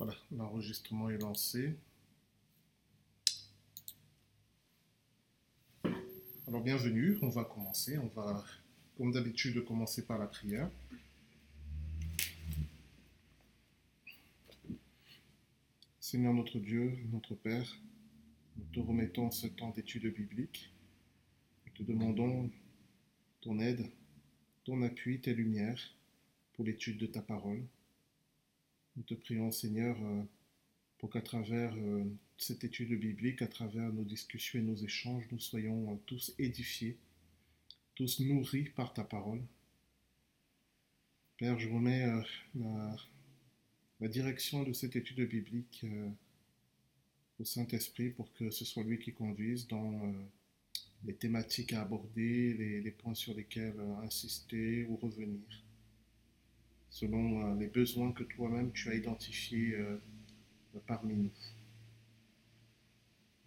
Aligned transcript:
Voilà, 0.00 0.16
l'enregistrement 0.32 1.10
est 1.10 1.18
lancé. 1.18 1.74
Alors 6.48 6.62
bienvenue, 6.62 7.18
on 7.20 7.28
va 7.28 7.44
commencer. 7.44 7.98
On 7.98 8.06
va, 8.06 8.42
comme 8.96 9.12
d'habitude, 9.12 9.62
commencer 9.66 10.06
par 10.06 10.18
la 10.18 10.26
prière. 10.26 10.70
Seigneur 16.00 16.32
notre 16.32 16.58
Dieu, 16.58 16.96
notre 17.12 17.34
Père, 17.34 17.70
nous 18.56 18.64
te 18.72 18.80
remettons 18.80 19.30
ce 19.30 19.48
temps 19.48 19.68
d'étude 19.68 20.06
biblique. 20.14 20.72
Nous 21.66 21.72
te 21.74 21.82
demandons 21.82 22.50
ton 23.42 23.58
aide, 23.58 23.84
ton 24.64 24.80
appui, 24.80 25.20
tes 25.20 25.34
lumières 25.34 25.94
pour 26.54 26.64
l'étude 26.64 26.96
de 26.96 27.06
ta 27.06 27.20
parole. 27.20 27.62
Nous 28.96 29.04
te 29.04 29.14
prions, 29.14 29.50
Seigneur, 29.52 29.96
euh, 30.02 30.22
pour 30.98 31.10
qu'à 31.10 31.20
travers 31.20 31.74
euh, 31.76 32.04
cette 32.38 32.64
étude 32.64 32.98
biblique, 32.98 33.40
à 33.40 33.46
travers 33.46 33.92
nos 33.92 34.04
discussions 34.04 34.58
et 34.58 34.62
nos 34.62 34.76
échanges, 34.76 35.24
nous 35.30 35.38
soyons 35.38 35.92
euh, 35.92 35.96
tous 36.06 36.34
édifiés, 36.38 36.98
tous 37.94 38.20
nourris 38.20 38.70
par 38.70 38.92
ta 38.92 39.04
parole. 39.04 39.42
Père, 41.38 41.58
je 41.58 41.68
remets 41.68 42.06
la, 42.54 44.08
direction 44.08 44.62
de 44.62 44.72
cette 44.74 44.96
étude 44.96 45.26
biblique 45.26 45.86
au 47.38 47.44
Saint-Esprit 47.44 48.10
pour 48.10 48.30
que 48.34 48.50
ce 48.50 48.66
soit 48.66 48.82
lui 48.82 48.98
qui 48.98 49.14
conduise 49.14 49.66
dans 49.66 50.14
les 51.04 51.14
thématiques 51.14 51.72
à 51.72 51.80
aborder, 51.80 52.82
les 52.82 52.90
points 52.90 53.14
sur 53.14 53.32
lesquels 53.32 53.80
insister 54.02 54.84
ou 54.84 54.96
revenir 54.96 55.40
selon 56.90 57.46
euh, 57.46 57.58
les 57.58 57.68
besoins 57.68 58.12
que 58.12 58.24
toi-même 58.24 58.72
tu 58.72 58.90
as 58.90 58.94
identifiés 58.94 59.74
euh, 59.76 59.98
parmi 60.86 61.14
nous. 61.14 61.30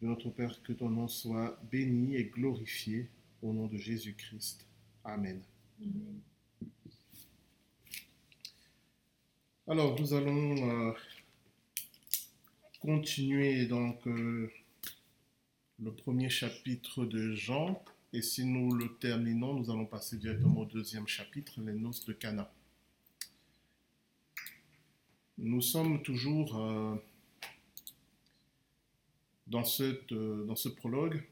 De 0.01 0.07
notre 0.07 0.29
Père, 0.29 0.61
que 0.63 0.73
ton 0.73 0.89
nom 0.89 1.07
soit 1.07 1.59
béni 1.71 2.15
et 2.15 2.25
glorifié 2.25 3.09
au 3.41 3.53
nom 3.53 3.67
de 3.67 3.77
Jésus-Christ. 3.77 4.65
Amen. 5.03 5.41
Alors, 9.67 9.97
nous 9.99 10.13
allons 10.13 10.89
euh, 10.89 10.93
continuer 12.81 13.65
donc 13.65 14.05
le 14.05 14.49
premier 15.95 16.29
chapitre 16.29 17.05
de 17.05 17.33
Jean. 17.33 17.81
Et 18.11 18.21
si 18.21 18.45
nous 18.45 18.75
le 18.75 18.97
terminons, 18.97 19.53
nous 19.53 19.71
allons 19.71 19.85
passer 19.85 20.17
directement 20.17 20.61
au 20.61 20.65
deuxième 20.65 21.07
chapitre, 21.07 21.61
les 21.61 21.73
noces 21.73 22.05
de 22.05 22.13
Cana. 22.13 22.51
Nous 25.37 25.61
sommes 25.61 26.01
toujours 26.03 26.59
euh, 26.59 26.95
dans, 29.47 29.63
cette, 29.63 30.11
euh, 30.11 30.45
dans 30.45 30.55
ce 30.55 30.69
prologue. 30.69 31.23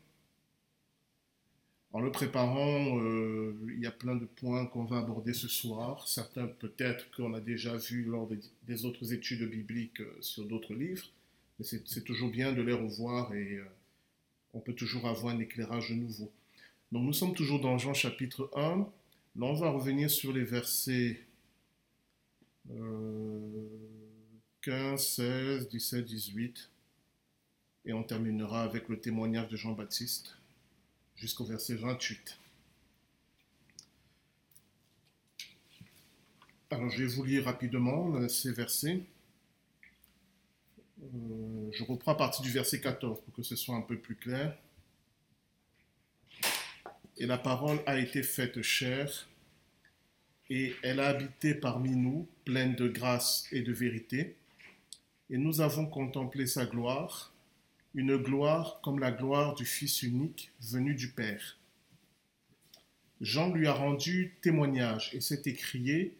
En 1.94 2.00
le 2.00 2.12
préparant, 2.12 3.00
euh, 3.00 3.54
il 3.68 3.80
y 3.80 3.86
a 3.86 3.92
plein 3.92 4.16
de 4.16 4.26
points 4.26 4.66
qu'on 4.66 4.86
va 4.86 5.00
aborder 5.00 5.34
ce 5.34 5.48
soir. 5.48 6.08
Certains 6.08 6.48
peut-être 6.48 7.12
qu'on 7.16 7.34
a 7.34 7.42
déjà 7.42 7.76
vus 7.76 8.04
lors 8.04 8.30
des, 8.64 8.86
autres 8.86 9.14
études 9.14 9.48
bibliques 9.50 10.02
sur 10.22 10.46
d'autres 10.46 10.74
livres. 10.74 11.06
Mais 11.60 11.66
c'est 11.66 12.04
toujours 12.04 12.32
bien 12.32 12.54
de 12.54 12.62
les 12.62 12.74
revoir 12.74 13.34
et 13.36 13.60
on 14.54 14.62
peut 14.62 14.74
toujours 14.74 15.06
avoir 15.06 15.36
un 15.36 15.40
éclairage 15.40 15.92
nouveau. 15.92 16.32
Donc 16.92 17.04
nous 17.04 17.14
sommes 17.14 17.36
toujours 17.36 17.60
dans 17.60 17.78
Jean 17.78 17.94
chapitre 17.94 18.50
1. 18.56 18.78
Là, 19.36 19.46
on 19.46 19.54
va 19.54 19.70
revenir 19.70 20.10
sur 20.10 20.34
les 20.34 20.44
versets 20.44 21.20
15, 22.67 24.98
16, 24.98 25.70
17, 25.70 26.06
18. 26.06 26.70
Et 27.86 27.94
on 27.94 28.03
terminera 28.03 28.64
avec 28.64 28.90
le 28.90 29.00
témoignage 29.00 29.48
de 29.50 29.58
Jean-Baptiste 29.58 30.36
jusqu'au 31.16 31.45
verset 31.45 31.76
28. 31.76 32.38
Alors 36.69 36.90
je 36.90 37.03
vais 37.03 37.08
vous 37.08 37.24
lire 37.24 37.46
rapidement 37.46 38.16
euh, 38.16 38.30
ces 38.30 38.53
versets. 38.53 39.03
Euh, 41.03 41.69
je 41.72 41.84
reprends 41.84 42.13
à 42.13 42.16
partir 42.16 42.44
du 42.44 42.52
verset 42.52 42.80
14 42.80 43.22
pour 43.22 43.34
que 43.34 43.44
ce 43.44 43.56
soit 43.56 43.75
un 43.75 43.81
peu 43.81 43.97
plus 43.97 44.16
clair. 44.16 44.56
Et 47.18 47.25
la 47.25 47.38
parole 47.38 47.80
a 47.86 48.00
été 48.00 48.24
faite 48.24 48.62
chair, 48.62 49.28
et 50.51 50.75
elle 50.84 51.00
a 51.00 51.07
habité 51.07 51.56
parmi 51.56 51.95
nous, 51.95 52.28
pleine 52.44 52.75
de 52.75 52.89
grâce 52.89 53.47
et 53.53 53.62
de 53.62 53.72
vérité 53.72 54.35
et 55.29 55.38
nous 55.38 55.62
avons 55.62 55.85
contemplé 55.85 56.45
sa 56.45 56.66
gloire, 56.66 57.34
une 57.95 58.17
gloire 58.17 58.81
comme 58.84 59.00
la 59.00 59.12
gloire 59.12 59.56
du 59.56 59.66
Fils 59.66 60.03
unique 60.03 60.51
venu 60.59 60.94
du 60.94 61.07
Père. 61.07 61.57
Jean 63.22 63.53
lui 63.53 63.66
a 63.66 63.73
rendu 63.73 64.35
témoignage 64.41 65.12
et 65.13 65.22
s'est 65.22 65.44
écrié, 65.45 66.17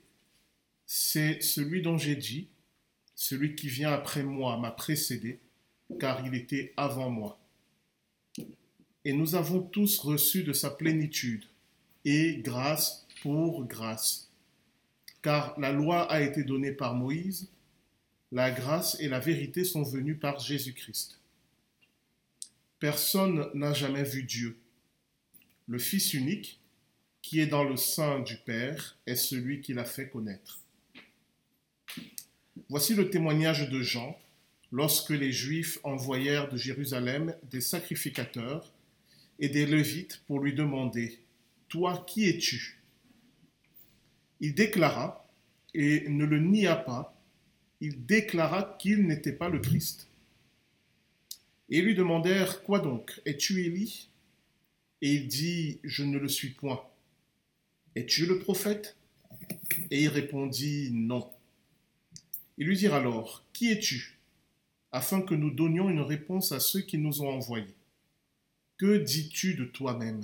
c'est 0.86 1.42
celui 1.42 1.82
dont 1.82 1.98
j'ai 1.98 2.16
dit, 2.16 2.48
celui 3.16 3.56
qui 3.56 3.68
vient 3.68 3.92
après 3.92 4.24
moi 4.24 4.58
m'a 4.58 4.72
précédé, 4.72 5.40
car 6.00 6.26
il 6.26 6.34
était 6.34 6.74
avant 6.78 7.10
moi. 7.10 7.38
Et 9.04 9.12
nous 9.12 9.36
avons 9.36 9.62
tous 9.62 10.00
reçu 10.00 10.44
de 10.44 10.54
sa 10.54 10.70
plénitude, 10.70 11.44
et 12.06 12.38
grâce 12.38 13.06
pour 13.22 13.66
grâce. 13.66 14.30
Car 15.22 15.60
la 15.60 15.72
loi 15.72 16.12
a 16.12 16.22
été 16.22 16.44
donnée 16.44 16.72
par 16.72 16.96
Moïse, 16.96 17.50
la 18.32 18.50
grâce 18.52 19.00
et 19.00 19.08
la 19.08 19.20
vérité 19.20 19.64
sont 19.64 19.84
venues 19.84 20.16
par 20.16 20.40
Jésus-Christ. 20.40 21.20
Personne 22.80 23.50
n'a 23.54 23.74
jamais 23.74 24.04
vu 24.04 24.24
Dieu. 24.24 24.58
Le 25.68 25.78
Fils 25.78 26.14
unique, 26.14 26.60
qui 27.22 27.40
est 27.40 27.48
dans 27.48 27.64
le 27.64 27.78
sein 27.78 28.20
du 28.20 28.38
Père, 28.38 28.98
est 29.06 29.16
celui 29.16 29.62
qui 29.62 29.74
l'a 29.74 29.86
fait 29.86 30.10
connaître. 30.10 30.60
Voici 32.70 32.96
le 32.96 33.10
témoignage 33.10 33.70
de 33.70 33.82
Jean 33.82 34.18
lorsque 34.72 35.12
les 35.12 35.32
Juifs 35.32 35.78
envoyèrent 35.84 36.50
de 36.50 36.58
Jérusalem 36.58 37.36
des 37.52 37.62
sacrificateurs 37.62 38.74
et 39.40 39.50
des 39.50 39.66
Lévites 39.66 40.24
pour 40.26 40.40
lui 40.40 40.54
demander, 40.54 41.20
Toi, 41.68 42.04
qui 42.08 42.28
es-tu? 42.28 42.81
Il 44.42 44.56
déclara, 44.56 45.26
et 45.74 46.10
ne 46.10 46.26
le 46.26 46.40
nia 46.40 46.76
pas, 46.76 47.16
il 47.80 48.06
déclara 48.06 48.76
qu'il 48.80 49.08
n'était 49.08 49.32
pas 49.32 49.50
le 49.50 49.60
Christ. 49.60 50.08
Et 51.70 51.78
ils 51.78 51.86
lui 51.86 51.96
demandèrent, 51.96 52.64
Quoi 52.64 52.80
donc? 52.80 53.22
Es-tu 53.26 53.64
Élie? 53.64 54.10
Et 55.02 55.14
il 55.14 55.28
dit, 55.28 55.80
Je 55.84 56.04
ne 56.04 56.18
le 56.18 56.28
suis 56.28 56.50
point. 56.50 56.84
Es-tu 57.96 58.26
le 58.26 58.40
prophète? 58.40 58.98
Et 59.90 60.02
il 60.04 60.10
répondit, 60.10 60.90
Non. 60.92 61.32
Ils 62.58 62.68
lui 62.68 62.78
dirent 62.78 62.96
alors, 62.96 63.44
Qui 63.54 63.72
es-tu 63.72 64.18
afin 64.92 65.22
que 65.22 65.34
nous 65.34 65.52
donnions 65.52 65.90
une 65.90 66.02
réponse 66.02 66.52
à 66.52 66.60
ceux 66.60 66.82
qui 66.82 66.98
nous 66.98 67.22
ont 67.22 67.30
envoyés? 67.30 67.74
Que 68.78 68.98
dis-tu 68.98 69.54
de 69.54 69.66
toi-même? 69.66 70.22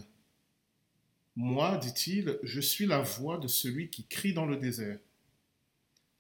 Moi, 1.38 1.78
dit-il, 1.78 2.38
je 2.44 2.60
suis 2.60 2.86
la 2.86 3.00
voix 3.00 3.38
de 3.38 3.48
celui 3.48 3.90
qui 3.90 4.04
crie 4.04 4.34
dans 4.34 4.46
le 4.46 4.58
désert 4.58 4.98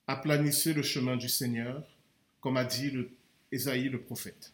aplanissez 0.07 0.73
le 0.73 0.81
chemin 0.81 1.17
du 1.17 1.27
Seigneur, 1.27 1.83
comme 2.39 2.57
a 2.57 2.63
dit 2.63 2.89
le, 2.89 3.11
Ésaïe 3.51 3.89
le 3.89 4.01
prophète. 4.01 4.53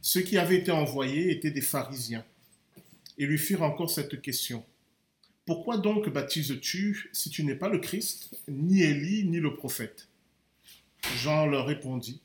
Ceux 0.00 0.22
qui 0.22 0.38
avaient 0.38 0.58
été 0.58 0.70
envoyés 0.70 1.30
étaient 1.30 1.50
des 1.50 1.60
pharisiens 1.60 2.24
et 3.18 3.26
lui 3.26 3.38
firent 3.38 3.62
encore 3.62 3.90
cette 3.90 4.22
question. 4.22 4.64
Pourquoi 5.44 5.78
donc 5.78 6.08
baptises-tu 6.08 7.10
si 7.12 7.28
tu 7.28 7.42
n'es 7.42 7.56
pas 7.56 7.68
le 7.68 7.78
Christ, 7.78 8.36
ni 8.48 8.82
Élie, 8.82 9.24
ni 9.24 9.40
le 9.40 9.56
prophète? 9.56 10.08
Jean 11.16 11.46
leur 11.46 11.66
répondit, 11.66 12.20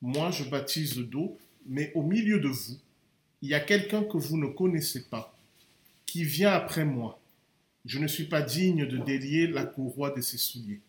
Moi 0.00 0.30
je 0.30 0.44
baptise 0.44 0.96
d'eau, 0.96 1.36
mais 1.66 1.90
au 1.94 2.02
milieu 2.02 2.38
de 2.38 2.48
vous, 2.48 2.78
il 3.42 3.48
y 3.48 3.54
a 3.54 3.60
quelqu'un 3.60 4.04
que 4.04 4.16
vous 4.16 4.38
ne 4.38 4.46
connaissez 4.46 5.08
pas, 5.08 5.36
qui 6.06 6.24
vient 6.24 6.52
après 6.52 6.84
moi 6.84 7.18
je 7.84 7.98
ne 7.98 8.06
suis 8.06 8.24
pas 8.24 8.42
digne 8.42 8.86
de 8.86 8.98
délier 8.98 9.46
la 9.46 9.64
courroie 9.64 10.10
de 10.10 10.20
ses 10.20 10.38
souliers. 10.38 10.80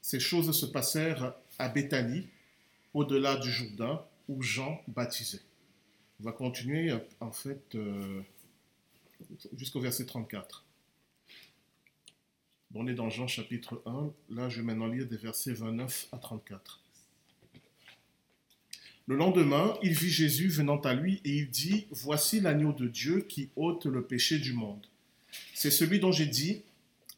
Ces 0.00 0.20
choses 0.20 0.52
se 0.52 0.66
passèrent 0.66 1.34
à 1.58 1.68
Béthanie, 1.68 2.28
au-delà 2.92 3.36
du 3.36 3.50
Jourdain, 3.50 4.04
où 4.28 4.40
Jean 4.42 4.82
baptisait. 4.86 5.40
On 6.20 6.24
va 6.24 6.32
continuer 6.32 6.92
en 7.20 7.32
fait 7.32 7.74
euh, 7.74 8.22
jusqu'au 9.56 9.80
verset 9.80 10.06
34. 10.06 10.64
On 12.76 12.86
est 12.86 12.94
dans 12.94 13.10
Jean 13.10 13.26
chapitre 13.26 13.82
1. 13.86 14.12
Là, 14.30 14.48
je 14.48 14.56
vais 14.60 14.66
maintenant 14.66 14.86
lire 14.86 15.06
des 15.06 15.16
versets 15.16 15.52
29 15.52 16.08
à 16.12 16.18
34. 16.18 16.80
Le 19.06 19.16
lendemain, 19.16 19.76
il 19.82 19.92
vit 19.92 20.10
Jésus 20.10 20.48
venant 20.48 20.80
à 20.80 20.94
lui 20.94 21.20
et 21.26 21.36
il 21.36 21.50
dit, 21.50 21.86
Voici 21.90 22.40
l'agneau 22.40 22.72
de 22.72 22.88
Dieu 22.88 23.20
qui 23.28 23.50
ôte 23.54 23.84
le 23.84 24.02
péché 24.02 24.38
du 24.38 24.54
monde. 24.54 24.86
C'est 25.52 25.70
celui 25.70 26.00
dont 26.00 26.12
j'ai 26.12 26.26
dit, 26.26 26.62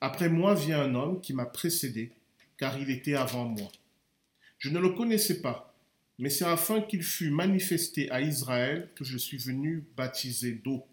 Après 0.01 0.29
moi 0.29 0.55
vient 0.55 0.81
un 0.81 0.97
homme 0.97 1.21
qui 1.21 1.33
m'a 1.33 1.47
précédé, 1.47 2.11
car 2.59 2.77
il 2.79 2.91
était 2.91 3.15
avant 3.15 3.45
moi. 3.45 3.71
Je 4.59 4.71
ne 4.71 4.81
le 4.81 4.91
connaissais 4.91 5.41
pas, 5.41 5.77
mais 6.19 6.29
c'est 6.29 6.45
afin 6.45 6.81
qu'il 6.81 7.05
fût 7.05 7.31
manifesté 7.31 8.11
à 8.11 8.21
Israël 8.21 8.89
que 8.97 9.05
je 9.05 9.17
suis 9.17 9.39
venu 9.39 9.85
baptiser 9.97 10.53
d'eau. 10.53 10.85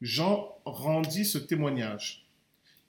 Jean 0.00 0.58
rendit 0.64 1.24
ce 1.24 1.38
témoignage. 1.38 2.26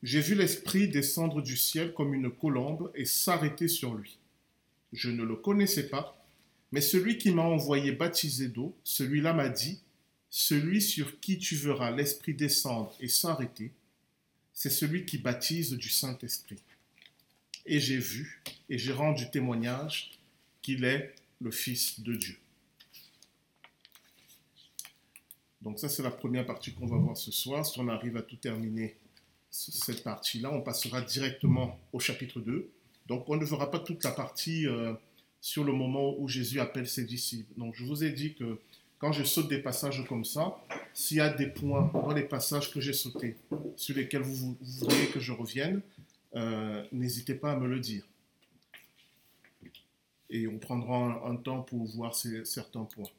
J'ai 0.02 0.22
vu 0.22 0.34
l'Esprit 0.34 0.88
descendre 0.88 1.42
du 1.44 1.58
ciel 1.58 1.94
comme 1.94 2.16
une 2.16 2.32
colombe 2.32 2.92
et 2.96 3.06
s'arrêter 3.06 3.68
sur 3.68 3.94
lui. 3.94 4.18
Je 4.94 5.12
ne 5.12 5.24
le 5.24 5.36
connaissais 5.36 5.90
pas, 5.90 6.17
mais 6.72 6.82
celui 6.82 7.18
qui 7.18 7.32
m'a 7.32 7.44
envoyé 7.44 7.92
baptiser 7.92 8.50
d'eau, 8.50 8.76
celui-là 8.84 9.34
m'a 9.34 9.50
dit, 9.50 9.82
Celui 10.30 10.82
sur 10.82 11.20
qui 11.20 11.38
tu 11.38 11.56
verras 11.56 11.92
l'Esprit 11.92 12.34
descendre 12.34 12.94
et 13.00 13.08
s'arrêter, 13.08 13.72
c'est 14.54 14.70
celui 14.70 15.06
qui 15.06 15.18
baptise 15.18 15.72
du 15.74 15.90
Saint-Esprit. 15.90 16.62
Et 17.66 17.80
j'ai 17.80 17.98
vu 17.98 18.44
et 18.70 18.78
j'ai 18.78 18.92
rendu 18.92 19.30
témoignage 19.30 20.12
qu'il 20.62 20.84
est 20.84 21.16
le 21.40 21.52
Fils 21.52 22.00
de 22.02 22.16
Dieu. 22.16 22.38
Donc 25.62 25.80
ça, 25.80 25.90
c'est 25.90 26.04
la 26.04 26.12
première 26.12 26.46
partie 26.46 26.74
qu'on 26.74 26.86
va 26.86 26.98
voir 26.98 27.18
ce 27.18 27.32
soir. 27.32 27.66
Si 27.66 27.80
on 27.80 27.88
arrive 27.88 28.18
à 28.18 28.22
tout 28.22 28.36
terminer 28.36 28.96
cette 29.50 30.04
partie-là, 30.04 30.52
on 30.52 30.62
passera 30.62 31.02
directement 31.02 31.80
au 31.94 32.00
chapitre 32.00 32.40
2. 32.40 32.70
Donc 33.08 33.30
on 33.30 33.38
ne 33.38 33.46
verra 33.46 33.72
pas 33.72 33.80
toute 33.80 34.04
la 34.04 34.12
partie 34.12 34.68
euh, 34.68 34.94
sur 35.48 35.64
le 35.64 35.72
moment 35.72 36.14
où 36.20 36.28
Jésus 36.28 36.60
appelle 36.60 36.90
ses 36.90 37.06
disciples. 37.06 37.54
Donc 37.56 37.74
je 37.74 37.86
vous 37.86 38.04
ai 38.04 38.12
dit 38.12 38.34
que 38.34 38.60
quand 39.00 39.14
je 39.14 39.24
saute 39.24 39.48
des 39.48 39.60
passages 39.60 40.04
comme 40.06 40.26
ça, 40.26 40.62
s'il 40.94 41.18
y 41.18 41.22
a 41.22 41.30
des 41.30 41.48
points 41.48 41.90
dans 41.94 42.12
les 42.12 42.24
passages 42.24 42.70
que 42.70 42.82
j'ai 42.82 42.92
sautés 42.92 43.38
sur 43.78 43.96
lesquels 43.96 44.24
vous, 44.24 44.58
voudriez 44.60 45.08
que 45.08 45.22
je 45.22 45.32
revienne, 45.32 45.80
euh, 46.36 46.84
n'hésitez 46.92 47.34
pas 47.34 47.54
à 47.54 47.56
me 47.56 47.66
le 47.66 47.80
dire. 47.80 48.04
Et 50.30 50.50
on 50.50 50.58
prendra 50.58 51.26
un, 51.26 51.38
temps 51.38 51.62
pour 51.62 51.86
voir 51.86 52.14
certains 52.14 52.84
points. 52.84 53.10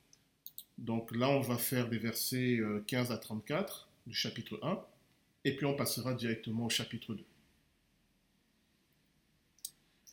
Donc 0.77 1.17
là, 1.17 1.31
on 1.31 1.41
va 1.41 1.57
faire 1.57 1.89
des 1.89 1.97
versets 1.97 2.61
15 2.89 3.11
euh, 3.11 3.15
à 3.15 3.17
34 3.17 3.89
du 4.07 4.15
chapitre 4.15 4.61
1, 4.63 4.79
et 5.47 5.57
puis 5.57 5.65
on 5.65 5.75
passera 5.75 6.13
directement 6.13 6.67
au 6.67 6.71
chapitre 6.71 7.15
2. 7.15 7.25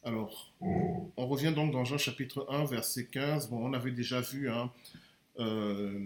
Alors, 0.06 0.54
on 0.62 1.28
revient 1.28 1.52
donc 1.52 1.72
dans 1.72 1.84
Jean 1.84 1.98
chapitre 1.98 2.46
1, 2.48 2.66
verset 2.66 3.08
15. 3.08 3.50
Bon, 3.50 3.58
on 3.66 3.74
avait 3.74 3.90
déjà 3.90 4.22
vu 4.22 4.52
hein, 4.52 4.72
euh, 5.40 6.00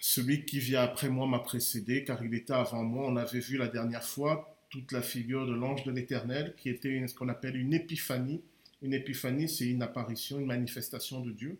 celui 0.00 0.46
qui 0.46 0.58
vient 0.58 0.80
après 0.80 1.10
moi 1.10 1.26
m'a 1.26 1.38
précédé, 1.40 2.02
car 2.02 2.24
il 2.24 2.34
était 2.34 2.54
avant 2.54 2.82
moi. 2.82 3.06
On 3.06 3.16
avait 3.16 3.40
vu 3.40 3.58
la 3.58 3.68
dernière 3.68 4.04
fois 4.04 4.56
toute 4.70 4.90
la 4.90 5.02
figure 5.02 5.46
de 5.46 5.52
l'ange 5.52 5.84
de 5.84 5.92
l'Éternel, 5.92 6.54
qui 6.56 6.70
était 6.70 7.06
ce 7.06 7.14
qu'on 7.14 7.28
appelle 7.28 7.56
une 7.56 7.74
épiphanie. 7.74 8.40
Une 8.80 8.94
épiphanie, 8.94 9.46
c'est 9.46 9.66
une 9.66 9.82
apparition, 9.82 10.40
une 10.40 10.46
manifestation 10.46 11.20
de 11.20 11.30
Dieu. 11.30 11.58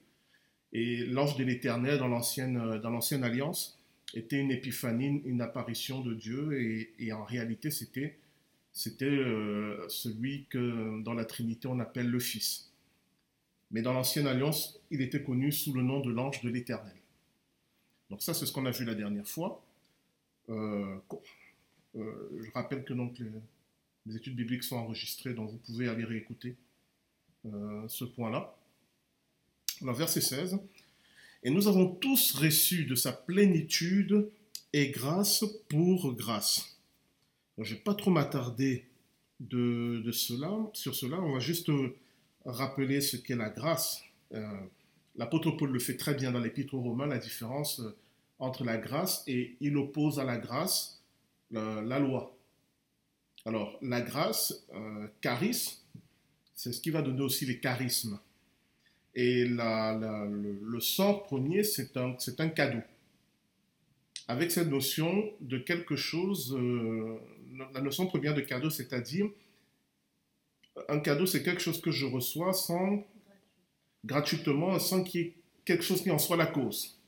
Et 0.72 1.04
l'ange 1.04 1.36
de 1.36 1.44
l'Éternel 1.44 1.98
dans 1.98 2.08
l'ancienne, 2.08 2.78
dans 2.78 2.90
l'ancienne 2.90 3.22
alliance 3.22 3.78
était 4.14 4.38
une 4.38 4.50
épiphanie, 4.50 5.20
une 5.26 5.42
apparition 5.42 6.00
de 6.00 6.14
Dieu. 6.14 6.88
Et, 6.98 7.12
en 7.12 7.24
réalité, 7.24 7.70
c'était, 7.70 8.16
c'était 8.72 9.04
euh, 9.04 9.86
celui 9.88 10.46
que 10.46 11.02
dans 11.02 11.14
la 11.14 11.24
Trinité 11.24 11.68
on 11.68 11.78
appelle 11.80 12.08
le 12.08 12.20
Fils. 12.20 12.70
Mais 13.70 13.82
dans 13.82 13.92
l'ancienne 13.92 14.26
alliance, 14.26 14.78
il 14.90 15.00
était 15.00 15.22
connu 15.22 15.50
sous 15.50 15.72
le 15.72 15.82
nom 15.82 16.00
de 16.00 16.10
l'ange 16.10 16.42
de 16.42 16.50
l'Éternel. 16.50 16.96
Donc 18.10 18.22
ça, 18.22 18.34
c'est 18.34 18.44
ce 18.44 18.52
qu'on 18.52 18.66
a 18.66 18.70
vu 18.70 18.84
la 18.84 18.94
dernière 18.94 19.26
fois. 19.26 19.64
Euh, 20.50 20.98
euh, 21.96 22.40
je 22.42 22.50
rappelle 22.50 22.84
que 22.84 22.92
donc 22.92 23.18
les, 24.06 24.16
études 24.16 24.36
bibliques 24.36 24.64
sont 24.64 24.76
enregistrées, 24.76 25.32
donc 25.32 25.50
vous 25.50 25.58
pouvez 25.58 25.88
aller 25.88 26.04
réécouter 26.04 26.56
ce 27.88 28.04
point-là 28.04 28.54
verset 29.90 30.20
16. 30.20 30.58
Et 31.42 31.50
nous 31.50 31.66
avons 31.66 31.88
tous 31.88 32.32
reçu 32.36 32.84
de 32.84 32.94
sa 32.94 33.12
plénitude 33.12 34.30
et 34.72 34.90
grâce 34.90 35.44
pour 35.68 36.14
grâce. 36.14 36.71
Je 37.58 37.72
ne 37.72 37.76
vais 37.76 37.82
pas 37.82 37.94
trop 37.94 38.10
m'attarder 38.10 38.86
de, 39.40 40.10
cela, 40.12 40.50
sur 40.72 40.94
cela. 40.94 41.20
On 41.20 41.32
va 41.32 41.40
juste 41.40 41.70
rappeler 42.44 43.00
ce 43.00 43.16
qu'est 43.16 43.36
la 43.36 43.50
grâce. 43.50 44.02
Euh, 44.32 44.46
l'apôtre 45.16 45.50
Paul 45.52 45.70
le 45.70 45.78
fait 45.78 45.96
très 45.96 46.14
bien 46.14 46.32
dans 46.32 46.40
l'épître 46.40 46.74
aux 46.74 46.80
Romains, 46.80 47.06
la 47.06 47.18
différence 47.18 47.80
euh, 47.80 47.96
entre 48.38 48.64
la 48.64 48.78
grâce 48.78 49.22
et 49.26 49.56
il 49.60 49.76
oppose 49.76 50.18
à 50.18 50.24
la 50.24 50.38
grâce 50.38 51.02
euh, 51.54 51.82
la 51.82 51.98
loi. 51.98 52.36
Alors, 53.44 53.76
la 53.82 54.00
grâce, 54.00 54.64
charisme, 55.20 55.76
c'est 56.54 56.72
ce 56.72 56.80
qui 56.80 56.90
va 56.90 57.02
donner 57.02 57.22
aussi 57.22 57.44
les 57.44 57.58
charismes. 57.58 58.20
Et 59.14 59.44
le, 59.44 60.80
sort 60.80 61.24
premier, 61.24 61.64
c'est 61.64 61.96
un, 61.96 62.16
un, 62.38 62.48
cadeau. 62.48 62.82
Avec 64.28 64.50
cette 64.50 64.68
notion 64.68 65.30
de 65.40 65.58
quelque 65.58 65.96
chose, 65.96 66.56
euh, 66.58 67.18
la 67.72 67.80
notion 67.80 68.06
première 68.06 68.34
de 68.34 68.40
cadeau, 68.40 68.70
c'est-à-dire, 68.70 69.28
un 70.88 71.00
cadeau, 71.00 71.26
c'est 71.26 71.42
quelque 71.42 71.60
chose 71.60 71.80
que 71.80 71.90
je 71.90 72.06
reçois 72.06 72.52
sans, 72.52 73.06
gratuitement, 74.04 74.78
sans 74.78 75.04
qu'il 75.04 75.20
y 75.20 75.24
ait 75.24 75.34
quelque 75.64 75.84
chose 75.84 76.02
qui 76.02 76.10
en 76.10 76.18
soit 76.18 76.36
la 76.36 76.46
cause. 76.46 76.98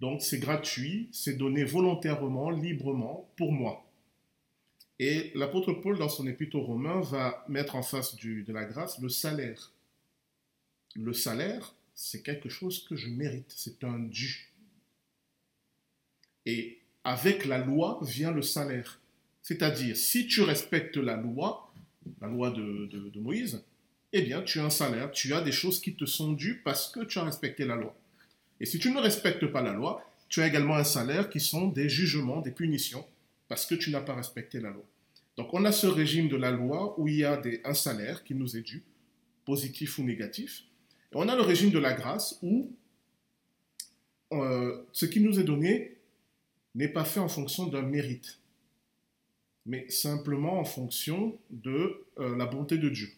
Donc 0.00 0.22
c'est 0.22 0.38
gratuit, 0.38 1.08
c'est 1.12 1.36
donné 1.36 1.64
volontairement, 1.64 2.50
librement, 2.50 3.30
pour 3.36 3.52
moi. 3.52 3.84
Et 4.98 5.30
l'apôtre 5.34 5.72
Paul, 5.72 5.98
dans 5.98 6.08
son 6.08 6.26
épître 6.26 6.56
aux 6.56 6.62
Romains, 6.62 7.00
va 7.00 7.44
mettre 7.48 7.76
en 7.76 7.82
face 7.82 8.16
de 8.16 8.52
la 8.52 8.64
grâce 8.64 8.98
le 8.98 9.08
salaire 9.08 9.72
le 10.94 11.12
salaire, 11.12 11.74
c'est 11.94 12.22
quelque 12.22 12.48
chose 12.48 12.84
que 12.84 12.96
je 12.96 13.08
mérite, 13.08 13.52
c'est 13.56 13.84
un 13.84 13.98
dû. 13.98 14.52
Et 16.46 16.79
avec 17.04 17.44
la 17.44 17.58
loi 17.58 17.98
vient 18.02 18.30
le 18.30 18.42
salaire. 18.42 19.00
C'est-à-dire, 19.42 19.96
si 19.96 20.26
tu 20.26 20.42
respectes 20.42 20.96
la 20.96 21.16
loi, 21.16 21.72
la 22.20 22.28
loi 22.28 22.50
de, 22.50 23.18
Moïse, 23.18 23.62
eh 24.12 24.22
bien, 24.22 24.42
tu 24.42 24.58
as 24.58 24.64
un 24.64 24.70
salaire, 24.70 25.10
tu 25.12 25.32
as 25.34 25.40
des 25.40 25.52
choses 25.52 25.80
qui 25.80 25.94
te 25.94 26.04
sont 26.04 26.32
dues 26.32 26.60
parce 26.64 26.90
que 26.90 27.00
tu 27.04 27.18
as 27.18 27.24
respecté 27.24 27.64
la 27.64 27.76
loi. 27.76 27.94
Et 28.60 28.66
si 28.66 28.78
tu 28.78 28.90
ne 28.90 28.98
respectes 28.98 29.46
pas 29.46 29.62
la 29.62 29.72
loi, 29.72 30.04
tu 30.28 30.42
as 30.42 30.46
également 30.46 30.76
un 30.76 30.84
salaire 30.84 31.30
qui 31.30 31.40
sont 31.40 31.68
des 31.68 31.88
jugements, 31.88 32.40
des 32.40 32.50
punitions, 32.50 33.06
parce 33.48 33.66
que 33.66 33.74
tu 33.74 33.90
n'as 33.90 34.00
pas 34.00 34.14
respecté 34.14 34.60
la 34.60 34.70
loi. 34.70 34.84
Donc 35.36 35.54
on 35.54 35.64
a 35.64 35.72
ce 35.72 35.86
régime 35.86 36.28
de 36.28 36.36
la 36.36 36.50
loi 36.50 36.98
où 36.98 37.08
il 37.08 37.16
y 37.16 37.24
a 37.24 37.36
des, 37.36 37.60
un 37.64 37.74
salaire 37.74 38.24
qui 38.24 38.34
nous 38.34 38.56
est 38.56 38.62
dû, 38.62 38.84
positif 39.44 39.98
ou 39.98 40.04
négatif, 40.04 40.64
on 41.12 41.28
a 41.28 41.34
le 41.34 41.42
régime 41.42 41.70
de 41.70 41.78
la 41.78 41.92
grâce 41.92 42.38
où 42.42 42.70
euh, 44.32 44.84
ce 44.92 45.06
qui 45.06 45.20
nous 45.20 45.40
est 45.40 45.44
donné 45.44 45.96
n'est 46.74 46.88
pas 46.88 47.04
fait 47.04 47.20
en 47.20 47.28
fonction 47.28 47.66
d'un 47.66 47.82
mérite, 47.82 48.40
mais 49.66 49.88
simplement 49.88 50.58
en 50.58 50.64
fonction 50.64 51.38
de 51.50 52.04
euh, 52.18 52.36
la 52.36 52.46
bonté 52.46 52.78
de 52.78 52.88
Dieu. 52.88 53.10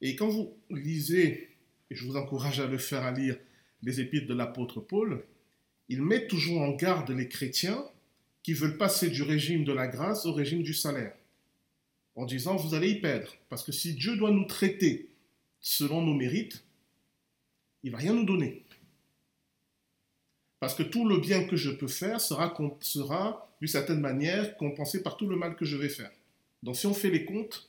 Et 0.00 0.16
quand 0.16 0.28
vous 0.28 0.56
lisez, 0.70 1.56
et 1.90 1.94
je 1.94 2.04
vous 2.04 2.16
encourage 2.16 2.60
à 2.60 2.66
le 2.66 2.78
faire 2.78 3.02
à 3.02 3.12
lire, 3.12 3.38
les 3.82 4.00
épîtres 4.00 4.26
de 4.26 4.34
l'apôtre 4.34 4.80
Paul, 4.80 5.24
il 5.88 6.02
met 6.02 6.26
toujours 6.26 6.60
en 6.62 6.72
garde 6.72 7.10
les 7.10 7.28
chrétiens 7.28 7.84
qui 8.42 8.54
veulent 8.54 8.78
passer 8.78 9.10
du 9.10 9.22
régime 9.22 9.64
de 9.64 9.72
la 9.72 9.86
grâce 9.86 10.26
au 10.26 10.32
régime 10.32 10.62
du 10.62 10.74
salaire, 10.74 11.14
en 12.16 12.24
disant 12.24 12.56
vous 12.56 12.74
allez 12.74 12.90
y 12.90 13.00
perdre, 13.00 13.32
parce 13.48 13.62
que 13.62 13.72
si 13.72 13.94
Dieu 13.94 14.16
doit 14.16 14.30
nous 14.30 14.46
traiter 14.46 15.08
selon 15.60 16.02
nos 16.02 16.14
mérites, 16.14 16.64
il 17.84 17.92
va 17.92 17.98
rien 17.98 18.14
nous 18.14 18.24
donner. 18.24 18.64
Parce 20.62 20.76
que 20.76 20.84
tout 20.84 21.08
le 21.08 21.18
bien 21.18 21.42
que 21.42 21.56
je 21.56 21.72
peux 21.72 21.88
faire 21.88 22.20
sera, 22.20 22.56
sera 22.78 23.48
d'une 23.58 23.66
certaine 23.66 23.98
manière 23.98 24.56
compensé 24.56 25.02
par 25.02 25.16
tout 25.16 25.26
le 25.26 25.34
mal 25.34 25.56
que 25.56 25.64
je 25.64 25.76
vais 25.76 25.88
faire. 25.88 26.12
Donc 26.62 26.76
si 26.76 26.86
on 26.86 26.94
fait 26.94 27.10
les 27.10 27.24
comptes, 27.24 27.68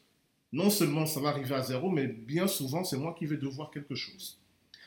non 0.51 0.69
seulement 0.69 1.07
ça 1.07 1.19
va 1.19 1.29
arriver 1.29 1.55
à 1.55 1.63
zéro, 1.63 1.89
mais 1.89 2.05
bien 2.05 2.45
souvent 2.45 2.83
c'est 2.83 2.97
moi 2.97 3.15
qui 3.17 3.25
vais 3.25 3.37
devoir 3.37 3.71
quelque 3.71 3.95
chose. 3.95 4.37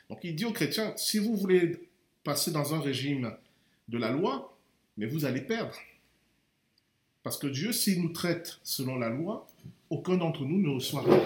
Donc 0.09 0.21
il 0.23 0.37
dit 0.37 0.45
aux 0.45 0.53
chrétiens, 0.53 0.95
si 0.97 1.19
vous 1.19 1.35
voulez 1.35 1.81
passer 2.23 2.53
dans 2.53 2.77
un 2.77 2.81
régime 2.81 3.33
de 3.89 3.99
la 3.99 4.13
loi, 4.13 4.57
mais 4.97 5.07
vous 5.07 5.25
allez 5.25 5.41
perdre. 5.41 5.75
Parce 7.25 7.37
que 7.37 7.49
Dieu, 7.49 7.73
s'il 7.73 8.01
nous 8.01 8.11
traite 8.11 8.61
selon 8.63 9.01
la 9.01 9.09
loi, 9.09 9.49
aucun 9.91 10.17
d'entre 10.17 10.45
nous 10.45 10.61
ne 10.61 10.77
reçoit 10.77 11.03
rien. 11.03 11.25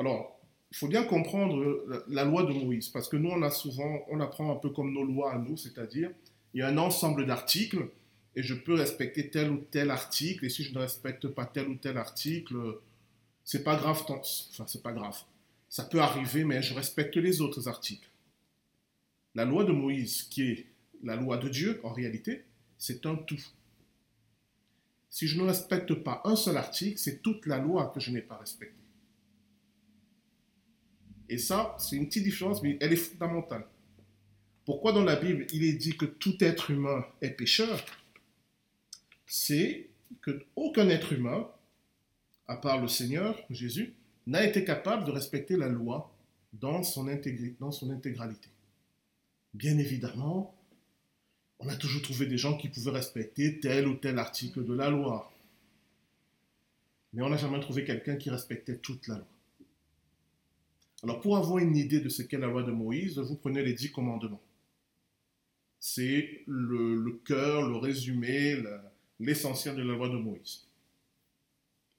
Alors, 0.00 0.33
faut 0.76 0.88
bien 0.88 1.04
comprendre 1.04 1.84
la 2.08 2.24
loi 2.24 2.42
de 2.42 2.52
Moïse, 2.52 2.88
parce 2.88 3.08
que 3.08 3.16
nous, 3.16 3.30
on 3.30 3.42
a 3.42 3.50
souvent, 3.50 4.04
on 4.10 4.20
apprend 4.20 4.50
un 4.52 4.56
peu 4.56 4.70
comme 4.70 4.92
nos 4.92 5.04
lois 5.04 5.32
à 5.32 5.38
nous, 5.38 5.56
c'est-à-dire, 5.56 6.10
il 6.52 6.60
y 6.60 6.62
a 6.62 6.68
un 6.68 6.78
ensemble 6.78 7.26
d'articles, 7.26 7.88
et 8.36 8.42
je 8.42 8.54
peux 8.54 8.74
respecter 8.74 9.30
tel 9.30 9.50
ou 9.50 9.58
tel 9.70 9.90
article, 9.90 10.44
et 10.44 10.48
si 10.48 10.64
je 10.64 10.74
ne 10.74 10.80
respecte 10.80 11.28
pas 11.28 11.46
tel 11.46 11.68
ou 11.68 11.76
tel 11.76 11.96
article, 11.96 12.56
c'est 13.44 13.62
pas 13.62 13.76
grave, 13.76 14.04
enfin, 14.08 14.64
c'est 14.66 14.82
pas 14.82 14.92
grave. 14.92 15.16
Ça 15.68 15.84
peut 15.84 16.00
arriver, 16.00 16.44
mais 16.44 16.62
je 16.62 16.74
respecte 16.74 17.16
les 17.16 17.40
autres 17.40 17.68
articles. 17.68 18.08
La 19.34 19.44
loi 19.44 19.64
de 19.64 19.72
Moïse, 19.72 20.24
qui 20.24 20.42
est 20.42 20.66
la 21.02 21.16
loi 21.16 21.36
de 21.36 21.48
Dieu, 21.48 21.80
en 21.84 21.92
réalité, 21.92 22.44
c'est 22.78 23.06
un 23.06 23.14
tout. 23.14 23.42
Si 25.10 25.28
je 25.28 25.38
ne 25.40 25.46
respecte 25.46 25.94
pas 25.94 26.20
un 26.24 26.34
seul 26.34 26.56
article, 26.56 26.98
c'est 26.98 27.22
toute 27.22 27.46
la 27.46 27.58
loi 27.58 27.92
que 27.94 28.00
je 28.00 28.10
n'ai 28.10 28.22
pas 28.22 28.36
respectée. 28.36 28.83
Et 31.34 31.38
ça, 31.38 31.74
c'est 31.80 31.96
une 31.96 32.06
petite 32.06 32.22
différence, 32.22 32.62
mais 32.62 32.78
elle 32.80 32.92
est 32.92 32.96
fondamentale. 32.96 33.66
Pourquoi 34.64 34.92
dans 34.92 35.02
la 35.02 35.16
Bible, 35.16 35.48
il 35.52 35.64
est 35.64 35.72
dit 35.72 35.96
que 35.96 36.04
tout 36.04 36.36
être 36.44 36.70
humain 36.70 37.04
est 37.22 37.30
pécheur? 37.30 37.84
C'est 39.26 39.88
que 40.22 40.44
aucun 40.54 40.88
être 40.90 41.12
humain, 41.12 41.50
à 42.46 42.54
part 42.54 42.80
le 42.80 42.86
Seigneur 42.86 43.36
Jésus, 43.50 43.94
n'a 44.28 44.44
été 44.44 44.64
capable 44.64 45.04
de 45.04 45.10
respecter 45.10 45.56
la 45.56 45.68
loi 45.68 46.14
dans 46.52 46.84
son, 46.84 47.04
dans 47.58 47.72
son 47.72 47.90
intégralité. 47.90 48.48
Bien 49.54 49.76
évidemment, 49.76 50.54
on 51.58 51.68
a 51.68 51.74
toujours 51.74 52.02
trouvé 52.02 52.26
des 52.26 52.38
gens 52.38 52.56
qui 52.56 52.68
pouvaient 52.68 52.92
respecter 52.92 53.58
tel 53.58 53.88
ou 53.88 53.94
tel 53.94 54.20
article 54.20 54.64
de 54.64 54.72
la 54.72 54.88
loi. 54.88 55.32
Mais 57.12 57.22
on 57.22 57.28
n'a 57.28 57.38
jamais 57.38 57.58
trouvé 57.58 57.84
quelqu'un 57.84 58.14
qui 58.14 58.30
respectait 58.30 58.76
toute 58.76 59.08
la 59.08 59.16
loi. 59.16 59.26
Alors 61.04 61.20
pour 61.20 61.36
avoir 61.36 61.58
une 61.58 61.76
idée 61.76 62.00
de 62.00 62.08
ce 62.08 62.22
qu'est 62.22 62.38
la 62.38 62.46
loi 62.46 62.62
de 62.62 62.72
Moïse, 62.72 63.18
vous 63.18 63.36
prenez 63.36 63.62
les 63.62 63.74
dix 63.74 63.92
commandements. 63.92 64.40
C'est 65.78 66.42
le, 66.46 67.20
cœur, 67.26 67.68
le 67.68 67.76
résumé, 67.76 68.56
l'essentiel 69.20 69.76
de 69.76 69.82
la 69.82 69.92
loi 69.92 70.08
de 70.08 70.16
Moïse. 70.16 70.66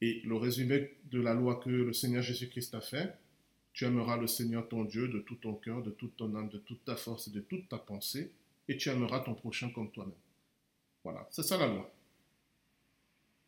Et 0.02 0.22
le 0.26 0.36
résumé 0.38 0.98
de 1.12 1.22
la 1.22 1.36
loi 1.36 1.62
que 1.64 1.70
le 1.70 1.94
Seigneur 1.94 2.24
Jésus-Christ 2.24 2.74
a 2.74 2.82
fait, 2.82 3.14
tu 3.74 3.86
aimeras 3.86 4.18
le 4.18 4.26
Seigneur 4.26 4.68
ton 4.68 4.86
Dieu 4.86 5.08
de 5.08 5.20
tout 5.20 5.36
ton 5.36 5.54
cœur, 5.54 5.84
de 5.84 5.92
toute 5.92 6.18
ton 6.18 6.36
âme, 6.36 6.50
de 6.50 6.58
toute 6.58 6.84
ta 6.84 6.96
force 6.96 7.28
et 7.28 7.32
de 7.32 7.42
toute 7.42 7.70
ta 7.70 7.78
pensée, 7.78 8.32
et 8.68 8.76
tu 8.76 8.90
aimeras 8.90 9.20
ton 9.20 9.36
prochain 9.36 9.70
comme 9.70 9.92
toi-même. 9.92 10.16
Voilà, 11.04 11.28
c'est 11.30 11.44
ça 11.44 11.60
la 11.60 11.68
loi. 11.68 11.94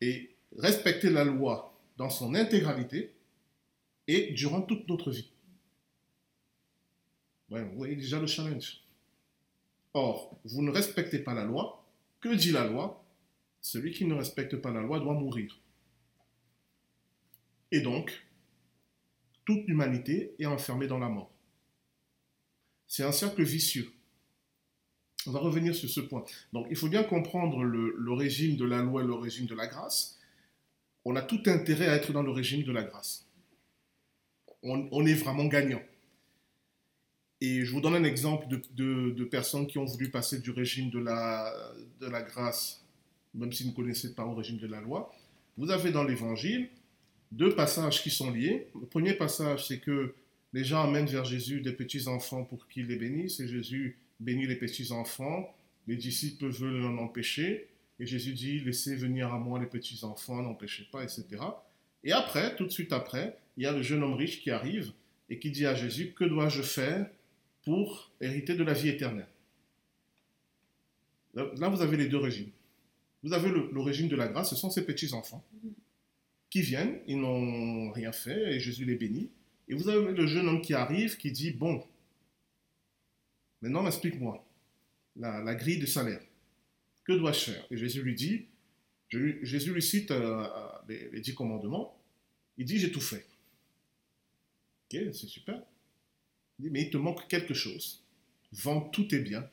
Et 0.00 0.36
respecter 0.56 1.10
la 1.10 1.24
loi 1.24 1.76
dans 1.96 2.10
son 2.10 2.36
intégralité 2.36 3.12
et 4.06 4.30
durant 4.34 4.62
toute 4.62 4.86
notre 4.86 5.10
vie. 5.10 5.32
Vous 7.48 7.76
voyez 7.76 7.96
déjà 7.96 8.20
le 8.20 8.26
challenge. 8.26 8.82
Or, 9.94 10.38
vous 10.44 10.62
ne 10.62 10.70
respectez 10.70 11.18
pas 11.18 11.34
la 11.34 11.44
loi. 11.44 11.84
Que 12.20 12.34
dit 12.34 12.52
la 12.52 12.66
loi? 12.66 13.04
Celui 13.60 13.90
qui 13.90 14.04
ne 14.04 14.14
respecte 14.14 14.56
pas 14.56 14.70
la 14.70 14.80
loi 14.80 15.00
doit 15.00 15.14
mourir. 15.14 15.58
Et 17.70 17.80
donc, 17.80 18.26
toute 19.44 19.66
l'humanité 19.66 20.34
est 20.38 20.46
enfermée 20.46 20.86
dans 20.86 20.98
la 20.98 21.08
mort. 21.08 21.30
C'est 22.86 23.04
un 23.04 23.12
cercle 23.12 23.42
vicieux. 23.42 23.92
On 25.26 25.30
va 25.30 25.40
revenir 25.40 25.74
sur 25.74 25.90
ce 25.90 26.00
point. 26.00 26.24
Donc, 26.52 26.66
il 26.70 26.76
faut 26.76 26.88
bien 26.88 27.02
comprendre 27.02 27.62
le, 27.62 28.12
régime 28.12 28.56
de 28.56 28.64
la 28.64 28.82
loi 28.82 29.02
et 29.02 29.06
le 29.06 29.14
régime 29.14 29.46
de 29.46 29.54
la 29.54 29.66
grâce. 29.66 30.18
On 31.04 31.16
a 31.16 31.22
tout 31.22 31.42
intérêt 31.46 31.88
à 31.88 31.96
être 31.96 32.12
dans 32.12 32.22
le 32.22 32.30
régime 32.30 32.62
de 32.64 32.72
la 32.72 32.82
grâce. 32.82 33.26
On, 34.62 35.06
est 35.06 35.14
vraiment 35.14 35.44
gagnant. 35.44 35.82
Et 37.40 37.64
je 37.64 37.72
vous 37.72 37.80
donne 37.80 37.94
un 37.94 38.04
exemple 38.04 38.46
de, 38.48 39.24
personnes 39.24 39.66
qui 39.66 39.78
ont 39.78 39.84
voulu 39.84 40.10
passer 40.10 40.40
du 40.40 40.50
régime 40.50 40.90
de 40.90 40.98
la, 40.98 41.52
de 42.00 42.06
la 42.06 42.22
grâce, 42.22 42.84
même 43.34 43.52
s'ils 43.52 43.68
ne 43.68 43.72
connaissaient 43.72 44.14
pas 44.14 44.24
au 44.24 44.34
régime 44.34 44.58
de 44.58 44.66
la 44.66 44.80
loi. 44.80 45.14
Vous 45.56 45.70
avez 45.70 45.90
dans 45.92 46.04
l'Évangile 46.04 46.68
deux 47.30 47.54
passages 47.54 48.02
qui 48.02 48.10
sont 48.10 48.30
liés. 48.30 48.68
Le 48.74 48.86
premier 48.86 49.14
passage, 49.14 49.68
c'est 49.68 49.78
que 49.78 50.14
les 50.52 50.64
gens 50.64 50.82
amènent 50.82 51.06
vers 51.06 51.24
Jésus 51.24 51.60
des 51.60 51.72
petits-enfants 51.72 52.44
pour 52.44 52.66
qu'il 52.68 52.86
les 52.86 52.96
bénisse, 52.96 53.38
et 53.40 53.48
Jésus 53.48 53.98
bénit 54.18 54.46
les 54.46 54.56
petits-enfants, 54.56 55.54
les 55.86 55.96
disciples 55.96 56.48
veulent 56.48 56.80
l'en 56.80 56.98
empêcher, 56.98 57.68
et 58.00 58.06
Jésus 58.06 58.32
dit, 58.32 58.60
laissez 58.60 58.96
venir 58.96 59.32
à 59.32 59.38
moi 59.38 59.58
les 59.58 59.66
petits-enfants, 59.66 60.42
n'empêchez 60.42 60.88
pas, 60.90 61.02
etc. 61.02 61.26
Et 62.04 62.12
après, 62.12 62.56
tout 62.56 62.64
de 62.64 62.70
suite 62.70 62.92
après, 62.92 63.36
il 63.56 63.64
y 63.64 63.66
a 63.66 63.72
le 63.72 63.82
jeune 63.82 64.02
homme 64.02 64.14
riche 64.14 64.40
qui 64.40 64.50
arrive 64.50 64.92
et 65.28 65.38
qui 65.38 65.50
dit 65.50 65.66
à 65.66 65.74
Jésus, 65.74 66.12
que 66.16 66.24
dois-je 66.24 66.62
faire 66.62 67.06
pour 67.64 68.10
hériter 68.20 68.54
de 68.54 68.64
la 68.64 68.72
vie 68.72 68.88
éternelle 68.88 69.28
Là, 71.34 71.68
vous 71.68 71.82
avez 71.82 71.96
les 71.96 72.08
deux 72.08 72.18
régimes. 72.18 72.50
Vous 73.22 73.32
avez 73.32 73.50
le, 73.50 73.80
régime 73.80 74.08
de 74.08 74.16
la 74.16 74.26
grâce, 74.26 74.50
ce 74.50 74.56
sont 74.56 74.70
ces 74.70 74.84
petits-enfants 74.84 75.44
qui 76.50 76.62
viennent, 76.62 76.98
ils 77.06 77.18
n'ont 77.18 77.92
rien 77.92 78.10
fait, 78.10 78.54
et 78.54 78.60
Jésus 78.60 78.84
les 78.84 78.96
bénit. 78.96 79.30
Et 79.68 79.74
vous 79.74 79.88
avez 79.88 80.12
le 80.12 80.26
jeune 80.26 80.48
homme 80.48 80.62
qui 80.62 80.74
arrive, 80.74 81.16
qui 81.16 81.30
dit, 81.30 81.52
bon, 81.52 81.84
Maintenant, 83.60 83.86
explique-moi 83.86 84.44
la, 85.16 85.54
grille 85.54 85.78
de 85.78 85.86
salaire. 85.86 86.22
Que 87.04 87.12
dois-je 87.12 87.50
faire? 87.50 87.66
Et 87.70 87.76
Jésus 87.76 88.02
lui 88.02 88.14
dit, 88.14 88.46
Jésus 89.08 89.72
lui 89.72 89.82
cite 89.82 90.10
euh, 90.10 90.44
euh, 90.44 91.08
les, 91.12 91.20
dix 91.20 91.34
commandements. 91.34 91.98
Il 92.56 92.64
dit, 92.64 92.78
j'ai 92.78 92.92
tout 92.92 93.00
fait. 93.00 93.26
Ok, 94.86 95.00
c'est 95.12 95.26
super. 95.26 95.60
Il 96.58 96.64
dit, 96.64 96.70
mais 96.70 96.82
il 96.82 96.90
te 96.90 96.96
manque 96.96 97.28
quelque 97.28 97.54
chose. 97.54 98.02
Vends 98.52 98.80
tous 98.80 99.04
tes 99.04 99.20
biens, 99.20 99.48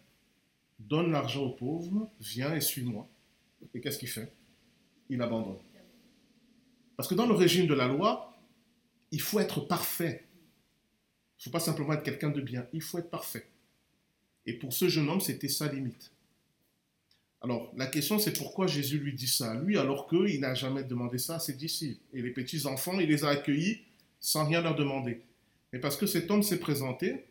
donne 0.80 1.12
l'argent 1.12 1.44
aux 1.44 1.52
pauvres, 1.52 2.10
viens 2.20 2.56
et 2.56 2.62
suis-moi. 2.62 3.08
Et 3.74 3.82
qu'est-ce 3.82 4.00
qu'il 4.00 4.10
fait? 4.10 4.32
Il 5.10 5.22
abandonne. 5.22 5.60
Parce 6.96 7.10
que 7.10 7.16
dans 7.16 7.28
le 7.28 7.34
régime 7.34 7.68
de 7.68 7.74
la 7.74 7.88
loi, 7.88 8.38
il 9.12 9.22
faut 9.22 9.40
être 9.40 9.62
parfait. 9.62 10.26
Il 11.38 11.42
ne 11.42 11.44
faut 11.44 11.50
pas 11.52 11.60
simplement 11.60 11.94
être 11.94 12.04
quelqu'un 12.04 12.30
de 12.30 12.42
bien, 12.42 12.66
il 12.74 12.82
faut 12.82 12.98
être 12.98 13.10
parfait. 13.10 13.48
Et 14.46 14.54
pour 14.54 14.74
ce 14.74 14.88
jeune 14.88 15.10
homme, 15.10 15.22
c'était 15.22 15.50
sa 15.50 15.72
limite. 15.72 16.12
Alors, 17.42 17.72
la 17.76 17.88
question, 17.88 18.18
c'est 18.18 18.34
pourquoi 18.34 18.66
Jésus 18.66 18.98
lui 18.98 19.14
dit 19.14 19.28
ça, 19.28 19.54
lui, 19.56 19.78
alors 19.78 20.08
qu'il 20.08 20.40
n'a 20.40 20.56
jamais 20.56 20.84
demandé 20.84 21.18
ça 21.18 21.36
à 21.36 21.40
ses 21.40 21.54
disciples. 21.54 22.02
Et 22.14 22.22
les 22.22 22.32
petits-enfants, 22.32 23.00
il 23.00 23.08
les 23.08 23.24
a 23.24 23.30
accueillis 23.30 23.82
sans 24.20 24.48
rien 24.48 24.62
leur 24.62 24.76
demander. 24.76 25.22
Mais 25.74 25.80
parce 25.80 25.98
que 25.98 26.06
cet 26.06 26.32
homme 26.32 26.44
s'est 26.44 26.60
présenté 26.60 27.26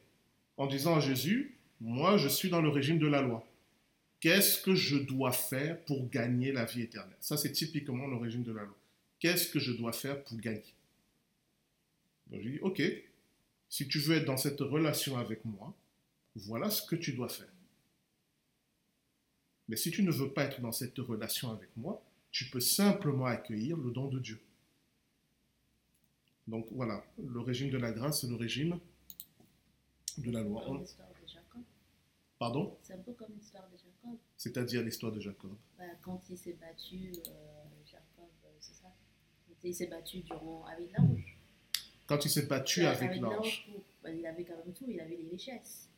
en 0.57 0.67
disant 0.67 0.97
à 0.97 1.01
Jésus, 1.01 1.57
moi, 1.81 2.17
je 2.17 2.29
suis 2.29 2.51
dans 2.51 2.61
le 2.61 2.69
régime 2.69 2.99
de 2.99 3.07
la 3.07 3.23
loi. 3.23 3.47
Qu'est-ce 4.21 4.63
que 4.63 4.75
je 4.75 4.97
dois 4.97 5.33
faire 5.33 5.83
pour 5.85 6.09
gagner 6.09 6.53
la 6.53 6.65
vie 6.65 6.83
éternelle? 6.83 7.17
Ça, 7.21 7.37
c'est 7.37 7.53
typiquement 7.53 8.07
le 8.07 8.17
régime 8.17 8.43
de 8.43 8.53
la 8.53 8.63
loi. 8.63 8.77
Qu'est-ce 9.19 9.49
que 9.49 9.59
je 9.59 9.73
dois 9.73 9.93
faire 9.93 10.23
pour 10.25 10.39
gagner? 10.39 10.75
Je 12.33 12.39
lui 12.39 12.53
dis, 12.53 12.61
ok, 12.61 12.83
si 13.69 13.87
tu 13.89 13.99
veux 13.99 14.17
être 14.17 14.25
dans 14.25 14.37
cette 14.37 14.61
relation 14.61 15.19
avec 15.19 15.45
moi, 15.45 15.75
voilà 16.37 16.71
ce 16.71 16.87
que 16.87 16.97
tu 16.97 17.13
dois 17.13 17.29
faire. 17.29 17.53
Mais 19.69 19.77
si 19.77 19.91
tu 19.91 20.03
ne 20.03 20.11
veux 20.11 20.31
pas 20.31 20.45
être 20.45 20.61
dans 20.61 20.73
cette 20.73 20.99
relation 20.99 21.51
avec 21.51 21.69
moi, 21.77 22.03
tu 22.31 22.47
peux 22.47 22.61
simplement 22.61 23.27
accueillir 23.27 23.77
le 23.77 23.91
don 23.91 24.09
de 24.09 24.19
Dieu. 24.19 24.41
Donc 26.47 26.67
voilà, 26.71 27.05
le 27.19 27.41
régime 27.41 27.71
de 27.71 27.79
la 27.79 27.93
grâce, 27.93 28.21
c'est 28.21 28.27
le 28.27 28.37
régime 28.37 28.79
de 30.19 30.31
la 30.31 30.43
loi. 30.43 30.63
Comme 30.67 30.81
l'histoire 30.81 31.09
de 31.09 31.27
Jacob. 31.27 31.63
Pardon? 32.39 32.77
C'est 32.83 32.95
un 32.95 32.99
peu 32.99 33.13
comme 33.13 33.33
l'histoire 33.35 33.69
de 33.71 33.79
Jacob. 33.79 34.19
C'est-à-dire 34.37 34.83
l'histoire 34.83 35.13
de 35.13 35.21
Jacob. 35.21 35.57
Bah, 35.79 35.85
quand 36.03 36.21
il 36.29 36.37
s'est 36.37 36.57
battu, 36.61 37.13
euh, 37.29 37.65
Jacob, 37.87 38.29
euh, 38.45 38.49
c'est 38.61 38.75
ça? 38.75 38.93
Il 39.63 39.75
s'est 39.75 39.87
battu 39.87 40.21
durant, 40.21 40.67
avec 40.67 40.93
l'ange. 40.99 41.39
Quand 42.07 42.23
il 42.25 42.31
s'est 42.31 42.47
battu 42.47 42.85
avec, 42.85 43.19
l'ange. 43.19 43.67
Bah, 44.03 44.11
il 44.11 44.27
avait 44.27 44.45
quand 44.45 44.57
même 44.59 44.75
tout, 44.75 44.85
il 44.89 45.01
avait 45.01 45.17
les 45.17 45.31
richesses. 45.31 45.89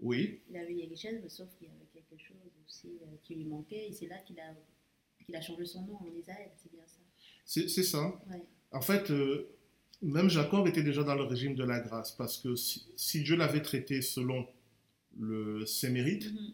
Oui. 0.00 0.40
Il 0.50 0.56
avait 0.58 0.74
les 0.74 0.86
richesses, 0.86 1.20
mais 1.22 1.30
sauf 1.30 1.48
qu'il 1.56 1.68
y 1.68 1.70
avait 1.70 1.86
quelque 1.86 2.22
chose 2.22 2.36
aussi 2.66 2.98
euh, 3.02 3.16
qui 3.22 3.34
lui 3.34 3.46
manquait, 3.46 3.88
et 3.88 3.92
c'est 3.92 4.06
là 4.06 4.18
qu'il 4.18 4.38
a, 4.38 4.54
qu'il 5.24 5.34
a 5.34 5.40
changé 5.40 5.64
son 5.64 5.82
nom 5.86 5.96
en 5.96 6.14
Isaël, 6.14 6.50
c'est 6.56 6.70
bien 6.70 6.86
ça. 6.86 6.98
C'est, 7.44 7.82
ça. 7.82 8.20
En 8.72 8.82
fait, 8.82 9.10
euh, 9.10 9.57
même 10.02 10.28
Jacob 10.28 10.66
était 10.66 10.82
déjà 10.82 11.02
dans 11.02 11.14
le 11.14 11.24
régime 11.24 11.54
de 11.54 11.64
la 11.64 11.80
grâce, 11.80 12.12
parce 12.12 12.38
que 12.38 12.54
si, 12.54 13.22
Dieu 13.22 13.36
l'avait 13.36 13.62
traité 13.62 14.02
selon 14.02 14.46
le, 15.18 15.66
ses 15.66 15.90
mérites, 15.90 16.32
mhm. 16.32 16.52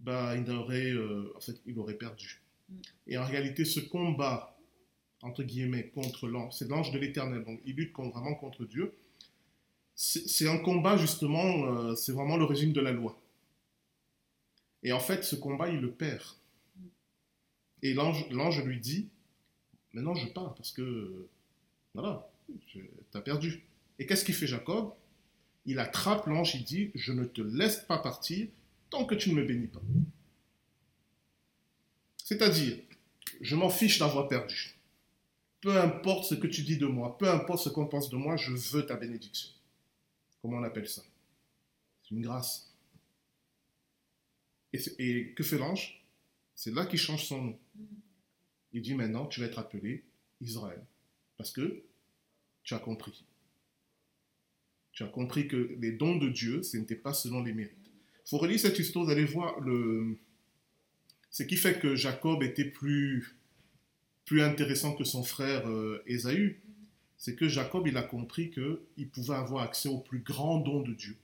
bah, 0.00 0.36
il, 0.36 0.50
aurait, 0.50 0.90
euh, 0.90 1.32
en 1.36 1.40
fait, 1.40 1.60
il 1.66 1.78
aurait 1.78 1.94
perdu. 1.94 2.42
Mhm. 2.68 2.76
Et 3.08 3.18
en 3.18 3.24
réalité, 3.24 3.64
ce 3.64 3.80
combat, 3.80 4.56
entre 5.22 5.42
guillemets, 5.42 5.88
contre 5.88 6.28
l'ange, 6.28 6.52
c'est 6.52 6.68
l'ange 6.68 6.92
de 6.92 6.98
l'éternel, 6.98 7.44
donc 7.44 7.60
il 7.64 7.74
lutte 7.74 7.92
vraiment 7.96 8.34
contre 8.34 8.64
Dieu 8.64 8.92
c'est 9.96 10.48
un 10.48 10.58
combat 10.58 10.98
justement, 10.98 11.64
euh, 11.64 11.94
c'est 11.94 12.12
vraiment 12.12 12.36
le 12.36 12.44
régime 12.44 12.72
de 12.72 12.80
la 12.80 12.92
loi. 12.92 13.18
Et 14.82 14.92
en 14.92 15.00
fait, 15.00 15.24
ce 15.24 15.34
combat, 15.34 15.68
il 15.68 15.80
le 15.80 15.90
perd. 15.90 16.22
Et 17.82 17.94
l'ange 17.94 18.62
lui 18.62 18.78
dit, 18.78 19.08
maintenant 19.92 20.14
je 20.14 20.28
pars 20.28 20.54
parce 20.54 20.72
que, 20.72 21.28
voilà, 21.94 22.28
tu 22.66 22.90
as 23.14 23.20
perdu. 23.20 23.62
Et 23.98 24.06
qu'est-ce 24.06 24.24
qu'il 24.24 24.34
fait 24.34 24.46
Jacob? 24.46 24.92
Il 25.64 25.78
attrape 25.78 26.26
l'ange, 26.26 26.54
il 26.54 26.64
dit, 26.64 26.90
je 26.94 27.12
ne 27.12 27.24
te 27.24 27.40
laisse 27.40 27.78
pas 27.78 27.98
partir 27.98 28.48
tant 28.90 29.04
que 29.04 29.14
tu 29.14 29.30
ne 29.30 29.34
me 29.34 29.44
bénis 29.44 29.66
pas. 29.66 29.82
C'est-à-dire, 32.24 32.78
je 33.40 33.56
m'en 33.56 33.70
fiche 33.70 33.98
d'avoir 33.98 34.28
perdu. 34.28 34.76
Peu 35.60 35.76
importe 35.80 36.24
ce 36.24 36.34
que 36.34 36.46
tu 36.46 36.62
dis 36.62 36.76
de 36.76 36.86
moi, 36.86 37.18
peu 37.18 37.28
importe 37.28 37.64
ce 37.64 37.68
qu'on 37.68 37.86
pense 37.86 38.10
de 38.10 38.16
moi, 38.16 38.36
je 38.36 38.52
veux 38.52 38.86
ta 38.86 38.96
bénédiction. 38.96 39.50
Comment 40.40 40.58
on 40.58 40.62
appelle 40.62 40.88
ça? 40.88 41.02
C'est 42.02 42.14
une 42.14 42.22
grâce. 42.22 42.72
Et, 44.72 45.32
que 45.32 45.42
fait 45.42 45.58
l'ange? 45.58 46.04
C'est 46.54 46.72
là 46.72 46.86
qu'il 46.86 46.98
change 46.98 47.24
son 47.24 47.42
nom. 47.42 47.58
Il 48.72 48.82
dit 48.82 48.94
maintenant, 48.94 49.26
tu 49.26 49.40
vas 49.40 49.46
être 49.46 49.58
appelé 49.58 50.04
Israël. 50.40 50.84
Parce 51.36 51.50
que 51.50 51.82
tu 52.66 52.74
as 52.74 52.78
compris. 52.78 53.24
Tu 54.92 55.04
as 55.04 55.06
compris 55.06 55.48
que 55.48 55.76
les 55.80 55.92
dons 55.92 56.16
de 56.16 56.28
Dieu, 56.28 56.62
ce 56.62 56.76
n'était 56.76 56.96
pas 56.96 57.14
selon 57.14 57.42
les 57.42 57.54
mérites. 57.54 57.72
Il 58.26 58.28
faut 58.28 58.38
relire 58.38 58.58
cette 58.58 58.78
histoire, 58.78 59.06
vous 59.06 59.10
allez 59.12 59.24
voir 59.24 59.56
ce 61.30 61.42
qui 61.44 61.56
fait 61.56 61.78
que 61.78 61.94
Jacob 61.94 62.42
était 62.42 62.64
plus, 62.64 63.36
intéressant 64.32 64.94
que 64.94 65.04
son 65.04 65.22
frère 65.22 65.68
euh, 65.68 66.02
Ésaü. 66.06 66.60
C'est 67.16 67.36
que 67.36 67.48
Jacob, 67.48 67.86
il 67.86 67.96
a 67.96 68.02
compris 68.02 68.50
qu'il 68.50 69.08
pouvait 69.10 69.36
avoir 69.36 69.62
accès 69.62 69.88
au 69.88 69.98
plus 69.98 70.18
grand 70.18 70.58
don 70.58 70.82
de 70.82 70.92
Dieu, 70.92 71.16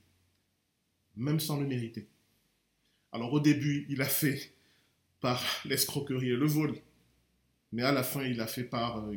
même 1.17 1.39
sans 1.39 1.59
le 1.59 1.67
mériter. 1.67 2.07
Alors 3.11 3.33
au 3.33 3.39
début, 3.39 3.85
il 3.89 4.01
a 4.01 4.05
fait 4.05 4.53
par 5.19 5.43
l'escroquerie 5.65 6.29
et 6.29 6.35
le 6.35 6.47
vol, 6.47 6.73
mais 7.73 7.83
à 7.83 7.91
la 7.91 8.01
fin, 8.01 8.23
il 8.23 8.39
a 8.39 8.47
fait 8.47 8.63
par 8.63 9.05
euh, 9.05 9.15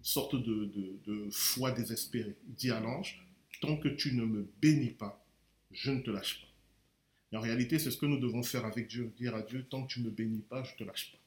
une, 0.00 0.04
sorte 0.04 0.34
de, 0.34 1.28
foi 1.30 1.70
désespérée. 1.70 2.36
Il 2.48 2.54
dit 2.54 2.70
à 2.70 2.80
l'ange, 2.80 3.24
tant 3.60 3.76
que 3.76 3.88
tu 3.88 4.14
ne 4.14 4.24
me 4.24 4.48
bénis 4.60 4.90
pas, 4.90 5.24
je 5.70 5.90
ne 5.90 6.00
te 6.00 6.10
lâche 6.10 6.40
pas. 6.40 7.38
En 7.38 7.40
réalité, 7.40 7.78
c'est 7.78 7.92
ce 7.92 7.96
que 7.96 8.06
nous 8.06 8.18
devons 8.18 8.42
faire 8.42 8.64
avec 8.64 8.88
Dieu, 8.88 9.12
dire 9.16 9.36
à 9.36 9.42
Dieu, 9.42 9.64
tant 9.70 9.84
que 9.86 9.92
tu 9.92 10.00
ne 10.00 10.06
me 10.06 10.10
bénis 10.10 10.42
pas, 10.42 10.64
je 10.64 10.72
ne 10.72 10.78
te 10.78 10.84
lâche 10.84 11.12
pas. 11.12 11.18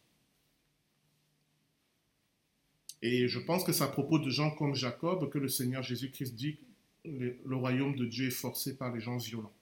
Et 3.02 3.28
je 3.28 3.40
pense 3.40 3.64
que 3.64 3.72
c'est 3.72 3.84
à 3.84 3.88
propos 3.88 4.18
de 4.18 4.30
gens 4.30 4.52
comme 4.52 4.76
Jacob 4.76 5.30
que 5.30 5.38
le 5.38 5.50
Seigneur 5.50 5.84
Jésus-Christ 5.84 6.36
dit 6.36 6.58
le, 7.06 7.56
royaume 7.56 7.96
de 7.96 8.06
Dieu 8.06 8.28
est 8.28 8.32
forcé 8.32 8.78
par 8.78 8.94
les 8.94 9.02
gens 9.02 9.18
violents. 9.18 9.54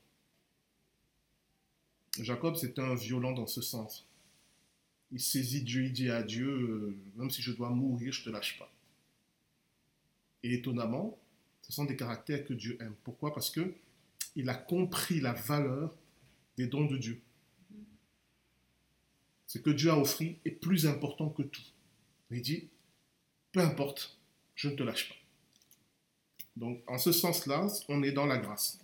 Jacob, 2.20 2.56
c'est 2.56 2.77
un 2.77 2.94
violent 2.94 3.32
dans 3.32 3.48
ce 3.48 3.62
sens. 3.62 4.08
Il 5.12 5.20
saisit 5.20 5.63
Dieu, 5.63 5.86
il 5.86 5.91
dit 5.91 6.10
à 6.10 6.24
Dieu, 6.24 6.48
euh, 6.48 6.96
même 7.15 7.30
si 7.30 7.41
je 7.41 7.51
dois 7.51 7.70
mourir, 7.70 8.13
je 8.13 8.22
ne 8.22 8.25
te 8.25 8.30
lâche 8.30 8.60
pas. 8.60 8.72
Et 10.44 10.54
étonnamment, 10.54 11.20
ce 11.62 11.72
sont 11.72 11.86
des 11.86 11.96
caractères 11.96 12.46
que 12.46 12.54
Dieu 12.54 12.78
aime. 12.82 12.96
Pourquoi? 13.04 13.34
Parce 13.34 13.50
que 13.50 13.76
il 14.36 14.50
a 14.50 14.56
compris 14.56 15.20
la 15.20 15.34
valeur 15.34 15.94
des 16.58 16.68
dons 16.68 16.86
de 16.86 16.98
Dieu. 16.98 17.22
Ce 19.48 19.58
que 19.58 19.70
Dieu 19.70 19.92
a 19.92 19.98
offert 19.98 20.34
est 20.46 20.52
plus 20.52 20.88
important 20.88 21.30
que 21.30 21.44
tout. 21.44 21.62
Il 22.32 22.42
dit, 22.42 22.70
peu 23.52 23.60
importe, 23.60 24.18
je 24.56 24.70
ne 24.70 24.76
te 24.76 24.84
lâche 24.84 25.10
pas. 25.10 25.16
Donc, 26.56 26.82
en 26.88 26.98
ce 26.98 27.12
sens-là, 27.12 27.68
on 27.90 28.04
est 28.04 28.12
dans 28.12 28.26
la 28.26 28.38
grâce. 28.38 28.80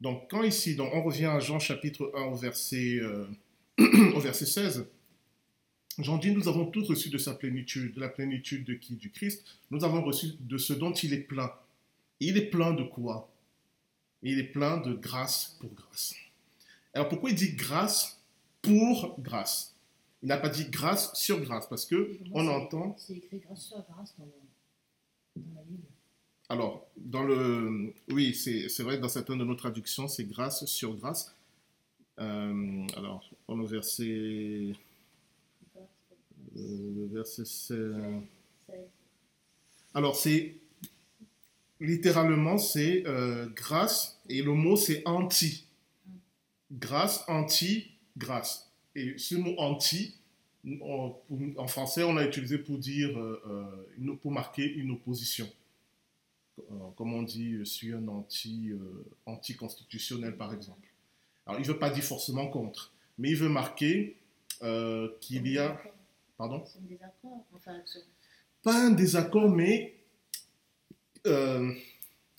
Donc, 0.00 0.28
quand 0.30 0.42
ici, 0.42 0.74
donc, 0.74 0.92
on 0.92 1.02
revient 1.02 1.26
à 1.26 1.38
Jean 1.38 1.58
chapitre 1.58 2.12
1 2.14 2.22
au 2.24 2.34
verset, 2.34 2.98
euh, 2.98 3.26
au 4.14 4.20
verset 4.20 4.46
16, 4.46 4.86
Jean 5.98 6.18
dit, 6.18 6.32
nous 6.32 6.48
avons 6.48 6.66
tous 6.66 6.88
reçu 6.88 7.08
de 7.08 7.18
sa 7.18 7.34
plénitude, 7.34 7.94
de 7.94 8.00
la 8.00 8.08
plénitude 8.08 8.64
de 8.64 8.74
qui? 8.74 8.94
Du 8.94 9.10
Christ. 9.10 9.44
Nous 9.70 9.84
avons 9.84 10.02
reçu 10.02 10.32
de 10.40 10.58
ce 10.58 10.72
dont 10.72 10.92
il 10.92 11.12
est 11.12 11.18
plein. 11.18 11.52
il 12.20 12.36
est 12.36 12.46
plein 12.46 12.72
de 12.72 12.82
quoi? 12.82 13.30
Il 14.22 14.38
est 14.38 14.44
plein 14.44 14.78
de 14.78 14.94
grâce 14.94 15.56
pour 15.60 15.72
grâce. 15.74 16.14
Alors 16.94 17.08
pourquoi 17.08 17.30
il 17.30 17.36
dit 17.36 17.52
grâce 17.52 18.18
pour 18.62 19.16
grâce? 19.20 19.74
Il 20.22 20.28
n'a 20.28 20.38
pas 20.38 20.48
dit 20.48 20.64
grâce 20.70 21.14
sur 21.14 21.38
grâce, 21.40 21.68
parce 21.68 21.84
que 21.84 22.18
on 22.32 22.48
entend... 22.48 22.96
C'est 22.98 23.14
écrit 23.14 23.40
grâce 23.40 23.66
sur 23.66 23.84
grâce 23.90 24.14
dans, 24.18 24.24
la 25.54 25.62
Bible? 25.62 25.82
Alors, 26.48 26.86
dans 26.96 27.22
le... 27.22 27.92
Oui, 28.08 28.34
c'est 28.34 28.82
vrai, 28.82 28.96
dans 28.98 29.10
certaines 29.10 29.38
de 29.38 29.44
nos 29.44 29.54
traductions, 29.54 30.08
c'est 30.08 30.24
grâce 30.24 30.64
sur 30.64 30.94
grâce. 30.94 31.34
Euh, 32.18 32.86
alors, 32.96 33.28
on 33.48 33.60
au 33.60 33.66
verset... 33.66 34.72
Euh, 36.56 36.92
le 36.96 37.06
verset 37.14 37.44
16. 37.44 37.94
Alors, 39.92 40.16
c'est 40.16 40.56
littéralement, 41.80 42.58
c'est 42.58 43.04
euh, 43.06 43.46
grâce 43.54 44.20
et 44.28 44.42
le 44.42 44.52
mot 44.52 44.76
c'est 44.76 45.02
anti. 45.06 45.66
Grâce, 46.72 47.24
anti, 47.28 47.92
grâce. 48.16 48.70
Et 48.94 49.18
ce 49.18 49.34
mot 49.36 49.54
anti, 49.58 50.16
en, 50.80 51.66
français, 51.66 52.04
on 52.04 52.14
l'a 52.14 52.26
utilisé 52.26 52.58
pour 52.58 52.78
dire, 52.78 53.18
euh, 53.18 54.16
pour 54.22 54.32
marquer 54.32 54.64
une 54.64 54.92
opposition. 54.92 55.48
comme 56.96 57.12
on 57.12 57.22
dit, 57.22 57.58
je 57.58 57.64
suis 57.64 57.92
un 57.92 58.08
anti, 58.08 58.70
anticonstitutionnel, 59.26 60.36
par 60.36 60.54
exemple. 60.54 60.88
Alors, 61.46 61.60
il 61.60 61.66
ne 61.66 61.72
veut 61.72 61.78
pas 61.78 61.90
dire 61.90 62.04
forcément 62.04 62.46
contre, 62.48 62.92
mais 63.18 63.30
il 63.30 63.36
veut 63.36 63.48
marquer 63.48 64.16
qu'il 65.20 65.46
y 65.48 65.58
a 65.58 65.80
Pardon? 66.36 66.64
C'est 66.66 66.78
un 66.78 66.82
désaccord. 66.82 67.46
Enfin, 67.54 67.82
Pas 68.62 68.86
un 68.86 68.90
désaccord, 68.90 69.48
mais 69.48 69.94
euh, 71.26 71.72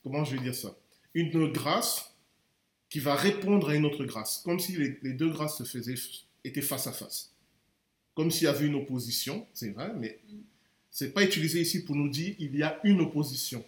comment 0.04 0.24
je 0.24 0.36
vais 0.36 0.42
dire 0.42 0.56
ça? 0.56 0.76
Une 1.14 1.52
grâce 1.52 2.14
qui 2.90 3.00
va 3.00 3.16
répondre 3.16 3.70
à 3.70 3.76
une 3.76 3.86
autre 3.86 4.06
grâce, 4.06 4.42
comme 4.44 4.60
si 4.60 4.78
les, 4.78 5.14
deux 5.14 5.30
grâces 5.30 5.58
se 5.58 5.64
faisaient, 5.64 5.96
étaient 6.44 6.62
face 6.62 6.88
à 6.88 6.92
face. 6.92 7.32
Comme 8.14 8.32
s'il 8.32 8.46
y 8.46 8.48
avait 8.48 8.68
une 8.68 8.76
opposition, 8.76 9.46
c'est 9.54 9.72
vrai, 9.72 9.92
mais 9.98 10.20
mm. 10.30 10.38
c'est 10.92 11.14
pas 11.14 11.24
utilisé 11.24 11.62
ici 11.62 11.84
pour 11.84 11.96
nous 11.96 12.10
dire 12.10 12.36
il 12.40 12.56
y 12.56 12.64
a 12.64 12.80
une 12.84 13.02
opposition. 13.02 13.64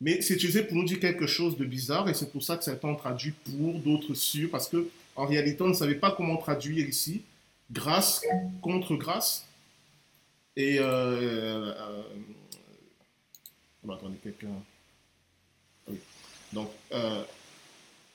Mais 0.00 0.20
c'est 0.20 0.34
utilisé 0.34 0.64
pour 0.64 0.76
nous 0.76 0.84
dire 0.84 0.98
quelque 0.98 1.26
chose 1.26 1.56
de 1.56 1.64
bizarre 1.64 2.08
et 2.08 2.14
c'est 2.14 2.30
pour 2.32 2.42
ça 2.42 2.56
que 2.56 2.64
certains 2.64 2.94
traduit 2.94 3.32
pour, 3.44 3.78
d'autres 3.78 4.14
sur, 4.14 4.50
parce 4.50 4.68
que 4.68 4.88
en 5.14 5.26
réalité 5.26 5.62
on 5.62 5.68
ne 5.68 5.74
savait 5.74 5.94
pas 5.94 6.10
comment 6.10 6.36
traduire 6.36 6.88
ici 6.88 7.22
grâce 7.70 8.24
contre 8.60 8.96
grâce. 8.96 9.46
Et. 10.56 10.78
Euh, 10.78 10.84
euh, 10.84 12.02
oh, 13.86 13.92
attendez, 13.92 14.18
quelqu'un. 14.22 14.48
Oui. 15.88 15.98
Donc. 16.52 16.70
Euh, 16.92 17.22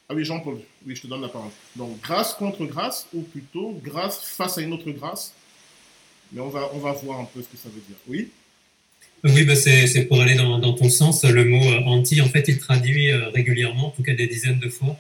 ah 0.10 0.14
oui, 0.16 0.24
Jean-Paul, 0.24 0.62
oui, 0.86 0.96
je 0.96 1.02
te 1.02 1.08
donne 1.08 1.22
la 1.22 1.28
parole. 1.28 1.52
Donc, 1.76 2.00
grâce 2.00 2.34
contre 2.34 2.64
grâce, 2.66 3.08
ou 3.14 3.24
plutôt 3.24 3.78
grâce 3.84 4.22
face 4.24 4.58
à 4.58 4.62
une 4.62 4.72
autre 4.72 4.90
grâce. 4.92 5.34
Mais 6.32 6.40
on 6.40 6.48
va, 6.48 6.70
on 6.74 6.80
va 6.80 6.94
voir 6.94 7.20
un 7.20 7.26
peu 7.26 7.42
ce 7.42 7.48
que 7.50 7.58
ça 7.58 7.68
veut 7.68 7.82
dire. 7.82 7.98
Oui? 8.08 8.32
Oui, 9.26 9.44
bah 9.44 9.56
c'est 9.58 10.06
pour 10.06 10.22
aller 10.22 10.36
dans, 10.36 10.60
dans, 10.60 10.72
ton 10.72 10.90
sens. 10.90 11.26
Le 11.26 11.44
mot 11.44 11.62
anti, 11.88 12.22
en 12.22 12.30
fait, 12.30 12.48
il 12.48 12.58
traduit 12.58 13.12
régulièrement, 13.12 13.88
en 13.88 13.90
tout 13.90 14.04
cas 14.04 14.14
des 14.14 14.28
dizaines 14.28 14.60
de 14.60 14.70
fois. 14.70 14.98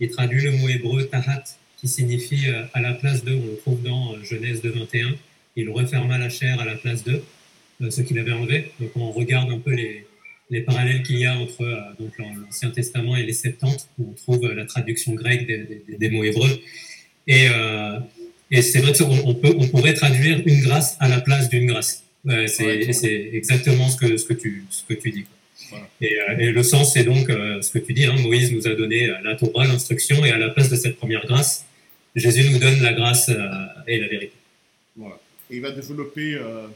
Il 0.00 0.10
traduit 0.10 0.40
le 0.40 0.52
mot 0.52 0.68
hébreu 0.68 1.06
tahat, 1.08 1.44
qui 1.80 1.88
signifie 1.88 2.48
euh, 2.48 2.64
à 2.74 2.80
la 2.80 2.92
place 2.92 3.24
de, 3.24 3.32
on 3.34 3.46
le 3.46 3.56
trouve 3.56 3.82
dans 3.82 4.12
euh, 4.12 4.24
Genèse 4.24 4.60
2, 4.62 4.70
21, 4.70 5.14
il 5.56 5.70
referma 5.70 6.18
la 6.18 6.28
chair 6.28 6.60
à 6.60 6.64
la 6.64 6.74
place 6.74 7.04
de, 7.04 7.22
euh, 7.82 7.90
ce 7.90 8.02
qu'il 8.02 8.18
avait 8.18 8.32
enlevé. 8.32 8.72
Donc 8.80 8.90
on 8.96 9.12
regarde 9.12 9.50
un 9.50 9.58
peu 9.58 9.72
les, 9.72 10.04
les 10.50 10.60
parallèles 10.60 11.02
qu'il 11.02 11.18
y 11.18 11.26
a 11.26 11.36
entre 11.36 11.64
l'Ancien 12.18 12.70
Testament 12.70 13.16
et 13.16 13.22
les 13.22 13.32
Septante, 13.32 13.88
où 13.98 14.10
on 14.10 14.12
trouve 14.14 14.52
la 14.52 14.64
traduction 14.64 15.14
grecque 15.14 15.46
des, 15.46 15.84
des, 15.98 16.10
mots 16.10 16.24
hébreux. 16.24 16.60
Et, 17.26 17.48
et 18.50 18.62
c'est 18.62 18.78
vrai 18.78 18.94
qu'on 18.94 19.34
peut, 19.34 19.54
on 19.58 19.68
pourrait 19.68 19.92
traduire 19.92 20.40
une 20.46 20.62
grâce 20.62 20.96
à 21.00 21.08
la 21.08 21.20
place 21.20 21.50
d'une 21.50 21.66
grâce. 21.66 22.02
c'est 22.46 23.30
exactement 23.34 23.90
ce 23.90 23.98
que, 23.98 24.16
ce 24.16 24.24
que, 24.24 24.32
tu, 24.32 24.64
ce 24.70 24.84
que 24.84 24.94
tu 24.94 25.10
dis. 25.10 25.26
Et, 26.00 26.16
et, 26.38 26.50
le 26.50 26.62
sens, 26.62 26.94
c'est 26.94 27.04
donc 27.04 27.28
ce 27.28 27.70
que 27.70 27.78
tu 27.78 27.92
dis. 27.92 28.06
Hein, 28.06 28.16
Moïse 28.22 28.50
nous 28.50 28.66
a 28.66 28.74
donné 28.74 29.06
la 29.22 29.34
Torah, 29.34 29.66
l'instruction, 29.66 30.24
et 30.24 30.30
à 30.30 30.38
la 30.38 30.48
place 30.48 30.70
de 30.70 30.76
cette 30.76 30.96
première 30.96 31.26
grâce, 31.26 31.66
Jésus 32.18 32.50
nous 32.50 32.58
donne 32.58 32.80
la 32.80 32.92
grâce 32.92 33.28
euh, 33.28 33.48
et 33.86 33.98
la 33.98 34.08
vérité. 34.08 34.34
Voilà. 34.96 35.18
Et 35.50 35.56
il 35.56 35.62
va 35.62 35.70
développer, 35.70 36.34
euh, 36.34 36.66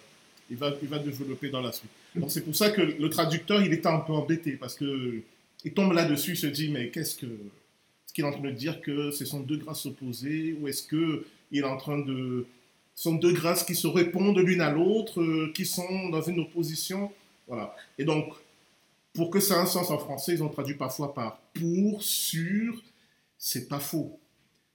il 0.51 0.57
va, 0.57 0.73
il 0.83 0.89
va 0.89 0.99
développer 0.99 1.51
dans 1.51 1.61
la 1.61 1.73
suite. 1.73 1.91
C'est 2.29 2.45
pour 2.45 2.55
ça 2.55 2.71
que 2.71 2.83
le 2.83 3.11
traducteur, 3.11 3.63
il 3.63 3.73
était 3.73 3.89
un 3.89 4.01
peu 4.01 4.13
embêté 4.13 4.53
parce 4.53 4.75
que 4.75 5.23
il 5.65 5.73
tombe 5.73 5.93
là-dessus, 5.93 6.33
il 6.33 6.37
se 6.37 6.47
dit 6.47 6.69
mais 6.69 6.89
qu'est-ce 6.89 7.17
que, 7.17 7.27
est-ce 7.27 8.13
qu'il 8.13 8.25
est 8.25 8.29
en 8.29 8.33
train 8.33 8.43
de 8.43 8.51
dire 8.51 8.81
que 8.81 9.11
ce 9.11 9.25
sont 9.25 9.41
deux 9.41 9.57
grâces 9.57 9.87
opposées 9.87 10.57
ou 10.61 10.69
est-ce 10.69 10.83
que 10.83 11.25
il 11.51 11.61
est 11.61 11.65
en 11.65 11.77
train 11.77 11.99
de, 11.99 12.47
ce 12.95 13.05
sont 13.05 13.15
deux 13.15 13.33
grâces 13.33 13.65
qui 13.65 13.75
se 13.75 13.87
répondent 13.87 14.39
l'une 14.39 14.61
à 14.61 14.71
l'autre, 14.71 15.21
euh, 15.21 15.53
qui 15.55 15.65
sont 15.65 16.09
dans 16.11 16.23
une 16.23 16.41
opposition, 16.41 17.11
voilà. 17.47 17.75
Et 17.99 18.05
donc 18.05 18.33
pour 19.15 19.31
que 19.31 19.41
ça 19.41 19.57
ait 19.57 19.59
un 19.59 19.67
sens 19.67 19.91
en 19.91 19.99
français, 19.99 20.33
ils 20.35 20.43
ont 20.43 20.49
traduit 20.49 20.75
parfois 20.75 21.13
par 21.13 21.39
pour, 21.55 22.03
sur, 22.03 22.83
c'est 23.39 23.69
pas 23.69 23.79
faux. 23.79 24.19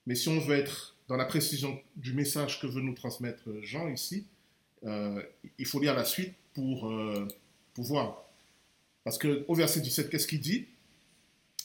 Mais 0.07 0.15
si 0.15 0.29
on 0.29 0.39
veut 0.39 0.55
être 0.55 0.95
dans 1.09 1.17
la 1.17 1.25
précision 1.25 1.79
du 1.97 2.13
message 2.13 2.59
que 2.59 2.65
veut 2.65 2.81
nous 2.81 2.93
transmettre 2.93 3.43
Jean 3.61 3.89
ici, 3.89 4.25
euh, 4.85 5.21
il 5.59 5.65
faut 5.65 5.79
lire 5.81 5.93
la 5.93 6.05
suite 6.05 6.33
pour, 6.53 6.89
euh, 6.89 7.27
voir. 7.75 8.23
Parce 9.03 9.19
qu'au 9.19 9.53
verset 9.53 9.81
17, 9.81 10.09
qu'est-ce 10.09 10.25
qu'il 10.25 10.39
dit? 10.39 10.65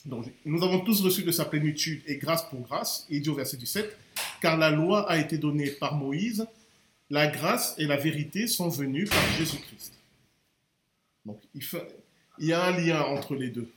Donc, 0.05 0.25
Nous 0.45 0.61
avons 0.63 0.81
tous 0.81 1.01
reçu 1.01 1.23
de 1.23 1.31
sa 1.31 1.45
plénitude 1.45 2.03
et 2.05 2.17
grâce 2.17 2.47
pour 2.49 2.59
grâce. 2.59 3.07
Il 3.09 3.21
dit 3.21 3.29
au 3.29 3.33
verset 3.33 3.57
17, 3.57 3.97
car 4.41 4.57
la 4.57 4.69
loi 4.69 5.09
a 5.09 5.17
été 5.17 5.37
donnée 5.37 5.71
par 5.71 5.95
Moïse, 5.95 6.45
la 7.09 7.27
grâce 7.27 7.75
et 7.77 7.85
la 7.85 7.95
vérité 7.95 8.47
sont 8.47 8.69
venues 8.69 9.05
par 9.05 9.25
Jésus-Christ. 9.37 9.93
Donc 11.25 11.39
il, 11.55 11.63
il 12.39 12.47
y 12.47 12.53
a 12.53 12.65
un 12.65 12.77
lien 12.77 13.01
entre 13.03 13.35
les 13.35 13.49
deux. 13.49 13.71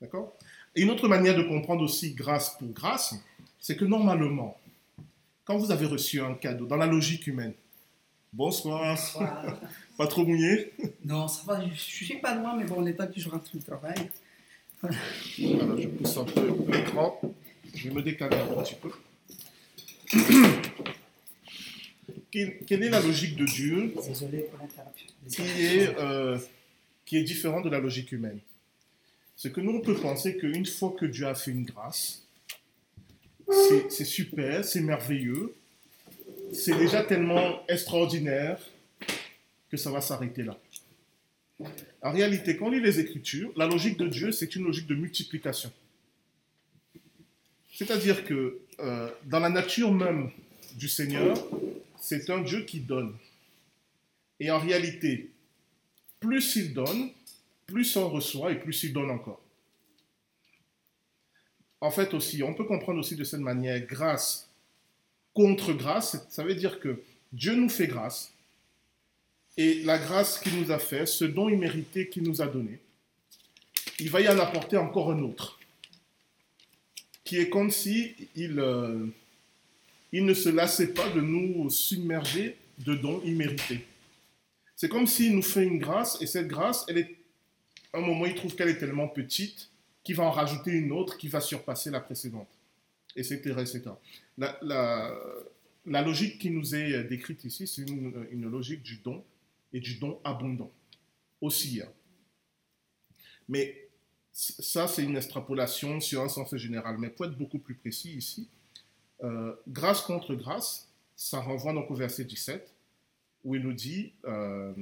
D'accord? 0.00 0.36
Une 0.74 0.90
autre 0.90 1.08
manière 1.08 1.34
de 1.34 1.42
comprendre 1.42 1.82
aussi 1.82 2.12
grâce 2.12 2.58
pour 2.58 2.68
grâce, 2.68 3.14
c'est 3.66 3.76
que 3.76 3.84
normalement, 3.84 4.56
quand 5.44 5.58
vous 5.58 5.72
avez 5.72 5.86
reçu 5.86 6.20
un 6.20 6.34
cadeau, 6.34 6.66
dans 6.66 6.76
la 6.76 6.86
logique 6.86 7.26
humaine, 7.26 7.52
bonsoir, 8.32 8.94
Bonsoir. 8.94 9.60
pas 9.98 10.06
trop 10.06 10.24
mouillé? 10.24 10.72
Non, 11.04 11.26
ça 11.26 11.42
va, 11.44 11.68
je, 11.68 11.74
suis 11.74 12.18
pas 12.18 12.36
loin, 12.36 12.56
mais 12.56 12.62
bon, 12.62 12.76
on 12.78 12.86
est 12.86 12.92
pas 12.92 13.08
je 13.16 13.28
rentre 13.28 13.50
du 13.50 13.60
travail. 13.64 14.08
Alors, 14.84 14.94
je 15.76 15.88
pousse 15.88 16.16
un 16.16 16.24
peu 16.26 16.48
l'écran. 16.68 17.20
Je 17.74 17.88
vais 17.88 17.94
me 17.96 18.02
décaler 18.02 18.36
un 18.36 18.62
petit 18.62 18.76
peu. 18.76 18.92
Quelle, 22.30 22.84
est 22.84 22.88
la 22.88 23.00
logique 23.00 23.34
de 23.34 23.46
Dieu 23.46 23.92
Désolé 24.06 24.42
pour 24.42 24.60
l'interruption. 24.60 25.08
qui 25.28 25.42
est, 25.42 25.98
euh, 25.98 26.38
qui 27.04 27.16
est 27.16 27.24
différente 27.24 27.64
de 27.64 27.70
la 27.70 27.80
logique 27.80 28.12
humaine? 28.12 28.38
C'est 29.34 29.52
que 29.52 29.60
nous, 29.60 29.72
on 29.72 29.80
peut 29.80 29.96
penser 29.96 30.36
qu'une 30.36 30.66
fois 30.66 30.94
que 30.96 31.06
Dieu 31.06 31.26
a 31.26 31.34
fait 31.34 31.50
une 31.50 31.64
grâce, 31.64 32.25
c'est 33.48 34.04
super, 34.04 34.64
c'est 34.64 34.80
merveilleux, 34.80 35.54
c'est 36.52 36.76
déjà 36.76 37.02
tellement 37.02 37.64
extraordinaire 37.68 38.58
que 39.70 39.76
ça 39.76 39.90
va 39.90 40.00
s'arrêter 40.00 40.42
là. 40.42 40.58
En 42.02 42.12
réalité, 42.12 42.56
quand 42.56 42.66
on 42.66 42.70
lit 42.70 42.80
les 42.80 43.00
Écritures, 43.00 43.52
la 43.56 43.66
logique 43.66 43.98
de 43.98 44.06
Dieu, 44.08 44.30
c'est 44.30 44.54
une 44.56 44.64
logique 44.64 44.86
de 44.86 44.94
multiplication. 44.94 45.72
C'est-à-dire 47.72 48.24
que 48.24 48.58
euh, 48.80 49.10
dans 49.24 49.40
la 49.40 49.48
nature 49.48 49.92
même 49.92 50.30
du 50.74 50.88
Seigneur, 50.88 51.36
c'est 52.00 52.28
un 52.30 52.40
Dieu 52.40 52.64
qui 52.64 52.80
donne. 52.80 53.14
Et 54.38 54.50
en 54.50 54.58
réalité, 54.58 55.30
plus 56.20 56.56
il 56.56 56.74
donne, 56.74 57.10
plus 57.66 57.96
on 57.96 58.08
reçoit 58.08 58.52
et 58.52 58.56
plus 58.56 58.82
il 58.84 58.92
donne 58.92 59.10
encore. 59.10 59.40
En 61.86 61.92
fait 61.92 62.14
aussi, 62.14 62.42
on 62.42 62.52
peut 62.52 62.64
comprendre 62.64 62.98
aussi 62.98 63.14
de 63.14 63.22
cette 63.22 63.38
manière, 63.38 63.78
grâce 63.86 64.48
contre 65.34 65.72
grâce, 65.72 66.26
ça 66.30 66.42
veut 66.42 66.56
dire 66.56 66.80
que 66.80 67.00
Dieu 67.32 67.54
nous 67.54 67.68
fait 67.68 67.86
grâce, 67.86 68.32
et 69.56 69.84
la 69.84 69.96
grâce 69.96 70.40
qu'il 70.40 70.60
nous 70.60 70.72
a 70.72 70.80
fait, 70.80 71.06
ce 71.06 71.24
don 71.24 71.48
immérité 71.48 72.08
qu'il 72.08 72.24
nous 72.24 72.42
a 72.42 72.48
donné, 72.48 72.80
il 74.00 74.10
va 74.10 74.20
y 74.20 74.28
en 74.28 74.36
apporter 74.40 74.76
encore 74.76 75.12
un 75.12 75.22
autre, 75.22 75.60
qui 77.22 77.38
est 77.38 77.50
comme 77.50 77.70
si 77.70 78.16
il, 78.34 78.58
euh, 78.58 79.06
ne 80.12 80.34
se 80.34 80.48
lassait 80.48 80.92
pas 80.92 81.08
de 81.10 81.20
nous 81.20 81.70
submerger 81.70 82.56
de 82.78 82.96
dons 82.96 83.22
immérités. 83.24 83.86
C'est 84.74 84.88
comme 84.88 85.06
s'il 85.06 85.36
nous 85.36 85.42
fait 85.42 85.62
une 85.62 85.78
grâce, 85.78 86.20
et 86.20 86.26
cette 86.26 86.48
grâce, 86.48 86.84
elle 86.88 86.98
est, 86.98 87.14
à 87.92 87.98
un 87.98 88.00
moment, 88.00 88.26
il 88.26 88.34
trouve 88.34 88.56
qu'elle 88.56 88.70
est 88.70 88.78
tellement 88.78 89.06
petite 89.06 89.70
qu'il 90.06 90.14
va 90.14 90.22
en 90.24 90.30
rajouter 90.30 90.70
une 90.70 90.92
autre 90.92 91.18
qui 91.18 91.26
va 91.26 91.40
surpasser 91.40 91.90
la 91.90 92.00
précédente, 92.00 92.48
etc. 93.16 93.40
etc. 93.58 93.82
La, 94.38 94.56
la, 94.62 95.12
la 95.84 96.02
logique 96.02 96.38
qui 96.38 96.50
nous 96.50 96.74
est 96.76 97.02
décrite 97.04 97.42
ici, 97.44 97.66
c'est 97.66 97.82
une, 97.82 98.26
une 98.30 98.48
logique 98.48 98.82
du 98.82 98.98
don 98.98 99.24
et 99.72 99.80
du 99.80 99.96
don 99.96 100.20
abondant 100.22 100.70
aussi. 101.40 101.82
hein. 101.82 101.88
Mais 103.48 103.88
ça, 104.32 104.86
c'est 104.86 105.02
une 105.02 105.16
extrapolation 105.16 106.00
sur 106.00 106.22
un 106.22 106.28
sens 106.28 106.54
général. 106.56 106.98
Mais 106.98 107.10
pour 107.10 107.26
être 107.26 107.36
beaucoup 107.36 107.58
plus 107.58 107.74
précis 107.74 108.12
ici, 108.12 108.48
euh, 109.24 109.54
grâce 109.66 110.02
contre 110.02 110.34
grâce, 110.36 110.88
ça 111.16 111.40
renvoie 111.40 111.72
donc 111.72 111.90
au 111.90 111.94
verset 111.94 112.24
17, 112.24 112.72
où 113.44 113.56
il 113.56 113.62
nous 113.62 113.72
dit, 113.72 114.12
euh, 114.24 114.72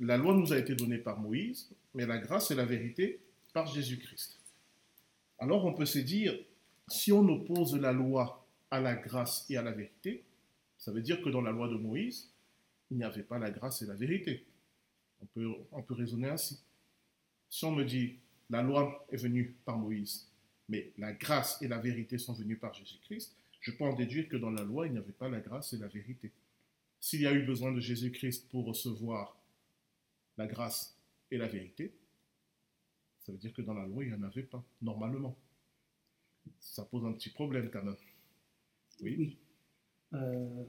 la 0.00 0.16
loi 0.16 0.34
nous 0.34 0.52
a 0.52 0.58
été 0.58 0.74
donnée 0.74 0.98
par 0.98 1.20
Moïse, 1.20 1.68
mais 1.94 2.06
la 2.06 2.18
grâce 2.18 2.50
et 2.50 2.54
la 2.56 2.64
vérité 2.64 3.20
par 3.52 3.66
Jésus-Christ. 3.66 4.38
Alors 5.38 5.64
on 5.64 5.72
peut 5.72 5.86
se 5.86 5.98
dire, 5.98 6.38
si 6.88 7.12
on 7.12 7.26
oppose 7.28 7.76
la 7.76 7.92
loi 7.92 8.46
à 8.70 8.80
la 8.80 8.94
grâce 8.94 9.46
et 9.50 9.56
à 9.56 9.62
la 9.62 9.72
vérité, 9.72 10.22
ça 10.78 10.92
veut 10.92 11.02
dire 11.02 11.22
que 11.22 11.28
dans 11.28 11.42
la 11.42 11.50
loi 11.50 11.68
de 11.68 11.74
Moïse, 11.74 12.30
il 12.90 12.96
n'y 12.96 13.04
avait 13.04 13.22
pas 13.22 13.38
la 13.38 13.50
grâce 13.50 13.82
et 13.82 13.86
la 13.86 13.94
vérité. 13.94 14.44
On 15.22 15.26
peut, 15.26 15.48
on 15.72 15.82
peut 15.82 15.94
raisonner 15.94 16.28
ainsi. 16.28 16.60
Si 17.48 17.64
on 17.64 17.72
me 17.72 17.84
dit, 17.84 18.16
la 18.48 18.62
loi 18.62 19.06
est 19.10 19.16
venue 19.16 19.54
par 19.64 19.78
Moïse, 19.78 20.28
mais 20.68 20.92
la 20.98 21.12
grâce 21.12 21.60
et 21.62 21.68
la 21.68 21.78
vérité 21.78 22.18
sont 22.18 22.32
venues 22.32 22.56
par 22.56 22.74
Jésus-Christ, 22.74 23.34
je 23.60 23.70
peux 23.72 23.84
en 23.84 23.94
déduire 23.94 24.28
que 24.28 24.36
dans 24.36 24.50
la 24.50 24.62
loi, 24.62 24.86
il 24.86 24.92
n'y 24.92 24.98
avait 24.98 25.12
pas 25.12 25.28
la 25.28 25.40
grâce 25.40 25.72
et 25.72 25.78
la 25.78 25.88
vérité. 25.88 26.30
S'il 26.98 27.20
y 27.20 27.26
a 27.26 27.32
eu 27.32 27.44
besoin 27.44 27.72
de 27.72 27.80
Jésus-Christ 27.80 28.48
pour 28.50 28.66
recevoir 28.66 29.36
la 30.38 30.46
grâce 30.46 30.96
et 31.30 31.36
la 31.36 31.48
vérité, 31.48 31.92
ça 33.24 33.32
veut 33.32 33.38
dire 33.38 33.52
que 33.54 33.62
dans 33.62 33.74
la 33.74 33.86
loi, 33.86 34.04
il 34.04 34.10
n'y 34.12 34.16
en 34.18 34.22
avait 34.24 34.42
pas, 34.42 34.62
normalement. 34.82 35.36
Ça 36.60 36.84
pose 36.84 37.04
un 37.06 37.12
petit 37.12 37.30
problème 37.30 37.70
quand 37.72 37.82
même. 37.82 37.96
Oui. 39.00 39.18
Oui. 39.18 39.38
Euh, 40.14 40.64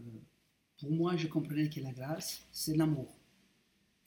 pour 0.79 0.91
moi, 0.91 1.15
je 1.17 1.27
comprenais 1.27 1.69
que 1.69 1.79
la 1.81 1.91
grâce, 1.93 2.45
c'est 2.51 2.75
l'amour. 2.75 3.15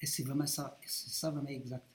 Et 0.00 0.06
c'est 0.06 0.24
vraiment 0.24 0.46
ça, 0.46 0.78
c'est 0.86 1.10
ça 1.10 1.30
vraiment 1.30 1.48
exact. 1.48 1.86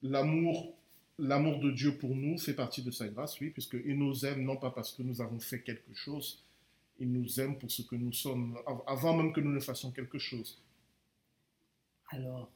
L'amour, 0.00 0.74
l'amour 1.18 1.60
de 1.60 1.70
Dieu 1.70 1.98
pour 1.98 2.14
nous 2.16 2.38
fait 2.38 2.54
partie 2.54 2.82
de 2.82 2.90
sa 2.90 3.08
grâce, 3.08 3.38
oui, 3.40 3.50
puisqu'il 3.50 3.98
nous 3.98 4.24
aime 4.24 4.42
non 4.42 4.56
pas 4.56 4.70
parce 4.70 4.92
que 4.94 5.02
nous 5.02 5.20
avons 5.20 5.38
fait 5.38 5.60
quelque 5.62 5.92
chose, 5.94 6.42
il 6.98 7.12
nous 7.12 7.40
aime 7.40 7.58
pour 7.58 7.70
ce 7.70 7.82
que 7.82 7.96
nous 7.96 8.12
sommes, 8.12 8.58
av- 8.66 8.82
avant 8.86 9.16
même 9.16 9.32
que 9.34 9.40
nous 9.40 9.52
ne 9.52 9.60
fassions 9.60 9.90
quelque 9.92 10.18
chose. 10.18 10.58
Alors, 12.10 12.50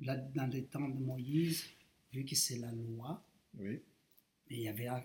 là, 0.00 0.16
dans 0.16 0.46
les 0.50 0.64
temps 0.64 0.88
de 0.88 0.98
Moïse, 1.04 1.64
vu 2.14 2.24
que 2.24 2.34
c'est 2.36 2.58
la 2.58 2.70
loi, 2.72 3.22
Oui. 3.58 3.80
mais 4.48 4.56
il 4.56 4.62
y 4.62 4.68
avait 4.68 4.86
un, 4.86 5.02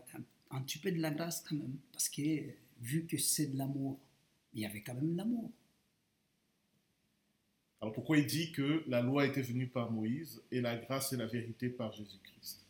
un 0.51 0.61
petit 0.61 0.77
peu 0.79 0.91
de 0.91 0.99
la 0.99 1.11
grâce 1.11 1.41
quand 1.41 1.55
même. 1.55 1.77
Parce 1.91 2.07
que 2.09 2.21
vu 2.79 3.05
que 3.07 3.17
c'est 3.17 3.47
de 3.47 3.57
l'amour, 3.57 3.99
il 4.53 4.61
y 4.61 4.65
avait 4.65 4.81
quand 4.81 4.95
même 4.95 5.15
l'amour. 5.15 5.51
Alors 7.81 7.93
pourquoi 7.93 8.17
il 8.17 8.25
dit 8.27 8.51
que 8.51 8.83
la 8.87 9.01
loi 9.01 9.25
était 9.25 9.41
venue 9.41 9.67
par 9.67 9.89
Moïse 9.91 10.41
et 10.51 10.59
la 10.61 10.75
grâce 10.77 11.13
et 11.13 11.17
la 11.17 11.27
vérité 11.27 11.69
par 11.69 11.93
Jésus-Christ? 11.93 12.65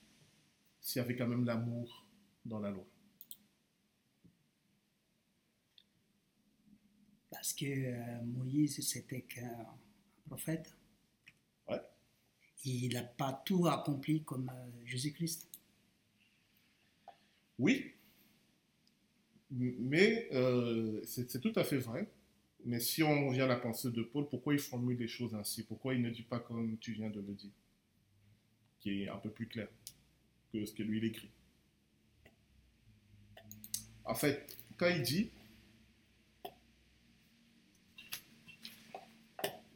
S'il 0.81 1.01
y 1.01 1.05
avait 1.05 1.15
quand 1.15 1.27
même 1.27 1.45
l'amour 1.45 2.05
dans 2.45 2.59
la 2.59 2.71
loi. 2.71 2.85
Parce 7.31 7.53
que 7.53 7.65
euh, 7.65 8.21
Moïse, 8.23 8.85
c'était 8.87 9.21
qu'un 9.21 9.65
prophète. 10.27 10.73
Il 12.65 12.93
n'a 12.93 13.03
pas 13.03 13.41
tout 13.45 13.67
accompli 13.67 14.23
comme 14.23 14.49
euh, 14.49 14.85
Jésus-Christ. 14.85 15.47
Oui, 17.57 17.93
mais 19.51 20.29
euh, 20.33 21.01
c'est 21.05 21.29
c'est 21.29 21.39
tout 21.39 21.53
à 21.55 21.63
fait 21.63 21.77
vrai. 21.77 22.07
Mais 22.65 22.79
si 22.79 23.03
on 23.03 23.27
revient 23.29 23.41
à 23.41 23.47
la 23.47 23.55
pensée 23.55 23.89
de 23.91 24.03
Paul, 24.03 24.27
pourquoi 24.29 24.53
il 24.53 24.59
formule 24.59 24.97
les 24.97 25.07
choses 25.07 25.33
ainsi? 25.33 25.63
Pourquoi 25.63 25.93
il 25.93 26.01
ne 26.01 26.09
dit 26.09 26.23
pas 26.23 26.39
comme 26.39 26.77
tu 26.77 26.93
viens 26.93 27.09
de 27.09 27.21
le 27.21 27.33
dire? 27.33 27.51
Qui 28.79 29.03
est 29.03 29.09
un 29.09 29.17
peu 29.17 29.29
plus 29.29 29.47
clair 29.47 29.67
que 30.51 30.65
ce 30.65 30.73
que 30.73 30.83
lui 30.83 30.97
il 30.97 31.05
écrit. 31.05 31.29
En 34.03 34.15
fait, 34.15 34.57
quand 34.77 34.87
il 34.87 35.01
dit, 35.03 35.29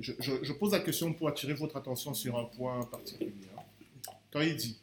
je, 0.04 0.12
je- 0.20 0.44
je 0.44 0.54
pose 0.54 0.72
la 0.72 0.80
question 0.80 1.14
pour 1.14 1.28
attirer 1.28 1.54
votre 1.54 1.78
attention 1.78 2.14
sur 2.14 2.38
un 2.38 2.46
point 2.46 2.84
particulier. 2.86 3.32
Quand 4.32 4.42
il 4.42 4.56
dit, 4.56 4.80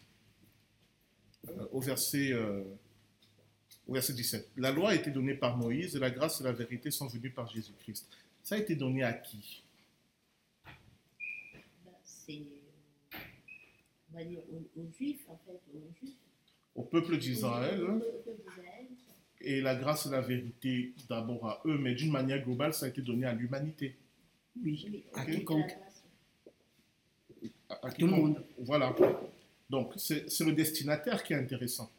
euh, 1.48 1.66
au 1.72 1.80
verset, 1.80 2.32
euh, 2.32 2.62
au 3.86 3.92
verset 3.94 4.12
17, 4.14 4.50
la 4.56 4.70
loi 4.72 4.90
a 4.90 4.94
été 4.94 5.10
donnée 5.10 5.34
par 5.34 5.56
Moïse 5.56 5.96
et 5.96 5.98
la 5.98 6.10
grâce 6.10 6.40
et 6.40 6.44
la 6.44 6.52
vérité 6.52 6.90
sont 6.90 7.06
venues 7.08 7.30
par 7.30 7.48
Jésus-Christ. 7.48 8.08
Ça 8.42 8.54
a 8.54 8.58
été 8.58 8.74
donné 8.76 9.02
à 9.02 9.12
qui? 9.12 9.62
Bah, 11.84 11.90
c'est, 12.04 12.42
on 14.12 14.16
va 14.18 14.24
dire, 14.24 14.40
aux, 14.52 14.80
aux 14.80 14.86
Juifs, 14.96 15.24
en 15.28 15.38
fait, 15.46 15.60
aux 15.74 15.82
Juifs. 16.00 16.14
Au 16.74 16.82
peuple 16.82 17.18
d'Israël. 17.18 17.80
et 19.42 19.60
la 19.60 19.74
grâce 19.74 20.06
et 20.06 20.10
la 20.10 20.20
vérité 20.20 20.92
d'abord 21.08 21.46
à 21.48 21.60
eux, 21.66 21.76
mais 21.78 21.94
d'une 21.94 22.12
manière 22.12 22.42
globale, 22.44 22.72
ça 22.74 22.86
a 22.86 22.88
été 22.88 23.02
donné 23.02 23.26
à 23.26 23.32
l'humanité. 23.34 23.96
Oui, 24.56 24.84
Oui, 24.90 25.04
à 25.14 25.24
quiconque. 25.24 25.76
À- 27.68 27.86
à 27.86 27.92
Tout 27.92 28.06
le 28.06 28.12
monde. 28.12 28.44
Voilà. 28.58 28.94
Donc, 29.70 29.92
c'est 29.96 30.28
c'est 30.30 30.44
le 30.44 30.52
destinataire 30.52 31.22
qui 31.22 31.32
est 31.32 31.36
intéressant. 31.36 31.90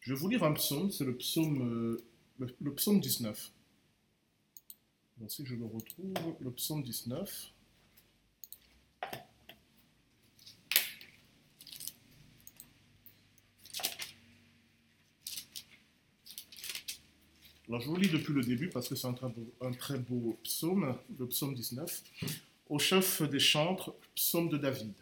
Je 0.00 0.14
vais 0.14 0.18
vous 0.20 0.28
lire 0.28 0.44
un 0.44 0.52
psaume, 0.52 0.90
c'est 0.90 1.04
le 1.04 1.16
psaume, 1.16 1.62
euh, 1.62 2.04
le, 2.38 2.54
le 2.60 2.74
psaume 2.74 3.00
19. 3.00 3.52
Donc, 5.18 5.30
si 5.30 5.44
je 5.44 5.54
le 5.56 5.64
retrouve, 5.64 6.14
le 6.40 6.50
psaume 6.52 6.82
19. 6.82 7.52
Alors, 17.68 17.80
je 17.80 17.88
vous 17.88 17.96
lis 17.96 18.08
depuis 18.08 18.32
le 18.32 18.42
début 18.42 18.68
parce 18.68 18.88
que 18.88 18.94
c'est 18.94 19.08
un 19.08 19.72
très 19.72 19.98
beau, 19.98 20.38
psaume, 20.44 20.96
le 21.18 21.26
psaume 21.26 21.52
19. 21.52 22.02
Au 22.68 22.78
chef 22.78 23.22
des 23.22 23.40
chantres, 23.40 23.92
psaume 24.14 24.48
de 24.48 24.56
David. 24.56 24.94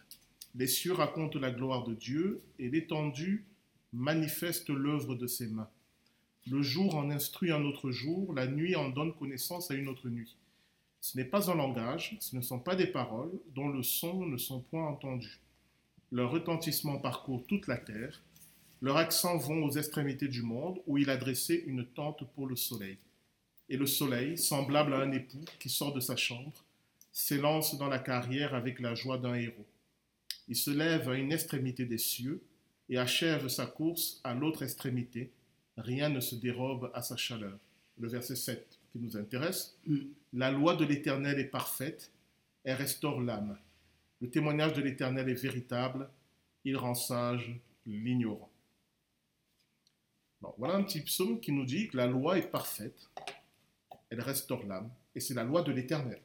Les 0.55 0.66
cieux 0.66 0.94
racontent 0.94 1.38
la 1.38 1.50
gloire 1.50 1.85
de 1.85 1.94
Dieu 1.94 2.40
et 2.59 2.70
l'étendue 2.70 3.44
manifeste 3.92 4.70
l'œuvre 4.70 5.14
de 5.14 5.27
ses 5.27 5.46
mains. 5.48 5.68
Le 6.50 6.62
jour 6.62 6.94
en 6.94 7.11
instruit 7.11 7.53
un 7.53 7.64
autre 7.64 7.90
jour, 7.90 8.33
la 8.33 8.46
nuit 8.46 8.77
en 8.77 8.88
donne 8.88 9.12
connaissance 9.12 9.70
à 9.70 9.74
une 9.74 9.88
autre 9.88 10.09
nuit. 10.09 10.35
Ce 11.03 11.18
n'est 11.18 11.24
pas 11.24 11.50
un 11.50 11.55
langage, 11.57 12.16
ce 12.20 12.35
ne 12.35 12.40
sont 12.40 12.61
pas 12.61 12.77
des 12.77 12.87
paroles 12.87 13.33
dont 13.55 13.68
le 13.68 13.83
son 13.83 14.24
ne 14.24 14.38
sont 14.38 14.61
point 14.61 14.87
entendus. 14.87 15.38
Leur 16.11 16.31
retentissement 16.31 16.98
parcourt 16.98 17.44
toute 17.46 17.66
la 17.66 17.77
terre, 17.77 18.22
leur 18.85 18.99
accent 18.99 19.38
vont 19.38 19.64
aux 19.64 19.70
extrémités 19.70 20.29
du 20.29 20.42
monde 20.42 20.79
où 20.87 20.99
il 20.99 21.09
a 21.09 21.16
dressé 21.16 21.64
une 21.66 21.87
tente 21.87 22.31
pour 22.35 22.47
le 22.47 22.55
soleil. 22.55 22.99
Et 23.70 23.79
le 23.79 23.87
soleil, 23.87 24.37
semblable 24.37 24.92
à 24.92 24.99
un 24.99 25.11
époux 25.11 25.42
qui 25.59 25.70
sort 25.70 25.94
de 25.94 26.01
sa 26.01 26.16
chambre, 26.16 26.53
s'élance 27.11 27.79
dans 27.79 27.88
la 27.88 27.99
carrière 27.99 28.55
avec 28.55 28.81
la 28.81 28.94
joie 28.94 29.16
d'un 29.16 29.37
héros. 29.37 29.64
Il 30.49 30.57
se 30.57 30.70
lève 30.70 31.09
à 31.09 31.14
une 31.14 31.33
extrémité 31.33 31.87
des 31.87 31.97
cieux 31.97 32.42
et 32.90 32.99
achève 32.99 33.49
sa 33.49 33.64
course 33.64 34.20
à 34.23 34.35
l'autre 34.35 34.62
extrémité. 34.62 35.31
Rien 35.79 36.11
ne 36.11 36.20
se 36.20 36.35
dérobe 36.35 36.90
à 36.92 37.01
sa 37.01 37.16
chaleur. 37.16 37.59
Le 37.99 38.09
verset 38.09 38.37
7 38.37 38.79
qui 38.92 38.99
nous 38.99 39.16
intéresse. 39.16 39.79
Mm. 39.87 39.97
La 40.35 40.51
loi 40.51 40.77
de 40.77 40.85
l'Éternel 40.85 41.38
est 41.38 41.44
parfaite, 41.44 42.11
elle 42.64 42.77
restaure 42.77 43.23
l'âme. 43.23 43.57
Le 44.20 44.29
témoignage 44.29 44.75
de 44.75 44.83
l'Éternel 44.83 45.31
est 45.31 45.42
véritable, 45.42 46.07
il 46.66 46.77
rend 46.77 46.94
sage 46.94 47.59
l'ignorant. 47.87 48.51
Voilà 50.59 50.74
un 50.74 50.83
petit 50.83 51.00
psaume 51.00 51.40
qui 51.40 51.52
nous 51.52 51.64
dit 51.64 51.88
que 51.88 51.96
la 51.96 52.07
loi 52.07 52.38
est 52.38 52.50
parfaite, 52.50 53.09
elle 54.11 54.20
restaure 54.20 54.64
l'âme, 54.66 54.90
et 55.14 55.20
c'est 55.20 55.35
la 55.35 55.44
loi 55.44 55.62
de 55.62 55.72
l'Éternel. 55.72 56.20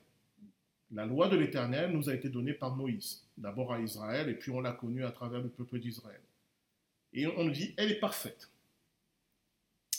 La 0.92 1.06
loi 1.06 1.30
de 1.30 1.38
l'Éternel 1.38 1.92
nous 1.92 2.10
a 2.10 2.14
été 2.14 2.30
donnée 2.30 2.54
par 2.54 2.76
Moïse, 2.76 3.24
d'abord 3.38 3.74
à 3.74 3.80
Israël, 3.80 4.28
et 4.30 4.34
puis 4.34 4.52
on 4.52 4.60
l'a 4.60 4.74
connue 4.74 5.06
à 5.06 5.12
travers 5.12 5.42
le 5.42 5.50
peuple 5.50 5.80
d'Israël. 5.80 6.22
Et 7.14 7.28
on 7.28 7.44
nous 7.44 7.52
dit, 7.52 7.74
elle 7.78 7.92
est 7.92 8.00
parfaite. 8.00 8.50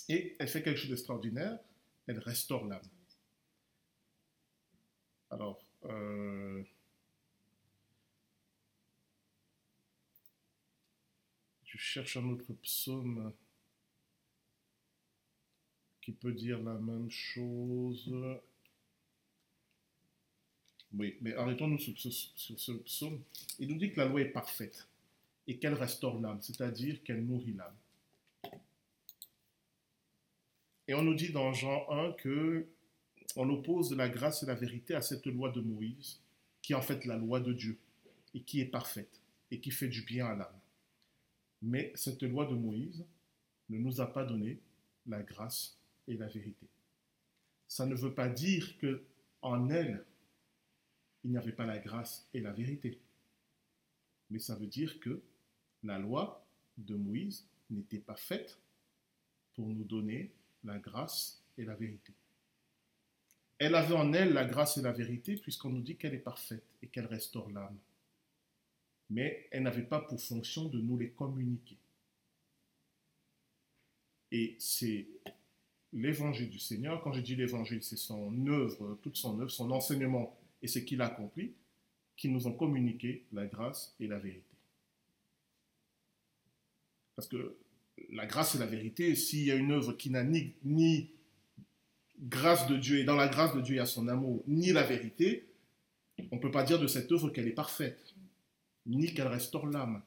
Et 0.09 0.37
elle 0.39 0.49
fait 0.49 0.63
quelque 0.63 0.79
chose 0.79 0.91
d'extraordinaire, 0.91 1.59
elle 2.07 2.19
restaure 2.19 2.65
l'âme. 2.67 2.83
Alors, 5.31 5.63
euh, 5.85 6.65
je 11.65 11.79
cherche 11.79 12.17
un 12.17 12.29
autre 12.29 12.53
psaume 12.55 13.33
qui 16.01 16.13
peut 16.13 16.33
dire 16.33 16.63
la 16.63 16.75
même 16.75 17.11
chose. 17.11 18.11
Oui, 20.93 21.17
mais 21.21 21.35
arrêtons-nous 21.35 21.79
sur, 21.79 21.97
ce- 21.99 22.73
psaume. 22.73 23.21
Il 23.59 23.69
nous 23.69 23.79
dit 23.79 23.93
que 23.93 24.01
la 24.01 24.07
loi 24.07 24.21
est 24.23 24.31
parfaite 24.33 24.89
et 25.47 25.57
qu'elle 25.59 25.75
restaure 25.75 26.21
l'âme, 26.21 26.41
c'est-à-dire 26.43 27.03
qu'elle 27.05 27.25
nourrit 27.25 27.53
l'âme. 27.53 27.77
Et 30.89 30.95
on 30.95 31.03
nous 31.03 31.15
dit 31.15 31.31
dans 31.31 31.53
Jean 31.53 31.89
1 31.91 32.13
que 32.13 32.67
on 33.37 33.49
oppose 33.49 33.93
la 33.95 34.09
grâce 34.09 34.43
et 34.43 34.47
la 34.47 34.57
vérité 34.57 34.95
à 34.95 35.03
cette 35.03 35.25
loi 35.27 35.51
de 35.51 35.61
Moïse, 35.61 36.19
qui 36.63 36.73
est 36.73 36.77
en 36.77 36.83
fait 36.83 37.05
la 37.05 37.17
loi 37.17 37.39
de 37.39 37.53
Dieu 37.53 37.79
et 38.35 38.41
qui 38.41 38.61
est 38.61 38.65
parfaite 38.67 39.21
et 39.53 39.61
qui 39.61 39.71
fait 39.71 39.89
du 39.89 40.03
bien 40.03 40.27
à 40.27 40.35
l'âme. 40.35 40.61
Mais 41.63 41.93
cette 41.95 42.23
loi 42.25 42.47
de 42.47 42.55
Moïse 42.55 43.05
ne 43.69 43.79
nous 43.79 44.01
a 44.01 44.13
pas 44.13 44.25
donné 44.25 44.59
la 45.07 45.23
grâce 45.23 45.77
et 46.11 46.17
la 46.17 46.27
vérité. 46.27 46.67
Ça 47.67 47.87
ne 47.87 47.95
veut 47.95 48.13
pas 48.13 48.29
dire 48.29 48.77
que 48.79 49.03
en 49.41 49.71
elle 49.71 50.05
il 51.25 51.31
n'y 51.31 51.37
avait 51.37 51.53
pas 51.53 51.67
la 51.67 51.79
grâce 51.79 52.27
et 52.35 52.41
la 52.41 52.53
vérité. 52.53 52.99
Mais 54.31 54.39
ça 54.39 54.55
veut 54.55 54.67
dire 54.67 55.01
que 55.01 55.23
la 55.83 55.99
loi 55.99 56.47
de 56.79 56.95
Moïse 56.95 57.47
n'était 57.69 57.99
pas 57.99 58.17
faite 58.17 58.59
pour 59.55 59.69
nous 59.69 59.85
donner 59.85 60.31
la 60.65 60.79
grâce 60.79 61.43
et 61.59 61.65
la 61.65 61.75
vérité. 61.75 62.13
Elle 63.59 63.75
avait 63.75 63.95
en 63.95 64.13
elle 64.15 64.33
la 64.33 64.47
grâce 64.47 64.79
et 64.79 64.83
la 64.83 64.93
vérité 64.93 65.37
puisqu'on 65.37 65.71
nous 65.71 65.83
dit 65.83 65.97
qu'elle 65.97 66.15
est 66.15 66.19
parfaite 66.19 66.65
et 66.83 66.87
qu'elle 66.87 67.07
restaure 67.07 67.51
l'âme. 67.51 67.79
Mais 69.11 69.49
elle 69.51 69.65
n'avait 69.65 69.83
pas 69.83 70.01
pour 70.01 70.21
fonction 70.21 70.69
de 70.69 70.81
nous 70.81 70.97
les 70.97 71.11
communiquer. 71.11 71.77
Et 74.33 74.57
c'est 74.59 75.07
l'évangile 75.93 76.51
du 76.51 76.59
Seigneur, 76.59 77.03
quand 77.03 77.13
je 77.13 77.21
dis 77.21 77.37
l'évangile, 77.37 77.83
c'est 77.83 77.97
son 77.97 78.47
œuvre, 78.47 78.99
toute 79.03 79.17
son 79.17 79.41
œuvre, 79.41 79.51
son 79.51 79.71
enseignement 79.71 80.37
et 80.63 80.69
ce 80.69 80.79
qu'il 80.79 81.01
a 81.01 81.07
accompli, 81.07 81.53
qui 82.17 82.29
nous 82.29 82.47
ont 82.47 82.53
communiqué 82.53 83.25
la 83.33 83.47
grâce 83.47 83.95
et 83.99 84.07
la 84.07 84.19
vérité. 84.19 84.45
Parce 87.17 87.29
que 87.29 87.57
la 88.13 88.27
grâce 88.27 88.55
et 88.55 88.59
la 88.59 88.67
vérité, 88.67 89.15
s'il 89.15 89.45
y 89.45 89.51
a 89.51 89.55
une 89.55 89.73
œuvre 89.73 89.93
qui 89.95 90.11
n'a 90.11 90.25
ni, 90.25 91.11
grâce 92.19 92.67
de 92.69 92.77
Dieu, 92.77 92.99
et 92.99 93.05
dans 93.05 93.17
la 93.17 93.29
grâce 93.29 93.55
de 93.55 93.61
Dieu 93.61 93.75
il 93.75 93.79
y 93.79 93.81
a 93.81 93.87
son 93.87 94.09
amour, 94.09 94.43
ni 94.47 94.73
la 94.73 94.83
vérité, 94.83 95.47
on 96.31 96.37
ne 96.37 96.41
peut 96.41 96.51
pas 96.51 96.65
dire 96.65 96.79
de 96.79 96.87
cette 96.87 97.11
œuvre 97.13 97.31
qu'elle 97.31 97.49
est 97.49 97.53
parfaite, 97.53 98.15
ni 98.87 99.13
qu'elle 99.15 99.29
restaure 99.29 99.67
l'âme. 99.67 100.03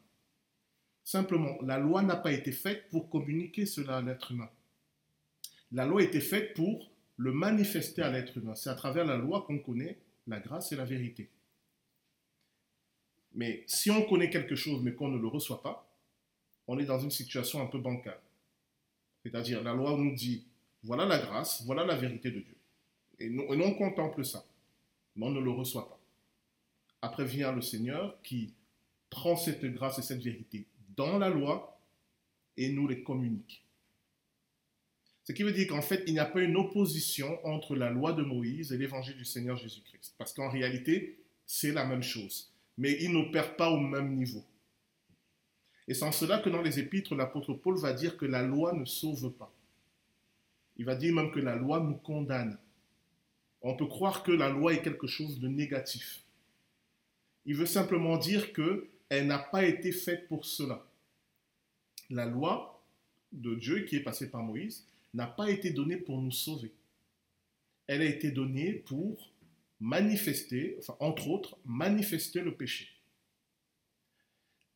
Simplement, 1.04 1.58
la 1.63 1.80
loi 1.80 2.02
n'a 2.02 2.15
pas 2.15 2.32
été 2.32 2.52
faite 2.52 2.88
pour 2.89 3.10
communiquer 3.10 3.65
cela 3.65 3.98
à 3.98 4.02
l'être 4.02 4.32
humain. 4.32 4.50
La 5.73 5.86
loi 5.86 6.03
été 6.03 6.21
faite 6.21 6.53
pour 6.53 6.89
le 7.17 7.31
manifester 7.31 8.01
à 8.01 8.12
l'être 8.12 8.38
humain. 8.38 8.55
C'est 8.55 8.69
à 8.69 8.75
travers 8.75 9.05
la 9.05 9.17
loi 9.17 9.41
qu'on 9.41 9.59
connaît 9.59 9.97
la 10.27 10.39
grâce 10.39 10.71
et 10.71 10.75
la 10.75 10.86
vérité. 10.86 11.29
Mais 13.36 13.63
si 13.67 13.89
on 13.89 14.03
connaît 14.03 14.29
quelque 14.29 14.55
chose 14.55 14.81
mais 14.83 14.93
qu'on 14.93 15.09
ne 15.09 15.17
le 15.17 15.27
reçoit 15.27 15.62
pas, 15.62 15.89
on 16.67 16.79
est 16.79 16.86
dans 16.86 16.99
une 16.99 17.12
situation 17.12 17.62
un 17.62 17.65
peu 17.65 17.79
bancale. 17.79 18.19
C'est-à-dire, 19.23 19.63
la 19.63 19.73
loi 19.73 19.97
nous 19.97 20.13
dit, 20.13 20.45
voilà 20.83 21.05
la 21.05 21.19
grâce, 21.19 21.63
voilà 21.65 21.86
la 21.86 21.95
vérité 21.95 22.29
de 22.29 22.39
Dieu. 22.39 22.55
Et 23.19 23.29
nous, 23.29 23.43
et 23.53 23.65
on 23.65 23.73
contemple 23.73 24.23
ça, 24.23 24.45
mais 25.15 25.25
on 25.25 25.31
ne 25.31 25.39
le 25.39 25.51
reçoit 25.51 25.89
pas. 25.89 25.99
Après 27.01 27.25
vient 27.25 27.51
le 27.51 27.62
Seigneur 27.62 28.21
qui 28.21 28.53
prend 29.09 29.36
cette 29.36 29.65
grâce 29.65 29.99
et 29.99 30.01
cette 30.01 30.21
vérité 30.21 30.65
dans 30.95 31.17
la 31.17 31.29
loi 31.29 31.79
et 32.57 32.71
nous 32.71 32.88
les 32.88 33.03
communique. 33.03 33.62
Ce 35.23 35.31
qui 35.31 35.43
veut 35.43 35.53
dire 35.53 35.67
qu'en 35.67 35.81
fait, 35.81 36.03
il 36.05 36.13
n'y 36.13 36.19
a 36.19 36.25
pas 36.25 36.41
une 36.41 36.57
opposition 36.57 37.39
entre 37.45 37.75
la 37.75 37.89
loi 37.89 38.12
de 38.13 38.23
Moïse 38.23 38.73
et 38.73 38.77
l'évangile 38.77 39.15
du 39.15 39.23
Seigneur 39.23 39.55
Jésus-Christ. 39.55 40.15
Parce 40.17 40.33
qu'en 40.33 40.49
réalité, 40.49 41.17
c'est 41.45 41.71
la 41.71 41.86
même 41.86 42.03
chose. 42.03 42.53
Mais 42.77 42.97
ils 43.01 43.12
n'opèrent 43.12 43.55
pas 43.55 43.69
au 43.69 43.79
même 43.79 44.15
niveau. 44.15 44.43
Et 45.88 45.93
c'est 45.93 46.03
en 46.03 46.12
cela 46.12 46.39
que 46.39 46.49
dans 46.49 46.62
les 46.62 46.79
épîtres, 46.79 47.15
l'apôtre 47.15 47.53
Paul 47.53 47.77
va 47.77 47.93
dire 47.93 48.17
que 48.17 48.25
la 48.25 48.43
loi 48.43 48.73
ne 48.73 48.86
sauve 48.86 49.31
pas. 49.31 49.53
Il 50.75 50.86
va 50.86 50.95
dire 50.95 51.13
même 51.13 51.31
que 51.31 51.39
la 51.39 51.55
loi 51.55 51.79
nous 51.79 51.95
condamne. 51.95 52.57
On 53.62 53.75
peut 53.75 53.88
croire 53.88 54.23
que 54.23 54.31
la 54.31 54.49
loi 54.49 54.73
est 54.73 54.81
quelque 54.81 55.07
chose 55.07 55.39
de 55.39 55.47
négatif. 55.47 56.23
Il 57.45 57.55
veut 57.55 57.65
simplement 57.65 58.17
dire 58.17 58.51
qu'elle 58.53 59.27
n'a 59.27 59.39
pas 59.39 59.63
été 59.63 59.91
faite 59.91 60.27
pour 60.27 60.45
cela. 60.45 60.86
La 62.09 62.25
loi 62.25 62.83
de 63.31 63.55
Dieu 63.55 63.81
qui 63.86 63.97
est 63.97 64.03
passée 64.03 64.29
par 64.29 64.43
Moïse 64.43 64.86
n'a 65.13 65.28
pas 65.28 65.49
été 65.49 65.71
donnée 65.71 65.97
pour 65.97 66.21
nous 66.21 66.32
sauver. 66.32 66.71
Elle 67.88 68.02
a 68.02 68.06
été 68.06 68.32
donnée 68.32 68.73
pour 68.73 69.32
manifester, 69.80 70.80
entre 70.99 71.28
autres, 71.28 71.58
manifester 71.65 72.41
le 72.41 72.56
péché. 72.56 72.89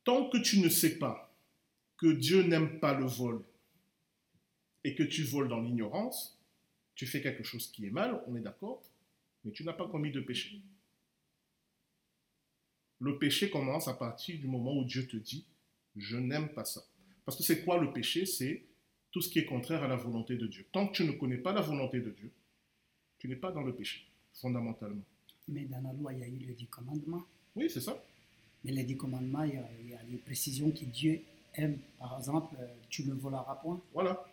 Tant 0.03 0.29
que 0.29 0.37
tu 0.37 0.59
ne 0.59 0.69
sais 0.69 0.99
pas 0.99 1.33
que 1.97 2.07
Dieu 2.07 2.43
n'aime 2.43 2.79
pas 2.79 2.93
le 2.93 3.05
vol 3.05 3.43
et 4.83 4.95
que 4.95 5.03
tu 5.03 5.23
voles 5.23 5.49
dans 5.49 5.61
l'ignorance, 5.61 6.37
tu 6.95 7.05
fais 7.05 7.21
quelque 7.21 7.43
chose 7.43 7.71
qui 7.71 7.85
est 7.85 7.91
mal, 7.91 8.21
on 8.27 8.35
est 8.35 8.41
d'accord, 8.41 8.83
mais 9.43 9.51
tu 9.51 9.63
n'as 9.63 9.73
pas 9.73 9.87
commis 9.87 10.11
de 10.11 10.21
péché. 10.21 10.61
Le 12.99 13.17
péché 13.17 13.49
commence 13.49 13.87
à 13.87 13.93
partir 13.93 14.39
du 14.39 14.47
moment 14.47 14.75
où 14.77 14.83
Dieu 14.83 15.07
te 15.07 15.17
dit, 15.17 15.45
je 15.95 16.17
n'aime 16.17 16.49
pas 16.49 16.65
ça. 16.65 16.83
Parce 17.25 17.37
que 17.37 17.43
c'est 17.43 17.63
quoi 17.63 17.77
le 17.77 17.93
péché? 17.93 18.25
C'est 18.25 18.63
tout 19.17 19.21
ce 19.23 19.29
qui 19.29 19.39
est 19.39 19.45
contraire 19.45 19.83
à 19.83 19.87
la 19.87 19.95
volonté 19.95 20.35
de 20.35 20.45
Dieu. 20.45 20.63
Tant 20.71 20.85
que 20.85 20.93
tu 20.93 21.03
ne 21.03 21.11
connais 21.11 21.39
pas 21.39 21.51
la 21.51 21.61
volonté 21.61 22.01
de 22.01 22.11
Dieu, 22.11 22.31
tu 23.17 23.27
n'es 23.27 23.35
pas 23.35 23.51
dans 23.51 23.63
le 23.63 23.73
péché, 23.73 24.05
fondamentalement. 24.31 25.01
Mais 25.47 25.65
dans 25.65 25.81
la 25.81 25.91
loi, 25.91 26.13
il 26.13 26.19
y 26.19 26.23
a 26.23 26.27
eu 26.27 26.37
les 26.37 26.53
dix 26.53 26.67
commandements. 26.67 27.25
Oui, 27.55 27.67
c'est 27.67 27.81
ça. 27.81 27.99
Mais 28.63 28.71
les 28.73 28.83
dix 28.83 28.95
commandements, 28.95 29.41
il 29.41 29.55
y 29.55 29.57
a, 29.57 29.67
il 29.81 29.89
y 29.89 29.95
a 29.95 30.03
les 30.03 30.17
précisions 30.17 30.69
que 30.69 30.85
Dieu 30.85 31.23
aime. 31.55 31.79
Par 31.97 32.15
exemple, 32.19 32.55
euh, 32.59 32.67
tu 32.91 33.05
ne 33.05 33.13
voleras 33.15 33.55
point. 33.55 33.81
Voilà. 33.91 34.23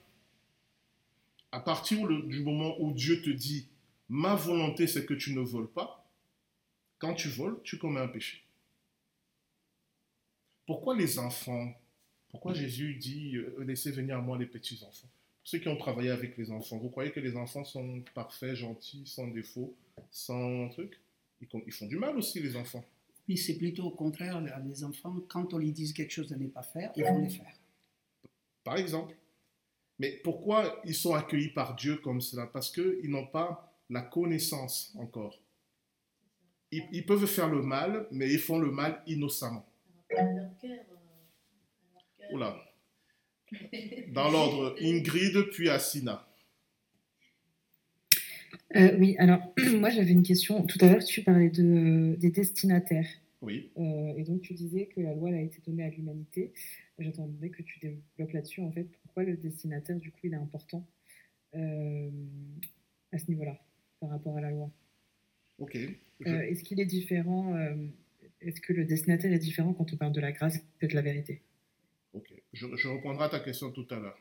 À 1.50 1.60
partir 1.60 2.06
du 2.06 2.42
moment 2.42 2.78
où 2.78 2.92
Dieu 2.92 3.22
te 3.22 3.30
dit, 3.30 3.66
ma 4.10 4.34
volonté 4.34 4.86
c'est 4.86 5.06
que 5.06 5.14
tu 5.14 5.32
ne 5.32 5.40
voles 5.40 5.70
pas, 5.70 6.06
quand 6.98 7.14
tu 7.14 7.30
voles, 7.30 7.58
tu 7.62 7.78
commets 7.78 8.00
un 8.00 8.08
péché. 8.08 8.42
Pourquoi 10.66 10.94
les 10.94 11.18
enfants 11.18 11.72
Pourquoi 12.34 12.52
Jésus 12.52 12.96
dit, 12.96 13.36
euh, 13.36 13.62
laissez 13.64 13.92
venir 13.92 14.18
à 14.18 14.20
moi 14.20 14.36
les 14.36 14.46
petits-enfants? 14.46 15.06
Pour 15.06 15.44
ceux 15.44 15.58
qui 15.60 15.68
ont 15.68 15.76
travaillé 15.76 16.10
avec 16.10 16.36
les 16.36 16.50
enfants, 16.50 16.78
vous 16.78 16.88
croyez 16.88 17.12
que 17.12 17.20
les 17.20 17.36
enfants 17.36 17.62
sont 17.62 18.02
parfaits, 18.12 18.56
gentils, 18.56 19.06
sans 19.06 19.28
défaut, 19.28 19.72
sans 20.10 20.68
truc? 20.70 20.98
Ils, 21.40 21.72
font 21.72 21.86
du 21.86 21.96
mal 21.96 22.16
aussi, 22.16 22.40
les 22.40 22.56
enfants. 22.56 22.84
Oui, 23.28 23.36
c'est 23.36 23.56
plutôt 23.56 23.84
au 23.84 23.92
contraire. 23.92 24.42
Les 24.66 24.82
enfants, 24.82 25.14
quand 25.28 25.54
on 25.54 25.58
leur 25.58 25.70
dit 25.70 25.94
quelque 25.94 26.10
chose 26.10 26.28
de 26.28 26.34
ne 26.34 26.48
pas 26.48 26.64
faire, 26.64 26.90
ils 26.96 27.04
vont 27.04 27.22
le 27.22 27.28
faire. 27.28 27.54
par 28.64 28.78
exemple. 28.78 29.14
Mais 30.00 30.20
pourquoi 30.24 30.82
ils 30.84 30.94
sont 30.94 31.14
accueillis 31.14 31.50
par 31.50 31.76
Dieu 31.76 31.98
comme 31.98 32.20
cela? 32.20 32.48
Parce 32.48 32.72
qu'ils 32.72 33.08
n'ont 33.10 33.28
pas 33.28 33.78
la 33.90 34.02
connaissance 34.02 34.92
encore. 34.98 35.38
Ils, 36.72 36.82
ils 36.90 37.06
peuvent 37.06 37.26
faire 37.26 37.48
le 37.48 37.62
mal, 37.62 38.08
mais 38.10 38.28
ils 38.28 38.40
font 38.40 38.58
le 38.58 38.72
mal 38.72 39.00
innocemment. 39.06 39.64
Oula. 42.34 42.56
Dans 44.12 44.30
l'ordre, 44.30 44.74
Ingrid 44.80 45.50
puis 45.52 45.68
Asina. 45.68 46.26
Euh, 48.76 48.96
oui, 48.98 49.14
alors 49.18 49.40
moi 49.78 49.90
j'avais 49.90 50.10
une 50.10 50.22
question. 50.24 50.64
Tout 50.66 50.78
à 50.80 50.88
l'heure, 50.90 51.04
tu 51.04 51.22
parlais 51.22 51.50
de, 51.50 52.16
des 52.18 52.30
destinataires. 52.30 53.08
Oui. 53.40 53.70
Euh, 53.78 54.14
et 54.16 54.24
donc 54.24 54.40
tu 54.40 54.54
disais 54.54 54.86
que 54.86 55.00
la 55.00 55.14
loi 55.14 55.28
elle 55.28 55.36
a 55.36 55.40
été 55.42 55.60
donnée 55.66 55.84
à 55.84 55.90
l'humanité. 55.90 56.52
J'attendais 56.98 57.50
que 57.50 57.62
tu 57.62 57.78
développes 57.78 58.32
là-dessus. 58.32 58.60
En 58.62 58.72
fait, 58.72 58.86
pourquoi 59.02 59.24
le 59.24 59.36
destinataire, 59.36 59.96
du 59.98 60.10
coup, 60.10 60.20
il 60.24 60.32
est 60.32 60.36
important 60.36 60.86
euh, 61.54 62.10
à 63.12 63.18
ce 63.18 63.26
niveau-là 63.28 63.58
par 64.00 64.10
rapport 64.10 64.36
à 64.36 64.40
la 64.40 64.50
loi 64.50 64.70
Ok. 65.58 65.76
Je- 66.20 66.28
Euh, 66.28 66.40
Est-ce 66.42 66.64
qu'il 66.64 66.80
est 66.80 66.86
différent 66.86 67.54
euh, 67.54 67.74
Est-ce 68.40 68.60
que 68.60 68.72
le 68.72 68.84
destinataire 68.84 69.32
est 69.32 69.38
différent 69.38 69.72
quand 69.74 69.92
on 69.92 69.96
parle 69.96 70.12
de 70.12 70.20
la 70.20 70.32
grâce 70.32 70.56
et 70.80 70.86
de 70.88 70.94
la 70.94 71.02
vérité? 71.02 71.42
Je, 72.54 72.66
je 72.76 72.88
reprendrai 72.88 73.28
ta 73.28 73.40
question 73.40 73.72
tout 73.72 73.86
à 73.90 73.98
l'heure. 73.98 74.18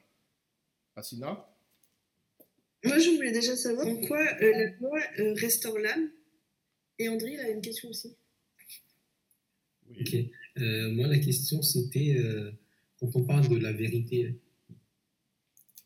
Asina? 0.96 1.48
Moi, 2.84 2.98
je 3.00 3.12
voulais 3.12 3.32
déjà 3.32 3.56
savoir 3.56 3.88
pourquoi 3.88 4.20
euh, 4.42 4.52
la 4.52 4.70
loi 4.78 5.00
euh, 5.20 5.34
restaure 5.36 5.78
l'âme. 5.78 6.10
Et 7.00 7.08
André, 7.10 7.34
il 7.34 7.40
a 7.40 7.50
une 7.50 7.62
question 7.62 7.90
aussi. 7.90 8.16
Oui. 9.90 10.32
Euh, 10.58 10.92
moi, 10.92 11.08
la 11.08 11.20
question, 11.20 11.62
c'était 11.62 12.16
euh, 12.18 12.52
quand 13.00 13.16
on 13.16 13.24
parle 13.24 13.48
de 13.48 13.58
la 13.58 13.72
vérité, 13.72 14.36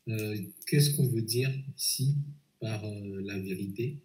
euh, 0.08 0.36
qu'est-ce 0.66 0.96
qu'on 0.96 1.06
veut 1.06 1.22
dire 1.22 1.50
ici 1.76 2.16
par 2.60 2.84
euh, 2.84 3.20
la 3.22 3.38
vérité? 3.38 3.98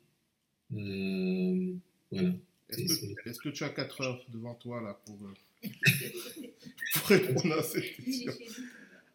Euh, 0.73 1.73
Voilà. 2.11 2.33
Est-ce 2.69 3.39
que, 3.39 3.49
tu 3.49 3.63
as 3.63 3.69
4 3.69 4.01
heures 4.01 4.25
devant 4.29 4.55
toi 4.55 4.81
là 4.81 4.99
pour, 5.05 5.19
euh, 5.25 5.69
pour 6.93 7.07
répondre 7.07 7.57
à 7.57 7.63
cette 7.63 7.95
question. 7.95 8.33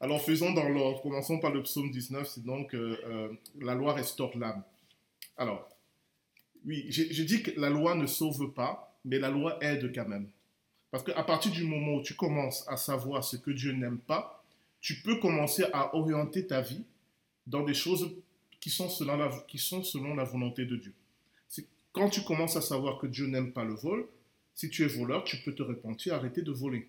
Alors 0.00 0.22
faisons 0.22 0.52
dans 0.52 0.68
l'ordre. 0.68 1.00
Commençons 1.02 1.38
par 1.38 1.52
le 1.52 1.62
psaume 1.62 1.90
19. 1.90 2.28
C'est 2.28 2.44
donc 2.44 2.74
euh, 2.74 2.96
euh, 3.06 3.28
la 3.60 3.74
loi 3.74 3.94
restaure 3.94 4.36
l'âme. 4.36 4.62
Alors, 5.36 5.68
oui, 6.66 6.86
j'ai 6.88 7.24
dit 7.24 7.42
que 7.42 7.58
la 7.58 7.70
loi 7.70 7.94
ne 7.94 8.06
sauve 8.06 8.52
pas, 8.52 8.98
mais 9.04 9.18
la 9.18 9.30
loi 9.30 9.58
aide 9.62 9.92
quand 9.94 10.08
même. 10.08 10.28
Parce 10.90 11.04
qu'à 11.04 11.22
partir 11.22 11.52
du 11.52 11.64
moment 11.64 11.96
où 11.96 12.02
tu 12.02 12.14
commences 12.14 12.66
à 12.68 12.76
savoir 12.76 13.22
ce 13.22 13.36
que 13.36 13.50
Dieu 13.50 13.72
n'aime 13.72 13.98
pas, 13.98 14.42
tu 14.80 15.00
peux 15.02 15.16
commencer 15.16 15.64
à 15.72 15.94
orienter 15.94 16.46
ta 16.46 16.60
vie 16.60 16.84
dans 17.46 17.62
des 17.62 17.74
choses 17.74 18.10
qui 18.60 18.70
sont 18.70 18.88
selon 18.88 19.16
la, 19.16 19.30
qui 19.46 19.58
sont 19.58 19.82
selon 19.82 20.14
la 20.14 20.24
volonté 20.24 20.64
de 20.64 20.76
Dieu. 20.76 20.92
Quand 21.92 22.10
tu 22.10 22.22
commences 22.22 22.56
à 22.56 22.60
savoir 22.60 22.98
que 22.98 23.06
Dieu 23.06 23.26
n'aime 23.26 23.52
pas 23.52 23.64
le 23.64 23.74
vol, 23.74 24.06
si 24.54 24.70
tu 24.70 24.84
es 24.84 24.88
voleur, 24.88 25.24
tu 25.24 25.36
peux 25.38 25.54
te 25.54 25.62
repentir, 25.62 26.14
arrêter 26.14 26.42
de 26.42 26.52
voler. 26.52 26.88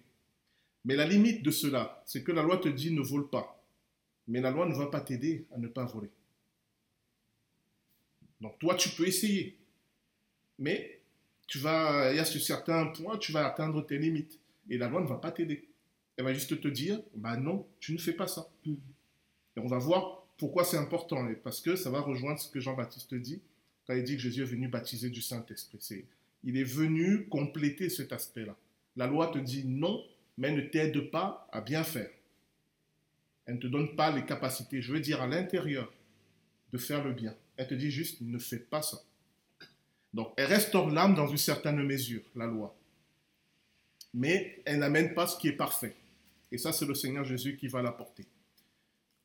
Mais 0.85 0.95
la 0.95 1.05
limite 1.07 1.43
de 1.43 1.51
cela, 1.51 2.01
c'est 2.05 2.23
que 2.23 2.31
la 2.31 2.43
loi 2.43 2.57
te 2.57 2.69
dit 2.69 2.91
ne 2.91 3.01
vole 3.01 3.29
pas. 3.29 3.63
Mais 4.27 4.41
la 4.41 4.51
loi 4.51 4.67
ne 4.67 4.75
va 4.75 4.87
pas 4.87 5.01
t'aider 5.01 5.45
à 5.53 5.57
ne 5.57 5.67
pas 5.67 5.85
voler. 5.85 6.09
Donc 8.41 8.57
toi, 8.59 8.75
tu 8.75 8.89
peux 8.89 9.07
essayer. 9.07 9.57
Mais 10.57 11.01
tu 11.47 11.57
vas, 11.57 12.11
il 12.11 12.17
y 12.17 12.19
a 12.19 12.25
sur 12.25 12.41
certains 12.41 12.85
points, 12.87 13.17
tu 13.17 13.31
vas 13.31 13.47
atteindre 13.47 13.85
tes 13.85 13.97
limites. 13.97 14.39
Et 14.69 14.77
la 14.77 14.87
loi 14.87 15.01
ne 15.01 15.07
va 15.07 15.17
pas 15.17 15.31
t'aider. 15.31 15.67
Elle 16.15 16.25
va 16.25 16.33
juste 16.33 16.59
te 16.61 16.67
dire, 16.67 17.01
bah 17.15 17.37
non, 17.37 17.65
tu 17.79 17.93
ne 17.93 17.97
fais 17.97 18.13
pas 18.13 18.27
ça. 18.27 18.49
Mhm. 18.65 18.77
Et 19.57 19.59
on 19.59 19.67
va 19.67 19.79
voir 19.79 20.27
pourquoi 20.37 20.63
c'est 20.63 20.77
important. 20.77 21.27
Parce 21.43 21.61
que 21.61 21.75
ça 21.75 21.89
va 21.89 22.01
rejoindre 22.01 22.39
ce 22.39 22.49
que 22.49 22.59
Jean-Baptiste 22.59 23.15
dit 23.15 23.41
quand 23.87 23.95
il 23.95 24.03
dit 24.03 24.15
que 24.15 24.21
Jésus 24.21 24.43
est 24.43 24.45
venu 24.45 24.67
baptiser 24.67 25.09
du 25.09 25.21
Saint-Esprit. 25.21 26.05
Il 26.43 26.57
est 26.57 26.63
venu 26.63 27.27
compléter 27.27 27.89
cet 27.89 28.13
aspect-là. 28.13 28.55
La 28.95 29.07
loi 29.07 29.27
te 29.27 29.39
dit 29.39 29.65
non, 29.65 30.03
mais 30.39 30.53
ne 30.53 30.61
t'aide 30.61 31.11
pas 31.11 31.47
à 31.51 31.59
bien 31.59 31.83
faire. 31.83 32.09
Elle 33.45 33.55
ne 33.55 33.59
te 33.59 33.67
donne 33.67 33.95
pas 33.97 34.09
les 34.09 34.25
capacités, 34.25 34.81
je 34.81 34.93
veux 34.93 35.01
dire 35.01 35.21
à 35.21 35.27
l'intérieur, 35.27 35.91
de 36.71 36.77
faire 36.77 37.03
le 37.03 37.11
bien. 37.11 37.35
Elle 37.57 37.67
te 37.67 37.73
dit 37.73 37.91
juste 37.91 38.21
ne 38.21 38.39
fais 38.39 38.59
pas 38.59 38.81
ça. 38.81 39.01
Donc 40.13 40.31
elle 40.37 40.45
restaure 40.45 40.89
l'âme 40.89 41.13
dans 41.13 41.27
une 41.27 41.37
certaine 41.37 41.83
mesure, 41.83 42.21
la 42.35 42.45
loi. 42.45 42.73
Mais 44.13 44.61
elle 44.65 44.79
n'amène 44.79 45.13
pas 45.13 45.27
ce 45.27 45.37
qui 45.37 45.49
est 45.49 45.57
parfait. 45.57 45.95
Et 46.51 46.57
ça, 46.57 46.71
c'est 46.71 46.85
le 46.85 46.95
Seigneur 46.95 47.25
Jésus 47.25 47.57
qui 47.57 47.67
va 47.67 47.81
l'apporter. 47.81 48.25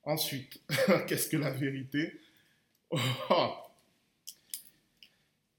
Ensuite, 0.03 0.61
qu'est-ce 1.07 1.29
que 1.29 1.37
la 1.37 1.51
vérité? 1.51 2.21
Oh. 2.91 3.55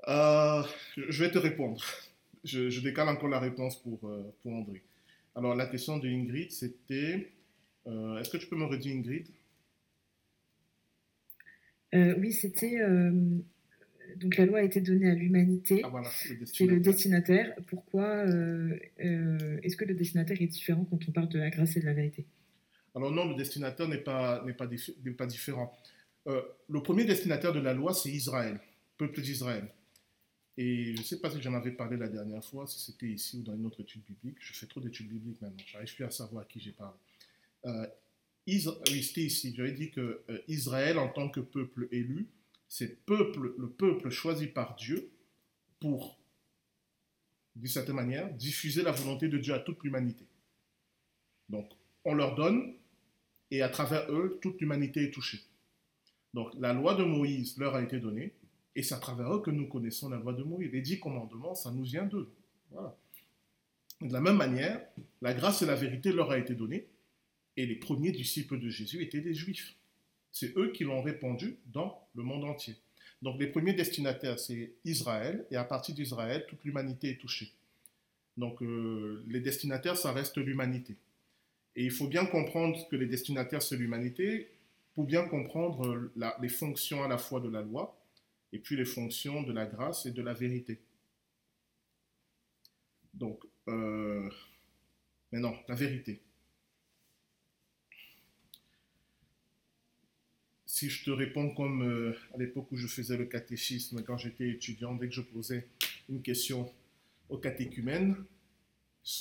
Euh, 0.08 0.64
Je 0.98 1.24
vais 1.24 1.32
te 1.32 1.38
répondre. 1.38 1.84
Je, 2.44 2.80
décale 2.82 3.08
encore 3.08 3.30
la 3.30 3.40
réponse 3.40 3.82
pour, 3.82 4.08
euh, 4.08 4.36
pour 4.44 4.54
André. 4.54 4.84
Alors, 5.36 5.56
la 5.56 5.66
question 5.68 5.98
de 5.98 6.08
Ingrid, 6.08 6.52
c'était... 6.52 7.32
euh, 7.88 8.18
Est-ce 8.20 8.30
que 8.30 8.38
tu 8.38 8.48
peux 8.48 8.56
me 8.56 8.66
redire, 8.66 8.96
Ingrid? 8.96 9.28
Euh, 11.94 12.16
Oui, 12.18 12.32
c'était. 12.32 12.80
euh, 12.80 13.12
donc 14.18 14.38
la 14.38 14.46
loi 14.46 14.60
a 14.60 14.64
été 14.64 14.80
donnée 14.80 15.10
à 15.10 15.14
l'humanité. 15.14 15.82
Ah 15.84 15.90
voilà, 15.90 16.10
qui 16.54 16.64
est 16.64 16.68
le 16.68 16.80
destinataire. 16.80 17.54
Pourquoi 17.68 18.24
est-ce 18.98 19.76
que 19.76 19.84
le 19.86 19.94
destinataire 19.94 20.42
est 20.42 20.48
différent 20.48 20.86
quand 20.86 21.00
on 21.08 21.12
parle 21.12 21.28
de 21.30 21.40
la 21.40 21.50
grâce 21.50 21.76
et 21.76 21.82
de 21.82 21.86
la 21.86 21.94
vérité? 21.94 22.26
Alors 22.96 23.12
non, 23.12 23.28
le 23.28 23.36
destinataire 23.36 23.90
n'est 23.90 23.98
pas, 23.98 24.42
n'est 24.46 24.54
pas, 24.54 24.68
diffé- 24.68 24.96
n'est 25.04 25.12
pas 25.12 25.26
différent. 25.26 25.76
Le 26.26 26.82
premier 26.82 27.04
destinataire 27.04 27.52
de 27.52 27.60
la 27.60 27.74
loi, 27.74 27.94
c'est 27.94 28.10
Israël, 28.10 28.60
peuple 28.98 29.22
d'Israël. 29.22 29.68
Et 30.58 30.94
je 30.94 31.00
ne 31.00 31.04
sais 31.04 31.20
pas 31.20 31.30
si 31.30 31.42
j'en 31.42 31.54
avais 31.54 31.72
parlé 31.72 31.98
la 31.98 32.08
dernière 32.08 32.44
fois, 32.44 32.66
si 32.66 32.80
c'était 32.80 33.08
ici 33.08 33.38
ou 33.38 33.44
dans 33.44 33.56
une 33.56 33.66
autre 33.66 33.82
étude 33.82 34.04
biblique. 34.04 34.38
Je 34.40 34.54
fais 34.54 34.68
trop 34.68 34.80
d'études 34.80 35.10
bibliques 35.10 35.42
maintenant, 35.42 35.64
j'arrive 35.68 35.94
plus 35.94 36.06
à 36.06 36.12
savoir 36.12 36.44
à 36.44 36.46
qui 36.46 36.60
j'ai 36.60 36.72
parlé. 36.72 36.98
Euh, 37.66 37.88
oui, 38.48 39.04
c'était 39.04 39.22
ici. 39.22 39.54
J'avais 39.56 39.74
dit 39.74 39.92
que 39.92 40.24
euh, 40.30 40.42
Israël, 40.48 40.98
en 40.98 41.10
tant 41.10 41.30
que 41.30 41.40
peuple 41.40 41.88
élu, 41.92 42.28
c'est 42.70 43.00
le 43.08 43.70
peuple 43.70 44.10
choisi 44.10 44.48
par 44.48 44.76
Dieu 44.76 45.12
pour, 45.80 46.18
d'une 47.56 47.68
certaine 47.68 47.96
manière, 47.96 48.32
diffuser 48.34 48.84
la 48.84 48.92
volonté 48.92 49.28
de 49.28 49.38
Dieu 49.38 49.54
à 49.54 49.60
toute 49.60 49.84
l'humanité. 49.84 50.26
Donc, 51.50 51.70
on 52.06 52.14
leur 52.14 52.36
donne, 52.36 52.76
et 53.52 53.62
à 53.62 53.70
travers 53.70 54.12
eux, 54.12 54.40
toute 54.42 54.60
l'humanité 54.60 55.04
est 55.04 55.12
touchée. 55.12 55.42
Donc, 56.34 56.52
la 56.60 56.74
loi 56.74 56.96
de 56.96 57.04
Moïse 57.04 57.58
leur 57.58 57.76
a 57.76 57.82
été 57.82 58.00
donnée, 58.00 58.34
et 58.76 58.84
c'est 58.84 58.94
à 58.94 59.00
travers 59.00 59.34
eux 59.34 59.42
que 59.42 59.52
nous 59.52 59.68
connaissons 59.68 60.10
la 60.10 60.18
loi 60.18 60.34
de 60.34 60.44
Moïse. 60.44 60.72
Les 60.72 60.82
dix 60.82 61.00
commandements, 61.00 61.56
ça 61.56 61.72
nous 61.72 61.84
vient 61.84 62.06
d'eux. 62.06 62.30
De 64.02 64.12
la 64.12 64.20
même 64.20 64.36
manière, 64.36 64.82
la 65.22 65.34
grâce 65.34 65.62
et 65.62 65.66
la 65.66 65.76
vérité 65.76 66.12
leur 66.12 66.32
a 66.32 66.38
été 66.38 66.54
donnée, 66.54 66.88
et 67.58 67.66
les 67.66 67.76
premiers 67.76 68.12
disciples 68.12 68.60
de 68.60 68.70
Jésus 68.70 69.02
étaient 69.02 69.22
des 69.22 69.34
juifs. 69.34 69.76
C'est 70.32 70.58
eux 70.58 70.74
qui 70.74 70.84
l'ont 70.84 71.02
répandu 71.02 71.58
dans 71.68 72.06
le 72.16 72.24
monde 72.24 72.44
entier. 72.44 72.76
Donc 73.22 73.40
les 73.40 73.48
premiers 73.48 73.74
destinataires, 73.74 74.38
c'est 74.38 74.74
Israël, 74.84 75.46
et 75.50 75.56
à 75.56 75.64
partir 75.64 75.96
d'Israël, 75.96 76.46
toute 76.50 76.64
l'humanité 76.66 77.12
est 77.12 77.22
touchée. 77.22 77.54
Donc 78.36 78.62
euh, 78.62 79.24
les 79.30 79.40
destinataires, 79.40 79.96
ça 79.96 80.12
reste 80.12 80.38
l'humanité. 80.38 80.98
Et 81.78 81.86
il 81.86 81.92
faut 81.92 82.08
bien 82.08 82.26
comprendre 82.26 82.86
que 82.90 82.98
les 82.98 83.06
destinataires, 83.06 83.62
c'est 83.62 83.78
l'humanité, 83.78 84.50
pour 84.94 85.06
bien 85.06 85.24
comprendre 85.24 86.10
les 86.42 86.50
fonctions 86.50 87.04
à 87.04 87.08
la 87.08 87.18
fois 87.18 87.40
de 87.40 87.50
la 87.50 87.62
loi, 87.62 87.98
et 88.56 88.60
puis 88.60 88.78
les 88.78 88.86
fonctions 88.86 89.44
de 89.44 89.52
la 89.52 89.66
grâce 89.66 90.06
et 90.06 90.12
de 90.12 90.22
la 90.22 90.34
vérité. 90.34 90.80
Donc, 93.14 93.44
euh, 93.68 94.30
mais 95.32 95.40
non, 95.40 95.54
la 95.68 95.76
vérité. 95.76 96.22
Si 100.66 100.90
je 100.90 101.04
te 101.04 101.12
réponds 101.12 101.54
comme 101.54 101.84
euh, 101.84 102.18
à 102.34 102.38
l'époque 102.38 102.72
où 102.72 102.78
je 102.78 102.88
faisais 102.88 103.18
le 103.18 103.26
catéchisme, 103.26 104.02
quand 104.04 104.18
j'étais 104.18 104.50
étudiant, 104.50 104.96
dès 104.96 105.10
que 105.10 105.14
je 105.14 105.22
posais 105.22 105.68
une 106.08 106.22
question 106.22 106.72
au 107.28 107.38
catéchumène, 107.38 108.16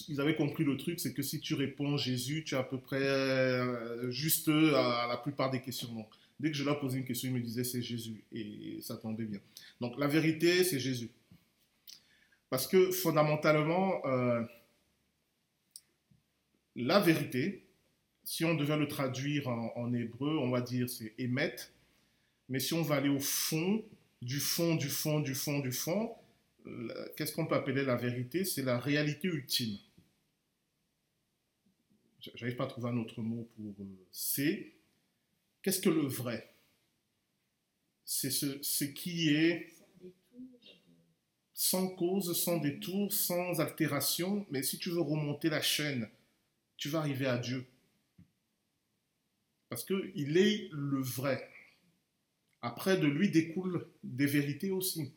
ils 0.09 0.21
avaient 0.21 0.37
compris 0.37 0.63
le 0.63 0.77
truc, 0.77 1.01
c'est 1.01 1.13
que 1.13 1.23
si 1.23 1.41
tu 1.41 1.55
réponds 1.55 1.97
Jésus, 1.97 2.45
tu 2.45 2.55
es 2.55 2.59
à 2.59 2.63
peu 2.63 2.79
près 2.79 3.03
euh, 3.03 4.11
juste 4.13 4.49
à 4.49 5.07
la 5.09 5.17
plupart 5.17 5.51
des 5.51 5.61
questions. 5.61 6.07
Dès 6.41 6.51
que 6.51 6.57
je 6.57 6.65
leur 6.65 6.81
posais 6.81 6.99
une 6.99 7.05
question, 7.05 7.29
ils 7.29 7.35
me 7.35 7.41
disaient 7.41 7.65
c'est 7.65 7.83
Jésus. 7.83 8.25
Et 8.33 8.79
ça 8.81 8.97
tombait 8.97 9.25
bien. 9.25 9.41
Donc 9.81 9.99
la 9.99 10.07
vérité, 10.07 10.65
c'est 10.65 10.81
Jésus. 10.81 11.11
Parce 12.51 12.67
que 12.67 12.91
fondamentalement, 12.91 14.05
euh, 14.07 14.43
la 16.77 17.01
vérité, 17.01 17.67
si 18.23 18.45
on 18.45 18.55
devait 18.55 18.77
le 18.77 18.89
traduire 18.89 19.49
en, 19.49 19.93
hébreu, 19.93 20.39
on 20.39 20.51
va 20.51 20.61
dire 20.61 20.89
c'est 20.89 21.15
émet. 21.19 21.57
Mais 22.49 22.59
si 22.59 22.75
on 22.75 22.83
va 22.83 22.97
aller 22.97 23.09
au 23.09 23.21
fond, 23.21 23.85
du 24.21 24.41
fond, 24.41 24.75
du 24.75 24.89
fond, 24.89 25.21
du 25.21 25.35
fond, 25.35 25.61
du 25.61 25.73
fond, 25.73 26.15
qu'est-ce 27.17 27.35
qu'on 27.35 27.47
peut 27.47 27.55
appeler 27.55 27.85
la 27.85 27.97
vérité? 27.97 28.45
C'est 28.45 28.63
la 28.63 28.79
réalité 28.79 29.29
ultime. 29.29 29.79
J'arrive 32.35 32.57
pas 32.57 32.65
à 32.65 32.69
trouver 32.69 32.89
un 32.89 32.97
autre 32.97 33.21
mot 33.21 33.49
pour 33.57 33.75
euh, 33.81 34.07
c'est 34.11 34.73
qu'est-ce 35.65 35.81
que 35.81 35.89
le 35.89 36.07
vrai? 36.07 36.55
C'est 38.05 38.31
ce, 38.31 38.85
qui 38.85 39.31
est 39.31 39.73
sans 41.55 41.89
cause, 41.89 42.39
sans 42.39 42.59
détour, 42.59 43.13
sans 43.13 43.61
altération. 43.61 44.47
Mais 44.51 44.63
si 44.63 44.79
tu 44.79 44.91
veux 44.91 45.01
remonter 45.01 45.49
la 45.49 45.63
chaîne, 45.63 46.09
tu 46.77 46.91
vas 46.91 46.99
arriver 46.99 47.27
à 47.27 47.39
Dieu. 47.39 47.67
Parce 49.71 49.85
qu'il 49.85 50.37
est 50.37 50.69
le 50.71 51.01
vrai. 51.01 51.51
Après, 52.61 52.99
de 52.99 53.07
lui 53.07 53.31
découlent 53.31 53.89
des 54.03 54.27
vérités 54.27 54.71
aussi. 54.71 55.13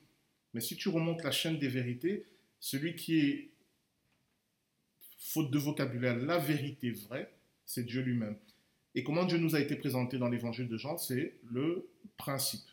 Mais 0.53 0.61
si 0.61 0.77
tu 0.77 0.87
remontes 0.87 1.23
la 1.23 1.31
chaîne 1.31 1.59
des 1.59 1.67
vérités, 1.67 2.25
celui 2.59 2.95
qui 2.95 3.19
est, 3.19 3.51
faute 5.19 5.51
de 5.51 5.59
vocabulaire, 5.59 6.15
la 6.15 6.37
vérité 6.37 6.91
vraie, 6.91 7.29
c'est 7.65 7.85
Dieu 7.85 8.01
lui-même. 8.01 8.37
Et 8.97 9.03
comment 9.03 9.25
Dieu 9.25 9.37
nous 9.37 9.55
a 9.55 9.59
été 9.59 9.75
présenté 9.75 10.17
dans 10.17 10.27
l'évangile 10.27 10.67
de 10.67 10.75
Jean, 10.75 10.97
c'est 10.97 11.35
le 11.51 11.87
principe. 12.17 12.67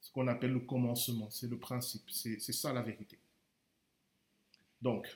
Ce 0.00 0.10
qu'on 0.10 0.26
appelle 0.26 0.50
le 0.52 0.58
commencement, 0.58 1.30
c'est 1.30 1.48
le 1.48 1.56
principe. 1.56 2.10
C'est 2.10 2.40
ça 2.40 2.72
la 2.72 2.82
vérité. 2.82 3.20
Donc, 4.82 5.06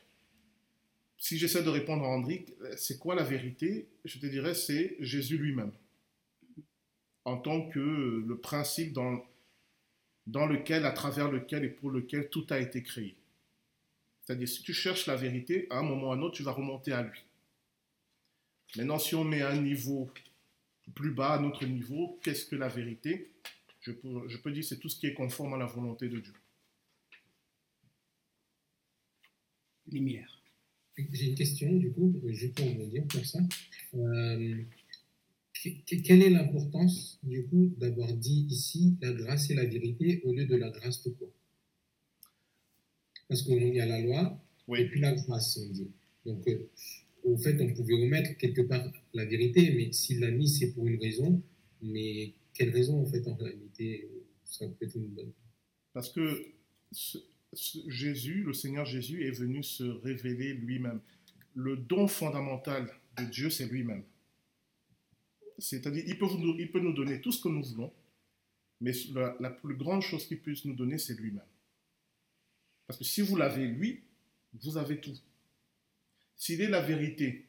si 1.19 1.39
j'essaie 1.39 1.65
de 1.65 1.69
répondre 1.69 2.05
à 2.05 2.07
André, 2.07 2.47
c'est 2.77 3.01
quoi 3.01 3.17
la 3.17 3.25
vérité? 3.25 3.89
Je 4.05 4.21
te 4.21 4.27
dirais, 4.27 4.55
c'est 4.55 4.97
Jésus 5.01 5.39
lui-même. 5.39 5.73
En 7.25 7.37
tant 7.37 7.69
que 7.69 7.81
le 7.81 8.39
principe 8.39 8.93
dans, 8.93 9.27
dans 10.29 10.47
lequel, 10.47 10.87
à 10.87 10.93
travers 10.93 11.33
lequel 11.33 11.65
et 11.65 11.69
pour 11.69 11.91
lequel 11.91 12.31
tout 12.31 12.47
a 12.51 12.61
été 12.61 12.85
créé. 12.85 13.17
C'est-à-dire, 14.21 14.47
si 14.47 14.63
tu 14.63 14.73
cherches 14.73 15.07
la 15.07 15.17
vérité, 15.17 15.67
à 15.69 15.79
un 15.79 15.83
moment 15.83 16.11
ou 16.11 16.13
à 16.13 16.15
un 16.15 16.23
autre, 16.23 16.37
tu 16.37 16.45
vas 16.45 16.53
remonter 16.53 16.93
à 16.93 17.03
lui. 17.03 17.25
Maintenant, 18.77 18.99
si 18.99 19.15
on 19.15 19.25
met 19.25 19.43
un 19.43 19.61
niveau 19.61 20.11
plus 20.95 21.13
bas, 21.13 21.35
à 21.35 21.41
notre 21.41 21.65
niveau, 21.67 22.19
qu'est-ce 22.23 22.47
que 22.47 22.57
la 22.57 22.69
vérité? 22.69 23.31
Je 23.81 23.93
peux, 23.93 24.29
je 24.29 24.37
peux 24.39 24.53
dire 24.53 24.65
c'est 24.65 24.79
tout 24.79 24.89
ce 24.89 24.99
qui 24.99 25.07
est 25.07 25.15
conforme 25.15 25.55
à 25.55 25.59
la 25.59 25.67
volonté 25.67 26.09
de 26.09 26.19
Dieu. 26.21 26.33
Lumière. 29.91 30.41
J'ai 30.97 31.31
une 31.31 31.35
question, 31.35 31.73
du 31.73 31.93
coup, 31.93 32.15
je 32.29 32.47
peux 32.49 32.63
rebondir 32.63 33.05
pour 33.09 33.25
ça. 33.25 33.41
Euh, 33.95 34.63
que- 35.55 35.69
que- 35.87 36.03
quelle 36.03 36.23
est 36.23 36.31
l'importance, 36.31 37.19
du 37.23 37.45
coup, 37.47 37.73
d'avoir 37.79 38.13
dit 38.13 38.47
ici 38.51 38.97
la 39.01 39.13
grâce 39.13 39.51
et 39.51 39.55
la 39.55 39.65
vérité 39.65 40.23
au 40.25 40.33
lieu 40.33 40.47
de 40.47 40.57
la 40.57 40.71
grâce 40.71 41.03
tout 41.03 41.13
court? 41.15 41.33
Parce 43.29 43.43
qu'il 43.43 43.75
y 43.75 43.81
a 43.81 43.87
la 43.87 44.01
loi 44.01 44.39
et 44.77 44.87
puis 44.87 45.01
la 45.01 45.13
grâce, 45.13 45.59
on 45.59 45.69
dit. 45.71 45.91
Donc, 46.25 46.47
au 47.25 47.37
fait, 47.37 47.61
on 47.61 47.73
pouvait 47.73 47.95
remettre 47.95 48.37
quelque 48.37 48.63
part 48.63 48.85
la 49.15 49.25
vérité, 49.25 49.73
mais 49.73 49.93
s'il 49.93 50.21
l'a 50.21 50.31
mis, 50.31 50.49
c'est 50.49 50.73
pour 50.73 50.87
une 50.87 51.01
raison. 51.01 51.43
Mais 51.83 52.33
quelle 52.55 52.71
raison, 52.71 53.01
en 53.01 53.07
fait, 53.07 53.27
en 53.29 53.35
réalité, 53.35 54.09
euh, 54.11 54.25
ça 54.45 54.67
peut 54.67 54.85
être 54.85 54.97
une 54.97 55.09
bonne 55.09 55.33
parce 55.93 56.11
que 56.11 56.47
Jésus, 57.53 58.43
le 58.45 58.53
Seigneur 58.53 58.87
Jésus, 58.87 59.27
est 59.27 59.31
venu 59.31 59.63
se 59.63 59.85
révéler 59.85 60.55
lui-même. 60.55 61.01
Le 61.55 61.77
don 61.77 62.09
fondamental 62.09 62.91
de 63.19 63.25
Dieu, 63.25 63.51
c'est 63.51 63.67
lui-même. 63.67 64.05
C'est-à-dire, 65.59 66.05
il 66.07 66.19
peut, 66.19 66.27
nous, 66.39 66.57
il 66.59 66.71
peut 66.71 66.81
nous 66.81 66.95
donner 66.95 67.21
tout 67.21 67.31
ce 67.31 67.43
que 67.43 67.49
nous 67.49 67.63
voulons, 67.63 67.93
mais 68.81 68.93
la, 69.13 69.37
la 69.39 69.51
plus 69.51 69.77
grande 69.77 70.01
chose 70.01 70.27
qu'il 70.27 70.41
puisse 70.41 70.65
nous 70.65 70.75
donner, 70.75 70.99
c'est 70.99 71.15
lui-même. 71.15 71.45
Parce 72.87 72.99
que 72.99 73.05
si 73.05 73.21
vous 73.21 73.37
l'avez 73.37 73.67
lui, 73.67 74.03
vous 74.55 74.77
avez 74.77 75.01
tout. 75.01 75.15
S'il 76.37 76.61
est 76.61 76.69
la 76.69 76.81
vérité, 76.81 77.47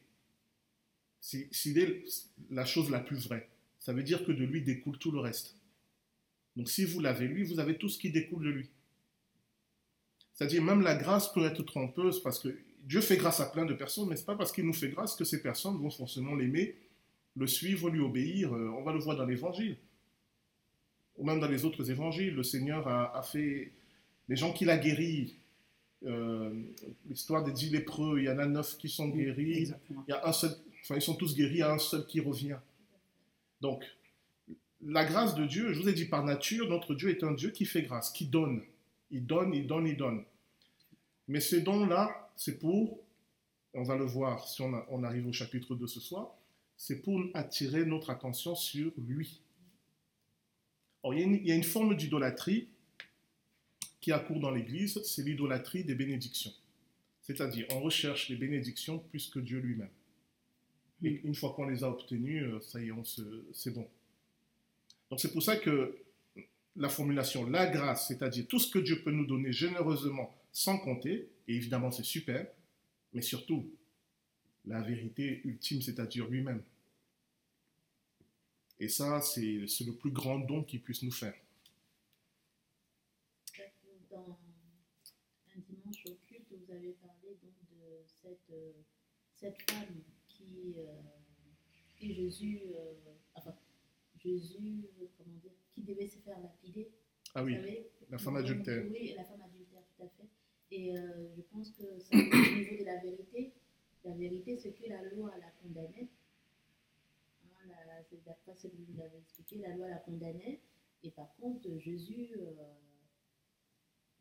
si- 1.19 1.47
s'il 1.51 1.77
est 1.79 2.03
la 2.51 2.65
chose 2.65 2.89
la 2.89 2.99
plus 2.99 3.17
vraie, 3.27 3.49
ça 3.79 3.93
veut 3.93 4.03
dire 4.03 4.23
que 4.25 4.31
de 4.31 4.43
lui 4.43 4.61
découle 4.61 4.97
tout 4.97 5.11
le 5.11 5.19
reste. 5.19 5.55
Donc 6.55 6.69
si 6.69 6.85
vous 6.85 6.99
l'avez 6.99 7.27
lui, 7.27 7.43
vous 7.43 7.59
avez 7.59 7.77
tout 7.77 7.89
ce 7.89 7.97
qui 7.97 8.11
découle 8.11 8.43
de 8.45 8.49
lui. 8.49 8.69
C'est-à-dire 10.33 10.61
même 10.63 10.81
la 10.81 10.95
grâce 10.95 11.31
peut 11.33 11.45
être 11.45 11.63
trompeuse 11.63 12.21
parce 12.21 12.39
que 12.39 12.55
Dieu 12.83 13.01
fait 13.01 13.17
grâce 13.17 13.39
à 13.39 13.45
plein 13.45 13.65
de 13.65 13.73
personnes, 13.73 14.09
mais 14.09 14.15
ce 14.15 14.21
n'est 14.21 14.25
pas 14.25 14.35
parce 14.35 14.51
qu'il 14.51 14.65
nous 14.65 14.73
fait 14.73 14.89
grâce 14.89 15.15
que 15.15 15.23
ces 15.23 15.41
personnes 15.41 15.77
vont 15.77 15.89
forcément 15.89 16.35
l'aimer, 16.35 16.75
le 17.35 17.47
suivre, 17.47 17.89
lui 17.89 17.99
obéir. 18.01 18.53
Euh, 18.53 18.69
On 18.77 18.83
va 18.83 18.93
le 18.93 18.99
voir 18.99 19.15
dans 19.15 19.25
l'évangile. 19.25 19.77
Ou 21.17 21.25
même 21.25 21.39
dans 21.39 21.47
les 21.47 21.63
autres 21.65 21.89
évangiles, 21.89 22.33
le 22.35 22.43
Seigneur 22.43 22.87
a, 22.87 23.17
a 23.17 23.21
fait 23.23 23.71
les 24.27 24.35
gens 24.35 24.51
qu'il 24.51 24.69
a 24.69 24.77
guéris. 24.77 25.35
Euh, 26.05 26.51
L'histoire 27.09 27.43
des 27.43 27.51
dix 27.51 27.69
lépreux, 27.69 28.19
il 28.19 28.25
y 28.25 28.29
en 28.29 28.39
a 28.39 28.45
neuf 28.45 28.77
qui 28.77 28.89
sont 28.89 29.09
guéris. 29.09 29.53
Exactement. 29.59 30.03
Il 30.07 30.11
y 30.11 30.13
a 30.13 30.27
un 30.27 30.31
seul, 30.33 30.51
enfin 30.83 30.95
ils 30.95 31.01
sont 31.01 31.15
tous 31.15 31.35
guéris, 31.35 31.55
il 31.55 31.59
y 31.59 31.61
a 31.61 31.71
un 31.73 31.77
seul 31.77 32.05
qui 32.05 32.19
revient. 32.19 32.57
Donc, 33.61 33.83
la 34.85 35.05
grâce 35.05 35.35
de 35.35 35.45
Dieu, 35.45 35.73
je 35.73 35.81
vous 35.81 35.89
ai 35.89 35.93
dit 35.93 36.05
par 36.05 36.23
nature, 36.25 36.69
notre 36.69 36.93
Dieu 36.95 37.09
est 37.09 37.23
un 37.23 37.31
Dieu 37.31 37.51
qui 37.51 37.65
fait 37.65 37.83
grâce, 37.83 38.11
qui 38.11 38.25
donne. 38.25 38.61
Il 39.11 39.25
donne, 39.25 39.53
il 39.53 39.65
donne, 39.67 39.87
il 39.87 39.95
donne. 39.97 40.23
Mais 41.27 41.39
ce 41.39 41.55
don-là, 41.55 42.31
c'est 42.35 42.59
pour, 42.59 42.99
on 43.73 43.83
va 43.83 43.95
le 43.97 44.05
voir 44.05 44.47
si 44.47 44.61
on, 44.61 44.73
a- 44.73 44.85
on 44.89 45.03
arrive 45.03 45.27
au 45.27 45.33
chapitre 45.33 45.75
2 45.75 45.87
ce 45.87 45.99
soir, 45.99 46.35
c'est 46.77 47.01
pour 47.01 47.21
attirer 47.33 47.85
notre 47.85 48.09
attention 48.09 48.55
sur 48.55 48.91
lui. 48.97 49.41
Or, 51.03 51.13
il 51.13 51.19
y 51.19 51.23
a 51.23 51.25
une, 51.25 51.35
il 51.35 51.47
y 51.47 51.51
a 51.51 51.55
une 51.55 51.63
forme 51.63 51.95
d'idolâtrie 51.95 52.67
qui 54.03 54.11
accourt 54.11 54.39
dans 54.39 54.51
l'Église, 54.51 55.01
c'est 55.03 55.23
l'idolâtrie 55.23 55.83
des 55.83 55.95
bénédictions. 55.95 56.53
C'est-à-dire, 57.23 57.67
on 57.71 57.81
recherche 57.81 58.29
les 58.29 58.37
bénédictions 58.37 58.99
plus 58.99 59.29
que 59.29 59.39
Dieu 59.39 59.59
lui-même. 59.59 59.89
Et 61.03 61.21
une 61.23 61.35
fois 61.35 61.53
qu'on 61.53 61.67
les 61.67 61.83
a 61.83 61.89
obtenues, 61.89 62.41
euh, 62.45 62.59
ça 62.61 62.81
y 62.81 62.87
est, 62.87 62.91
on 62.91 63.03
se- 63.03 63.45
c'est 63.53 63.71
bon. 63.71 63.87
Donc 65.09 65.19
c'est 65.19 65.31
pour 65.31 65.43
ça 65.43 65.55
que 65.57 65.97
la 66.75 66.89
formulation 66.89 67.49
la 67.49 67.67
grâce, 67.67 68.07
c'est-à-dire 68.09 68.47
tout 68.47 68.59
ce 68.59 68.71
que 68.71 68.79
Dieu 68.79 69.01
peut 69.03 69.11
nous 69.11 69.25
donner 69.25 69.51
généreusement 69.53 70.35
sans 70.51 70.77
compter, 70.79 71.29
et 71.47 71.55
évidemment 71.55 71.91
c'est 71.91 72.03
super, 72.03 72.47
mais 73.13 73.21
surtout 73.21 73.69
la 74.65 74.81
vérité 74.81 75.41
ultime, 75.45 75.81
c'est-à-dire 75.81 76.27
lui-même. 76.27 76.63
Et 78.79 78.87
ça, 78.87 79.19
c'est 79.19 79.65
c'est 79.67 79.83
le 79.83 79.93
plus 79.95 80.11
grand 80.11 80.37
don 80.37 80.63
qu'il 80.63 80.79
puisse 80.79 81.01
nous 81.01 81.11
faire. 81.11 81.33
Dans 84.09 84.37
un 85.55 85.59
dimanche 85.67 86.05
au 86.05 86.17
culte, 86.27 86.53
vous 86.73 86.79
avez 86.79 86.93
parlé 86.93 87.37
donc 87.41 87.53
de 87.69 88.03
cette, 88.21 88.49
euh, 88.51 88.71
cette 89.35 89.71
femme 89.71 90.01
qui, 90.27 90.73
euh, 90.77 90.85
qui 91.97 92.13
Jésus, 92.13 92.61
euh, 92.75 92.93
enfin, 93.35 93.55
Jésus, 94.19 94.85
comment 95.17 95.37
dire, 95.37 95.51
qui 95.73 95.81
devait 95.83 96.07
se 96.07 96.17
faire 96.19 96.39
lapider. 96.39 96.89
Ah 97.35 97.43
oui, 97.43 97.55
savez 97.55 97.89
la 98.09 98.17
femme 98.17 98.35
adultère. 98.37 98.85
Oui, 98.91 99.13
la 99.15 99.23
femme 99.23 99.41
adultère, 99.41 99.81
tout 99.95 100.03
à 100.03 100.07
fait. 100.09 100.27
Et 100.71 100.97
euh, 100.97 101.27
je 101.35 101.41
pense 101.41 101.71
que 101.71 101.99
ça, 101.99 102.15
au 102.15 102.55
niveau 102.55 102.77
de 102.79 102.85
la 102.85 102.97
vérité, 103.01 103.53
la 104.05 104.13
vérité, 104.15 104.57
c'est 104.57 104.71
que 104.73 104.87
la 104.89 105.03
loi 105.03 105.31
la 105.39 105.49
condamnait. 105.61 106.09
Hein, 107.45 107.67
la- 107.67 107.83
D'après 108.25 108.55
ce 108.55 108.67
que 108.67 108.75
vous 108.77 108.99
avez 109.01 109.17
expliqué, 109.17 109.57
la 109.57 109.75
loi 109.75 109.87
la 109.89 109.97
condamnait. 109.97 110.61
Et 111.03 111.11
par 111.11 111.33
contre, 111.35 111.67
Jésus, 111.79 112.29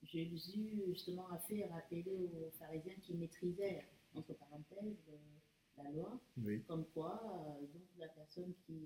euh, 0.03 0.07
Jésus 0.07 0.83
justement 0.89 1.29
a 1.31 1.39
fait 1.39 1.65
rappeler 1.67 2.05
aux 2.35 2.51
pharisiens 2.59 2.95
qui 3.03 3.15
maîtrisaient, 3.15 3.85
entre 4.15 4.35
parenthèses, 4.35 4.97
euh, 5.09 5.83
la 5.83 5.91
loi, 5.91 6.21
Oui. 6.43 6.63
comme 6.69 6.85
quoi, 6.93 7.21
euh, 7.25 7.61
donc 7.73 7.83
la 7.99 8.09
personne 8.09 8.53
qui, 8.67 8.79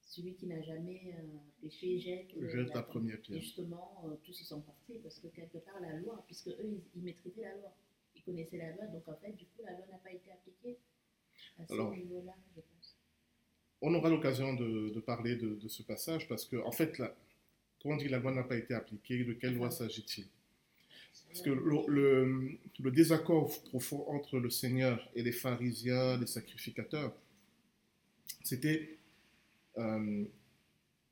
celui 0.00 0.34
qui 0.34 0.46
n'a 0.46 0.62
jamais 0.62 1.14
euh, 1.18 1.22
péché 1.60 1.98
jette, 1.98 2.30
Jette 2.50 2.74
la 2.74 2.82
première 2.82 3.16
et 3.16 3.20
pierre. 3.20 3.40
justement, 3.40 4.02
euh, 4.06 4.16
tous 4.24 4.40
y 4.40 4.44
sont 4.44 4.60
partis 4.62 4.98
parce 5.02 5.18
que 5.18 5.28
quelque 5.28 5.58
part, 5.58 5.80
la 5.80 5.94
loi, 5.98 6.22
puisque 6.26 6.48
eux, 6.48 6.56
ils, 6.64 6.82
ils 6.96 7.02
maîtrisaient 7.02 7.42
la 7.42 7.56
loi, 7.56 7.72
ils 8.14 8.22
connaissaient 8.22 8.58
la 8.58 8.72
loi, 8.76 8.86
donc 8.86 9.06
en 9.08 9.16
fait, 9.16 9.32
du 9.32 9.44
coup, 9.46 9.62
la 9.62 9.72
loi 9.72 9.86
n'a 9.90 9.98
pas 9.98 10.12
été 10.12 10.30
appliquée 10.32 10.78
à 11.58 11.66
ce 11.66 11.74
niveau-là, 11.74 12.34
je 12.56 12.60
pense. 12.60 12.96
On 13.82 13.92
aura 13.94 14.08
l'occasion 14.08 14.54
de, 14.54 14.90
de 14.90 15.00
parler 15.00 15.36
de, 15.36 15.56
de 15.56 15.68
ce 15.68 15.82
passage 15.82 16.26
parce 16.28 16.46
que, 16.46 16.56
en 16.56 16.72
fait, 16.72 16.96
la, 16.98 17.14
quand 17.84 17.90
on 17.92 17.98
dit 17.98 18.08
la 18.08 18.18
loi 18.18 18.32
n'a 18.32 18.44
pas 18.44 18.56
été 18.56 18.74
appliquée, 18.74 19.24
de 19.24 19.34
quelle 19.34 19.56
loi 19.56 19.70
s'agit-il? 19.70 20.26
Parce 21.28 21.42
que 21.42 21.50
le, 21.50 21.84
le- 21.88 22.58
le 22.80 22.90
désaccord 22.90 23.50
profond 23.64 24.04
entre 24.08 24.38
le 24.38 24.48
Seigneur 24.50 25.06
et 25.14 25.22
les 25.22 25.32
pharisiens, 25.32 26.16
les 26.18 26.26
sacrificateurs, 26.26 27.12
c'était 28.44 28.98
euh, 29.78 30.24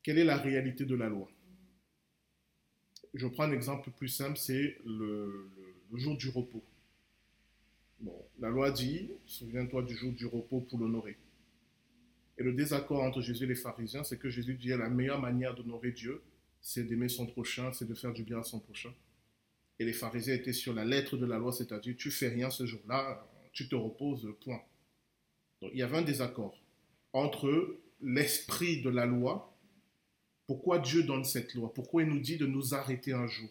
quelle 0.03 0.19
est 0.19 0.25
la 0.25 0.37
réalité 0.37 0.85
de 0.85 0.95
la 0.95 1.09
loi? 1.09 1.29
Je 3.15 3.25
prends 3.27 3.45
un 3.45 3.51
exemple 3.53 3.89
plus 3.91 4.07
simple, 4.09 4.37
c'est 4.37 4.77
le, 4.85 5.49
le- 5.55 5.73
le 5.93 5.97
jour 5.99 6.15
du 6.15 6.29
repos. 6.29 6.61
Bon, 8.01 8.13
la 8.39 8.49
loi 8.49 8.69
dit, 8.69 9.09
souviens-toi 9.25 9.81
du 9.81 9.95
jour 9.95 10.11
du 10.13 10.27
repos 10.27 10.59
pour 10.61 10.77
l'honorer. 10.77 11.17
Et 12.37 12.43
le 12.43 12.53
désaccord 12.53 13.01
entre 13.01 13.21
Jésus 13.21 13.43
et 13.45 13.47
les 13.47 13.55
pharisiens, 13.55 14.03
c'est 14.03 14.17
que 14.17 14.29
Jésus 14.29 14.53
dit 14.55 14.67
la 14.69 14.89
meilleure 14.89 15.19
manière 15.21 15.55
d'honorer 15.55 15.91
Dieu, 15.91 16.21
c'est 16.63 16.85
d'aimer 16.85 17.09
son 17.09 17.27
prochain, 17.27 17.71
c'est 17.73 17.87
de 17.87 17.93
faire 17.93 18.13
du 18.13 18.23
bien 18.23 18.39
à 18.39 18.43
son 18.43 18.59
prochain. 18.59 18.91
Et 19.77 19.85
les 19.85 19.93
pharisiens 19.93 20.33
étaient 20.33 20.53
sur 20.53 20.73
la 20.73 20.85
lettre 20.85 21.17
de 21.17 21.25
la 21.25 21.37
loi, 21.37 21.51
c'est-à-dire 21.51 21.95
tu 21.97 22.09
fais 22.09 22.29
rien 22.29 22.49
ce 22.49 22.65
jour-là, 22.65 23.27
tu 23.51 23.67
te 23.67 23.75
reposes, 23.75 24.33
point. 24.41 24.61
Donc 25.61 25.71
il 25.73 25.79
y 25.79 25.83
avait 25.83 25.97
un 25.97 26.03
désaccord 26.03 26.57
entre 27.11 27.77
l'esprit 28.01 28.81
de 28.81 28.89
la 28.89 29.05
loi, 29.05 29.55
pourquoi 30.47 30.79
Dieu 30.79 31.03
donne 31.03 31.25
cette 31.25 31.53
loi 31.53 31.73
Pourquoi 31.73 32.03
il 32.03 32.09
nous 32.09 32.19
dit 32.19 32.37
de 32.37 32.45
nous 32.45 32.73
arrêter 32.73 33.13
un 33.13 33.27
jour 33.27 33.49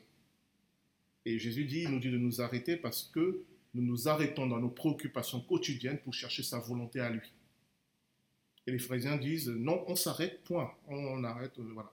Et 1.24 1.38
Jésus 1.38 1.64
dit, 1.64 1.82
il 1.82 1.90
nous 1.90 2.00
dit 2.00 2.10
de 2.10 2.18
nous 2.18 2.40
arrêter 2.40 2.76
parce 2.76 3.04
que 3.04 3.44
nous 3.74 3.82
nous 3.82 4.08
arrêtons 4.08 4.46
dans 4.46 4.58
nos 4.58 4.68
préoccupations 4.68 5.40
quotidiennes 5.40 5.98
pour 5.98 6.12
chercher 6.12 6.42
sa 6.42 6.58
volonté 6.58 7.00
à 7.00 7.10
lui. 7.10 7.32
Et 8.66 8.72
les 8.72 8.78
pharisiens 8.78 9.16
disent, 9.16 9.48
non, 9.48 9.84
on 9.86 9.96
s'arrête, 9.96 10.44
point, 10.44 10.72
on 10.86 11.24
arrête, 11.24 11.58
euh, 11.58 11.70
voilà. 11.72 11.92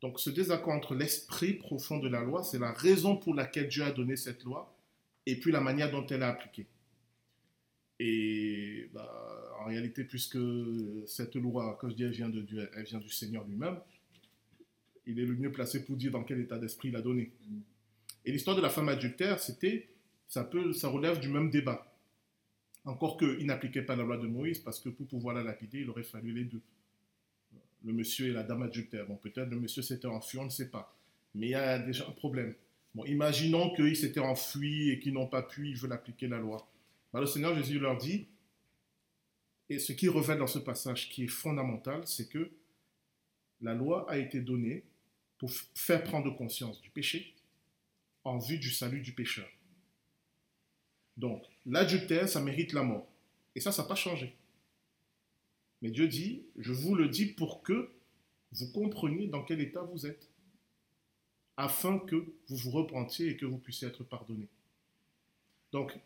Donc 0.00 0.20
ce 0.20 0.30
désaccord 0.30 0.72
entre 0.72 0.94
l'esprit 0.94 1.54
profond 1.54 1.98
de 1.98 2.08
la 2.08 2.22
loi, 2.22 2.44
c'est 2.44 2.58
la 2.58 2.72
raison 2.72 3.16
pour 3.16 3.34
laquelle 3.34 3.68
Dieu 3.68 3.82
a 3.82 3.90
donné 3.90 4.16
cette 4.16 4.44
loi, 4.44 4.74
et 5.26 5.36
puis 5.36 5.50
la 5.50 5.60
manière 5.60 5.90
dont 5.90 6.06
elle 6.06 6.22
est 6.22 6.26
appliquée. 6.26 6.66
Et 7.98 8.88
bah, 8.92 9.56
en 9.60 9.64
réalité, 9.64 10.04
puisque 10.04 10.38
cette 11.06 11.34
loi, 11.34 11.76
comme 11.80 11.90
je 11.90 11.96
dis, 11.96 12.04
elle 12.04 12.12
vient 12.12 12.28
de 12.28 12.40
Dieu, 12.40 12.70
elle 12.76 12.84
vient 12.84 13.00
du 13.00 13.10
Seigneur 13.10 13.44
lui-même, 13.44 13.78
il 15.06 15.18
est 15.18 15.26
le 15.26 15.34
mieux 15.34 15.50
placé 15.50 15.84
pour 15.84 15.96
dire 15.96 16.12
dans 16.12 16.22
quel 16.22 16.40
état 16.40 16.58
d'esprit 16.58 16.88
il 16.88 16.96
a 16.96 17.02
donné. 17.02 17.32
Et 18.24 18.30
l'histoire 18.30 18.56
de 18.56 18.60
la 18.60 18.68
femme 18.68 18.88
adultère, 18.88 19.40
c'était, 19.40 19.88
ça, 20.28 20.48
ça 20.74 20.88
relève 20.88 21.18
du 21.18 21.28
même 21.28 21.50
débat. 21.50 21.90
Encore 22.84 23.16
qu'il 23.16 23.46
n'appliquait 23.46 23.82
pas 23.82 23.96
la 23.96 24.04
loi 24.04 24.16
de 24.16 24.26
Moïse, 24.26 24.60
parce 24.60 24.78
que 24.78 24.90
pour 24.90 25.06
pouvoir 25.06 25.34
la 25.34 25.42
lapider, 25.42 25.80
il 25.80 25.90
aurait 25.90 26.04
fallu 26.04 26.32
les 26.32 26.44
deux. 26.44 26.60
Le 27.84 27.92
monsieur 27.92 28.28
et 28.28 28.32
la 28.32 28.42
dame 28.42 28.62
adultère. 28.62 29.06
Bon, 29.06 29.16
peut-être 29.16 29.48
le 29.48 29.60
monsieur 29.60 29.82
s'était 29.82 30.08
enfui, 30.08 30.38
on 30.38 30.44
ne 30.44 30.50
sait 30.50 30.70
pas. 30.70 30.94
Mais 31.34 31.48
il 31.48 31.50
y 31.50 31.54
a 31.54 31.78
déjà 31.78 32.06
un 32.08 32.12
problème. 32.12 32.54
Bon, 32.94 33.04
imaginons 33.04 33.74
qu'ils 33.74 33.96
s'étaient 33.96 34.20
enfuis 34.20 34.90
et 34.90 34.98
qu'ils 34.98 35.12
n'ont 35.12 35.28
pas 35.28 35.42
pu, 35.42 35.68
ils 35.68 35.76
veulent 35.76 35.92
appliquer 35.92 36.26
la 36.26 36.38
loi. 36.38 36.68
Ben, 37.12 37.20
le 37.20 37.26
Seigneur 37.26 37.54
Jésus 37.54 37.78
leur 37.78 37.96
dit, 37.96 38.26
et 39.70 39.78
ce 39.78 39.92
qui 39.92 40.08
revêt 40.08 40.36
dans 40.36 40.46
ce 40.46 40.58
passage 40.58 41.08
qui 41.10 41.24
est 41.24 41.28
fondamental, 41.28 42.06
c'est 42.06 42.28
que 42.28 42.50
la 43.60 43.74
loi 43.74 44.10
a 44.10 44.18
été 44.18 44.40
donnée 44.40 44.84
pour 45.38 45.50
faire 45.74 46.02
prendre 46.02 46.34
conscience 46.36 46.80
du 46.80 46.90
péché 46.90 47.34
en 48.24 48.38
vue 48.38 48.58
du 48.58 48.70
salut 48.70 49.00
du 49.00 49.12
pécheur. 49.12 49.48
Donc, 51.16 51.44
l'adultère, 51.66 52.28
ça 52.28 52.40
mérite 52.40 52.72
la 52.72 52.82
mort. 52.82 53.08
Et 53.54 53.60
ça, 53.60 53.72
ça 53.72 53.82
n'a 53.82 53.88
pas 53.88 53.94
changé. 53.94 54.36
Mais 55.82 55.90
Dieu 55.90 56.08
dit, 56.08 56.42
je 56.56 56.72
vous 56.72 56.94
le 56.94 57.08
dis 57.08 57.26
pour 57.26 57.62
que 57.62 57.90
vous 58.52 58.70
compreniez 58.72 59.26
dans 59.28 59.42
quel 59.42 59.60
état 59.60 59.82
vous 59.82 60.06
êtes, 60.06 60.28
afin 61.56 61.98
que 61.98 62.16
vous 62.48 62.56
vous 62.56 62.70
repentiez 62.70 63.28
et 63.28 63.36
que 63.36 63.46
vous 63.46 63.58
puissiez 63.58 63.88
être 63.88 64.04
pardonné. 64.04 64.48
Donc, 65.72 65.98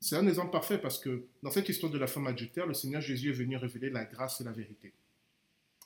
c'est 0.00 0.16
un 0.16 0.26
exemple 0.26 0.52
parfait 0.52 0.78
parce 0.78 0.98
que 0.98 1.24
dans 1.42 1.50
cette 1.50 1.68
histoire 1.68 1.92
de 1.92 1.98
la 1.98 2.06
femme 2.06 2.26
adultère, 2.26 2.66
le 2.66 2.74
Seigneur 2.74 3.00
Jésus 3.00 3.30
est 3.30 3.34
venu 3.34 3.56
révéler 3.56 3.90
la 3.90 4.04
grâce 4.04 4.40
et 4.40 4.44
la 4.44 4.52
vérité. 4.52 4.92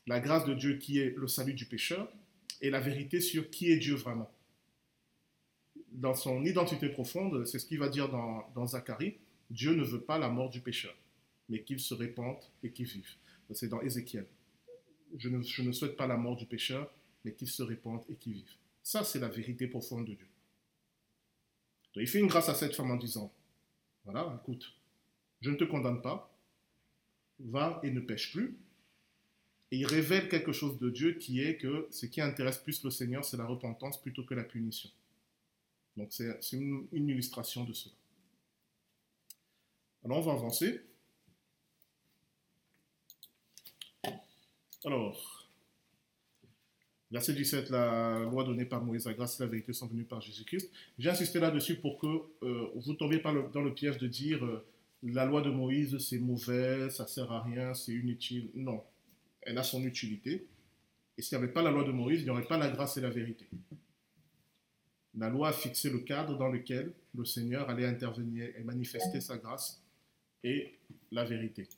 La 0.07 0.21
grâce 0.21 0.45
de 0.45 0.55
Dieu 0.55 0.79
qui 0.79 0.99
est 0.99 1.15
le 1.17 1.29
salut 1.29 1.55
du 1.55 1.67
pécheur 1.67 2.13
et 2.61 2.71
la 2.71 2.81
vérité 2.81 3.21
sur 3.21 3.51
qui 3.51 3.71
est 3.71 3.79
Dieu 3.79 3.95
vraiment. 3.95 4.31
Dans 5.91 6.15
son 6.15 6.45
identité 6.45 6.89
profonde, 6.89 7.45
c'est 7.47 7.59
ce 7.59 7.67
qu'il 7.67 7.79
va 7.79 7.89
dire 7.89 8.09
dans, 8.09 8.49
dans 8.55 8.67
Zacharie, 8.67 9.17
Dieu 9.51 9.75
ne 9.75 9.83
veut 9.83 10.01
pas 10.01 10.19
la 10.19 10.29
mort 10.29 10.51
du 10.51 10.61
pécheur, 10.61 10.95
mais 11.49 11.63
qu'il 11.63 11.81
se 11.81 11.95
répande 11.95 12.39
et 12.63 12.71
qu'il 12.71 12.87
vive. 12.87 13.15
C'est 13.51 13.69
dans 13.69 13.81
Ézéchiel. 13.81 14.27
Je 15.17 15.29
ne, 15.29 15.73
souhaite 15.73 15.97
pas 15.97 16.07
la 16.07 16.17
mort 16.17 16.37
du 16.37 16.47
pécheur, 16.47 16.91
mais 17.25 17.35
qu'il 17.35 17.49
se 17.49 17.63
répande 17.63 18.03
et 18.09 18.17
qu'il 18.17 18.33
vive. 18.33 18.53
Ça, 18.83 19.05
c'est 19.05 19.19
la 19.19 19.29
vérité 19.29 19.67
profonde 19.67 20.07
de 20.07 20.15
Dieu. 20.15 20.29
Il 21.97 22.09
fait 22.09 22.21
une 22.21 22.27
grâce 22.27 22.49
à 22.49 22.55
cette 22.55 22.75
femme 22.75 22.91
en 22.91 22.97
disant, 22.97 23.33
voilà, 24.05 24.41
écoute, 24.43 24.73
je 25.43 25.51
ne 25.51 25.57
te 25.57 25.65
condamne 25.65 26.01
pas, 26.01 26.35
va 27.39 27.81
et 27.83 27.91
ne 27.91 28.01
pêche 28.01 28.33
plus. 28.33 28.57
Et 29.71 29.79
il 29.79 29.87
révèle 29.87 30.29
quelque 30.29 30.53
chose 30.53 30.79
de 30.79 30.91
Dieu 30.91 31.15
qui 31.15 31.41
est 31.41 31.59
que 31.59 31.89
ce 31.91 32.07
qui 32.07 32.21
intéresse 32.21 32.59
plus 32.59 32.83
le 32.83 32.91
Seigneur, 32.91 33.25
c'est 33.25 33.37
la 33.37 33.47
repentance 33.47 34.01
plutôt 34.01 34.25
que 34.25 34.35
la 34.35 34.45
punition. 34.45 34.91
Donc 35.97 36.13
c'est 36.13 36.53
une 36.53 36.89
illustration 36.93 37.65
de 37.65 37.73
cela. 37.75 37.95
Alors 40.05 40.19
on 40.19 40.23
va 40.23 40.33
avancer. 40.33 40.81
Alors, 44.85 45.49
verset 47.11 47.35
17, 47.35 47.71
la 47.71 48.21
loi 48.21 48.43
donnée 48.43 48.65
par 48.65 48.83
Moïse, 48.83 49.07
la 49.07 49.15
grâce 49.15 49.39
et 49.39 49.45
la 49.45 49.49
vérité 49.49 49.73
sont 49.73 49.87
venues 49.87 50.05
par 50.05 50.21
Jésus-Christ. 50.21 50.71
J'ai 50.99 51.11
insisté 51.11 51.39
là-dessus 51.39 51.77
pour 51.77 51.99
que 51.99 52.07
euh, 52.07 52.69
vous 52.75 52.93
ne 52.93 52.97
tombiez 52.97 53.21
pas 53.21 53.33
dans 53.33 53.63
le 53.63 53.73
piège 53.73 53.99
de 53.99 54.09
dire 54.09 54.45
euh, 54.45 54.65
la 55.05 55.25
loi 55.25 55.43
de 55.43 55.51
Moïse 55.51 55.99
c'est 55.99 56.19
mauvais, 56.19 56.91
ça 56.91 57.07
sert 57.07 57.31
à 57.31 57.43
rien, 57.43 57.75
c'est 57.75 57.93
inutile. 57.93 58.51
Non, 58.55 58.83
elle 59.43 59.59
a 59.59 59.63
son 59.63 59.83
utilité. 59.85 60.47
Et 61.17 61.23
s'il 61.23 61.39
n'y 61.39 61.45
avait 61.45 61.53
pas 61.53 61.63
la 61.63 61.71
loi 61.71 61.85
de 61.85 61.93
Moïse, 61.93 62.21
il 62.21 62.25
n'y 62.25 62.31
aurait 62.31 62.47
pas 62.47 62.59
la 62.59 62.71
grâce 62.71 62.97
et 62.97 63.01
la 63.01 63.11
vérité. 63.11 63.47
La 65.15 65.29
loi 65.29 65.49
a 65.49 65.53
fixé 65.53 65.91
le 65.91 65.99
cadre 65.99 66.39
dans 66.39 66.49
lequel 66.49 66.93
le 67.15 67.25
Seigneur 67.25 67.69
allait 67.69 67.87
intervenir 67.87 68.49
et 68.57 68.65
manifester 68.65 69.21
sa 69.21 69.37
grâce 69.37 69.83
et 70.43 70.75
la 71.11 71.25
vérité. 71.25 71.69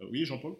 Euh, 0.00 0.06
oui, 0.10 0.24
Jean-Paul? 0.24 0.56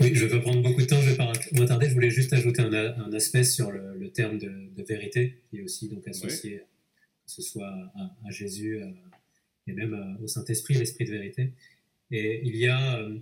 Oui, 0.00 0.14
je 0.14 0.24
ne 0.24 0.28
vais 0.30 0.36
pas 0.36 0.40
prendre 0.42 0.62
beaucoup 0.62 0.80
de 0.80 0.86
temps, 0.86 1.00
je 1.00 1.06
ne 1.06 1.10
vais 1.10 1.16
pas 1.16 1.32
m'attarder. 1.58 1.88
Je 1.88 1.94
voulais 1.94 2.10
juste 2.10 2.32
ajouter 2.32 2.62
un, 2.62 2.72
un 2.72 3.12
aspect 3.12 3.44
sur 3.44 3.70
le, 3.70 3.96
le 3.98 4.10
terme 4.10 4.38
de, 4.38 4.48
de 4.74 4.82
vérité, 4.82 5.36
qui 5.50 5.58
est 5.58 5.62
aussi 5.62 5.88
donc 5.88 6.06
associé, 6.08 6.58
que 6.58 7.30
ce 7.30 7.42
soit 7.42 7.68
à, 7.94 8.16
à 8.26 8.30
Jésus 8.30 8.80
à- 8.82 8.92
et 9.66 9.72
même 9.72 9.92
à- 9.94 10.18
au 10.22 10.26
Saint-Esprit, 10.26 10.74
l'Esprit 10.74 11.04
de 11.04 11.10
vérité. 11.10 11.52
Et 12.10 12.40
il 12.44 12.56
y 12.56 12.66
a, 12.66 12.98
euh, 13.00 13.18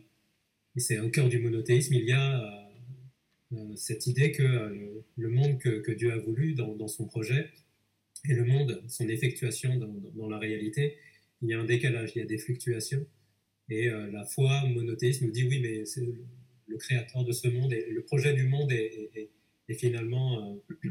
et 0.76 0.80
c'est 0.80 0.98
au 1.00 1.10
cœur 1.10 1.28
du 1.28 1.40
monothéisme, 1.40 1.94
il 1.94 2.04
y 2.04 2.12
a 2.12 2.40
euh, 2.40 3.56
euh, 3.56 3.76
cette 3.76 4.06
idée 4.06 4.30
que 4.30 4.42
euh, 4.44 4.68
le, 4.68 5.04
le 5.16 5.28
monde 5.28 5.58
que, 5.58 5.80
que 5.80 5.90
Dieu 5.92 6.12
a 6.12 6.18
voulu 6.18 6.54
dans, 6.54 6.74
dans 6.76 6.88
son 6.88 7.06
projet 7.06 7.50
et 8.28 8.34
le 8.34 8.44
monde, 8.44 8.82
son 8.88 9.08
effectuation 9.08 9.76
dans, 9.76 9.88
dans- 9.88 10.10
dans 10.10 10.28
la 10.28 10.38
réalité, 10.38 10.96
il 11.42 11.48
y 11.48 11.54
a 11.54 11.60
un 11.60 11.64
décalage, 11.64 12.12
il 12.14 12.20
y 12.20 12.22
a 12.22 12.26
des 12.26 12.38
fluctuations. 12.38 13.04
Et 13.70 13.88
euh, 13.88 14.10
la 14.10 14.24
foi 14.24 14.64
monothéiste 14.66 15.22
nous 15.22 15.30
dit 15.30 15.44
oui, 15.44 15.60
mais 15.60 15.84
c'est 15.84 16.00
le, 16.00 16.76
créateur 16.78 17.24
de 17.24 17.32
ce 17.32 17.48
monde 17.48 17.72
le 17.72 18.02
projet 18.02 18.34
du 18.34 18.44
monde 18.44 18.70
est, 18.70 19.30
finalement 19.74 20.58
euh, 20.84 20.88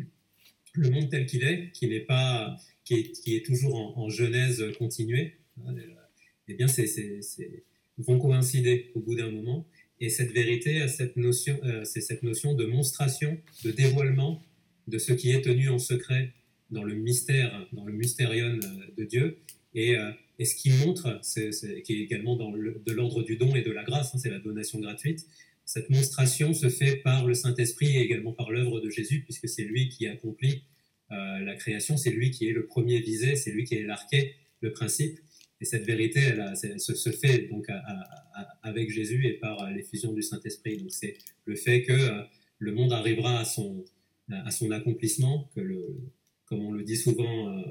le 0.74 0.90
monde 0.90 1.10
tel 1.10 1.26
qu'il 1.26 1.44
est, 1.44 1.72
qui 1.72 1.88
n'est 1.88 2.02
pas, 2.02 2.58
qui 2.84 3.14
est, 3.28 3.46
toujours 3.46 3.76
en, 3.76 4.04
en 4.04 4.10
genèse 4.10 4.64
continuée. 4.78 5.38
hein, 5.66 5.74
Eh 6.48 6.54
bien, 6.56 6.68
c'est, 6.68 6.86
vont 7.98 8.20
coïncider 8.20 8.92
au 8.96 9.00
bout 9.00 9.16
d'un 9.16 9.32
moment. 9.32 9.66
Et 10.00 10.10
cette 10.10 10.32
vérité 10.32 10.88
cette 10.88 11.18
notion, 11.18 11.60
euh, 11.64 11.84
c'est 11.84 12.02
cette 12.02 12.24
notion 12.24 12.54
de 12.54 12.66
monstration, 12.66 13.38
de 13.64 13.72
dévoilement 13.72 14.44
de 14.88 14.98
ce 15.00 15.14
qui 15.14 15.32
est 15.32 15.42
tenu 15.42 15.70
en 15.70 15.80
secret 15.80 16.34
dans 16.70 16.84
le 16.84 16.94
mystère, 16.94 17.68
dans 17.74 17.86
le 17.86 17.94
mystérion 17.94 18.48
euh, 18.48 18.94
de 18.96 19.04
Dieu. 19.04 19.40
Et, 19.74 19.96
euh, 19.96 20.12
et 20.40 20.46
ce 20.46 20.56
qui 20.56 20.70
montre, 20.72 21.20
qui 21.84 21.94
est 21.94 22.00
également 22.00 22.36
dans 22.36 22.52
le- 22.52 22.82
de 22.86 22.92
l'ordre 22.92 23.24
du 23.24 23.38
don 23.38 23.56
et 23.56 23.62
de 23.62 23.72
la 23.72 23.84
grâce, 23.84 24.14
hein, 24.14 24.18
c'est 24.18 24.30
la 24.30 24.40
donation 24.40 24.80
gratuite. 24.80 25.26
Cette 25.66 25.90
monstration 25.90 26.54
se 26.54 26.70
fait 26.70 26.98
par 26.98 27.26
le 27.26 27.34
Saint-Esprit 27.34 27.98
et 27.98 28.02
également 28.02 28.32
par 28.34 28.52
l'œuvre 28.52 28.80
de 28.80 28.90
Jésus, 28.90 29.24
puisque 29.24 29.50
c'est 29.50 29.64
lui 29.64 29.90
qui 29.90 30.08
accomplit 30.08 30.64
euh, 31.12 31.40
la 31.40 31.56
création, 31.56 31.98
c'est 31.98 32.12
lui 32.12 32.32
qui 32.32 32.48
est 32.48 32.54
le 32.54 32.66
premier 32.66 33.00
visé, 33.00 33.36
c'est 33.36 33.52
lui 33.52 33.64
qui 33.64 33.76
est 33.76 33.84
l'arché, 33.84 34.36
le 34.62 34.72
principe. 34.72 35.20
Et 35.60 35.66
cette 35.66 35.86
vérité, 35.86 36.20
elle, 36.20 36.80
se, 36.80 37.10
fait 37.10 37.48
donc 37.50 37.68
avec 38.62 38.92
Jésus 38.92 39.26
et 39.26 39.34
par 39.34 39.72
l'effusion 39.72 40.14
du 40.14 40.22
Saint-Esprit. 40.22 40.78
Donc 40.78 40.92
c'est 40.92 41.18
le 41.46 41.56
fait 41.56 41.82
que 41.82 41.94
euh, 41.94 42.22
le 42.60 42.74
monde 42.74 42.94
arrivera 42.94 43.40
à 43.40 43.46
son, 43.46 43.84
à 44.30 44.52
son 44.52 44.72
accomplissement, 44.72 45.50
que 45.56 45.62
le, 45.62 45.98
comme 46.48 46.62
on 46.66 46.72
le 46.72 46.84
dit 46.84 46.96
souvent, 46.98 47.50
euh, 47.50 47.62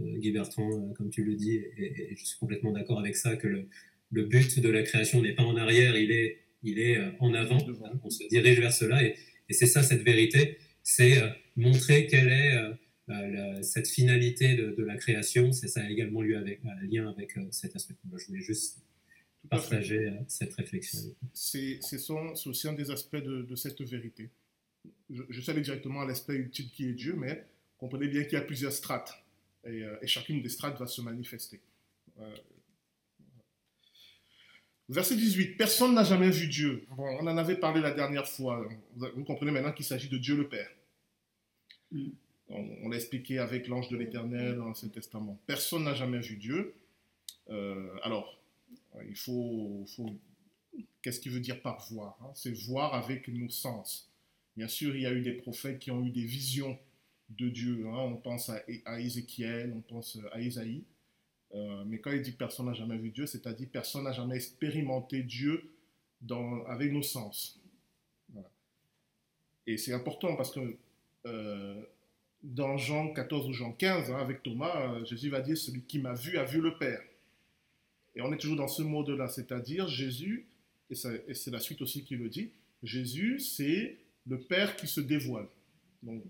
euh, 0.00 0.18
Guy 0.18 0.30
Bertrand, 0.32 0.70
euh, 0.70 0.92
comme 0.94 1.10
tu 1.10 1.24
le 1.24 1.34
dis, 1.34 1.56
et, 1.56 2.12
et 2.12 2.16
je 2.16 2.24
suis 2.24 2.38
complètement 2.38 2.72
d'accord 2.72 2.98
avec 3.00 3.16
ça, 3.16 3.36
que 3.36 3.48
le, 3.48 3.68
le 4.10 4.24
but 4.24 4.60
de 4.60 4.68
la 4.68 4.82
création 4.82 5.20
n'est 5.22 5.34
pas 5.34 5.42
en 5.44 5.56
arrière, 5.56 5.96
il 5.96 6.10
est, 6.12 6.38
il 6.62 6.78
est 6.78 6.98
en 7.20 7.34
avant. 7.34 7.58
On 8.04 8.10
se 8.10 8.26
dirige 8.28 8.58
vers 8.60 8.72
cela, 8.72 9.02
et, 9.02 9.16
et 9.48 9.52
c'est 9.52 9.66
ça 9.66 9.82
cette 9.82 10.02
vérité, 10.02 10.58
c'est 10.82 11.20
euh, 11.22 11.28
montrer 11.56 12.06
quelle 12.06 12.28
est 12.28 12.56
euh, 12.56 12.72
la- 13.08 13.62
cette 13.62 13.88
finalité 13.88 14.54
de, 14.54 14.74
de 14.78 14.84
la 14.84 14.96
création. 14.96 15.52
C'est 15.52 15.68
ça 15.68 15.90
également 15.90 16.22
lieu 16.22 16.36
avec, 16.36 16.60
un 16.64 16.86
lien 16.86 17.08
avec 17.10 17.36
euh, 17.36 17.42
cet 17.50 17.74
aspect. 17.76 17.94
Moi, 18.04 18.18
je 18.20 18.26
voulais 18.26 18.40
juste 18.40 18.78
partager 19.50 20.12
cette 20.28 20.54
réflexion. 20.54 21.00
c'est 21.34 21.80
aussi 22.46 22.68
un 22.68 22.74
des 22.74 22.90
aspects 22.92 23.16
de, 23.16 23.42
de 23.42 23.56
cette 23.56 23.80
vérité. 23.82 24.30
Je, 25.10 25.22
je 25.28 25.40
suis 25.40 25.50
allé 25.50 25.62
directement 25.62 26.00
à 26.02 26.06
l'aspect 26.06 26.34
ultime 26.34 26.66
qui 26.74 26.88
est 26.88 26.92
Dieu, 26.92 27.14
mais 27.16 27.44
comprenez 27.82 28.06
bien 28.06 28.22
qu'il 28.22 28.34
y 28.34 28.36
a 28.36 28.42
plusieurs 28.42 28.72
strates. 28.72 29.12
Et, 29.64 29.82
euh, 29.82 29.96
et 30.02 30.06
chacune 30.06 30.40
des 30.40 30.48
strates 30.48 30.78
va 30.78 30.86
se 30.86 31.00
manifester. 31.00 31.60
Euh, 32.20 32.36
verset 34.88 35.16
18. 35.16 35.56
Personne 35.56 35.94
n'a 35.94 36.04
jamais 36.04 36.30
vu 36.30 36.46
Dieu. 36.46 36.86
Bon, 36.96 37.04
on 37.20 37.26
en 37.26 37.36
avait 37.36 37.56
parlé 37.56 37.80
la 37.80 37.90
dernière 37.90 38.28
fois. 38.28 38.66
Vous, 38.94 39.06
vous 39.16 39.24
comprenez 39.24 39.50
maintenant 39.50 39.72
qu'il 39.72 39.84
s'agit 39.84 40.08
de 40.08 40.18
Dieu 40.18 40.36
le 40.36 40.48
Père. 40.48 40.70
Mm. 41.90 42.10
On, 42.48 42.68
on 42.82 42.88
l'a 42.88 42.96
expliqué 42.96 43.38
avec 43.38 43.66
l'ange 43.66 43.88
de 43.88 43.96
l'Éternel 43.96 44.56
dans 44.56 44.66
l'Ancien 44.66 44.88
Testament. 44.88 45.40
Personne 45.46 45.84
n'a 45.84 45.94
jamais 45.94 46.20
vu 46.20 46.36
Dieu. 46.36 46.74
Euh, 47.50 47.88
alors, 48.02 48.38
Il 49.08 49.16
faut, 49.16 49.84
faut- 49.96 50.14
qu'est-ce 51.02 51.18
qu'il 51.20 51.32
veut 51.32 51.40
dire 51.40 51.60
par 51.62 51.80
voir 51.90 52.16
hein? 52.20 52.30
C'est 52.34 52.52
voir 52.66 52.94
avec 52.94 53.26
nos 53.28 53.48
sens. 53.48 54.10
Bien 54.56 54.68
sûr, 54.68 54.94
il 54.94 55.02
y 55.02 55.06
a 55.06 55.12
eu 55.12 55.22
des 55.22 55.32
prophètes 55.32 55.78
qui 55.78 55.90
ont 55.90 56.04
eu 56.04 56.10
des 56.10 56.24
visions 56.24 56.78
de 57.38 57.48
Dieu. 57.48 57.86
hein. 57.86 57.98
On 57.98 58.16
pense 58.16 58.50
à, 58.50 59.00
Ézéchiel, 59.00 59.72
on 59.74 59.80
pense 59.80 60.18
à 60.32 60.40
Isaïe. 60.40 60.82
Euh, 61.54 61.84
mais 61.86 61.98
quand 61.98 62.10
il 62.10 62.22
dit 62.22 62.32
personne 62.32 62.66
n'a 62.66 62.72
jamais 62.72 62.96
vu 62.96 63.10
Dieu, 63.10 63.26
c'est-à-dire 63.26 63.68
personne 63.70 64.04
n'a 64.04 64.12
jamais 64.12 64.36
expérimenté 64.36 65.22
Dieu 65.22 65.70
dans, 66.20 66.64
avec 66.64 66.92
nos 66.92 67.02
sens. 67.02 67.58
Et 69.66 69.76
c'est 69.76 69.92
important 69.92 70.34
parce 70.34 70.50
que 70.50 70.76
euh, 71.26 71.82
dans 72.42 72.76
Jean 72.78 73.12
14 73.12 73.48
ou 73.48 73.52
Jean 73.52 73.72
15, 73.72 74.10
hein, 74.10 74.18
avec 74.18 74.42
Thomas, 74.42 74.94
euh, 74.94 75.04
Jésus 75.04 75.28
va 75.28 75.40
dire 75.40 75.56
Celui 75.56 75.82
qui 75.82 75.98
m'a 76.00 76.14
vu 76.14 76.38
a 76.38 76.44
vu 76.44 76.60
le 76.60 76.76
Père. 76.76 77.02
Et 78.14 78.22
on 78.22 78.32
est 78.32 78.38
toujours 78.38 78.56
dans 78.56 78.68
ce 78.68 78.82
mode-là, 78.82 79.28
c'est-à-dire 79.28 79.88
Jésus, 79.88 80.46
et, 80.90 80.94
et 81.28 81.34
c'est 81.34 81.50
la 81.50 81.60
suite 81.60 81.80
aussi 81.80 82.02
qui 82.02 82.16
le 82.16 82.28
dit, 82.28 82.50
Jésus, 82.82 83.38
c'est 83.38 83.96
le 84.26 84.40
Père 84.40 84.76
qui 84.76 84.86
se 84.86 85.00
dévoile. 85.00 85.46
Donc, 86.02 86.22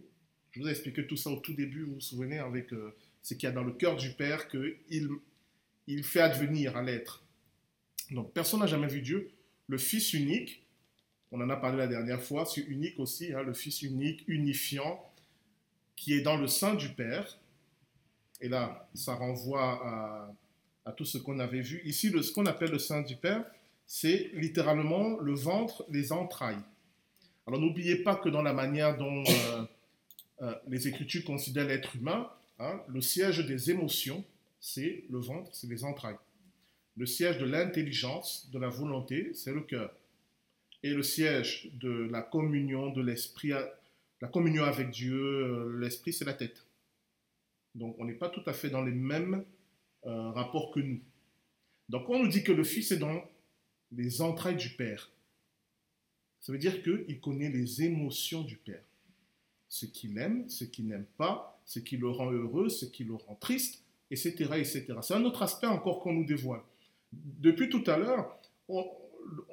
je 0.52 0.60
vous 0.60 0.68
ai 0.68 0.70
expliqué 0.70 1.06
tout 1.06 1.16
ça 1.16 1.30
au 1.30 1.36
tout 1.36 1.54
début, 1.54 1.84
vous 1.84 1.94
vous 1.94 2.00
souvenez, 2.00 2.38
avec 2.38 2.72
euh, 2.72 2.94
ce 3.22 3.34
qu'il 3.34 3.44
y 3.44 3.46
a 3.46 3.52
dans 3.52 3.64
le 3.64 3.72
cœur 3.72 3.96
du 3.96 4.10
Père 4.10 4.48
qu'il 4.48 4.78
il 5.86 6.04
fait 6.04 6.20
advenir 6.20 6.76
à 6.76 6.82
l'être. 6.82 7.24
Donc, 8.10 8.32
personne 8.32 8.60
n'a 8.60 8.66
jamais 8.66 8.86
vu 8.86 9.00
Dieu. 9.00 9.30
Le 9.66 9.78
Fils 9.78 10.12
unique, 10.12 10.62
on 11.30 11.40
en 11.40 11.48
a 11.48 11.56
parlé 11.56 11.78
la 11.78 11.86
dernière 11.86 12.22
fois, 12.22 12.44
c'est 12.44 12.60
unique 12.60 12.98
aussi, 12.98 13.32
hein, 13.32 13.42
le 13.42 13.54
Fils 13.54 13.80
unique, 13.82 14.24
unifiant, 14.28 15.02
qui 15.96 16.12
est 16.12 16.20
dans 16.20 16.36
le 16.36 16.46
sein 16.46 16.74
du 16.74 16.90
Père. 16.90 17.38
Et 18.40 18.48
là, 18.48 18.88
ça 18.94 19.14
renvoie 19.14 20.34
à, 20.84 20.92
tout 20.92 21.04
ce 21.06 21.16
qu'on 21.16 21.38
avait 21.38 21.62
vu. 21.62 21.80
Ici, 21.84 22.10
le, 22.10 22.22
ce 22.22 22.32
qu'on 22.32 22.44
appelle 22.44 22.70
le 22.70 22.78
sein 22.78 23.00
du 23.00 23.16
Père, 23.16 23.44
c'est 23.86 24.30
littéralement 24.34 25.18
le 25.20 25.34
ventre, 25.34 25.86
les 25.88 26.12
entrailles. 26.12 26.62
Alors 27.46 27.60
n'oubliez 27.60 27.96
pas 27.96 28.16
que 28.16 28.28
dans 28.28 28.42
la 28.42 28.52
manière 28.52 28.96
dont 28.98 29.24
euh, 29.26 29.64
euh, 30.42 30.54
les 30.68 30.88
Écritures 30.88 31.24
considèrent 31.24 31.68
l'être 31.68 31.96
humain, 31.96 32.30
hein, 32.58 32.80
le 32.88 33.00
siège 33.00 33.46
des 33.46 33.70
émotions, 33.70 34.24
c'est 34.60 35.04
le 35.10 35.18
ventre, 35.18 35.54
c'est 35.54 35.68
les 35.68 35.84
entrailles. 35.84 36.18
Le 36.96 37.06
siège 37.06 37.38
de 37.38 37.44
l'intelligence, 37.44 38.50
de 38.52 38.58
la 38.58 38.68
volonté, 38.68 39.32
c'est 39.34 39.52
le 39.52 39.62
cœur. 39.62 39.94
Et 40.82 40.90
le 40.90 41.02
siège 41.02 41.70
de 41.74 42.08
la 42.10 42.22
communion, 42.22 42.90
de 42.90 43.00
l'esprit, 43.00 43.52
la 44.20 44.28
communion 44.28 44.64
avec 44.64 44.90
Dieu, 44.90 45.14
euh, 45.14 45.78
l'esprit, 45.78 46.12
c'est 46.12 46.24
la 46.24 46.34
tête. 46.34 46.64
Donc 47.74 47.96
on 47.98 48.04
n'est 48.04 48.14
pas 48.14 48.28
tout 48.28 48.42
à 48.46 48.52
fait 48.52 48.68
dans 48.68 48.82
les 48.82 48.92
mêmes 48.92 49.44
euh, 50.06 50.30
rapports 50.30 50.72
que 50.72 50.80
nous. 50.80 51.00
Donc 51.88 52.08
on 52.08 52.22
nous 52.22 52.28
dit 52.28 52.42
que 52.42 52.52
le 52.52 52.64
Fils 52.64 52.90
est 52.92 52.98
dans 52.98 53.22
les 53.92 54.20
entrailles 54.20 54.56
du 54.56 54.70
Père. 54.70 55.10
Ça 56.40 56.52
veut 56.52 56.58
dire 56.58 56.82
qu'il 56.82 57.20
connaît 57.20 57.50
les 57.50 57.82
émotions 57.82 58.42
du 58.42 58.56
Père. 58.56 58.82
Ce 59.72 59.86
qu'il 59.86 60.18
aime, 60.18 60.46
ce 60.50 60.64
qu'il 60.64 60.86
n'aime 60.86 61.06
pas, 61.16 61.58
ce 61.64 61.78
qui 61.78 61.96
le 61.96 62.10
rend 62.10 62.30
heureux, 62.30 62.68
ce 62.68 62.84
qui 62.84 63.04
le 63.04 63.14
rend 63.14 63.36
triste, 63.36 63.82
etc. 64.10 64.34
etc. 64.58 64.84
C'est 65.00 65.14
un 65.14 65.24
autre 65.24 65.40
aspect 65.40 65.66
encore 65.66 66.00
qu'on 66.00 66.12
nous 66.12 66.26
dévoile. 66.26 66.60
Depuis 67.10 67.70
tout 67.70 67.82
à 67.86 67.96
l'heure, 67.96 68.38
on, 68.68 68.84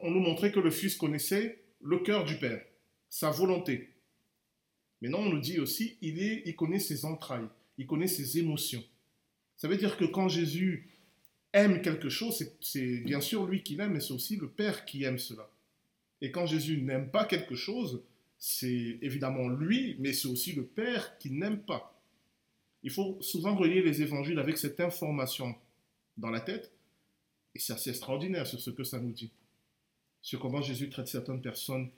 nous 0.03 0.20
montrait 0.20 0.51
que 0.51 0.59
le 0.59 0.72
Fils 0.72 0.97
connaissait 0.97 1.63
le 1.82 1.99
cœur 1.99 2.26
du 2.26 2.36
Père, 2.36 2.61
sa 3.09 3.32
volonté. 3.32 3.93
Maintenant, 5.01 5.20
on 5.20 5.30
nous 5.30 5.39
dit 5.39 5.57
aussi, 5.57 5.97
il, 6.01 6.22
est, 6.22 6.43
il 6.45 6.53
connaît 6.53 6.80
ses 6.80 7.05
entrailles, 7.05 7.47
il 7.78 7.88
connaît 7.88 8.09
ses 8.09 8.39
émotions. 8.39 8.84
Ça 9.55 9.70
veut 9.70 9.78
dire 9.78 9.95
que 9.95 10.03
quand 10.03 10.28
Jésus 10.28 10.89
aime 11.53 11.82
quelque 11.82 12.09
chose, 12.09 12.45
c'est 12.59 12.97
bien 13.05 13.22
sûr 13.22 13.45
lui 13.45 13.63
qui 13.63 13.76
l'aime, 13.76 13.93
mais 13.93 14.01
c'est 14.01 14.11
aussi 14.11 14.36
le 14.36 14.49
Père 14.49 14.84
qui 14.84 15.05
aime 15.05 15.17
cela. 15.17 15.49
Et 16.20 16.30
quand 16.30 16.45
Jésus 16.45 16.82
n'aime 16.82 17.09
pas 17.09 17.24
quelque 17.24 17.55
chose, 17.55 18.03
c'est 18.40 18.98
évidemment 19.02 19.50
lui, 19.50 19.98
mais 20.00 20.14
c'est 20.14 20.30
aussi 20.30 20.54
le 20.54 20.66
Père 20.66 21.18
qui 21.18 21.30
n'aime 21.30 21.60
pas. 21.60 22.02
Il 22.84 22.90
faut 22.90 23.18
souvent 23.22 23.56
relier 23.56 23.82
les 23.82 24.02
évangiles 24.02 24.40
avec 24.40 24.58
cette 24.58 24.80
information 24.80 25.54
dans 26.18 26.30
la 26.30 26.40
tête, 26.40 26.72
et 27.54 27.60
c'est 27.60 27.74
assez 27.74 27.90
extraordinaire 27.90 28.48
sur 28.48 28.60
ce 28.60 28.70
que 28.70 28.86
ça 28.86 29.00
nous 29.00 29.12
dit. 29.12 29.32
Sur 30.22 30.40
comment 30.40 30.62
Jésus 30.62 30.90
traite 30.90 31.10
certaines 31.10 31.42
personnes, 31.42 31.90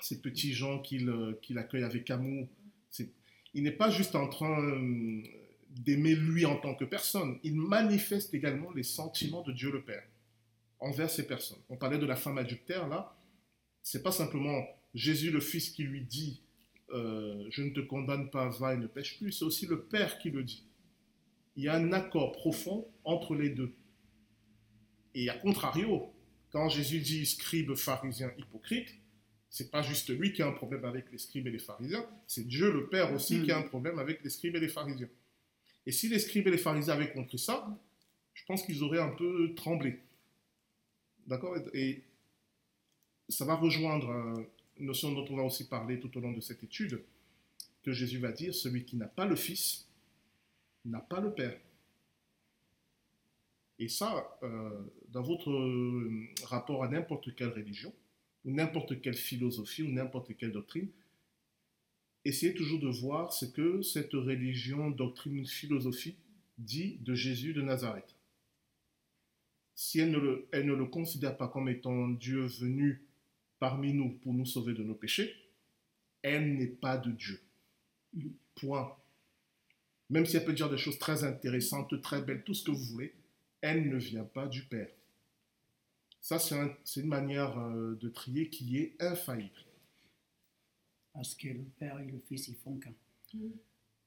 ces 0.00 0.20
petits 0.20 0.52
gens 0.52 0.78
qu'il 0.78 1.08
euh, 1.08 1.40
accueille 1.56 1.84
avec 1.84 2.08
amour. 2.10 2.48
Il 3.52 3.64
n'est 3.64 3.72
pas 3.72 3.90
juste 3.90 4.14
en 4.14 4.28
train 4.28 4.62
euh, 4.62 5.22
d'aimer 5.70 6.14
lui 6.14 6.46
en 6.46 6.56
tant 6.56 6.76
que 6.76 6.84
personne, 6.84 7.38
il 7.42 7.56
manifeste 7.56 8.32
également 8.34 8.70
les 8.70 8.84
sentiments 8.84 9.42
de 9.42 9.52
Dieu 9.52 9.72
le 9.72 9.82
Père 9.82 10.06
envers 10.78 11.10
ces 11.10 11.26
personnes. 11.26 11.60
On 11.68 11.76
parlait 11.76 11.98
de 11.98 12.06
la 12.06 12.16
femme 12.16 12.38
adultère 12.38 12.86
là, 12.88 13.16
c'est 13.82 14.02
pas 14.02 14.12
simplement 14.12 14.64
Jésus 14.94 15.30
le 15.30 15.40
Fils 15.40 15.70
qui 15.70 15.84
lui 15.84 16.02
dit 16.02 16.42
euh, 16.92 17.46
je 17.50 17.62
ne 17.62 17.70
te 17.70 17.80
condamne 17.80 18.30
pas, 18.30 18.48
va 18.48 18.74
et 18.74 18.76
ne 18.76 18.86
pêche 18.86 19.18
plus, 19.18 19.32
c'est 19.32 19.44
aussi 19.44 19.66
le 19.66 19.82
Père 19.82 20.18
qui 20.18 20.30
le 20.30 20.42
dit. 20.42 20.64
Il 21.56 21.64
y 21.64 21.68
a 21.68 21.74
un 21.74 21.92
accord 21.92 22.32
profond 22.32 22.88
entre 23.04 23.34
les 23.34 23.50
deux. 23.50 23.72
Et 25.14 25.28
à 25.28 25.34
contrario, 25.34 26.12
quand 26.50 26.68
Jésus 26.68 27.00
dit 27.00 27.26
scribe, 27.26 27.74
pharisien, 27.74 28.32
hypocrite, 28.38 28.88
c'est 29.50 29.70
pas 29.70 29.82
juste 29.82 30.10
lui 30.10 30.32
qui 30.32 30.42
a 30.42 30.48
un 30.48 30.52
problème 30.52 30.84
avec 30.84 31.10
les 31.10 31.18
scribes 31.18 31.46
et 31.48 31.50
les 31.50 31.58
pharisiens, 31.58 32.06
c'est 32.26 32.46
Dieu 32.46 32.72
le 32.72 32.88
Père 32.88 33.12
aussi 33.12 33.42
qui 33.42 33.50
a 33.50 33.58
un 33.58 33.62
problème 33.62 33.98
avec 33.98 34.22
les 34.22 34.30
scribes 34.30 34.56
et 34.56 34.60
les 34.60 34.68
pharisiens. 34.68 35.08
Et 35.86 35.92
si 35.92 36.08
les 36.08 36.18
scribes 36.18 36.46
et 36.46 36.52
les 36.52 36.58
pharisiens 36.58 36.94
avaient 36.94 37.12
compris 37.12 37.38
ça, 37.38 37.76
je 38.34 38.44
pense 38.46 38.62
qu'ils 38.62 38.82
auraient 38.82 39.00
un 39.00 39.10
peu 39.10 39.52
tremblé. 39.54 40.00
D'accord? 41.26 41.56
Et 41.72 42.04
ça 43.28 43.44
va 43.44 43.54
rejoindre 43.54 44.10
euh, 44.10 44.42
notion 44.80 45.12
dont 45.12 45.26
on 45.30 45.36
va 45.36 45.42
aussi 45.42 45.68
parler 45.68 46.00
tout 46.00 46.16
au 46.16 46.20
long 46.20 46.32
de 46.32 46.40
cette 46.40 46.62
étude, 46.62 47.02
que 47.82 47.92
Jésus 47.92 48.18
va 48.18 48.32
dire, 48.32 48.54
celui 48.54 48.84
qui 48.84 48.96
n'a 48.96 49.06
pas 49.06 49.26
le 49.26 49.36
Fils 49.36 49.86
n'a 50.84 51.00
pas 51.00 51.20
le 51.20 51.32
Père. 51.32 51.58
Et 53.78 53.88
ça, 53.88 54.38
euh, 54.42 54.82
dans 55.08 55.22
votre 55.22 55.50
euh, 55.50 56.28
rapport 56.44 56.84
à 56.84 56.88
n'importe 56.88 57.34
quelle 57.34 57.48
religion, 57.48 57.92
ou 58.44 58.50
n'importe 58.50 59.00
quelle 59.00 59.14
philosophie, 59.14 59.82
ou 59.82 59.90
n'importe 59.90 60.36
quelle 60.36 60.52
doctrine, 60.52 60.88
essayez 62.24 62.54
toujours 62.54 62.80
de 62.80 62.88
voir 62.88 63.32
ce 63.32 63.46
que 63.46 63.80
cette 63.82 64.12
religion, 64.12 64.90
doctrine, 64.90 65.46
philosophie 65.46 66.16
dit 66.58 66.98
de 67.00 67.14
Jésus 67.14 67.54
de 67.54 67.62
Nazareth. 67.62 68.14
Si 69.74 69.98
elle 69.98 70.10
ne 70.10 70.74
le 70.74 70.84
considère 70.86 71.38
pas 71.38 71.48
comme 71.48 71.70
étant 71.70 72.08
Dieu 72.08 72.44
venu 72.44 73.02
parmi 73.60 73.92
nous 73.94 74.10
pour 74.10 74.34
nous 74.34 74.46
sauver 74.46 74.72
de 74.74 74.82
nos 74.82 74.94
péchés, 74.94 75.32
elle 76.22 76.56
n'est 76.56 76.66
pas 76.66 76.98
de 76.98 77.12
Dieu. 77.12 77.40
Point. 78.56 78.96
Même 80.10 80.26
si 80.26 80.36
elle 80.36 80.44
peut 80.44 80.52
dire 80.52 80.68
des 80.68 80.76
choses 80.78 80.98
très 80.98 81.22
intéressantes, 81.22 82.00
très 82.02 82.20
belles, 82.20 82.42
tout 82.42 82.54
ce 82.54 82.64
que 82.64 82.72
vous 82.72 82.84
voulez, 82.84 83.14
elle 83.60 83.88
ne 83.88 83.96
vient 83.96 84.24
pas 84.24 84.46
du 84.48 84.64
Père. 84.64 84.88
Ça, 86.20 86.38
c'est 86.38 86.58
un- 86.58 86.74
c'est 86.84 87.00
une 87.00 87.08
manière 87.08 87.56
euh, 87.58 87.94
de 88.00 88.08
trier 88.08 88.48
qui 88.50 88.78
est 88.78 88.96
infaillible. 89.00 89.64
Parce 91.14 91.34
que 91.34 91.48
le 91.48 91.64
Père 91.78 91.98
et 92.00 92.04
le 92.06 92.18
Fils, 92.18 92.48
ils 92.48 92.56
font 92.56 92.76
qu'un. 92.78 92.92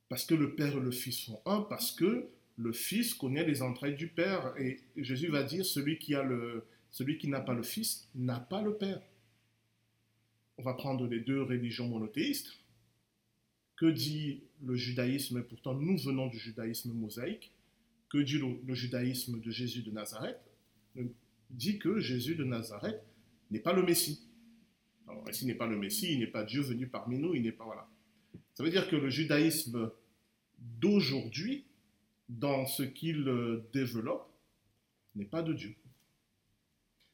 Parce 0.09 0.25
que 0.25 0.35
le 0.35 0.55
Père 0.55 0.75
et 0.77 0.79
le 0.79 0.91
Fils 0.91 1.17
sont 1.19 1.41
un, 1.45 1.61
parce 1.61 1.91
que 1.91 2.27
le 2.57 2.71
Fils 2.73 3.13
connaît 3.13 3.45
les 3.45 3.61
entrailles 3.61 3.95
du 3.95 4.07
Père. 4.09 4.53
Et 4.59 4.79
Jésus 4.97 5.27
va 5.27 5.43
dire, 5.43 5.65
celui 5.65 5.97
qui, 5.97 6.13
a 6.15 6.21
le, 6.23 6.65
celui 6.91 7.17
qui 7.17 7.27
n'a 7.29 7.39
pas 7.39 7.53
le 7.53 7.63
Fils 7.63 8.07
n'a 8.13 8.39
pas 8.39 8.61
le 8.61 8.75
Père. 8.75 9.01
On 10.57 10.63
va 10.63 10.73
prendre 10.73 11.07
les 11.07 11.19
deux 11.19 11.41
religions 11.41 11.87
monothéistes. 11.87 12.59
Que 13.75 13.87
dit 13.87 14.43
le 14.61 14.75
judaïsme 14.75 15.43
Pourtant, 15.43 15.73
nous 15.73 15.97
venons 15.97 16.27
du 16.27 16.37
judaïsme 16.37 16.93
mosaïque? 16.93 17.51
Que 18.09 18.19
dit 18.19 18.37
le, 18.37 18.59
le 18.65 18.73
judaïsme 18.73 19.39
de 19.39 19.51
Jésus 19.51 19.81
de 19.81 19.91
Nazareth? 19.91 20.39
Il 20.95 21.09
dit 21.49 21.79
que 21.79 21.99
Jésus 21.99 22.35
de 22.35 22.43
Nazareth 22.43 23.01
n'est 23.49 23.59
pas 23.59 23.73
le 23.73 23.83
Messie. 23.83 24.27
Alors, 25.07 25.27
s'il 25.31 25.47
n'est 25.47 25.55
pas 25.55 25.67
le 25.67 25.77
Messie, 25.77 26.13
il 26.13 26.19
n'est 26.19 26.27
pas 26.27 26.43
Dieu 26.43 26.61
venu 26.61 26.87
parmi 26.87 27.19
nous, 27.19 27.33
il 27.33 27.41
n'est 27.41 27.51
pas... 27.51 27.65
Voilà. 27.65 27.87
Ça 28.53 28.63
veut 28.63 28.69
dire 28.69 28.87
que 28.87 28.95
le 28.95 29.09
judaïsme 29.09 29.91
d'aujourd'hui, 30.59 31.65
dans 32.29 32.65
ce 32.65 32.83
qu'il 32.83 33.27
euh, 33.27 33.67
développe, 33.73 34.29
n'est 35.15 35.25
pas 35.25 35.41
de 35.41 35.53
Dieu. 35.53 35.75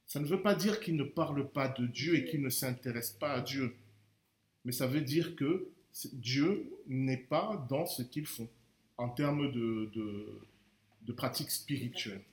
Ça 0.10 0.20
ne 0.20 0.26
veut 0.26 0.42
pas 0.42 0.56
dire 0.56 0.80
qu'il 0.80 0.96
ne 0.96 1.04
parle 1.04 1.48
pas 1.52 1.70
de 1.70 1.86
Dieu 1.86 2.16
et 2.16 2.26
qu'il 2.26 2.42
ne 2.42 2.50
s'intéresse 2.50 3.12
pas 3.12 3.32
à 3.32 3.42
Dieu. 3.42 3.76
Mais 4.66 4.72
ça 4.72 4.88
veut 4.88 5.02
dire 5.02 5.36
que 5.36 5.70
Dieu 6.14 6.74
n'est 6.88 7.16
pas 7.16 7.64
dans 7.70 7.86
ce 7.86 8.02
qu'ils 8.02 8.26
font 8.26 8.50
en 8.98 9.10
termes 9.10 9.52
de, 9.52 9.92
de, 9.94 10.42
de 11.04 11.14
pratiques 11.14 11.52
spirituelles. 11.52 12.24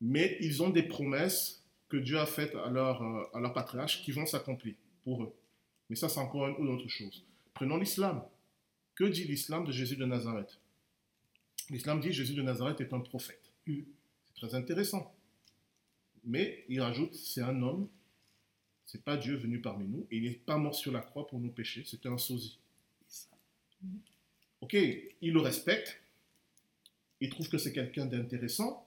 Mais 0.00 0.36
ils 0.40 0.64
ont 0.64 0.70
des 0.70 0.82
promesses 0.82 1.62
que 1.88 1.96
Dieu 1.96 2.18
a 2.18 2.26
faites 2.26 2.56
à 2.56 2.68
leur, 2.70 3.02
euh, 3.02 3.22
à 3.34 3.38
leur 3.38 3.52
patriarche 3.52 4.02
qui 4.02 4.10
vont 4.10 4.26
s'accomplir 4.26 4.74
pour 5.04 5.22
eux. 5.22 5.32
Mais 5.88 5.94
ça, 5.94 6.08
c'est 6.08 6.18
encore 6.18 6.48
une, 6.48 6.68
autre 6.68 6.88
chose. 6.88 7.24
Prenons 7.54 7.76
l'islam. 7.76 8.20
Que 8.96 9.04
dit 9.04 9.24
l'islam 9.24 9.64
de 9.64 9.70
Jésus 9.70 9.94
de 9.94 10.06
Nazareth? 10.06 10.58
L'islam 11.70 12.00
dit 12.00 12.12
Jésus 12.12 12.34
de 12.34 12.42
Nazareth 12.42 12.80
est 12.80 12.92
un 12.92 13.00
prophète. 13.00 13.52
Mm. 13.68 13.82
C'est 14.26 14.34
très 14.34 14.54
intéressant. 14.56 15.14
Mais 16.24 16.64
il 16.68 16.80
rajoute, 16.80 17.14
c'est 17.14 17.42
un 17.42 17.62
homme, 17.62 17.88
c'est 18.86 19.02
pas 19.02 19.16
Dieu 19.16 19.36
venu 19.36 19.60
parmi 19.60 19.86
nous, 19.86 20.06
et 20.10 20.18
il 20.18 20.24
n'est 20.24 20.36
pas 20.36 20.58
mort 20.58 20.74
sur 20.74 20.92
la 20.92 21.00
croix 21.00 21.26
pour 21.26 21.40
nous 21.40 21.50
pécher, 21.50 21.84
c'était 21.84 22.08
un 22.08 22.18
sosie. 22.18 22.58
Ok, 24.60 24.74
il 24.74 25.32
le 25.32 25.40
respecte, 25.40 26.00
il 27.20 27.30
trouve 27.30 27.48
que 27.48 27.58
c'est 27.58 27.72
quelqu'un 27.72 28.06
d'intéressant, 28.06 28.86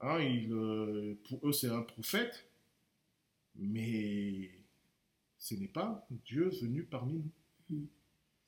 hein, 0.00 0.20
il, 0.20 0.52
euh, 0.52 1.18
pour 1.28 1.48
eux 1.48 1.52
c'est 1.52 1.68
un 1.68 1.82
prophète, 1.82 2.48
mais 3.54 4.50
ce 5.38 5.54
n'est 5.54 5.68
pas 5.68 6.06
Dieu 6.26 6.48
venu 6.60 6.82
parmi 6.84 7.14
nous. 7.14 7.76
Mm. 7.76 7.86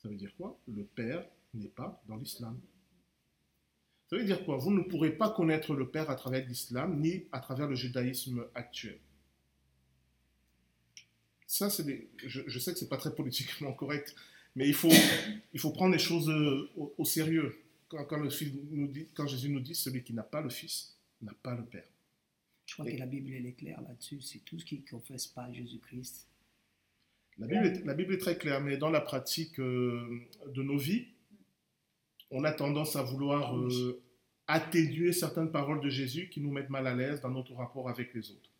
Ça 0.02 0.08
veut 0.08 0.16
dire 0.16 0.34
quoi? 0.36 0.58
Le 0.66 0.84
Père 0.84 1.26
n'est 1.54 1.68
pas 1.68 2.02
dans 2.08 2.16
l'islam. 2.16 2.58
Ça 4.10 4.16
veut 4.16 4.24
dire 4.24 4.44
quoi? 4.44 4.56
Vous 4.56 4.72
ne 4.72 4.82
pourrez 4.82 5.12
pas 5.12 5.30
connaître 5.30 5.74
le 5.74 5.88
Père 5.88 6.10
à 6.10 6.16
travers 6.16 6.46
l'islam 6.46 7.00
ni 7.00 7.24
à 7.32 7.38
travers 7.40 7.68
le 7.68 7.76
judaïsme 7.76 8.44
actuel. 8.54 8.98
Ça, 11.46 11.68
c'est 11.70 11.84
des- 11.84 12.08
je, 12.26 12.42
je 12.46 12.58
sais 12.58 12.72
que 12.72 12.78
c'est 12.78 12.88
pas 12.88 12.96
très 12.96 13.14
politiquement 13.14 13.72
correct, 13.72 14.14
mais 14.54 14.68
il 14.68 14.74
faut, 14.74 14.90
il 15.52 15.60
faut 15.60 15.70
prendre 15.70 15.92
les 15.92 15.98
choses 15.98 16.28
euh, 16.28 16.68
au, 16.76 16.94
au 16.98 17.04
sérieux. 17.04 17.56
Quand, 17.88 18.04
quand 18.04 18.18
le 18.18 18.30
Fils 18.30 18.52
nous 18.70 18.86
dit, 18.88 19.06
quand 19.14 19.26
Jésus 19.26 19.48
nous 19.48 19.60
dit, 19.60 19.74
celui 19.74 20.02
qui 20.02 20.12
n'a 20.12 20.22
pas 20.22 20.40
le 20.40 20.50
Fils 20.50 20.96
n'a 21.22 21.34
pas 21.42 21.54
le 21.54 21.64
Père. 21.64 21.84
Je 22.66 22.74
crois 22.74 22.86
que 22.86 22.96
la 22.96 23.06
Bible 23.06 23.32
elle 23.34 23.46
est 23.46 23.52
claire 23.52 23.80
là-dessus. 23.82 24.20
C'est 24.22 24.38
tout 24.44 24.58
ce 24.58 24.64
qui 24.64 24.76
ne 24.78 24.88
confesse 24.88 25.26
pas 25.26 25.50
Jésus-Christ. 25.52 26.26
La 27.38 27.46
Bible, 27.46 27.66
est, 27.66 27.84
la 27.84 27.94
Bible 27.94 28.14
est 28.14 28.18
très 28.18 28.36
claire, 28.38 28.60
mais 28.60 28.76
dans 28.76 28.90
la 28.90 29.00
pratique 29.00 29.58
euh, 29.58 30.20
de 30.54 30.62
nos 30.62 30.76
vies, 30.76 31.06
on 32.30 32.44
a 32.44 32.52
tendance 32.52 32.96
à 32.96 33.02
vouloir 33.02 33.56
euh, 33.58 34.02
atténuer 34.46 35.12
certaines 35.12 35.50
paroles 35.50 35.80
de 35.80 35.88
Jésus 35.88 36.28
qui 36.28 36.40
nous 36.40 36.50
mettent 36.50 36.70
mal 36.70 36.86
à 36.86 36.94
l'aise 36.94 37.20
dans 37.20 37.30
notre 37.30 37.54
rapport 37.54 37.88
avec 37.88 38.14
les 38.14 38.30
autres. 38.30 38.50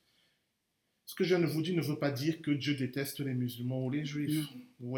Ce 1.06 1.14
que 1.14 1.24
je 1.24 1.34
viens 1.34 1.44
de 1.44 1.50
vous 1.50 1.62
dire 1.62 1.74
ne 1.74 1.82
veut 1.82 1.98
pas 1.98 2.10
dire 2.12 2.40
que 2.40 2.50
Dieu 2.52 2.74
déteste 2.74 3.20
les 3.20 3.34
musulmans 3.34 3.84
ou 3.84 3.90
les 3.90 4.04
juifs. 4.04 4.46
Vous 4.78 4.96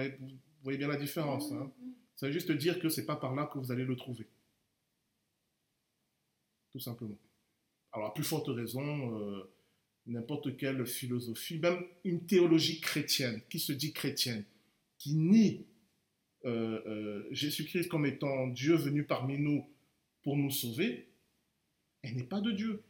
voyez 0.63 0.79
bien 0.79 0.89
la 0.89 0.97
différence. 0.97 1.51
hein. 1.53 1.71
Ça 2.17 2.27
veut 2.27 2.33
juste 2.33 2.53
dire 2.53 2.79
que 2.79 2.89
c'est 2.89 3.07
pas 3.07 3.17
par 3.17 3.35
là 3.35 3.51
que 3.53 3.59
vous 3.59 3.73
allez 3.73 3.85
le 3.85 3.97
trouver. 3.97 4.27
Tout 6.71 6.81
simplement. 6.81 7.19
Alors, 7.93 8.09
à 8.09 8.15
plus 8.15 8.25
forte 8.25 8.49
raison, 8.49 9.19
euh, 9.19 9.51
n'importe 10.07 10.57
quelle 10.57 10.87
philosophie, 10.87 11.59
même 11.59 11.83
une 12.05 12.27
théologie 12.27 12.81
chrétienne, 12.81 13.41
qui 13.51 13.59
se 13.59 13.73
dit 13.73 13.93
chrétienne, 13.93 14.45
qui 14.99 15.15
nie 15.15 15.67
Jésus-Christ 17.31 17.89
comme 17.89 18.07
étant 18.07 18.49
Dieu 18.49 18.75
venu 18.77 19.05
parmi 19.05 19.39
nous 19.39 19.67
pour 20.23 20.37
nous 20.37 20.51
sauver, 20.51 21.07
elle 22.03 22.17
n'est 22.17 22.25
pas 22.25 22.41
de 22.41 22.53
Dieu. 22.53 22.83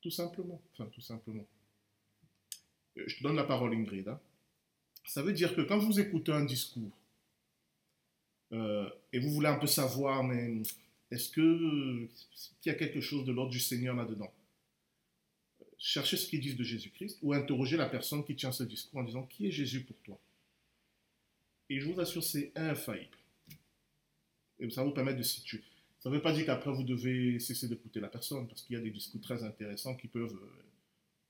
Tout 0.00 0.10
simplement. 0.10 0.60
Enfin, 0.72 0.88
tout 0.94 1.00
simplement. 1.00 1.46
Euh, 2.96 3.04
Je 3.06 3.16
te 3.16 3.22
donne 3.22 3.36
la 3.36 3.44
parole, 3.44 3.74
Ingrid. 3.74 4.08
hein. 4.08 4.20
Ça 5.06 5.22
veut 5.22 5.32
dire 5.32 5.54
que 5.54 5.62
quand 5.62 5.78
vous 5.78 5.98
écoutez 6.00 6.32
un 6.32 6.44
discours, 6.44 6.90
euh, 8.52 8.88
et 9.12 9.18
vous 9.18 9.30
voulez 9.30 9.48
un 9.48 9.58
peu 9.58 9.66
savoir, 9.66 10.22
mais 10.24 10.62
est-ce 11.10 11.40
euh, 11.40 12.08
qu'il 12.60 12.70
y 12.72 12.74
a 12.74 12.78
quelque 12.78 13.00
chose 13.00 13.24
de 13.24 13.32
l'ordre 13.32 13.50
du 13.50 13.60
Seigneur 13.60 13.94
là-dedans? 13.96 14.32
Cherchez 15.78 16.16
ce 16.16 16.28
qu'ils 16.28 16.40
disent 16.40 16.56
de 16.56 16.64
Jésus-Christ 16.64 17.18
ou 17.22 17.32
interrogez 17.32 17.76
la 17.76 17.88
personne 17.88 18.24
qui 18.24 18.34
tient 18.34 18.52
ce 18.52 18.64
discours 18.64 19.00
en 19.00 19.04
disant 19.04 19.24
qui 19.24 19.46
est 19.46 19.50
Jésus 19.50 19.82
pour 19.82 19.96
toi? 20.04 20.18
Et 21.68 21.80
je 21.80 21.86
vous 21.90 21.98
assure, 22.00 22.22
c'est 22.22 22.52
infaillible. 22.56 23.16
Et 24.58 24.70
ça 24.70 24.82
va 24.82 24.88
vous 24.88 24.94
permettre 24.94 25.18
de 25.18 25.22
situer. 25.22 25.62
Ça 25.98 26.08
ne 26.10 26.14
veut 26.14 26.22
pas 26.22 26.32
dire 26.32 26.46
qu'après 26.46 26.70
vous 26.72 26.84
devez 26.84 27.38
cesser 27.40 27.68
d'écouter 27.68 28.00
la 28.00 28.08
personne 28.08 28.46
parce 28.46 28.62
qu'il 28.62 28.74
y 28.76 28.78
a 28.78 28.82
des 28.82 28.90
discours 28.90 29.20
très 29.20 29.42
intéressants 29.42 29.96
qui 29.96 30.06
peuvent, 30.06 30.34
euh, 30.40 30.62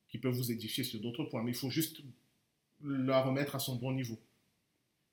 qui 0.08 0.18
peuvent 0.18 0.34
vous 0.34 0.52
édifier 0.52 0.84
sur 0.84 1.00
d'autres 1.00 1.24
points. 1.24 1.42
Mais 1.42 1.52
il 1.52 1.56
faut 1.56 1.70
juste 1.70 2.02
la 2.84 3.22
remettre 3.22 3.54
à 3.54 3.58
son 3.58 3.76
bon 3.76 3.92
niveau. 3.92 4.18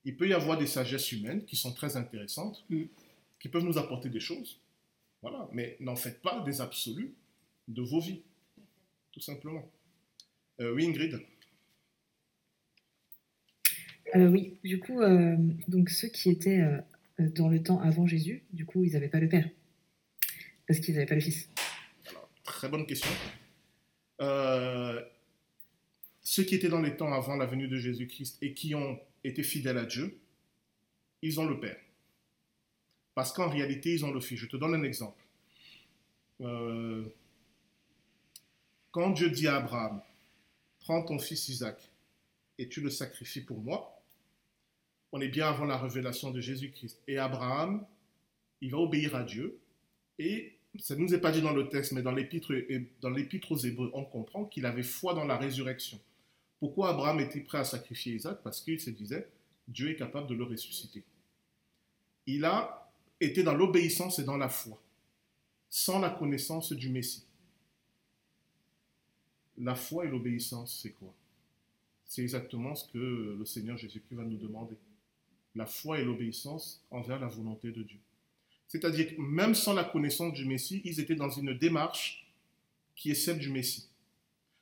Il 0.06 0.18
peut 0.18 0.28
y 0.28 0.34
avoir 0.34 0.58
des 0.58 0.68
sagesses 0.68 1.12
humaines 1.14 1.46
qui 1.46 1.56
sont 1.56 1.74
très 1.74 1.96
intéressantes, 1.96 2.66
Mm. 2.70 2.84
qui 3.40 3.48
peuvent 3.50 3.64
nous 3.64 3.78
apporter 3.78 4.10
des 4.10 4.20
choses. 4.20 4.60
Voilà. 5.22 5.48
Mais 5.54 5.78
n'en 5.80 5.96
faites 5.96 6.22
pas 6.22 6.42
des 6.42 6.60
absolus 6.60 7.14
de 7.70 7.82
vos 7.82 8.02
vies. 8.02 8.22
Tout 9.14 9.22
simplement. 9.22 9.72
Euh, 10.60 10.74
oui, 10.74 10.86
Ingrid? 10.88 11.22
Euh, 14.16 14.28
oui, 14.28 14.58
du 14.64 14.80
coup, 14.80 15.02
euh, 15.02 15.36
donc 15.68 15.90
ceux 15.90 16.08
qui 16.08 16.30
étaient 16.30 16.62
euh, 16.62 16.80
dans 17.18 17.50
le 17.50 17.64
temps 17.64 17.80
avant 17.82 18.06
Jésus, 18.06 18.44
du 18.54 18.66
coup, 18.66 18.84
ils 18.84 18.94
n'avaient 18.94 19.10
pas 19.10 19.20
le 19.20 19.28
Père. 19.28 19.50
Parce 20.68 20.80
qu'ils 20.80 20.94
n'avaient 20.94 21.08
pas 21.08 21.16
le 21.16 21.22
Fils. 21.22 21.50
Très 22.44 22.70
bonne 22.70 22.86
question. 22.86 23.10
Ceux 26.22 26.44
qui 26.44 26.56
étaient 26.56 26.70
dans 26.70 26.82
les 26.82 26.96
temps 26.96 27.12
avant 27.12 27.36
la 27.36 27.46
venue 27.46 27.68
de 27.68 27.78
Jésus-Christ 27.78 28.38
et 28.42 28.54
qui 28.54 28.76
ont 28.76 29.00
été 29.24 29.44
fidèles 29.44 29.78
à 29.78 29.86
Dieu, 29.86 30.20
ils 31.22 31.40
ont 31.40 31.46
le 31.46 31.60
Père. 31.60 31.78
Parce 33.14 33.34
qu'en 33.34 33.50
réalité, 33.50 33.94
ils 33.94 34.06
ont 34.06 34.12
le 34.12 34.20
Fils. 34.20 34.40
Je 34.40 34.48
te 34.48 34.56
donne 34.56 34.74
un 34.74 34.84
exemple. 34.84 35.22
Quand 38.92 39.10
Dieu 39.10 39.30
dit 39.30 39.48
à 39.48 39.58
Abraham, 39.58 40.02
prends 40.80 41.04
ton 41.04 41.20
fils 41.20 41.50
Isaac 41.50 41.90
et 42.58 42.70
tu 42.70 42.82
le 42.82 42.90
sacrifies 42.90 43.42
pour 43.42 43.60
moi, 43.60 44.03
on 45.14 45.22
est 45.22 45.30
bien 45.30 45.48
avant 45.48 45.66
la 45.66 45.78
révélation 45.78 46.32
de 46.32 46.42
Jésus-Christ. 46.42 47.00
Et 47.08 47.20
Abraham, 47.20 47.86
il 48.62 48.72
va 48.72 48.80
obéir 48.80 49.16
à 49.16 49.24
Dieu 49.24 49.60
et 50.18 50.58
ça 50.80 50.96
ne 50.96 51.02
nous 51.02 51.14
est 51.14 51.22
pas 51.22 51.32
dit 51.32 51.42
dans 51.42 51.54
le 51.54 51.70
texte, 51.70 51.92
mais 51.92 52.02
dans 52.02 52.12
l'épître, 52.12 52.52
dans 53.00 53.12
l'épître 53.12 53.52
aux 53.52 53.58
Hébreux, 53.58 53.92
on 53.94 54.04
comprend 54.04 54.46
qu'il 54.46 54.66
avait 54.66 54.82
foi 54.82 55.14
dans 55.14 55.24
la 55.24 55.38
résurrection. 55.38 56.00
Pourquoi 56.60 56.90
Abraham 56.90 57.20
était 57.20 57.42
prêt 57.42 57.60
à 57.60 57.64
sacrifier 57.64 58.16
Isaac? 58.16 58.40
Parce 58.44 58.60
qu'il 58.62 58.80
se 58.80 58.90
disait, 58.90 59.30
Dieu 59.68 59.92
est 59.92 59.96
capable 59.96 60.28
de 60.28 60.34
le 60.34 60.46
ressusciter. 60.46 61.04
Il 62.26 62.44
a 62.44 62.92
été 63.20 63.44
dans 63.44 63.54
l'obéissance 63.54 64.18
et 64.18 64.24
dans 64.24 64.38
la 64.38 64.50
foi, 64.50 64.82
sans 65.70 66.00
la 66.00 66.10
connaissance 66.10 66.74
du 66.74 66.90
Messie. 66.90 67.28
La 69.60 69.76
foi 69.76 70.06
et 70.06 70.10
l'obéissance, 70.10 70.80
c'est 70.82 70.94
quoi? 70.94 71.14
C'est 72.06 72.24
exactement 72.24 72.74
ce 72.74 72.92
que 72.92 73.36
le 73.38 73.46
Seigneur 73.46 73.78
Jésus-Christ 73.78 74.16
va 74.16 74.24
nous 74.24 74.38
demander. 74.38 74.76
La 75.56 75.66
foi 75.66 76.00
et 76.00 76.04
l'obéissance 76.06 76.84
envers 76.90 77.20
la 77.20 77.28
volonté 77.28 77.72
de 77.72 77.84
Dieu. 77.84 78.00
C'est-à-dire 78.68 79.16
que 79.16 79.22
même 79.22 79.54
sans 79.54 79.74
la 79.74 79.84
connaissance 79.84 80.34
du 80.34 80.46
Messie, 80.46 80.82
ils 80.84 81.00
étaient 81.00 81.16
dans 81.16 81.30
une 81.30 81.54
démarche 81.58 82.28
qui 82.96 83.12
est 83.12 83.16
celle 83.16 83.38
du 83.40 83.50
Messie. 83.50 83.88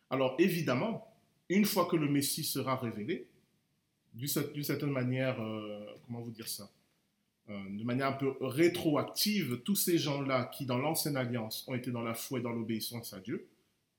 Alors 0.10 0.36
évidemment, 0.40 1.08
une 1.50 1.66
fois 1.66 1.86
que 1.86 1.96
le 1.96 2.10
Messie 2.10 2.44
sera 2.44 2.76
révélé, 2.76 3.28
d'une 4.14 4.28
cer- 4.28 4.52
d'une 4.52 4.64
certaine 4.64 4.92
manière, 4.92 5.42
euh, 5.42 5.86
comment 6.06 6.22
vous 6.22 6.32
dire 6.32 6.48
ça 6.48 6.70
Euh, 7.50 7.58
De 7.78 7.84
manière 7.84 8.08
un 8.08 8.14
peu 8.14 8.36
rétroactive, 8.42 9.62
tous 9.64 9.76
ces 9.76 9.98
gens-là 9.98 10.46
qui, 10.54 10.66
dans 10.66 10.78
l'ancienne 10.78 11.18
alliance, 11.18 11.66
ont 11.68 11.74
été 11.74 11.90
dans 11.92 12.04
la 12.04 12.14
foi 12.14 12.40
et 12.40 12.42
dans 12.42 12.52
l'obéissance 12.52 13.14
à 13.14 13.20
Dieu, 13.20 13.48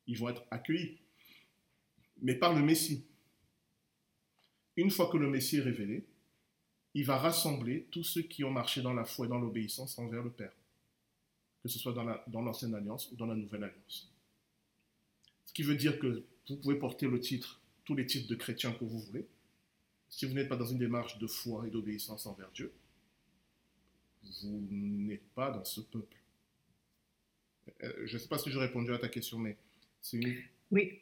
ils 0.06 0.16
vont 0.18 0.28
être 0.28 0.44
accueillis. 0.50 0.98
Mais 2.20 2.34
par 2.34 2.54
le 2.54 2.62
Messie. 2.62 3.04
Une 4.76 4.90
fois 4.90 5.08
que 5.10 5.16
le 5.16 5.28
Messie 5.28 5.56
est 5.56 5.60
révélé, 5.62 6.04
il 6.94 7.04
va 7.04 7.16
rassembler 7.18 7.86
tous 7.90 8.04
ceux 8.04 8.22
qui 8.22 8.44
ont 8.44 8.50
marché 8.50 8.82
dans 8.82 8.92
la 8.92 9.04
foi 9.04 9.26
et 9.26 9.28
dans 9.28 9.38
l'obéissance 9.38 9.98
envers 9.98 10.22
le 10.22 10.30
Père, 10.30 10.52
que 11.62 11.68
ce 11.68 11.78
soit 11.78 11.92
dans 11.92 12.04
la- 12.04 12.22
dans 12.28 12.42
l'ancienne 12.42 12.74
alliance 12.74 13.10
ou 13.10 13.16
dans 13.16 13.26
la 13.26 13.34
nouvelle 13.34 13.64
alliance. 13.64 14.10
Ce 15.46 15.52
qui 15.52 15.62
veut 15.62 15.76
dire 15.76 15.98
que 15.98 16.24
vous 16.48 16.56
pouvez 16.56 16.76
porter 16.76 17.06
le 17.06 17.20
titre, 17.20 17.60
tous 17.84 17.94
les 17.94 18.06
titres 18.06 18.28
de 18.28 18.34
chrétien 18.34 18.72
que 18.72 18.84
vous 18.84 18.98
voulez. 19.00 19.26
Si 20.08 20.26
vous 20.26 20.34
n'êtes 20.34 20.48
pas 20.48 20.56
dans 20.56 20.66
une 20.66 20.78
démarche 20.78 21.18
de 21.18 21.26
foi 21.26 21.66
et 21.66 21.70
d'obéissance 21.70 22.26
envers 22.26 22.50
Dieu, 22.52 22.72
vous 24.42 24.66
n'êtes 24.70 25.26
pas 25.34 25.50
dans 25.50 25.64
ce 25.64 25.80
peuple. 25.80 26.16
Euh, 27.82 28.06
Je 28.06 28.14
ne 28.14 28.18
sais 28.18 28.28
pas 28.28 28.38
si 28.38 28.50
j'ai 28.50 28.58
répondu 28.58 28.92
à 28.92 28.98
ta 28.98 29.08
question, 29.08 29.38
mais 29.38 29.56
c'est 30.00 30.18
une... 30.18 30.34
Oui, 30.70 30.98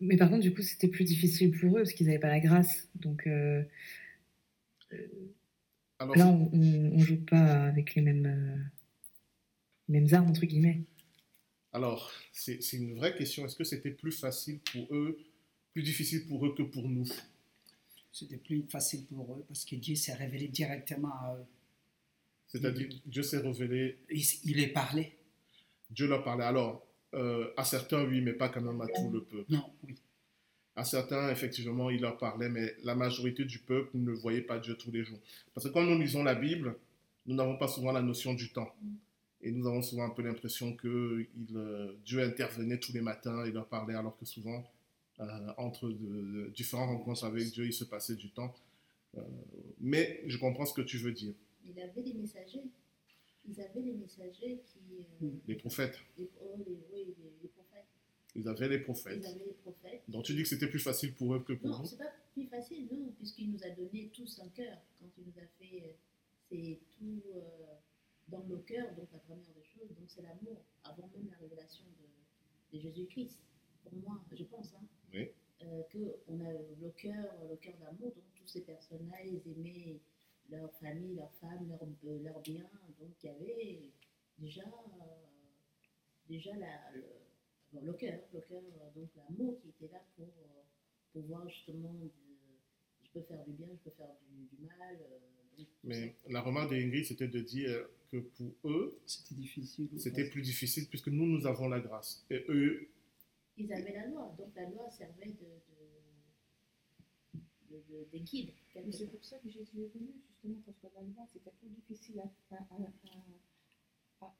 mais 0.00 0.16
par 0.16 0.28
contre, 0.30 0.42
du 0.42 0.54
coup, 0.54 0.62
c'était 0.62 0.88
plus 0.88 1.04
difficile 1.04 1.56
pour 1.58 1.72
eux 1.76 1.82
parce 1.82 1.92
qu'ils 1.92 2.06
n'avaient 2.06 2.18
pas 2.18 2.28
la 2.28 2.40
grâce. 2.40 2.88
Donc 2.94 3.26
euh, 3.26 3.62
Alors, 5.98 6.16
là, 6.16 6.26
on 6.26 6.50
ne 6.56 6.98
joue 6.98 7.24
pas 7.24 7.66
avec 7.66 7.94
les 7.94 8.02
mêmes, 8.02 8.26
euh, 8.26 8.62
mêmes 9.88 10.12
armes, 10.12 10.28
entre 10.28 10.44
guillemets. 10.44 10.82
Alors, 11.72 12.12
c'est 12.32 12.62
c'est 12.62 12.76
une 12.76 12.94
vraie 12.94 13.16
question. 13.16 13.44
Est-ce 13.44 13.56
que 13.56 13.64
c'était 13.64 13.90
plus 13.90 14.12
facile 14.12 14.60
pour 14.72 14.94
eux, 14.94 15.18
plus 15.72 15.82
difficile 15.82 16.26
pour 16.26 16.44
eux 16.46 16.54
que 16.54 16.62
pour 16.62 16.88
nous? 16.88 17.08
C'était 18.12 18.36
plus 18.36 18.62
facile 18.68 19.06
pour 19.06 19.34
eux 19.34 19.44
parce 19.48 19.64
que 19.64 19.74
Dieu 19.76 19.96
s'est 19.96 20.14
révélé 20.14 20.48
directement 20.48 21.08
à 21.08 21.36
eux. 21.36 21.46
C'est-à-dire, 22.46 22.88
Dieu 23.06 23.22
s'est 23.22 23.38
révélé, 23.38 23.98
Il, 24.10 24.24
il 24.44 24.60
est 24.60 24.68
parlé. 24.68 25.16
Dieu 25.90 26.06
leur 26.06 26.22
parlait. 26.22 26.44
Alors, 26.44 26.86
euh, 27.14 27.52
à 27.56 27.64
certains, 27.64 28.04
oui, 28.04 28.20
mais 28.20 28.32
pas 28.32 28.48
quand 28.48 28.60
même 28.60 28.80
à 28.80 28.86
tout 28.86 29.10
le 29.10 29.24
peuple. 29.24 29.52
Non, 29.52 29.72
oui. 29.82 29.94
À 30.76 30.84
certains, 30.84 31.30
effectivement, 31.30 31.88
il 31.90 32.00
leur 32.00 32.18
parlait, 32.18 32.48
mais 32.48 32.74
la 32.82 32.94
majorité 32.96 33.44
du 33.44 33.60
peuple 33.60 33.90
ne 33.94 34.10
voyait 34.12 34.42
pas 34.42 34.58
Dieu 34.58 34.74
tous 34.76 34.90
les 34.90 35.04
jours. 35.04 35.18
Parce 35.54 35.66
que 35.68 35.72
quand 35.72 35.84
nous 35.84 35.98
lisons 36.00 36.24
la 36.24 36.34
Bible, 36.34 36.76
nous 37.26 37.34
n'avons 37.36 37.56
pas 37.56 37.68
souvent 37.68 37.92
la 37.92 38.02
notion 38.02 38.34
du 38.34 38.50
temps. 38.52 38.74
Et 39.40 39.52
nous 39.52 39.66
avons 39.68 39.82
souvent 39.82 40.04
un 40.04 40.10
peu 40.10 40.22
l'impression 40.22 40.74
que 40.74 41.26
il, 41.36 41.56
euh, 41.56 41.92
Dieu 42.04 42.22
intervenait 42.22 42.78
tous 42.78 42.92
les 42.92 43.02
matins 43.02 43.44
et 43.44 43.52
leur 43.52 43.66
parlait, 43.66 43.94
alors 43.94 44.16
que 44.18 44.24
souvent, 44.24 44.64
euh, 45.20 45.24
entre 45.58 45.88
de, 45.88 45.94
de 45.94 46.50
différentes 46.54 46.88
rencontres 46.88 47.24
avec 47.24 47.52
Dieu, 47.52 47.66
il 47.66 47.72
se 47.72 47.84
passait 47.84 48.16
du 48.16 48.30
temps. 48.30 48.52
Euh, 49.16 49.20
mais 49.80 50.22
je 50.26 50.38
comprends 50.38 50.66
ce 50.66 50.74
que 50.74 50.82
tu 50.82 50.98
veux 50.98 51.12
dire. 51.12 51.34
Il 51.64 51.78
avait 51.80 52.02
des 52.02 52.14
messagers. 52.14 52.62
Ils 53.46 53.60
avaient 53.60 53.82
des 53.82 53.92
messagers 53.92 54.60
qui. 54.64 54.80
Les 55.46 55.54
prophètes. 55.54 56.00
les, 56.18 56.28
oh, 56.42 56.56
les- 56.58 56.64
oui, 56.92 57.14
les, 57.18 57.32
les 57.42 57.48
prophètes. 57.48 57.53
Ils 58.36 58.48
avaient 58.48 58.68
les 58.68 58.76
Ils 58.76 58.82
prophètes. 58.82 59.24
avaient 59.24 59.44
les 59.44 59.52
prophètes. 59.62 60.02
Donc 60.08 60.24
tu 60.24 60.34
dis 60.34 60.42
que 60.42 60.48
c'était 60.48 60.68
plus 60.68 60.80
facile 60.80 61.14
pour 61.14 61.34
eux 61.34 61.42
que 61.44 61.52
pour 61.52 61.70
Non, 61.70 61.78
nous? 61.80 61.86
c'est 61.86 61.96
pas 61.98 62.12
plus 62.32 62.46
facile, 62.46 62.88
non, 62.90 63.12
puisqu'il 63.16 63.50
nous 63.52 63.62
a 63.64 63.70
donné 63.70 64.10
tous 64.12 64.40
un 64.40 64.48
cœur. 64.48 64.78
Quand 65.00 65.06
il 65.18 65.24
nous 65.24 65.38
a 65.38 65.46
fait, 65.58 65.82
euh, 65.84 65.92
c'est 66.50 66.80
tout 66.98 67.22
euh, 67.36 67.40
dans 68.28 68.42
nos 68.44 68.58
cœurs, 68.58 68.92
donc 68.96 69.08
la 69.12 69.18
première 69.20 69.52
des 69.54 69.64
choses, 69.64 69.88
donc 69.96 70.08
c'est 70.08 70.22
l'amour, 70.22 70.64
avant 70.82 71.08
même 71.14 71.28
la 71.30 71.36
révélation 71.38 71.84
de, 72.72 72.76
de 72.76 72.82
Jésus-Christ. 72.82 73.38
Pour 73.84 73.92
moi, 73.98 74.20
je 74.32 74.44
pense, 74.44 74.74
hein, 74.74 74.84
Oui. 75.12 75.28
euh, 75.62 75.82
que 75.90 76.16
on 76.26 76.40
a 76.40 76.52
le 76.52 76.90
cœur, 76.96 77.36
le 77.48 77.56
cœur 77.56 77.74
d'amour, 77.78 78.12
donc 78.14 78.24
tous 78.34 78.46
ces 78.48 78.62
personnes-là, 78.62 79.18
ils 79.24 79.42
aimaient 79.52 80.00
leur 80.50 80.72
famille, 80.78 81.14
leur 81.14 81.32
femme, 81.34 81.68
leur, 81.68 81.82
euh, 81.82 82.18
leur 82.22 82.40
bien, 82.40 82.68
donc 82.98 83.10
il 83.22 83.26
y 83.26 83.28
avait 83.30 83.90
déjà, 84.38 84.62
déjà 86.28 86.56
la, 86.56 86.90
le, 86.94 87.04
bon, 87.74 87.80
le 87.82 87.92
cœur, 87.94 88.20
le 88.32 88.40
cœur, 88.40 88.62
euh, 88.62 88.90
donc 89.00 89.10
l'amour 89.16 89.58
qui 89.60 89.68
était 89.70 89.92
là 89.92 90.00
pour 90.16 90.26
euh, 90.28 90.62
pouvoir 91.12 91.48
justement, 91.48 91.92
de- 91.94 92.10
je 93.04 93.10
peux 93.12 93.22
faire 93.22 93.44
du 93.44 93.52
bien, 93.52 93.68
je 93.72 93.90
peux 93.90 93.96
faire 93.96 94.10
du, 94.28 94.56
du 94.56 94.64
mal. 94.66 94.96
euh, 95.00 95.18
donc, 95.58 95.68
Mais 95.84 96.14
la 96.28 96.40
remarque 96.40 96.70
d'Ingrid, 96.70 97.04
c'était 97.04 97.28
de 97.28 97.40
dire 97.40 97.86
que 98.10 98.18
pour 98.18 98.52
eux, 98.70 98.98
C'était 99.06 99.34
difficile. 99.36 99.88
c'était 99.98 100.28
plus 100.28 100.42
difficile 100.42 100.88
puisque 100.88 101.08
nous, 101.08 101.26
nous 101.26 101.46
avons 101.46 101.68
la 101.68 101.80
grâce. 101.80 102.24
Et 102.30 102.44
eux. 102.48 102.88
Ils 103.56 103.72
avaient 103.72 103.92
la 103.92 104.06
loi, 104.08 104.34
donc 104.38 104.54
la 104.56 104.68
loi 104.70 104.90
servait 104.90 105.26
de, 105.28 105.46
de, 107.70 107.76
de, 107.76 107.76
de- 107.88 108.06
des 108.12 108.20
guides. 108.20 108.50
c'est 108.90 109.10
pour 109.10 109.24
ça 109.24 109.38
que 109.38 109.48
Jésus 109.48 109.80
est 109.82 109.92
venu, 109.94 110.10
justement, 110.28 110.60
parce 110.66 110.78
que 110.78 110.86
la 110.94 111.02
loi, 111.02 111.24
c'était 111.32 111.50
trop 111.50 111.68
difficile 111.68 112.20
à, 112.20 112.24
à, 112.56 112.58
à- 112.58 112.82
à 112.82 113.22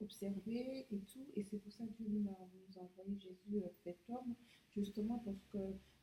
observer 0.00 0.86
et 0.90 0.98
tout. 1.12 1.26
Et 1.34 1.42
c'est 1.44 1.58
pour 1.58 1.72
ça 1.72 1.84
que 1.84 1.92
Dieu 2.02 2.06
nous 2.08 2.28
a, 2.30 2.36
nous 2.38 2.78
a 2.78 2.82
envoyé 2.82 3.18
Jésus 3.18 3.56
euh, 3.62 3.68
fait 3.82 3.96
homme, 4.08 4.34
justement 4.74 5.18
parce 5.24 5.44
que 5.52 5.58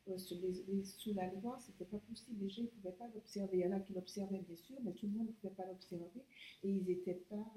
euh, 0.09 0.17
sur 0.17 0.38
les- 0.41 0.63
les- 0.67 0.84
sous 0.84 1.13
la 1.13 1.32
loi, 1.34 1.57
c'était 1.59 1.86
pas 1.86 1.99
possible. 1.99 2.38
Les 2.41 2.49
gens 2.49 2.63
ne 2.63 2.67
pouvaient 2.67 2.95
pas 2.97 3.07
l'observer. 3.13 3.57
Il 3.57 3.61
y 3.61 3.67
en 3.67 3.72
a 3.72 3.80
qui 3.80 3.93
l'observaient, 3.93 4.41
bien 4.41 4.55
sûr, 4.57 4.78
mais 4.84 4.93
tout 4.93 5.05
le 5.07 5.13
monde 5.13 5.28
ne 5.28 5.34
pouvait 5.34 5.53
pas 5.53 5.65
l'observer. 5.67 6.22
Et 6.63 6.69
ils 6.72 6.84
n'étaient 6.84 7.22
pas. 7.30 7.53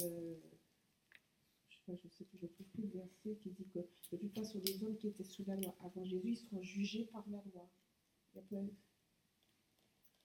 euh, 0.00 0.34
je 1.68 1.76
sais 1.76 1.82
pas, 1.86 1.94
je 1.96 2.08
sais 2.08 2.24
plus, 2.24 2.38
je 2.42 2.46
trouve 2.46 2.66
plus 2.68 2.82
le 2.82 2.88
verset 3.00 3.36
qui 3.42 3.50
dit 3.50 3.66
que 3.74 3.78
de 3.80 4.16
toute 4.18 4.34
façon, 4.34 4.60
les 4.64 4.82
hommes 4.84 4.96
qui 4.98 5.08
étaient 5.08 5.24
sous 5.24 5.44
la 5.46 5.56
loi 5.56 5.74
avant 5.84 6.04
Jésus, 6.04 6.28
ils 6.30 6.36
seront 6.36 6.62
jugés 6.62 7.04
par 7.12 7.24
la 7.30 7.42
loi. 7.52 7.68
Il 8.34 8.36
y 8.36 8.40
a 8.40 8.42
plein- 8.42 8.68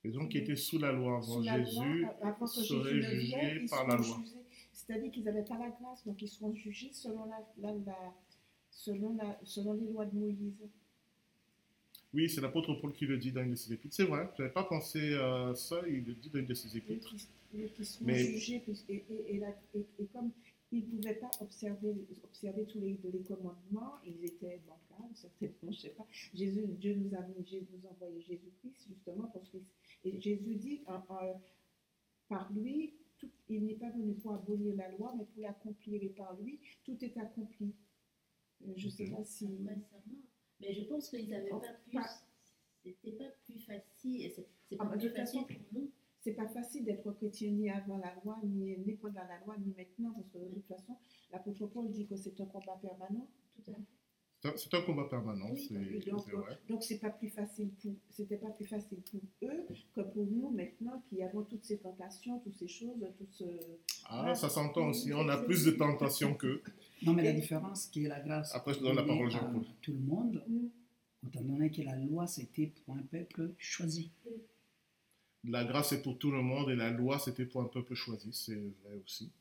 les 0.04 0.12
gens 0.12 0.28
qui 0.28 0.38
étaient 0.38 0.56
sous 0.58 0.78
la 0.80 0.92
loi 0.92 1.14
avant 1.18 1.22
sous 1.38 1.42
la 1.44 1.64
Jésus 1.64 2.02
loi, 2.02 2.18
avant 2.22 2.46
que 2.46 2.52
seraient 2.52 2.84
Jésus 3.02 3.16
ne 3.16 3.20
jugés 3.22 3.26
vienne, 3.38 3.70
par 3.70 3.88
la 3.88 3.96
loi. 3.96 4.04
jugés. 4.24 4.43
C'est-à-dire 4.86 5.12
qu'ils 5.12 5.24
n'avaient 5.24 5.46
pas 5.46 5.58
la 5.58 5.70
grâce, 5.70 6.06
donc 6.06 6.22
ils 6.22 6.28
seront 6.28 6.54
jugés 6.54 6.92
selon, 6.92 7.26
la, 7.26 7.40
la- 7.58 7.74
la- 7.86 8.14
selon, 8.70 9.16
la, 9.16 9.40
selon 9.44 9.74
les 9.74 9.88
lois 9.88 10.06
de 10.06 10.16
Moïse. 10.18 10.68
Oui, 12.14 12.30
c'est 12.30 12.42
l'apôtre 12.42 12.74
Paul 12.76 12.94
qui 12.94 13.06
le 13.06 13.18
dit 13.18 13.32
dans 13.32 13.42
une 13.44 13.52
de 13.52 13.56
ses 13.56 13.74
épîtres. 13.74 13.96
C'est 13.96 14.04
vrai, 14.04 14.30
je 14.38 14.42
n'avais 14.44 14.54
pas 14.54 14.64
pensé 14.66 15.14
à 15.16 15.54
ça, 15.56 15.82
il 15.88 16.04
le 16.06 16.14
dit 16.14 16.30
dans 16.30 16.40
une 16.40 16.46
de 16.46 16.54
ses 16.54 16.76
épîtres. 16.78 17.14
ils, 17.54 17.62
donc, 17.62 17.72
ils 17.80 17.86
seront 17.86 18.06
Mais- 18.06 18.20
jugés, 18.24 18.64
et, 18.90 18.94
et, 19.10 19.36
et, 19.36 19.40
la- 19.40 19.56
et- 19.74 19.86
et 20.00 20.06
comme 20.14 20.32
ils 20.72 20.86
ne 20.86 20.90
pouvaient 20.98 21.16
pas 21.16 21.32
observer, 21.40 21.94
observer 22.24 22.66
tous 22.66 22.80
les, 22.80 23.00
les 23.12 23.20
commandements, 23.22 23.94
ils 24.06 24.26
étaient 24.26 24.60
bancables, 24.68 25.16
certainement, 25.16 25.56
je 25.64 25.68
ne 25.68 25.74
sais 25.74 25.90
pas. 25.90 26.06
Jésus, 26.34 26.66
Dieu 26.80 26.96
nous 26.96 27.16
a, 27.16 27.20
Jésus 27.46 27.66
nous 27.72 27.88
a 27.88 27.92
envoyé 27.92 28.22
Jésus-Christ, 28.22 28.88
justement, 28.90 29.28
parce 29.34 29.50
que 29.50 29.58
et 30.06 30.20
Jésus 30.20 30.56
dit, 30.56 30.82
en- 30.88 31.04
en- 31.14 31.42
par 32.28 32.52
lui, 32.54 32.94
tout- 33.28 33.32
il 33.50 33.66
n'est 33.66 33.76
pas 33.76 33.90
venu 33.92 34.14
pour 34.16 34.34
abolir 34.34 34.76
la 34.76 34.90
loi, 34.92 35.14
mais 35.18 35.26
pour 35.26 35.42
l'accomplir, 35.42 36.02
et 36.04 36.10
par 36.10 36.36
lui, 36.36 36.60
tout 36.84 36.98
est 37.04 37.18
accompli. 37.18 37.74
Euh, 38.66 38.74
Je 38.76 38.86
ne 38.88 38.92
sais 38.92 39.10
pas 39.10 39.24
si... 39.24 39.48
Pas. 39.48 39.72
Mais 40.62 40.74
je 40.74 40.84
pense 40.84 41.10
qu'ils 41.10 41.30
n'avaient 41.30 41.50
pas 41.50 41.60
plus. 41.60 41.94
pas- 41.94 42.10
C'était 42.84 43.12
pas 43.14 43.30
plus 43.46 43.60
facile. 43.60 44.32
C'est 44.36 44.48
c'est 44.70 44.76
Ah, 44.80 44.86
pas 44.86 44.86
bah, 44.92 44.96
de 44.96 45.00
plus 45.02 45.08
toute 45.10 45.18
facile 45.18 45.42
façon- 45.42 45.54
pour 45.54 45.82
nous. 45.82 45.92
c'est 46.22 46.34
pas 46.34 46.48
facile 46.48 46.86
d'être 46.86 47.12
chrétien 47.14 47.52
ni 47.52 47.70
avant 47.70 47.98
la 47.98 48.14
loi, 48.24 48.40
ni, 48.44 48.78
ni 48.78 48.94
pendant 48.96 49.24
la 49.28 49.40
loi, 49.46 49.58
ni 49.58 49.74
maintenant, 49.76 50.12
parce 50.14 50.30
que 50.30 50.38
de 50.38 50.54
toute 50.56 50.66
façon, 50.68 50.96
l'apôtre 51.32 51.68
Paul 51.68 51.90
dit 51.92 52.08
que 52.08 52.16
c'est 52.16 52.40
un 52.42 52.46
combat 52.46 52.78
permanent. 52.82 53.28
Tout 53.56 53.72
à 53.72 53.76
fait. 53.76 53.82
C'est 54.58 54.74
un- 54.74 54.82
combat 54.82 55.06
permanent, 55.10 55.52
Oui, 55.54 55.66
c'est 55.70 55.76
et 55.76 56.12
donc, 56.12 56.22
c'est 56.26 56.36
vrai. 56.36 56.58
donc 56.68 56.84
c'est 56.84 57.00
pas 57.00 57.10
plus 57.12 57.30
facile 57.30 57.70
pour, 57.82 57.94
c'était 58.10 58.36
pas 58.38 58.50
plus 58.50 58.66
facile 58.66 58.98
pour 59.10 59.22
eux 59.44 59.66
que 59.96 60.02
pour 60.02 60.26
nous 60.26 60.50
maintenant 60.50 61.02
qui 61.10 61.24
avons 61.24 61.44
toutes 61.44 61.64
ces 61.64 61.78
tentations, 61.78 62.40
toutes 62.40 62.58
ces 62.58 62.68
choses, 62.68 63.00
tout 63.18 63.28
ce. 63.32 63.46
Ah, 64.10 64.36
ça 64.36 64.50
s'entend 64.50 64.90
aussi, 64.90 65.14
on 65.14 65.30
a 65.30 65.38
plus 65.38 65.64
de 65.64 65.72
tentations 65.72 66.34
qu'eux. 66.34 66.62
Non, 67.04 67.14
mais 67.14 67.24
la 67.24 67.32
différence 67.32 67.88
qui 67.88 68.04
est 68.04 68.10
la 68.10 68.20
grâce. 68.20 68.54
Après, 68.54 68.74
je 68.74 68.80
donne 68.80 68.96
la 68.98 69.04
parole 69.04 69.26
à 69.26 69.28
à 69.28 69.30
Jean-Paul. 69.30 69.64
Tout 69.82 69.94
le 69.94 70.00
monde, 70.00 70.44
Mm. 70.48 71.28
étant 71.28 71.42
donné 71.42 71.72
que 71.72 71.82
la 71.82 71.96
loi, 71.96 72.28
c'était 72.28 72.68
pour 72.68 72.96
un 72.96 73.02
peuple 73.04 73.52
choisi. 73.58 74.12
La 75.46 75.64
grâce 75.64 75.94
est 75.94 76.02
pour 76.02 76.18
tout 76.18 76.32
le 76.32 76.42
monde 76.42 76.70
et 76.70 76.76
la 76.76 76.90
loi, 76.92 77.18
c'était 77.18 77.46
pour 77.46 77.62
un 77.62 77.66
peuple 77.68 77.94
choisi, 77.96 78.30
c'est 78.34 78.56
vrai 78.84 79.00
aussi. 79.06 79.32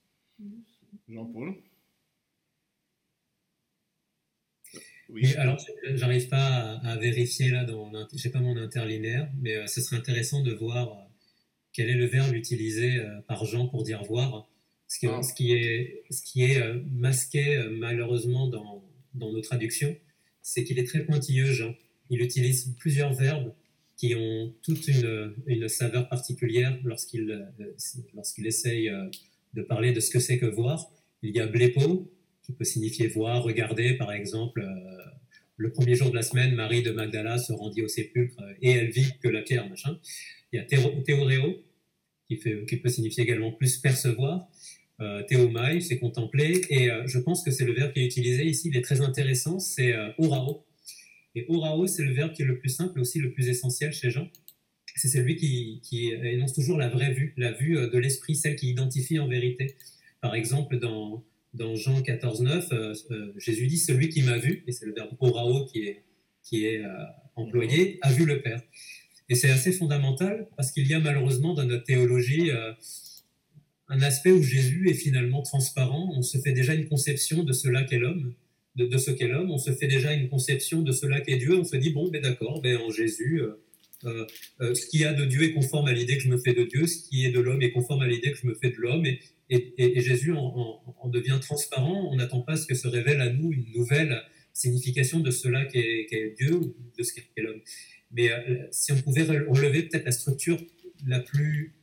Jean-Paul 1.08 1.56
Oui, 5.12 5.34
alors 5.36 5.58
je- 5.58 5.96
j'arrive 5.96 6.28
pas 6.28 6.46
à, 6.46 6.92
à 6.92 6.96
vérifier 6.96 7.50
là 7.50 7.64
dans 7.64 7.90
l'int- 7.90 8.08
j'ai 8.14 8.30
pas 8.30 8.40
mon 8.40 8.56
interlinéaire, 8.56 9.30
mais 9.40 9.54
euh, 9.56 9.66
ce 9.66 9.80
serait 9.80 9.96
intéressant 9.96 10.42
de 10.42 10.52
voir 10.52 10.88
euh, 10.92 11.02
quel 11.72 11.88
est 11.90 11.94
le 11.94 12.06
verbe 12.06 12.34
utilisé 12.34 12.96
euh, 12.98 13.20
par 13.28 13.44
Jean 13.44 13.68
pour 13.68 13.82
dire 13.84 14.02
voir. 14.04 14.48
Ce 14.88 14.98
qui, 14.98 15.06
Ah. 15.06 15.22
ce 15.22 15.32
qui 15.34 15.52
est, 15.52 16.02
ce 16.10 16.22
qui 16.22 16.44
est 16.44 16.60
euh, 16.60 16.80
masqué 16.90 17.62
malheureusement 17.70 18.48
dans, 18.48 18.82
dans 19.14 19.32
nos 19.32 19.40
traductions, 19.40 19.94
c'est 20.42 20.64
qu'il 20.64 20.78
est 20.78 20.84
très 20.84 21.04
pointilleux, 21.04 21.46
Jean. 21.46 21.74
Il 22.10 22.20
utilise 22.20 22.74
plusieurs 22.78 23.12
verbes 23.14 23.52
qui 23.96 24.14
ont 24.14 24.52
toute 24.62 24.86
une, 24.88 25.34
une 25.46 25.68
saveur 25.68 26.08
particulière 26.08 26.76
lorsqu'il 26.84 27.46
lorsqu'il 28.14 28.46
essaye 28.46 28.90
de 29.54 29.62
parler 29.62 29.92
de 29.92 30.00
ce 30.00 30.10
que 30.10 30.18
c'est 30.18 30.38
que 30.38 30.46
voir. 30.46 30.90
Il 31.22 31.34
y 31.36 31.40
a 31.40 31.46
blepo, 31.46 32.10
qui 32.52 32.58
peut 32.58 32.64
signifier 32.64 33.08
voir, 33.08 33.42
regarder, 33.42 33.94
par 33.94 34.12
exemple. 34.12 34.60
euh, 34.60 35.02
le 35.56 35.70
premier 35.70 35.94
jour 35.94 36.10
de 36.10 36.16
la 36.16 36.22
semaine, 36.22 36.54
Marie 36.54 36.82
de 36.82 36.90
Magdala 36.90 37.38
se 37.38 37.52
rendit 37.52 37.82
au 37.82 37.88
sépulcre 37.88 38.40
euh, 38.42 38.52
et 38.62 38.72
elle 38.72 38.90
vit 38.90 39.12
que 39.22 39.28
la 39.28 39.42
pierre, 39.42 39.68
machin. 39.68 39.98
Il 40.52 40.56
y 40.56 40.58
a 40.58 40.64
théo- 40.64 41.02
théoréo, 41.02 41.62
qui, 42.28 42.36
peut 42.36 42.88
signifier 42.88 43.22
également 43.24 43.52
plus 43.52 43.76
percevoir. 43.76 44.48
Euh, 45.00 45.22
théomai, 45.24 45.80
c'est 45.80 45.98
contempler. 45.98 46.62
Et 46.70 46.90
euh, 46.90 47.06
je 47.06 47.18
pense 47.18 47.44
que 47.44 47.50
c'est 47.50 47.64
le 47.64 47.74
verbe 47.74 47.92
qui 47.92 48.00
est 48.00 48.06
utilisé 48.06 48.44
ici, 48.44 48.68
il 48.68 48.76
est 48.76 48.82
très 48.82 49.02
intéressant, 49.02 49.58
c'est 49.58 49.94
orao. 50.18 50.64
Et 51.34 51.44
orao, 51.48 51.86
c'est 51.86 52.04
le 52.04 52.12
verbe 52.12 52.32
qui 52.32 52.42
est 52.42 52.46
le 52.46 52.58
plus 52.58 52.70
simple 52.70 52.98
et 52.98 53.00
aussi 53.02 53.18
le 53.18 53.32
plus 53.32 53.48
essentiel 53.48 53.92
chez 53.92 54.10
Jean. 54.10 54.28
C'est 54.96 55.08
celui 55.08 55.36
qui, 55.36 55.80
qui 55.82 56.10
énonce 56.10 56.54
toujours 56.54 56.76
la 56.78 56.88
vraie 56.88 57.12
vue, 57.12 57.34
la 57.36 57.52
vue 57.52 57.74
de 57.74 57.98
l'esprit, 57.98 58.34
celle 58.34 58.56
qui 58.56 58.68
identifie 58.70 59.18
en 59.18 59.28
vérité. 59.28 59.76
Par 60.20 60.34
exemple, 60.34 60.78
dans, 60.78 61.24
dans 61.54 61.76
Jean 61.76 62.00
14, 62.00 62.42
9, 62.42 62.68
euh, 62.72 63.32
Jésus 63.36 63.66
dit 63.66 63.78
Celui 63.78 64.08
qui 64.08 64.22
m'a 64.22 64.38
vu, 64.38 64.64
et 64.66 64.72
c'est 64.72 64.86
le 64.86 64.94
verbe 64.94 65.10
orao 65.20 65.66
qui 65.66 65.86
est, 65.86 66.04
qui 66.42 66.66
est 66.66 66.84
euh, 66.84 66.88
employé, 67.36 67.98
a 68.02 68.12
vu 68.12 68.24
le 68.24 68.40
Père. 68.40 68.62
Et 69.28 69.34
c'est 69.34 69.50
assez 69.50 69.72
fondamental 69.72 70.48
parce 70.56 70.72
qu'il 70.72 70.86
y 70.86 70.94
a 70.94 71.00
malheureusement 71.00 71.54
dans 71.54 71.64
notre 71.64 71.84
théologie 71.84 72.50
euh, 72.50 72.72
un 73.88 74.02
aspect 74.02 74.32
où 74.32 74.42
Jésus 74.42 74.90
est 74.90 74.94
finalement 74.94 75.42
transparent. 75.42 76.12
On 76.16 76.22
se 76.22 76.38
fait 76.38 76.52
déjà 76.52 76.74
une 76.74 76.88
conception 76.88 77.44
de 77.44 77.52
cela 77.52 77.84
qu'est 77.84 77.98
l'homme, 77.98 78.34
de, 78.76 78.86
de 78.86 78.98
ce 78.98 79.10
qu'est 79.10 79.28
l'homme. 79.28 79.50
On 79.50 79.58
se 79.58 79.72
fait 79.72 79.86
déjà 79.86 80.12
une 80.12 80.28
conception 80.28 80.82
de 80.82 80.92
cela 80.92 81.20
qu'est 81.20 81.36
Dieu. 81.36 81.58
On 81.58 81.64
se 81.64 81.76
dit 81.76 81.90
bon, 81.90 82.08
ben 82.10 82.22
d'accord, 82.22 82.60
ben 82.62 82.78
en 82.78 82.90
Jésus, 82.90 83.42
euh, 84.04 84.26
euh, 84.60 84.74
ce 84.74 84.86
qu'il 84.86 85.00
y 85.00 85.04
a 85.04 85.12
de 85.12 85.24
Dieu 85.24 85.42
est 85.44 85.52
conforme 85.52 85.88
à 85.88 85.92
l'idée 85.92 86.16
que 86.16 86.22
je 86.22 86.28
me 86.28 86.38
fais 86.38 86.54
de 86.54 86.64
Dieu, 86.64 86.86
ce 86.86 87.08
qui 87.08 87.24
est 87.26 87.30
de 87.30 87.40
l'homme 87.40 87.62
est 87.62 87.70
conforme 87.72 88.02
à 88.02 88.06
l'idée 88.08 88.32
que 88.32 88.38
je 88.38 88.46
me 88.46 88.54
fais 88.54 88.70
de 88.70 88.76
l'homme. 88.76 89.04
Et, 89.50 90.00
Jésus 90.00 90.32
en, 90.32 90.38
en- 90.38 90.96
en 91.00 91.08
devient 91.08 91.38
transparent. 91.40 92.08
On 92.10 92.16
n'attend 92.16 92.40
pas 92.40 92.52
à 92.52 92.56
ce 92.56 92.66
que 92.66 92.74
se 92.74 92.88
révèle 92.88 93.20
à 93.20 93.30
nous 93.30 93.52
une 93.52 93.66
nouvelle 93.74 94.22
signification 94.54 95.20
de 95.20 95.30
cela 95.30 95.64
qu'est 95.66 96.06
qu'est 96.08 96.34
Dieu 96.38 96.54
ou 96.54 96.74
de 96.98 97.02
ce 97.02 97.12
qu'est 97.14 97.42
l'homme. 97.42 97.60
Mais 98.10 98.30
euh, 98.32 98.38
si 98.70 98.92
on 98.92 98.96
pouvait 99.00 99.24
re- 99.24 99.46
relever 99.46 99.82
peut-être 99.84 100.04
la 100.06 100.12
structure 100.12 100.58
la 101.06 101.20
plus 101.20 101.74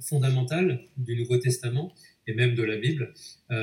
fondamentale 0.00 0.84
du 0.96 1.16
Nouveau 1.16 1.38
Testament 1.38 1.92
et 2.26 2.34
même 2.34 2.54
de 2.54 2.62
la 2.62 2.76
Bible, 2.76 3.14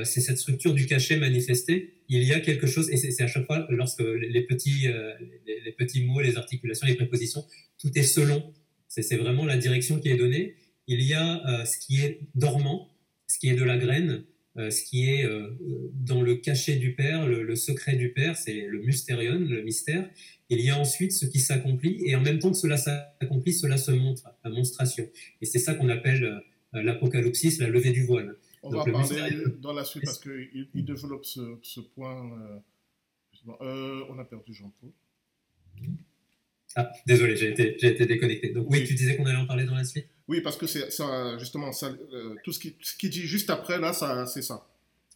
c'est 0.04 0.20
cette 0.22 0.40
structure 0.40 0.74
du 0.74 0.88
cachet 0.88 1.18
manifesté. 1.18 1.94
Il 2.10 2.24
y 2.24 2.34
a 2.34 2.40
quelque 2.40 2.66
chose, 2.66 2.90
et 2.90 2.98
c'est 2.98 3.22
à 3.24 3.28
chaque 3.28 3.46
fois 3.46 3.68
lorsque 3.70 4.02
les 4.02 4.42
petits 4.42 6.04
mots, 6.06 6.22
les 6.22 6.38
articulations, 6.38 6.88
les 6.88 6.96
prépositions, 6.96 7.46
tout 7.86 7.98
est 8.00 8.04
selon. 8.04 8.54
C'est 8.88 9.18
vraiment 9.18 9.46
la 9.46 9.58
direction 9.58 10.00
qui 10.00 10.10
est 10.10 10.18
donnée. 10.18 10.56
Il 10.88 11.02
y 11.02 11.14
a 11.14 11.46
euh, 11.48 11.66
ce 11.66 11.78
qui 11.78 12.02
est 12.02 12.22
dormant, 12.34 12.90
ce 13.28 13.38
qui 13.38 13.50
est 13.50 13.56
de 13.56 13.64
la 13.64 13.78
graine, 13.78 14.24
euh, 14.58 14.70
ce 14.72 14.84
qui 14.84 15.10
est 15.10 15.26
euh, 15.26 15.52
dans 15.94 16.22
le 16.22 16.36
cachet 16.36 16.78
du 16.78 16.96
Père, 16.96 17.28
le, 17.28 17.44
le 17.44 17.56
secret 17.56 17.96
du 17.96 18.14
Père, 18.14 18.38
c'est 18.38 18.62
le 18.68 18.80
mysterion, 18.80 19.38
le 19.38 19.62
mystère. 19.64 20.10
Il 20.50 20.62
y 20.62 20.70
a 20.70 20.80
ensuite 20.80 21.12
ce 21.12 21.26
qui 21.26 21.40
s'accomplit, 21.40 21.98
et 22.06 22.16
en 22.16 22.22
même 22.22 22.40
temps 22.40 22.52
que 22.52 22.58
cela 22.58 22.78
s'accomplit, 22.78 23.54
cela 23.54 23.78
se 23.78 23.92
montre, 23.92 24.30
la 24.44 24.50
monstration. 24.50 25.08
Et 25.42 25.46
c'est 25.46 25.60
ça 25.60 25.74
qu'on 25.74 25.90
appelle 25.90 26.42
l'apocalypsis, 26.72 27.58
la 27.60 27.68
levée 27.68 27.92
du 27.92 28.04
voile. 28.04 28.38
On 28.64 28.72
Donc, 28.72 28.88
va 28.88 29.02
le 29.02 29.08
parler 29.08 29.44
dans 29.60 29.74
la 29.74 29.84
suite 29.84 30.06
parce 30.06 30.20
qu'il 30.20 30.70
il 30.74 30.86
développe 30.86 31.26
ce, 31.26 31.58
ce 31.64 31.80
point. 31.82 32.62
on 33.48 34.20
a 34.20 34.26
perdu 34.26 34.54
Jean-Paul. 34.54 34.92
Ah, 36.76 36.92
désolé, 37.08 37.36
j'ai 37.38 37.50
été, 37.52 37.78
j'ai 37.80 37.88
été 37.88 38.06
déconnecté. 38.06 38.50
Donc 38.50 38.68
oui, 38.70 38.80
Oui. 38.82 38.88
tu 38.88 38.94
disais 38.96 39.16
qu'on 39.16 39.26
allait 39.26 39.38
en 39.38 39.46
parler 39.48 39.66
dans 39.66 39.76
la 39.76 39.84
suite? 39.86 40.08
Oui, 40.28 40.42
parce 40.42 40.58
que 40.58 40.68
c'est 40.68 40.92
ça, 40.92 41.38
justement, 41.38 41.72
ça, 41.72 41.96
euh, 42.14 42.36
tout 42.44 42.52
ce 42.52 42.60
qui, 42.60 42.76
ce 42.82 42.98
qui 42.98 43.10
dit 43.10 43.22
juste 43.22 43.50
après, 43.50 43.80
là, 43.80 43.94
ça, 43.94 44.26
c'est 44.26 44.42
ça. 44.42 44.68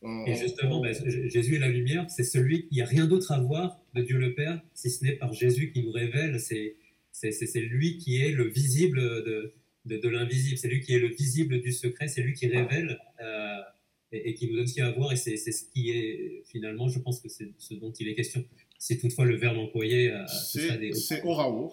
On- 0.02 0.26
Et 0.26 0.36
justement, 0.36 0.80
ben, 0.82 0.94
Jésus 1.30 1.56
est 1.56 1.60
la 1.60 1.68
lumière, 1.68 2.06
c'est 2.10 2.24
celui, 2.24 2.68
il 2.72 2.76
n'y 2.76 2.82
a 2.82 2.86
rien 2.86 3.06
d'autre 3.06 3.32
à 3.34 3.40
voir 3.42 3.82
de 3.96 4.02
Dieu 4.02 4.18
le 4.18 4.34
Père, 4.34 4.62
si 4.74 4.90
ce 4.90 5.04
n'est 5.04 5.14
par 5.18 5.34
Jésus 5.34 5.72
qui 5.74 5.84
nous 5.84 5.92
révèle, 5.92 6.40
c'est, 6.40 6.76
c'est, 7.12 7.32
c'est, 7.32 7.48
c'est 7.48 7.60
lui 7.62 7.98
qui 7.98 8.22
est 8.22 8.32
le 8.32 8.48
visible 8.48 9.02
de, 9.02 9.52
de, 9.86 9.98
de 9.98 10.08
l'invisible, 10.10 10.58
c'est 10.58 10.70
lui 10.70 10.80
qui 10.80 10.94
est 10.94 11.00
le 11.00 11.10
visible 11.10 11.60
du 11.62 11.74
secret, 11.74 12.08
c'est 12.08 12.22
lui 12.22 12.34
qui 12.34 12.48
révèle 12.48 12.98
euh, 13.22 13.58
et, 14.14 14.30
et 14.30 14.34
qui 14.36 14.48
nous 14.50 14.56
donne 14.56 14.68
ce 14.68 14.74
qu'il 14.74 14.84
y 14.84 14.86
a 14.86 14.90
à 14.90 14.92
voir, 14.94 15.12
et 15.12 15.18
c'est 15.18 15.36
ce 15.36 15.66
qui 15.74 15.90
est, 15.90 16.44
finalement, 16.50 16.88
je 16.88 17.00
pense 17.00 17.20
que 17.20 17.28
c'est 17.28 17.52
ce 17.58 17.74
dont 17.74 17.92
il 18.00 18.08
est 18.08 18.16
question. 18.16 18.46
Si 18.82 18.98
toutefois 18.98 19.26
le 19.26 19.36
verbe 19.36 19.58
employé 19.58 20.10
stade 20.28 20.80
c'est 20.80 20.88
est- 20.88 20.94
c'est 20.94 21.22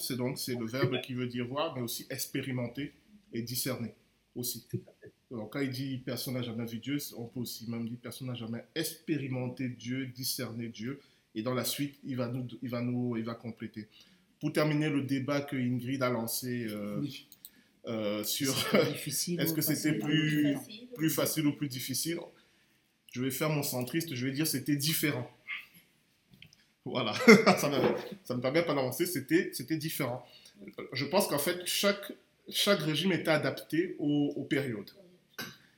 c'est 0.01 0.17
donc 0.17 0.39
c'est 0.39 0.57
le 0.57 0.67
verbe 0.67 1.01
qui 1.03 1.15
veut 1.15 1.29
dire 1.29 1.47
voir, 1.47 1.75
mais 1.77 1.81
aussi 1.83 2.05
expérimenter 2.11 2.93
et 3.33 3.43
discerner 3.43 3.95
aussi. 4.35 4.67
Donc, 5.31 5.53
quand 5.53 5.61
il 5.61 5.71
dit 5.71 5.99
personne 6.05 6.35
n'a 6.35 6.43
jamais 6.43 6.67
vu 6.67 6.79
Dieu, 6.79 6.99
on 7.17 7.25
peut 7.27 7.41
aussi 7.41 7.71
même 7.71 7.89
dire 7.89 7.99
personne 8.03 8.27
n'a 8.29 8.35
jamais 8.35 8.65
expérimenté 8.75 9.69
Dieu, 9.69 10.07
discerné 10.07 10.69
Dieu. 10.69 11.01
Et 11.35 11.43
dans 11.43 11.55
la 11.55 11.65
suite, 11.65 11.97
il 12.05 12.17
va 12.17 12.29
nous, 12.29 12.47
il 12.63 12.69
va 12.71 12.81
nous, 12.83 13.17
il 13.17 13.25
va 13.25 13.35
compléter. 13.35 13.89
Pour 14.41 14.53
terminer 14.53 14.89
le 14.91 15.03
débat 15.03 15.41
que 15.43 15.57
Ingrid 15.57 16.03
a 16.03 16.11
lancé 16.11 16.67
euh, 16.71 16.99
Oui. 17.01 17.27
euh, 17.87 18.25
sur 18.25 18.53
est-ce 18.75 19.53
que 19.53 19.61
c'était 19.63 19.99
plus- 19.99 20.55
Facile. 20.55 20.89
plus 20.95 21.11
facile 21.11 21.47
ou 21.47 21.53
plus 21.53 21.69
difficile, 21.69 22.19
je 23.13 23.23
vais 23.23 23.31
faire 23.31 23.51
mon 23.51 23.63
centriste, 23.63 24.15
je 24.15 24.27
vais 24.27 24.33
dire 24.33 24.47
c'était 24.47 24.77
différent. 24.77 25.31
Voilà, 26.87 27.13
ça, 27.59 27.69
me, 27.69 27.79
ça 28.25 28.37
me 28.37 28.41
permet 28.41 28.65
pas 28.65 28.75
d'avancer, 28.75 29.07
c'était 29.07 29.51
c'était 29.53 29.77
différent. 29.77 30.25
Je 30.93 31.05
pense 31.05 31.29
qu'en 31.29 31.39
fait, 31.39 31.67
chaque, 31.67 32.13
chaque 32.49 32.81
régime 32.81 33.13
était 33.13 33.31
adapté 33.31 33.97
aux, 33.99 34.33
aux 34.37 34.45
périodes. 34.45 34.91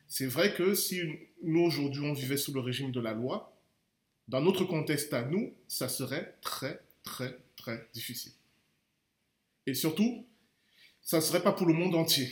C'est 0.08 0.26
vrai 0.26 0.54
que 0.54 0.74
si 0.74 1.02
nous, 1.42 1.62
aujourd'hui, 1.62 2.02
on 2.04 2.14
vivait 2.14 2.36
sous 2.38 2.52
le 2.54 2.60
régime 2.60 2.92
de 2.92 3.00
la 3.00 3.14
loi, 3.14 3.52
dans 4.28 4.42
notre 4.42 4.64
contexte 4.64 5.14
à 5.14 5.22
nous, 5.24 5.54
ça 5.68 5.88
serait 5.88 6.36
très, 6.42 6.80
très, 7.04 7.38
très 7.56 7.88
difficile. 7.94 8.32
Et 9.66 9.74
surtout, 9.74 10.26
ça 11.02 11.18
ne 11.18 11.22
serait 11.22 11.42
pas 11.42 11.52
pour 11.52 11.66
le 11.66 11.74
monde 11.74 11.94
entier. 11.96 12.30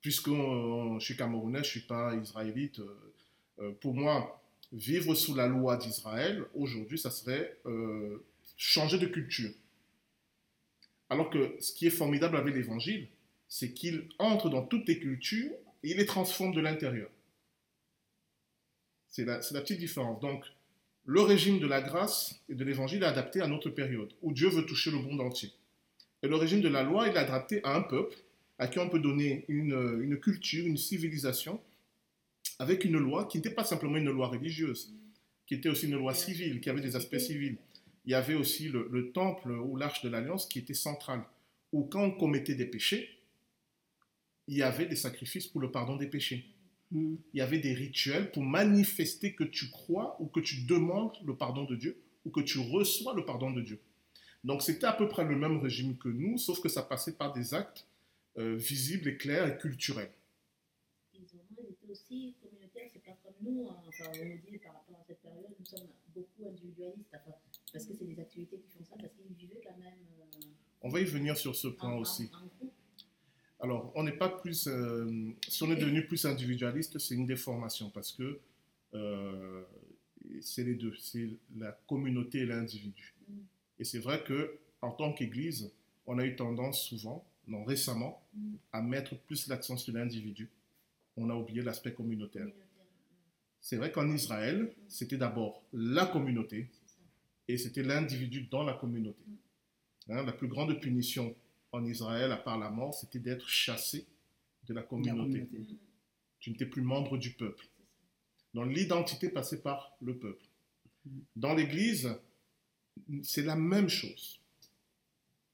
Puisque 0.00 0.28
euh, 0.28 0.98
je 0.98 1.04
suis 1.04 1.16
camerounais, 1.16 1.58
je 1.58 1.68
ne 1.68 1.70
suis 1.70 1.80
pas 1.80 2.14
israélite. 2.14 2.78
euh, 2.80 3.14
euh, 3.60 3.72
pour 3.80 3.94
moi, 3.94 4.43
vivre 4.74 5.14
sous 5.14 5.34
la 5.34 5.46
loi 5.46 5.76
d'Israël, 5.76 6.44
aujourd'hui, 6.54 6.98
ça 6.98 7.10
serait 7.10 7.56
euh, 7.64 8.24
changer 8.56 8.98
de 8.98 9.06
culture. 9.06 9.50
Alors 11.08 11.30
que 11.30 11.56
ce 11.60 11.72
qui 11.72 11.86
est 11.86 11.90
formidable 11.90 12.36
avec 12.36 12.54
l'évangile, 12.54 13.08
c'est 13.48 13.72
qu'il 13.72 14.08
entre 14.18 14.50
dans 14.50 14.66
toutes 14.66 14.88
les 14.88 14.98
cultures 14.98 15.52
et 15.82 15.90
il 15.90 15.96
les 15.96 16.06
transforme 16.06 16.52
de 16.52 16.60
l'intérieur. 16.60 17.08
C'est 19.08 19.24
la, 19.24 19.40
la 19.52 19.60
petite 19.60 19.78
différence. 19.78 20.20
Donc, 20.20 20.44
le 21.04 21.20
régime 21.20 21.60
de 21.60 21.66
la 21.66 21.80
grâce 21.80 22.40
et 22.48 22.54
de 22.54 22.64
l'évangile 22.64 23.02
est 23.02 23.06
adapté 23.06 23.40
à 23.40 23.46
notre 23.46 23.70
période, 23.70 24.12
où 24.22 24.32
Dieu 24.32 24.48
veut 24.48 24.66
toucher 24.66 24.90
le 24.90 24.98
monde 24.98 25.20
entier. 25.20 25.52
Et 26.22 26.28
le 26.28 26.34
régime 26.36 26.62
de 26.62 26.68
la 26.68 26.82
loi, 26.82 27.06
il 27.06 27.14
est 27.14 27.18
adapté 27.18 27.62
à 27.62 27.76
un 27.76 27.82
peuple, 27.82 28.16
à 28.58 28.66
qui 28.66 28.78
on 28.78 28.88
peut 28.88 28.98
donner 28.98 29.44
une, 29.48 30.00
une 30.02 30.18
culture, 30.18 30.66
une 30.66 30.78
civilisation, 30.78 31.60
avec 32.58 32.84
une 32.84 32.98
loi 32.98 33.26
qui 33.26 33.38
n'était 33.38 33.50
pas 33.50 33.64
simplement 33.64 33.96
une 33.96 34.10
loi 34.10 34.28
religieuse, 34.28 34.94
qui 35.46 35.54
était 35.54 35.68
aussi 35.68 35.86
une 35.86 35.96
loi 35.96 36.14
civile, 36.14 36.60
qui 36.60 36.70
avait 36.70 36.80
des 36.80 36.96
aspects 36.96 37.18
civils. 37.18 37.58
Il 38.04 38.12
y 38.12 38.14
avait 38.14 38.34
aussi 38.34 38.68
le, 38.68 38.88
le 38.90 39.12
temple 39.12 39.50
ou 39.50 39.76
l'arche 39.76 40.02
de 40.02 40.08
l'alliance 40.08 40.46
qui 40.46 40.58
était 40.58 40.74
centrale, 40.74 41.24
où 41.72 41.84
quand 41.84 42.02
on 42.04 42.10
commettait 42.12 42.54
des 42.54 42.66
péchés, 42.66 43.08
il 44.46 44.56
y 44.56 44.62
avait 44.62 44.86
des 44.86 44.96
sacrifices 44.96 45.46
pour 45.46 45.60
le 45.60 45.70
pardon 45.70 45.96
des 45.96 46.06
péchés. 46.06 46.44
Mm. 46.90 47.16
Il 47.32 47.38
y 47.38 47.40
avait 47.40 47.58
des 47.58 47.74
rituels 47.74 48.30
pour 48.30 48.42
manifester 48.42 49.34
que 49.34 49.44
tu 49.44 49.70
crois 49.70 50.16
ou 50.20 50.26
que 50.26 50.40
tu 50.40 50.64
demandes 50.64 51.16
le 51.24 51.34
pardon 51.34 51.64
de 51.64 51.76
Dieu 51.76 52.00
ou 52.24 52.30
que 52.30 52.40
tu 52.40 52.58
reçois 52.58 53.14
le 53.14 53.24
pardon 53.24 53.50
de 53.50 53.62
Dieu. 53.62 53.80
Donc 54.44 54.62
c'était 54.62 54.86
à 54.86 54.92
peu 54.92 55.08
près 55.08 55.24
le 55.24 55.36
même 55.36 55.58
régime 55.58 55.96
que 55.96 56.08
nous, 56.08 56.36
sauf 56.36 56.60
que 56.60 56.68
ça 56.68 56.82
passait 56.82 57.16
par 57.16 57.32
des 57.32 57.54
actes 57.54 57.86
euh, 58.36 58.56
visibles 58.56 59.08
et 59.08 59.16
clairs 59.16 59.46
et 59.46 59.56
culturels. 59.58 60.12
Ils 61.14 61.22
ont- 61.36 61.90
aussi 61.90 62.34
communautaires, 62.42 62.88
c'est 62.92 63.04
pas 63.04 63.16
comme 63.22 63.33
nous, 63.44 63.68
enfin 63.88 64.04
on 64.20 64.24
nous 64.24 64.38
dit 64.50 64.58
par 64.58 64.74
rapport 64.74 64.96
à 65.00 65.04
cette 65.06 65.20
période, 65.20 65.50
nous 65.58 65.66
sommes 65.66 65.88
beaucoup 66.14 66.48
individualistes, 66.48 67.08
enfin, 67.14 67.32
parce 67.72 67.86
que 67.86 67.92
c'est 67.98 68.04
des 68.06 68.20
activités 68.20 68.58
qui 68.58 68.68
font 68.76 68.84
ça, 68.84 68.96
parce 69.00 69.12
qu'ils 69.14 69.34
vivaient 69.36 69.60
quand 69.64 69.76
même 69.78 69.92
euh, 70.20 70.48
On 70.82 70.88
va 70.88 71.00
y 71.00 71.04
venir 71.04 71.36
sur 71.36 71.54
ce 71.54 71.68
point 71.68 71.94
aussi. 71.94 72.30
Alors, 73.60 73.92
on 73.94 74.02
n'est 74.02 74.12
pas 74.16 74.28
plus. 74.28 74.66
euh, 74.66 75.32
si 75.48 75.62
on 75.62 75.70
est 75.72 75.76
devenu 75.76 76.06
plus 76.06 76.24
individualiste, 76.26 76.98
c'est 76.98 77.14
une 77.14 77.26
déformation 77.26 77.88
parce 77.90 78.12
que 78.12 78.40
euh, 78.94 79.62
c'est 80.40 80.64
les 80.64 80.74
deux, 80.74 80.94
c'est 80.96 81.28
la 81.56 81.72
communauté 81.88 82.38
et 82.40 82.46
l'individu. 82.46 83.14
Mm. 83.28 83.32
Et 83.78 83.84
c'est 83.84 84.00
vrai 84.00 84.22
que 84.22 84.58
en 84.82 84.90
tant 84.90 85.12
qu'Église, 85.12 85.72
on 86.06 86.18
a 86.18 86.26
eu 86.26 86.36
tendance 86.36 86.82
souvent, 86.82 87.24
non 87.48 87.64
récemment, 87.64 88.20
Mm. 88.34 88.56
à 88.72 88.82
mettre 88.82 89.16
plus 89.16 89.46
l'accent 89.46 89.76
sur 89.76 89.92
l'individu. 89.94 90.50
On 91.16 91.30
a 91.30 91.34
oublié 91.34 91.62
l'aspect 91.62 91.92
communautaire. 91.94 92.48
C'est 93.64 93.76
vrai 93.76 93.90
qu'en 93.90 94.10
Israël, 94.10 94.74
c'était 94.88 95.16
d'abord 95.16 95.64
la 95.72 96.04
communauté 96.04 96.68
et 97.48 97.56
c'était 97.56 97.82
l'individu 97.82 98.42
dans 98.50 98.62
la 98.62 98.74
communauté. 98.74 99.24
Hein, 100.10 100.22
la 100.22 100.34
plus 100.34 100.48
grande 100.48 100.78
punition 100.78 101.34
en 101.72 101.82
Israël, 101.86 102.30
à 102.30 102.36
part 102.36 102.58
la 102.58 102.68
mort, 102.68 102.92
c'était 102.92 103.20
d'être 103.20 103.48
chassé 103.48 104.06
de 104.66 104.74
la 104.74 104.82
La 104.82 104.86
communauté. 104.86 105.46
communauté. 105.46 105.78
Tu 106.40 106.50
n'étais 106.50 106.66
plus 106.66 106.82
membre 106.82 107.16
du 107.16 107.30
peuple. 107.30 107.66
Donc 108.52 108.70
l'identité 108.70 109.30
passait 109.30 109.62
par 109.62 109.96
le 110.02 110.18
peuple. 110.18 110.44
Dans 111.34 111.54
l'Église, 111.54 112.14
c'est 113.22 113.44
la 113.44 113.56
même 113.56 113.88
chose. 113.88 114.40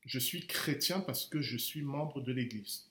Je 0.04 0.18
suis 0.18 0.48
chrétien 0.48 0.98
parce 0.98 1.26
que 1.26 1.40
je 1.40 1.56
suis 1.56 1.82
membre 1.82 2.20
de 2.22 2.32
l'Église. 2.32 2.90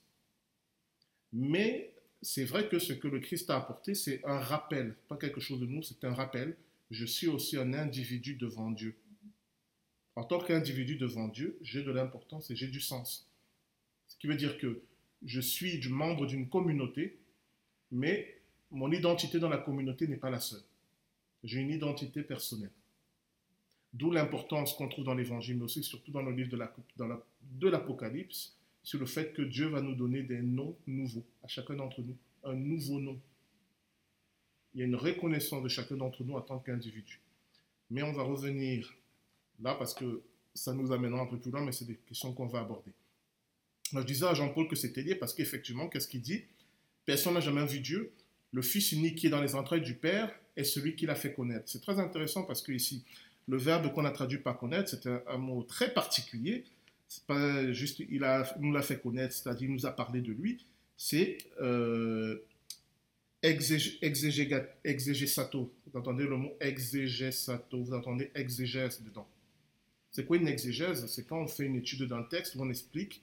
Mais 1.34 1.92
c'est 2.22 2.44
vrai 2.44 2.68
que 2.68 2.78
ce 2.78 2.92
que 2.92 3.08
le 3.08 3.20
Christ 3.20 3.48
a 3.50 3.56
apporté, 3.56 3.94
c'est 3.94 4.24
un 4.24 4.38
rappel, 4.38 4.94
pas 5.08 5.16
quelque 5.16 5.40
chose 5.40 5.60
de 5.60 5.66
nous, 5.66 5.82
c'est 5.82 6.04
un 6.04 6.12
rappel. 6.12 6.56
Je 6.90 7.06
suis 7.06 7.28
aussi 7.28 7.56
un 7.56 7.72
individu 7.72 8.34
devant 8.34 8.70
Dieu. 8.70 8.96
En 10.16 10.24
tant 10.24 10.40
qu'individu 10.40 10.96
devant 10.96 11.28
Dieu, 11.28 11.56
j'ai 11.62 11.82
de 11.82 11.90
l'importance 11.90 12.50
et 12.50 12.56
j'ai 12.56 12.68
du 12.68 12.80
sens. 12.80 13.28
Ce 14.08 14.16
qui 14.18 14.26
veut 14.26 14.34
dire 14.34 14.58
que 14.58 14.82
je 15.24 15.40
suis 15.40 15.80
membre 15.88 16.26
d'une 16.26 16.48
communauté, 16.48 17.18
mais 17.90 18.40
mon 18.70 18.90
identité 18.92 19.38
dans 19.38 19.48
la 19.48 19.58
communauté 19.58 20.06
n'est 20.06 20.16
pas 20.16 20.30
la 20.30 20.40
seule. 20.40 20.62
J'ai 21.42 21.60
une 21.60 21.70
identité 21.70 22.22
personnelle. 22.22 22.72
D'où 23.92 24.10
l'importance 24.10 24.74
qu'on 24.74 24.88
trouve 24.88 25.04
dans 25.04 25.14
l'Évangile, 25.14 25.56
mais 25.56 25.64
aussi 25.64 25.82
surtout 25.82 26.12
dans 26.12 26.22
le 26.22 26.32
livre 26.32 26.50
de 26.50 27.68
l'Apocalypse, 27.68 28.56
sur 28.82 28.98
le 28.98 29.06
fait 29.06 29.32
que 29.32 29.42
Dieu 29.42 29.68
va 29.68 29.80
nous 29.80 29.94
donner 29.94 30.22
des 30.22 30.40
noms 30.40 30.76
nouveaux 30.86 31.24
à 31.42 31.48
chacun 31.48 31.74
d'entre 31.74 32.00
nous, 32.00 32.16
un 32.44 32.54
nouveau 32.54 33.00
nom. 33.00 33.20
Il 34.74 34.80
y 34.80 34.82
a 34.82 34.86
une 34.86 34.96
reconnaissance 34.96 35.62
de 35.62 35.68
chacun 35.68 35.96
d'entre 35.96 36.24
nous 36.24 36.34
en 36.34 36.40
tant 36.40 36.58
qu'individu. 36.58 37.20
Mais 37.90 38.02
on 38.02 38.12
va 38.12 38.22
revenir 38.22 38.94
là 39.60 39.74
parce 39.74 39.94
que 39.94 40.22
ça 40.54 40.72
nous 40.72 40.92
amènera 40.92 41.22
un 41.22 41.26
peu 41.26 41.38
plus 41.38 41.50
loin, 41.50 41.64
mais 41.64 41.72
c'est 41.72 41.84
des 41.84 41.96
questions 41.96 42.32
qu'on 42.32 42.46
va 42.46 42.60
aborder. 42.60 42.92
Je 43.92 44.00
disais 44.00 44.26
à 44.26 44.34
Jean-Paul 44.34 44.68
que 44.68 44.76
c'était 44.76 45.02
lié 45.02 45.14
parce 45.14 45.34
qu'effectivement, 45.34 45.88
qu'est-ce 45.88 46.06
qu'il 46.08 46.22
dit? 46.22 46.44
Personne 47.04 47.34
n'a 47.34 47.40
jamais 47.40 47.66
vu 47.66 47.80
Dieu. 47.80 48.12
Le 48.52 48.62
Fils 48.62 48.92
unique 48.92 49.16
qui 49.16 49.26
est 49.26 49.30
dans 49.30 49.42
les 49.42 49.54
entrailles 49.54 49.80
du 49.80 49.94
Père 49.94 50.32
est 50.56 50.64
celui 50.64 50.94
qui 50.94 51.06
l'a 51.06 51.14
fait 51.14 51.32
connaître. 51.32 51.68
C'est 51.68 51.82
très 51.82 51.98
intéressant 51.98 52.44
parce 52.44 52.62
que 52.62 52.72
ici, 52.72 53.04
le 53.48 53.56
verbe 53.56 53.92
qu'on 53.92 54.04
a 54.04 54.10
traduit 54.10 54.38
par 54.38 54.58
connaître, 54.58 54.90
c'est 54.90 55.06
un 55.06 55.38
mot 55.38 55.62
très 55.64 55.92
particulier. 55.92 56.64
C'est 57.10 57.26
pas 57.26 57.72
juste 57.72 57.98
il 57.98 58.24
nous 58.60 58.72
l'a 58.72 58.82
fait 58.82 59.02
connaître, 59.02 59.34
c'est-à-dire 59.34 59.68
il 59.68 59.74
nous 59.74 59.84
a 59.84 59.90
parlé 59.90 60.20
de 60.20 60.30
lui. 60.30 60.64
C'est 60.96 61.38
euh, 61.60 62.38
exégésato. 63.42 64.70
Vous 65.86 65.98
entendez 65.98 66.22
le 66.24 66.36
mot 66.36 66.52
exégésato, 66.60 67.82
vous 67.82 67.94
entendez 67.94 68.30
exégèse 68.36 69.02
dedans. 69.02 69.26
C'est 70.12 70.24
quoi 70.24 70.36
une 70.36 70.46
exégèse? 70.46 71.04
C'est 71.06 71.26
quand 71.26 71.40
on 71.40 71.48
fait 71.48 71.64
une 71.64 71.74
étude 71.74 72.04
d'un 72.04 72.22
texte 72.22 72.54
où 72.54 72.62
on 72.62 72.70
explique 72.70 73.20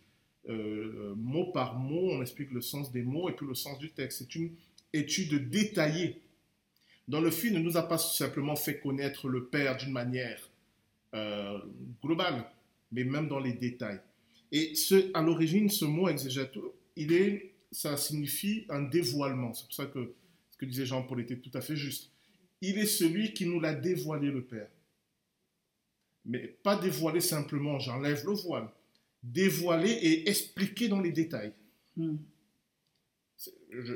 euh, 0.49 1.13
mot 1.15 1.45
par 1.53 1.79
mot, 1.79 2.11
on 2.11 2.21
explique 2.21 2.51
le 2.51 2.59
sens 2.59 2.91
des 2.91 3.03
mots 3.03 3.29
et 3.29 3.33
puis 3.37 3.47
le 3.47 3.55
sens 3.55 3.79
du 3.79 3.91
texte. 3.91 4.17
C'est 4.17 4.35
une 4.35 4.51
étude 4.91 5.49
détaillée 5.49 6.21
Dans 7.07 7.21
le 7.21 7.31
Fils 7.31 7.53
ne 7.53 7.59
nous 7.59 7.77
a 7.77 7.87
pas 7.87 7.97
simplement 7.97 8.57
fait 8.57 8.81
connaître 8.81 9.29
le 9.29 9.45
Père 9.45 9.77
d'une 9.77 9.93
manière 9.93 10.49
euh, 11.13 11.57
globale, 12.03 12.51
mais 12.91 13.03
même 13.03 13.27
dans 13.27 13.39
les 13.39 13.53
détails. 13.53 13.99
Et 14.51 14.75
ce, 14.75 15.11
à 15.13 15.21
l'origine, 15.21 15.69
ce 15.69 15.85
mot 15.85 16.07
exégète, 16.07 16.53
il 16.95 17.13
est, 17.13 17.53
ça 17.71 17.97
signifie 17.97 18.65
un 18.69 18.81
dévoilement. 18.81 19.53
C'est 19.53 19.65
pour 19.65 19.73
ça 19.73 19.85
que 19.85 20.13
ce 20.51 20.57
que 20.57 20.65
disait 20.65 20.85
Jean-Paul 20.85 21.21
était 21.21 21.37
tout 21.37 21.51
à 21.53 21.61
fait 21.61 21.75
juste. 21.75 22.11
Il 22.61 22.77
est 22.77 22.85
celui 22.85 23.33
qui 23.33 23.45
nous 23.45 23.59
l'a 23.59 23.73
dévoilé, 23.73 24.31
le 24.31 24.43
Père. 24.43 24.69
Mais 26.25 26.47
pas 26.63 26.75
dévoilé 26.75 27.21
simplement, 27.21 27.79
j'enlève 27.79 28.25
le 28.25 28.33
voile. 28.33 28.69
Dévoilé 29.23 29.89
et 29.89 30.29
expliqué 30.29 30.87
dans 30.87 30.99
les 30.99 31.11
détails. 31.11 31.53
Hmm. 31.95 32.17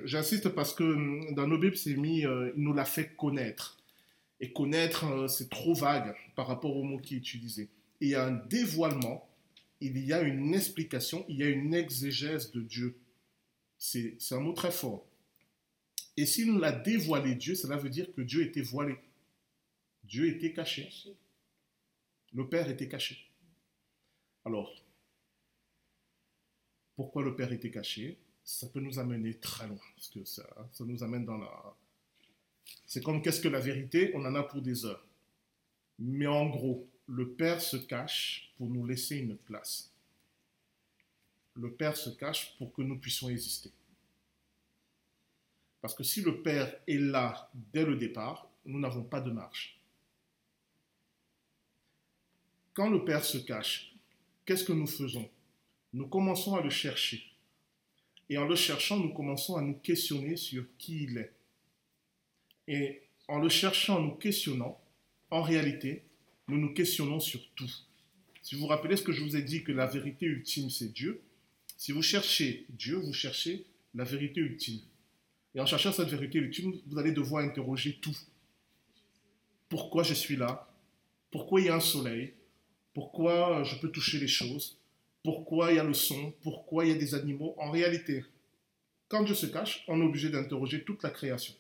J'insiste 0.06 0.50
parce 0.50 0.74
que 0.74 0.84
hum, 0.84 1.34
dans 1.34 1.48
nos 1.48 1.58
Bibles, 1.58 1.78
c'est 1.78 1.96
mis, 1.96 2.26
euh, 2.26 2.52
il 2.56 2.64
nous 2.64 2.74
l'a 2.74 2.86
fait 2.86 3.16
connaître. 3.16 3.78
Et 4.40 4.52
connaître, 4.52 5.06
euh, 5.06 5.28
c'est 5.28 5.50
trop 5.50 5.74
vague 5.74 6.16
par 6.36 6.48
rapport 6.48 6.76
au 6.76 6.84
mot 6.84 7.00
qui 7.00 7.16
est 7.16 7.18
utilisé. 7.18 7.70
Il 8.02 8.10
y 8.10 8.16
a 8.16 8.26
un 8.26 8.32
dévoilement, 8.32 9.30
il 9.80 9.98
y 9.98 10.12
a 10.12 10.22
une 10.22 10.54
explication, 10.54 11.26
il 11.30 11.38
y 11.38 11.44
a 11.44 11.50
une 11.50 11.74
exégèse 11.74 12.52
de 12.52 12.62
Dieu. 12.62 13.00
C'est 13.78 14.18
un 14.32 14.40
mot 14.40 14.54
très 14.54 14.72
fort. 14.72 15.08
Et 16.18 16.26
s'il 16.26 16.48
nous 16.48 16.60
l'a 16.60 16.72
dévoilé 16.72 17.36
Dieu, 17.36 17.56
cela 17.56 17.78
veut 17.78 17.90
dire 17.90 18.12
que 18.14 18.22
Dieu 18.22 18.42
était 18.44 18.62
voilé. 18.62 18.98
Dieu 20.04 20.28
était 20.28 20.52
caché. 20.52 20.90
Le 22.34 22.48
Père 22.48 22.70
était 22.70 22.88
caché. 22.88 23.18
Alors, 24.46 24.72
pourquoi 26.96 27.24
le 27.24 27.36
Père 27.36 27.52
était 27.54 27.72
caché? 27.72 28.18
Ça 28.44 28.68
peut 28.68 28.80
nous 28.80 29.00
amener 29.00 29.36
très 29.36 29.68
loin, 29.68 29.80
parce 29.96 30.10
que 30.10 30.26
ça, 30.26 30.44
ça 30.72 30.84
nous 30.84 31.04
amène 31.04 31.26
dans 31.26 31.38
la... 31.38 31.76
C'est 32.86 33.04
comme 33.04 33.22
qu'est-ce 33.22 33.42
que 33.42 33.48
la 33.48 33.60
vérité? 33.60 34.12
On 34.16 34.26
en 34.26 34.36
a 34.36 34.44
pour 34.44 34.62
des 34.62 34.86
heures. 34.86 35.08
Mais 36.00 36.28
en 36.28 36.50
gros, 36.50 36.90
le 37.12 37.28
Père 37.28 37.62
se 37.62 37.76
cache 37.76 38.54
pour 38.58 38.70
nous 38.70 38.86
laisser 38.86 39.18
une 39.18 39.36
place. 39.36 39.92
Le 41.56 41.70
Père 41.70 41.98
se 41.98 42.10
cache 42.10 42.58
pour 42.58 42.72
que 42.72 42.82
nous 42.82 42.98
puissions 42.98 43.28
exister. 43.28 43.70
Parce 45.82 45.94
que 45.94 46.04
si 46.04 46.22
le 46.22 46.42
Père 46.42 46.74
est 46.88 46.98
là 46.98 47.52
dès 47.74 47.84
le 47.84 47.98
départ, 47.98 48.50
nous 48.64 48.80
n'avons 48.80 49.04
pas 49.04 49.20
de 49.20 49.30
marche. 49.30 49.78
Quand 52.74 52.90
le 52.90 53.04
Père 53.04 53.26
se 53.26 53.40
cache, 53.40 53.94
qu'est-ce 54.46 54.64
que 54.64 54.72
nous 54.72 54.88
faisons? 54.88 55.30
Nous 55.92 56.08
commençons 56.08 56.56
à 56.56 56.62
le 56.62 56.70
chercher. 56.70 57.22
Et 58.30 58.38
en 58.38 58.46
le 58.46 58.56
cherchant, 58.56 58.96
nous 58.96 59.14
commençons 59.14 59.58
à 59.58 59.62
nous 59.62 59.76
questionner 59.80 60.38
sur 60.38 60.64
qui 60.78 61.04
il 61.04 61.18
est. 61.18 61.34
Et 62.70 63.02
en 63.28 63.40
le 63.40 63.50
cherchant, 63.50 64.00
nous 64.00 64.16
questionnant, 64.16 64.80
en 65.30 65.42
réalité, 65.42 66.06
nous 66.52 66.60
nous 66.60 66.74
questionnons 66.74 67.20
sur 67.20 67.40
tout. 67.56 67.72
Si 68.44 68.56
vous 68.56 68.62
vous 68.62 68.68
rappelez 68.68 68.98
ce 68.98 69.04
que 69.04 69.12
je 69.12 69.24
vous 69.24 69.36
ai 69.36 69.42
dit, 69.42 69.64
que 69.64 69.72
la 69.72 69.88
vérité 69.88 70.26
ultime, 70.26 70.70
c'est 70.70 70.92
Dieu, 70.92 71.22
si 71.78 71.94
vous 71.94 72.02
cherchez 72.02 72.66
Dieu, 72.70 72.98
vous 72.98 73.14
cherchez 73.14 73.66
la 73.96 74.04
vérité 74.04 74.42
ultime. 74.42 74.82
Et 75.56 75.62
en 75.62 75.66
cherchant 75.66 75.92
cette 75.92 76.10
vérité 76.10 76.40
ultime, 76.40 76.74
vous 76.86 77.00
allez 77.00 77.14
devoir 77.14 77.44
interroger 77.44 78.00
tout. 78.02 78.18
Pourquoi 79.70 80.04
je 80.04 80.14
suis 80.14 80.36
là? 80.36 80.68
Pourquoi 81.32 81.62
il 81.62 81.68
y 81.68 81.70
a 81.70 81.76
un 81.76 81.80
soleil? 81.80 82.34
Pourquoi 82.94 83.64
je 83.64 83.78
peux 83.78 83.90
toucher 83.90 84.20
les 84.20 84.28
choses, 84.28 84.78
pourquoi 85.24 85.72
il 85.72 85.78
y 85.78 85.80
a 85.80 85.84
le 85.86 85.94
son, 85.94 86.34
pourquoi 86.42 86.86
il 86.86 86.92
y 86.92 86.94
a 86.94 86.98
des 86.98 87.16
animaux? 87.16 87.56
En 87.58 87.72
réalité, 87.72 88.26
quand 89.08 89.24
Dieu 89.24 89.36
se 89.36 89.46
cache, 89.46 89.86
on 89.88 90.02
est 90.02 90.06
obligé 90.06 90.30
d'interroger 90.30 90.84
toute 90.84 91.02
la 91.04 91.10
création 91.10 91.54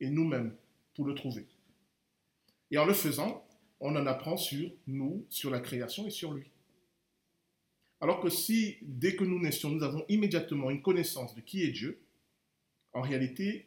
et 0.00 0.10
nous-mêmes 0.10 0.56
pour 0.96 1.04
le 1.04 1.14
trouver. 1.14 1.46
Et 2.72 2.78
en 2.78 2.84
le 2.84 2.94
faisant, 2.94 3.45
on 3.80 3.94
en 3.96 4.06
apprend 4.06 4.36
sur 4.36 4.70
nous, 4.86 5.24
sur 5.28 5.50
la 5.50 5.60
création 5.60 6.06
et 6.06 6.10
sur 6.10 6.32
lui. 6.32 6.50
Alors 8.00 8.20
que 8.20 8.28
si, 8.28 8.78
dès 8.82 9.16
que 9.16 9.24
nous 9.24 9.38
naissions, 9.38 9.70
nous 9.70 9.82
avons 9.82 10.04
immédiatement 10.08 10.70
une 10.70 10.82
connaissance 10.82 11.34
de 11.34 11.40
qui 11.40 11.62
est 11.62 11.70
Dieu, 11.70 12.00
en 12.92 13.00
réalité, 13.00 13.66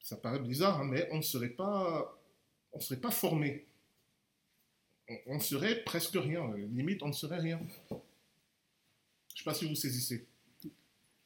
ça 0.00 0.16
paraît 0.16 0.40
bizarre, 0.40 0.80
hein, 0.80 0.84
mais 0.84 1.08
on 1.12 1.18
ne 1.18 1.22
serait 1.22 1.48
pas, 1.50 2.18
on 2.72 2.96
pas 2.96 3.10
formé 3.10 3.66
on, 5.26 5.40
serait 5.40 5.82
presque 5.84 6.14
rien. 6.14 6.54
Limite, 6.72 7.02
on 7.02 7.08
ne 7.08 7.12
serait 7.12 7.38
rien. 7.38 7.60
Je 7.90 7.94
ne 7.94 7.98
sais 9.36 9.44
pas 9.44 9.54
si 9.54 9.66
vous 9.66 9.74
saisissez. 9.74 10.26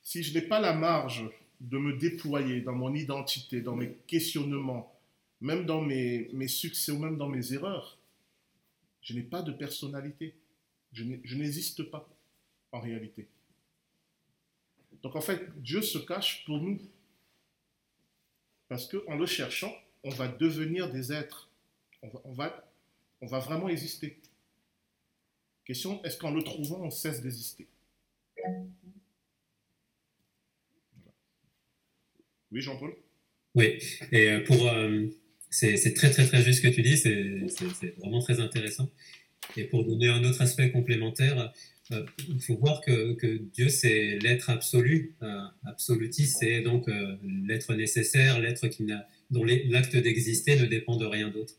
Si 0.02 0.22
je 0.22 0.34
n'ai 0.34 0.42
pas 0.42 0.60
la 0.60 0.72
marge 0.72 1.28
de 1.60 1.78
me 1.78 1.96
déployer 1.96 2.60
dans 2.60 2.74
mon 2.74 2.94
identité, 2.94 3.60
dans 3.60 3.76
mes 3.76 3.92
questionnements, 4.06 4.92
même 5.40 5.66
dans 5.66 5.82
mes 5.82 6.48
succès 6.48 6.92
ou 6.92 6.98
même 6.98 7.16
dans 7.16 7.28
mes 7.28 7.52
erreurs, 7.52 7.98
je 9.06 9.14
n'ai 9.14 9.22
pas 9.22 9.40
de 9.42 9.52
personnalité. 9.52 10.34
Je 10.92 11.04
n'existe 11.04 11.84
pas 11.84 12.08
en 12.72 12.80
réalité. 12.80 13.28
Donc 15.02 15.14
en 15.14 15.20
fait, 15.20 15.48
Dieu 15.62 15.80
se 15.80 15.98
cache 15.98 16.44
pour 16.44 16.58
nous. 16.58 16.80
Parce 18.68 18.88
qu'en 18.88 19.14
le 19.14 19.26
cherchant, 19.26 19.72
on 20.02 20.10
va 20.10 20.26
devenir 20.26 20.90
des 20.90 21.12
êtres. 21.12 21.48
on 22.02 22.32
va 22.32 23.38
vraiment 23.38 23.68
exister. 23.68 24.18
Question, 25.64 26.02
est-ce 26.02 26.18
qu'en 26.18 26.32
le 26.32 26.42
trouvant, 26.42 26.80
on 26.80 26.90
cesse 26.90 27.22
d'exister? 27.22 27.68
Oui, 32.50 32.60
Jean-Paul? 32.60 32.96
Oui, 33.54 33.78
et 34.10 34.30
euh, 34.30 34.44
pour... 34.44 34.66
Euh, 34.66 35.06
c'est 35.50 35.94
très 35.94 36.10
très 36.10 36.26
très 36.26 36.42
juste 36.42 36.62
ce 36.62 36.68
que 36.68 36.74
tu 36.74 36.82
dis, 36.82 36.96
c'est 36.96 37.94
vraiment 37.98 38.20
très 38.20 38.40
intéressant. 38.40 38.90
Et 39.56 39.64
pour 39.64 39.84
donner 39.84 40.08
un 40.08 40.24
autre 40.24 40.42
aspect 40.42 40.70
complémentaire, 40.70 41.52
euh, 41.92 42.04
il 42.28 42.40
faut 42.40 42.56
voir 42.56 42.80
que, 42.80 43.16
Dieu, 43.54 43.68
c'est 43.68 44.18
l'être 44.18 44.50
absolu. 44.50 45.14
absolutiste, 45.64 46.38
c'est 46.40 46.60
donc 46.62 46.88
l'être 47.46 47.74
nécessaire, 47.74 48.40
l'être 48.40 48.68
dont 49.30 49.44
l'acte 49.44 49.96
d'exister 49.96 50.56
ne 50.56 50.66
dépend 50.66 50.96
de 50.96 51.06
rien 51.06 51.30
d'autre. 51.30 51.54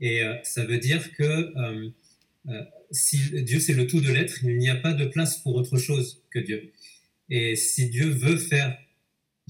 Et 0.00 0.22
euh, 0.22 0.34
ça 0.42 0.64
veut 0.64 0.78
dire 0.78 1.12
que 1.12 1.22
euh, 1.22 1.88
euh, 2.48 2.62
si 2.90 3.18
Dieu 3.42 3.60
c'est 3.60 3.74
le 3.74 3.86
tout 3.86 4.00
de 4.00 4.10
l'être, 4.10 4.42
il 4.42 4.56
n'y 4.56 4.70
a 4.70 4.76
pas 4.76 4.94
de 4.94 5.04
place 5.04 5.38
pour 5.38 5.54
autre 5.54 5.78
chose 5.78 6.22
que 6.30 6.38
Dieu. 6.38 6.72
Et 7.28 7.54
si 7.54 7.90
Dieu 7.90 8.06
veut 8.06 8.38
faire 8.38 8.76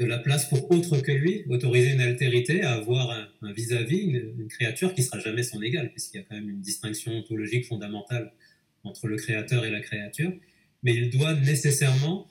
de 0.01 0.05
la 0.05 0.19
place 0.19 0.49
pour 0.49 0.71
autre 0.73 0.99
que 1.01 1.13
lui, 1.13 1.45
autoriser 1.49 1.93
une 1.93 2.01
altérité, 2.01 2.63
à 2.63 2.73
avoir 2.73 3.11
un 3.43 3.53
vis-à-vis, 3.53 4.01
une, 4.01 4.49
créature 4.49 4.95
qui 4.95 5.03
sera 5.03 5.21
jamais 5.21 5.45
son 5.45 5.63
égale, 5.63 5.91
puisqu'il 5.93 6.17
y 6.17 6.21
a 6.21 6.25
quand 6.25 6.35
même 6.35 6.49
une 6.49 6.61
distinction 6.61 7.13
ontologique 7.13 7.67
fondamentale 7.67 8.33
entre 8.83 9.07
le 9.07 9.17
créateur 9.17 9.65
et 9.65 9.71
la 9.71 9.81
créature, 9.81 10.33
mais 10.83 10.95
il 10.95 11.11
doit 11.11 11.35
nécessairement 11.35 12.29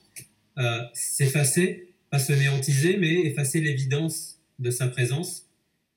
s'effacer, 0.94 1.94
pas 2.10 2.20
se 2.20 2.34
néantiser, 2.34 2.98
mais 2.98 3.22
effacer 3.22 3.62
l'évidence 3.62 4.40
de 4.58 4.72
sa 4.72 4.88
présence. 4.88 5.48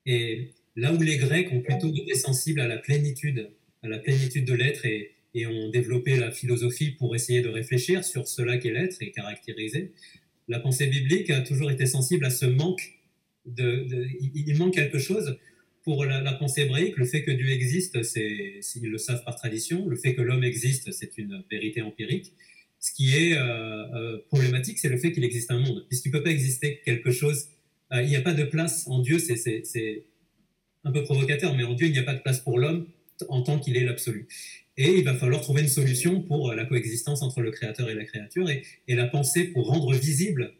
Et 0.06 0.52
Là 0.76 0.92
où 0.92 1.00
les 1.02 1.18
Grecs 1.18 1.52
ont 1.52 1.60
plutôt 1.60 1.94
été 1.94 2.14
sensibles 2.14 2.60
à 2.60 2.68
la 2.68 2.78
plénitude, 2.78 3.50
à 3.82 3.88
la 3.88 3.98
plénitude 3.98 4.46
de 4.46 4.54
l'être 4.54 4.86
et, 4.86 5.16
ont 5.46 5.70
développé 5.70 6.16
la 6.16 6.30
philosophie 6.30 6.90
pour 6.90 7.14
essayer 7.14 7.40
de 7.40 7.48
réfléchir 7.48 8.04
sur 8.04 8.28
cela 8.28 8.58
qu'est 8.58 8.70
l'être 8.70 8.98
et 9.00 9.10
caractériser, 9.12 9.92
la 10.52 10.60
pensée 10.60 10.86
biblique 10.86 11.30
a 11.30 11.40
toujours 11.40 11.70
été 11.70 11.86
sensible 11.86 12.24
à 12.26 12.30
ce 12.30 12.46
manque 12.46 12.82
de, 13.46 13.86
il 14.20 14.56
manque 14.58 14.74
quelque 14.74 14.98
chose 14.98 15.36
pour 15.82 16.04
la, 16.04 16.32
pensée 16.34 16.62
hébraïque. 16.62 16.96
Le 16.96 17.06
fait 17.06 17.24
que 17.24 17.30
Dieu 17.30 17.48
existe, 17.50 18.02
c'est, 18.02 18.60
ils 18.76 18.90
le 18.90 18.98
savent 18.98 19.24
par 19.24 19.36
tradition. 19.36 19.88
Le 19.88 19.96
fait 19.96 20.14
que 20.14 20.22
l'homme 20.22 20.44
existe, 20.44 20.92
c'est 20.92 21.18
une 21.18 21.42
vérité 21.50 21.82
empirique. 21.82 22.32
Ce 22.78 22.92
qui 22.92 23.16
est 23.16 23.36
euh, 23.36 23.42
euh, 23.94 24.18
problématique, 24.28 24.78
c'est 24.78 24.88
le 24.88 24.98
fait 24.98 25.12
qu'il 25.12 25.24
existe 25.24 25.50
un 25.50 25.58
monde, 25.58 25.86
puisqu'il 25.88 26.10
ne 26.10 26.18
peut 26.18 26.22
pas 26.22 26.30
exister 26.30 26.80
quelque 26.84 27.10
chose. 27.10 27.48
Euh, 27.92 28.02
il 28.02 28.08
n'y 28.08 28.16
a 28.16 28.20
pas 28.20 28.34
de 28.34 28.44
place 28.44 28.86
en 28.86 29.00
Dieu. 29.00 29.18
C'est, 29.18 29.36
c'est 29.36 30.04
un 30.84 30.92
peu 30.92 31.02
provocateur, 31.02 31.56
mais 31.56 31.64
en 31.64 31.74
Dieu, 31.74 31.86
il 31.86 31.92
n'y 31.92 31.98
a 31.98 32.04
pas 32.04 32.14
de 32.14 32.22
place 32.22 32.40
pour 32.40 32.58
l'homme 32.58 32.86
en 33.28 33.42
tant 33.42 33.58
qu'il 33.58 33.76
est 33.76 33.84
l'absolu. 33.84 34.26
Et 34.76 34.98
il 34.98 35.04
va 35.04 35.14
falloir 35.14 35.42
trouver 35.42 35.62
une 35.62 35.68
solution 35.68 36.22
pour 36.22 36.52
la 36.54 36.64
coexistence 36.64 37.22
entre 37.22 37.42
le 37.42 37.50
créateur 37.50 37.90
et 37.90 37.94
la 37.94 38.04
créature 38.04 38.48
et, 38.48 38.62
la 38.88 39.06
pensée 39.06 39.44
pour 39.44 39.68
rendre 39.68 39.92
visible, 39.94 40.54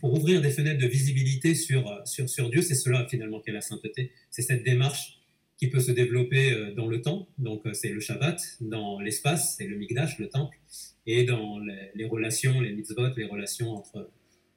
pour 0.00 0.14
ouvrir 0.14 0.40
des 0.40 0.50
fenêtres 0.50 0.80
de 0.80 0.86
visibilité 0.86 1.54
sur, 1.54 2.00
sur, 2.04 2.28
sur 2.28 2.50
Dieu. 2.50 2.62
C'est 2.62 2.74
cela 2.74 3.06
finalement 3.08 3.40
qu'est 3.40 3.52
la 3.52 3.60
sainteté. 3.60 4.12
C'est 4.30 4.42
cette 4.42 4.62
démarche 4.62 5.18
qui 5.58 5.68
peut 5.68 5.80
se 5.80 5.92
développer 5.92 6.52
euh, 6.52 6.74
dans 6.74 6.86
le 6.86 7.00
temps, 7.00 7.28
donc 7.38 7.66
euh, 7.66 7.72
c'est 7.74 7.90
le 7.90 8.00
Shabbat, 8.00 8.40
dans 8.60 9.00
l'espace, 9.00 9.56
c'est 9.56 9.66
le 9.66 9.76
Mikdash, 9.76 10.18
le 10.18 10.28
temple, 10.28 10.58
et 11.06 11.24
dans 11.24 11.58
les, 11.94 12.04
relations, 12.06 12.60
les 12.60 12.72
mitzvot, 12.72 13.14
les 13.16 13.24
relations 13.24 13.70
entre, 13.70 14.10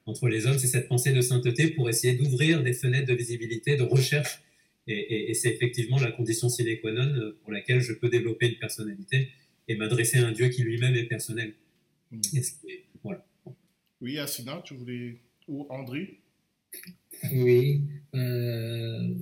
entre 0.05 0.27
les 0.27 0.47
hommes, 0.47 0.57
c'est 0.57 0.67
cette 0.67 0.87
pensée 0.87 1.11
de 1.11 1.21
sainteté 1.21 1.67
pour 1.67 1.89
essayer 1.89 2.15
d'ouvrir 2.15 2.63
des 2.63 2.73
fenêtres 2.73 3.07
de 3.07 3.13
visibilité, 3.13 3.75
de 3.75 3.83
recherche 3.83 4.41
et, 4.87 5.33
c'est 5.33 5.49
effectivement 5.49 5.99
la 5.99 6.11
condition 6.11 6.49
sine 6.49 6.79
qua 6.79 6.91
non 6.91 7.03
euh, 7.03 7.37
pour 7.41 7.51
laquelle 7.51 7.81
je 7.81 7.93
peux 7.93 8.09
développer 8.09 8.49
une 8.49 8.57
personnalité 8.57 9.29
et 9.67 9.75
m'adresser 9.75 10.19
à 10.19 10.27
un 10.27 10.31
Dieu 10.31 10.49
qui 10.49 10.63
lui-même 10.63 10.95
est 10.95 11.05
personnel. 11.05 11.53
Hmm. 12.11 12.21
voilà. 13.03 13.25
Oui, 13.99 14.17
Assina, 14.17 14.61
tu 14.63 14.75
voulais. 14.75 15.17
Ou 15.47 15.65
André? 15.69 16.19
Oui. 17.33 17.81
euh, 18.15 19.13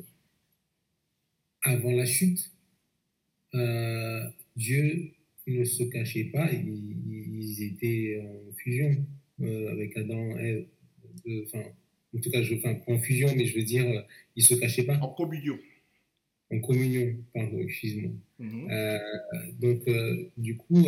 avant 1.64 1.92
la 1.92 2.06
chute, 2.06 2.52
euh, 3.56 4.24
Dieu 4.56 5.12
ne 5.48 5.64
se 5.64 5.84
cachait 5.84 6.26
pas, 6.26 6.52
ils, 6.52 6.96
ils 7.42 7.64
étaient 7.64 8.22
en 8.22 8.54
fusion 8.54 9.06
euh, 9.42 9.72
avec 9.72 9.96
Adam 9.98 10.38
et 10.38 10.48
Ève. 10.50 10.66
Euh, 11.28 11.44
Enfin, 11.46 11.64
en 12.16 12.20
tout 12.20 12.30
cas, 12.32 12.42
je, 12.42 12.56
enfin, 12.56 12.76
pas 12.76 12.94
en 12.94 13.00
fusion, 13.00 13.30
mais 13.36 13.46
je 13.46 13.56
veux 13.58 13.64
dire, 13.64 13.88
euh, 13.88 14.02
ils 14.36 14.44
se 14.44 14.56
cachaient 14.56 14.86
pas. 14.86 14.98
En 14.98 15.10
communion. 15.10 15.58
En 16.52 16.60
communion, 16.60 17.16
pardon, 17.34 17.60
excuse-moi. 17.60 18.12
Mhm. 18.40 18.70
Euh, 18.72 19.00
donc, 19.60 19.88
euh, 19.88 20.30
du 20.38 20.58
coup, 20.58 20.86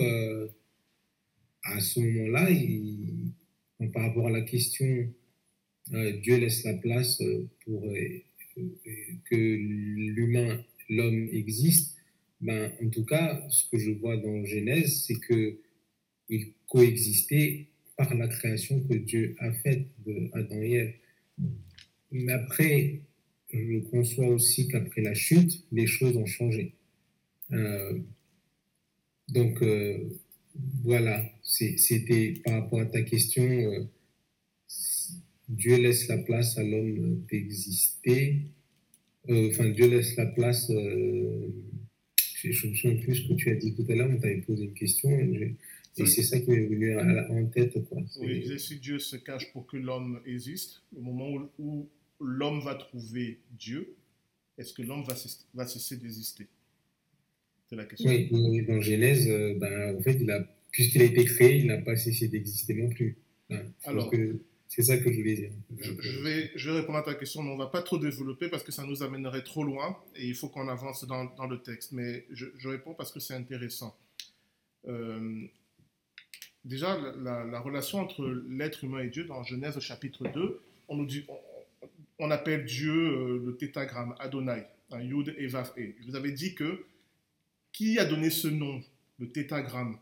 à 1.63 1.79
ce 1.79 1.99
moment-là, 1.99 2.49
il- 2.49 3.31
par 3.93 4.03
rapport 4.03 4.27
à 4.27 4.31
la 4.31 4.41
question, 4.41 5.11
Dieu 5.91 6.37
laisse 6.37 6.63
la 6.63 6.73
place 6.75 7.21
pour 7.63 7.81
que 9.29 9.35
l'humain, 9.35 10.63
l'homme 10.89 11.29
existe. 11.31 11.95
Ben, 12.41 12.71
en 12.83 12.89
tout 12.89 13.05
cas, 13.05 13.43
ce 13.49 13.69
que 13.69 13.77
je 13.77 13.91
vois 13.91 14.17
dans 14.17 14.45
Genèse, 14.45 15.03
c'est 15.05 15.19
que 15.19 15.59
ils 16.29 16.53
coexistaient 16.67 17.67
par 17.97 18.13
la 18.13 18.27
création 18.27 18.79
que 18.81 18.95
Dieu 18.95 19.35
a 19.39 19.51
faite 19.53 19.87
de 20.05 20.29
Adam 20.33 20.61
et 20.61 20.71
Ève. 20.73 20.93
Mais 22.11 22.33
après, 22.33 23.01
je 23.53 23.79
conçois 23.89 24.27
aussi 24.27 24.67
qu'après 24.67 25.01
la 25.01 25.13
chute, 25.13 25.65
les 25.71 25.87
choses 25.87 26.15
ont 26.17 26.25
changé. 26.25 26.73
Euh, 27.51 27.99
donc, 29.29 29.61
euh, 29.61 29.97
voilà, 30.83 31.23
c'était 31.43 32.33
par 32.43 32.61
rapport 32.61 32.79
à 32.79 32.85
ta 32.85 33.01
question, 33.01 33.43
euh, 33.43 33.83
Dieu 35.49 35.77
laisse 35.77 36.07
la 36.07 36.17
place 36.17 36.57
à 36.57 36.63
l'homme 36.63 37.23
d'exister. 37.29 38.41
Enfin, 39.29 39.69
Dieu 39.69 39.89
laisse 39.89 40.15
la 40.15 40.25
place. 40.25 40.69
je 40.69 42.51
je 42.51 42.67
me 42.67 42.75
souviens 42.75 42.97
plus 43.01 43.15
ce 43.15 43.27
que 43.27 43.33
tu 43.33 43.49
as 43.49 43.55
dit 43.55 43.75
tout 43.75 43.85
à 43.89 43.95
l'heure, 43.95 44.09
on 44.09 44.17
t'avait 44.17 44.41
posé 44.41 44.65
une 44.65 44.73
question 44.73 45.09
et 45.97 46.05
c'est 46.05 46.23
ça 46.23 46.39
qui 46.39 46.49
m'est 46.49 46.65
venu 46.65 46.97
en 46.99 47.45
tête. 47.47 47.73
Quoi. 47.89 47.97
Oui, 48.19 48.27
il 48.35 48.41
disait, 48.41 48.57
si 48.57 48.79
Dieu 48.79 48.99
se 48.99 49.15
cache 49.15 49.51
pour 49.53 49.65
que 49.67 49.77
l'homme 49.77 50.21
existe, 50.25 50.83
au 50.95 51.01
moment 51.01 51.49
où, 51.59 51.89
l'homme 52.19 52.61
va 52.61 52.75
trouver 52.75 53.39
Dieu, 53.51 53.95
est-ce 54.57 54.73
que 54.73 54.81
l'homme 54.81 55.03
va, 55.03 55.13
cess- 55.13 55.45
va 55.53 55.67
cesser 55.67 55.97
d'exister? 55.97 56.47
C'est 57.69 57.75
la 57.75 57.85
question. 57.85 58.09
Oui, 58.09 58.65
dans 58.65 58.81
Genèse, 58.81 59.27
euh, 59.29 59.53
ben, 59.59 59.97
en 59.97 60.01
fait, 60.01 60.17
puisqu'il 60.71 61.01
a 61.01 61.05
été 61.05 61.25
créé, 61.25 61.57
il 61.59 61.67
n'a 61.67 61.77
pas 61.77 61.95
cessé 61.95 62.27
d'exister 62.27 62.73
non 62.73 62.89
plus. 62.89 63.17
Hein, 63.49 63.61
Alors- 63.83 64.11
c'est 64.69 64.83
ça 64.83 64.97
que 64.97 65.09
je 65.11 65.17
voulais 65.17 65.35
dire. 65.35 65.51
Je, 65.79 65.93
je 65.99 66.19
vais, 66.23 66.51
je 66.55 66.69
vais 66.69 66.79
répondre 66.81 66.97
à 66.97 67.01
ta 67.03 67.13
question, 67.15 67.41
mais 67.41 67.51
on 67.51 67.53
ne 67.53 67.59
va 67.59 67.67
pas 67.67 67.81
trop 67.81 67.97
développer 67.97 68.49
parce 68.49 68.63
que 68.63 68.71
ça 68.73 68.85
nous 68.85 69.01
amènerait 69.01 69.43
trop 69.43 69.63
loin 69.63 69.97
et 70.15 70.27
il 70.27 70.35
faut 70.35 70.49
qu'on 70.49 70.67
avance 70.67 71.05
dans, 71.07 71.23
dans 71.35 71.47
le 71.47 71.61
texte. 71.61 71.93
Mais 71.93 72.25
je, 72.31 72.47
je 72.57 72.67
réponds 72.67 72.93
parce 72.93 73.11
que 73.13 73.19
c'est 73.21 73.33
intéressant. 73.33 73.95
Euh, 74.87 75.45
déjà, 76.67 76.97
la, 76.97 77.11
la- 77.15 77.43
la 77.45 77.59
relation 77.59 77.99
entre 77.99 78.25
l'être 78.49 78.83
humain 78.83 78.99
et 78.99 79.09
Dieu 79.09 79.23
dans 79.25 79.43
Genèse 79.43 79.79
chapitre 79.79 80.27
2, 80.27 80.61
on, 80.87 80.95
nous 80.97 81.05
dit, 81.05 81.25
on, 82.19 82.31
appelle 82.31 82.65
Dieu 82.65 82.93
euh, 82.93 83.43
le 83.45 83.57
tétagramme, 83.57 84.15
Adonai, 84.19 84.65
un 84.91 85.01
Yud 85.01 85.33
et 85.37 85.47
Vav. 85.47 85.71
Je 85.77 86.05
vous 86.07 86.15
avais 86.15 86.31
dit 86.31 86.53
que 86.55 86.85
qui 87.71 87.99
a 87.99 88.05
donné 88.05 88.29
ce 88.29 88.47
nom, 88.47 88.81
le 89.19 89.29
tétagramme? 89.29 89.97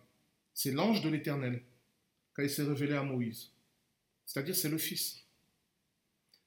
C'est 0.54 0.72
l'ange 0.72 1.02
de 1.02 1.10
l'Éternel, 1.10 1.62
quand 2.34 2.44
il 2.44 2.50
s'est 2.50 2.64
révélé 2.64 2.94
à 2.94 3.04
Moïse. 3.04 3.50
C'est-à-dire, 4.26 4.56
c'est 4.56 4.70
le 4.70 4.78
Fils. 4.78 5.24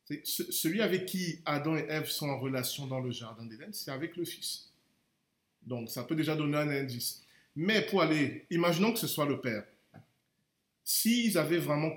C'est 0.04 0.26
ce- 0.26 0.50
celui 0.50 0.80
avec 0.80 1.04
qui 1.06 1.40
Adam 1.44 1.76
et 1.76 1.84
Ève 1.88 2.06
sont 2.08 2.28
en 2.30 2.38
relation 2.38 2.86
dans 2.86 3.00
le 3.00 3.10
jardin 3.10 3.44
d'Éden, 3.44 3.68
c'est 3.72 3.90
avec 3.90 4.16
le 4.16 4.24
Fils. 4.24 4.70
Donc, 5.62 5.90
ça 5.90 6.04
peut 6.04 6.14
déjà 6.16 6.34
donner 6.34 6.56
un 6.56 6.68
indice. 6.68 7.22
Mais 7.54 7.82
pour 7.82 8.00
aller, 8.00 8.46
imaginons 8.50 8.92
que 8.92 8.98
ce 8.98 9.06
soit 9.06 9.26
le 9.26 9.40
Père. 9.40 9.64
S'ils 10.90 11.36
avaient 11.36 11.58
vraiment 11.58 11.92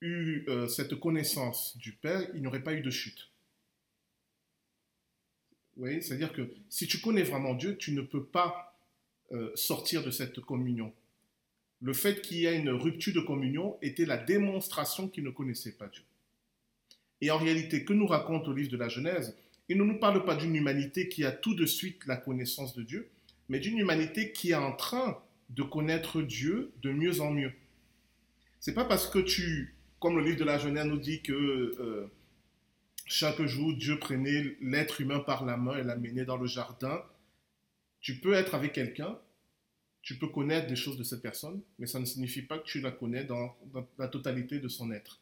eu 0.00 0.42
euh, 0.48 0.66
cette 0.66 0.96
connaissance 0.96 1.76
du 1.76 1.92
Père, 1.92 2.28
il 2.34 2.40
n'y 2.40 2.48
aurait 2.48 2.64
pas 2.64 2.74
eu 2.74 2.80
de 2.80 2.90
chute. 2.90 3.30
Vous 5.76 5.86
C'est-à-dire 6.00 6.32
que 6.32 6.52
si 6.68 6.88
tu 6.88 7.00
connais 7.00 7.22
vraiment 7.22 7.54
Dieu, 7.54 7.76
tu 7.76 7.92
ne 7.92 8.02
peux 8.02 8.24
pas 8.24 8.76
euh, 9.30 9.52
sortir 9.54 10.02
de 10.02 10.10
cette 10.10 10.40
communion. 10.40 10.92
Le 11.80 11.92
fait 11.92 12.22
qu'il 12.22 12.38
y 12.38 12.46
ait 12.46 12.58
une 12.58 12.70
rupture 12.70 13.14
de 13.14 13.20
communion 13.20 13.78
était 13.82 14.04
la 14.04 14.16
démonstration 14.16 15.06
qu'il 15.06 15.22
ne 15.22 15.30
connaissait 15.30 15.76
pas 15.76 15.86
Dieu. 15.86 16.02
Et 17.20 17.30
en 17.30 17.38
réalité, 17.38 17.84
que 17.84 17.92
nous 17.92 18.08
raconte 18.08 18.48
le 18.48 18.54
livre 18.54 18.72
de 18.72 18.76
la 18.76 18.88
Genèse 18.88 19.36
Il 19.68 19.78
ne 19.78 19.84
nous 19.84 20.00
parle 20.00 20.24
pas 20.24 20.34
d'une 20.34 20.56
humanité 20.56 21.08
qui 21.08 21.24
a 21.24 21.30
tout 21.30 21.54
de 21.54 21.66
suite 21.66 22.04
la 22.06 22.16
connaissance 22.16 22.74
de 22.74 22.82
Dieu, 22.82 23.08
mais 23.48 23.60
d'une 23.60 23.78
humanité 23.78 24.32
qui 24.32 24.50
est 24.50 24.54
en 24.54 24.74
train 24.74 25.22
de 25.50 25.62
connaître 25.62 26.20
Dieu 26.20 26.72
de 26.82 26.90
mieux 26.90 27.20
en 27.20 27.30
mieux. 27.30 27.52
C'est 28.64 28.72
pas 28.72 28.86
parce 28.86 29.10
que 29.10 29.18
tu, 29.18 29.76
comme 30.00 30.16
le 30.16 30.24
livre 30.24 30.38
de 30.38 30.44
la 30.44 30.56
Genèse 30.56 30.86
nous 30.86 30.96
dit 30.96 31.20
que 31.20 31.34
euh, 31.34 32.10
chaque 33.04 33.42
jour 33.42 33.76
Dieu 33.76 33.98
prenait 33.98 34.56
l'être 34.62 35.02
humain 35.02 35.20
par 35.20 35.44
la 35.44 35.58
main 35.58 35.76
et 35.76 35.82
l'amenait 35.82 36.24
dans 36.24 36.38
le 36.38 36.46
jardin, 36.46 37.04
tu 38.00 38.20
peux 38.20 38.32
être 38.32 38.54
avec 38.54 38.72
quelqu'un, 38.72 39.18
tu 40.00 40.16
peux 40.16 40.28
connaître 40.28 40.66
des 40.66 40.76
choses 40.76 40.96
de 40.96 41.02
cette 41.02 41.20
personne, 41.20 41.60
mais 41.78 41.86
ça 41.86 42.00
ne 42.00 42.06
signifie 42.06 42.40
pas 42.40 42.58
que 42.58 42.64
tu 42.64 42.80
la 42.80 42.90
connais 42.90 43.24
dans, 43.24 43.54
dans 43.66 43.86
la 43.98 44.08
totalité 44.08 44.60
de 44.60 44.68
son 44.68 44.90
être. 44.92 45.20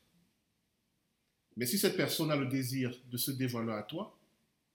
Mais 1.56 1.66
si 1.66 1.78
cette 1.78 1.96
personne 1.96 2.30
a 2.30 2.36
le 2.36 2.46
désir 2.46 2.96
de 3.10 3.16
se 3.16 3.32
dévoiler 3.32 3.72
à 3.72 3.82
toi, 3.82 4.16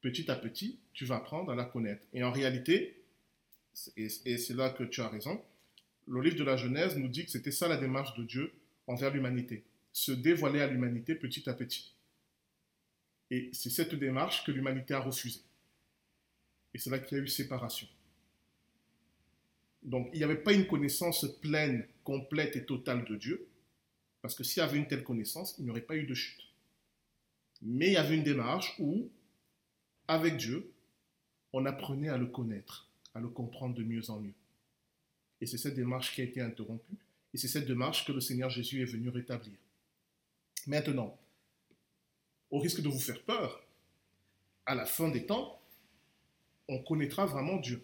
petit 0.02 0.30
à 0.30 0.36
petit, 0.36 0.78
tu 0.92 1.06
vas 1.06 1.16
apprendre 1.16 1.54
à 1.54 1.56
la 1.56 1.64
connaître. 1.64 2.04
Et 2.12 2.22
en 2.22 2.34
réalité, 2.34 3.02
et, 3.96 4.10
et 4.26 4.38
c'est 4.38 4.56
là 4.56 4.72
que 4.72 4.84
tu 4.84 5.00
as 5.00 5.08
raison, 5.08 5.42
le 6.08 6.22
livre 6.22 6.38
de 6.38 6.44
la 6.44 6.58
Genèse 6.58 6.98
nous 6.98 7.08
dit 7.08 7.26
que 7.26 7.32
c'était 7.32 7.52
ça 7.52 7.68
la 7.68 7.78
démarche 7.78 8.16
de 8.18 8.24
Dieu 8.24 8.54
envers 8.88 9.14
l'humanité, 9.14 9.66
se 9.92 10.12
dévoiler 10.12 10.62
à 10.62 10.68
l'humanité 10.68 11.16
petit 11.16 11.50
à 11.50 11.54
petit. 11.54 11.94
Et 13.30 13.50
c'est 13.54 13.70
cette 13.70 13.96
démarche 13.96 14.46
que 14.46 14.52
l'humanité 14.52 14.94
a 14.94 15.02
refusée. 15.02 15.42
Et 16.74 16.80
c'est 16.80 16.90
là 16.90 17.00
qu'il 17.00 17.18
y 17.18 17.22
a 17.22 17.24
eu 17.24 17.28
séparation. 17.28 17.88
Donc 19.84 20.10
il 20.14 20.18
n'y 20.18 20.24
avait 20.24 20.42
pas 20.42 20.54
une 20.54 20.68
connaissance 20.68 21.26
pleine, 21.42 21.86
complète 22.04 22.56
et 22.56 22.66
totale 22.66 23.04
de 23.06 23.16
Dieu, 23.16 23.48
parce 24.22 24.34
que 24.34 24.44
s'il 24.44 24.62
y 24.62 24.64
avait 24.64 24.78
une 24.78 24.88
telle 24.88 25.04
connaissance, 25.04 25.56
il 25.58 25.66
n'y 25.66 25.72
aurait 25.72 25.82
pas 25.82 25.98
eu 25.98 26.06
de 26.06 26.14
chute. 26.14 26.42
Mais 27.62 27.88
il 27.88 27.94
y 27.94 27.98
avait 27.98 28.16
une 28.16 28.24
démarche 28.24 28.76
où, 28.80 29.10
avec 30.08 30.38
Dieu, 30.38 30.72
on 31.54 31.66
apprenait 31.66 32.10
à 32.10 32.18
le 32.18 32.28
connaître, 32.28 32.90
à 33.14 33.20
le 33.20 33.30
comprendre 33.30 33.76
de 33.76 33.84
mieux 33.84 34.10
en 34.10 34.20
mieux. 34.20 34.34
Et 35.40 35.46
c'est 35.46 35.58
cette 35.58 35.76
démarche 35.76 36.14
qui 36.14 36.22
a 36.22 36.24
été 36.24 36.42
interrompue, 36.42 36.96
et 37.34 37.38
c'est 37.38 37.48
cette 37.48 37.68
démarche 37.68 38.06
que 38.06 38.12
le 38.12 38.22
Seigneur 38.22 38.50
Jésus 38.50 38.82
est 38.82 38.86
venu 38.86 39.10
rétablir. 39.10 39.58
Maintenant, 40.66 41.18
au 42.50 42.60
risque 42.60 42.82
de 42.82 42.90
vous 42.90 43.00
faire 43.00 43.22
peur, 43.24 43.64
à 44.66 44.76
la 44.76 44.86
fin 44.86 45.10
des 45.10 45.26
temps, 45.26 45.62
on 46.68 46.82
connaîtra 46.84 47.26
vraiment 47.26 47.58
Dieu. 47.58 47.84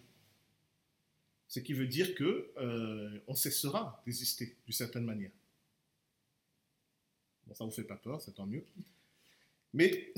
Ce 1.48 1.60
qui 1.60 1.72
veut 1.72 1.86
dire 1.86 2.14
que 2.14 2.52
euh, 2.56 3.20
on 3.26 3.34
cessera 3.34 4.02
d'exister 4.04 4.56
d'une 4.64 4.74
certaine 4.74 5.04
manière. 5.04 5.30
Bon, 7.46 7.54
ça 7.54 7.64
vous 7.64 7.70
fait 7.70 7.84
pas 7.84 7.96
peur, 7.96 8.20
c'est 8.20 8.32
tant 8.32 8.46
mieux. 8.46 8.64
Mais 9.72 10.12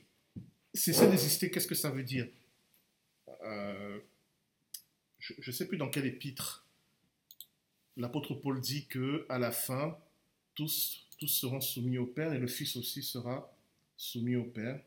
cesser 0.74 1.08
d'exister, 1.08 1.50
qu'est-ce 1.50 1.66
que 1.66 1.74
ça 1.74 1.90
veut 1.90 2.02
dire? 2.02 2.28
Euh, 3.42 3.98
Je 5.38 5.50
ne 5.50 5.54
sais 5.54 5.66
plus 5.66 5.76
dans 5.76 5.90
quel 5.90 6.06
épître 6.06 6.64
l'apôtre 7.96 8.34
Paul 8.34 8.60
dit 8.60 8.86
que 8.86 9.26
à 9.28 9.38
la 9.38 9.50
fin, 9.50 9.98
tous, 10.54 11.06
tous 11.18 11.26
seront 11.26 11.60
soumis 11.60 11.98
au 11.98 12.06
Père 12.06 12.32
et 12.32 12.38
le 12.38 12.46
Fils 12.46 12.76
aussi 12.76 13.02
sera 13.02 13.52
soumis 13.96 14.36
au 14.36 14.44
Père. 14.44 14.80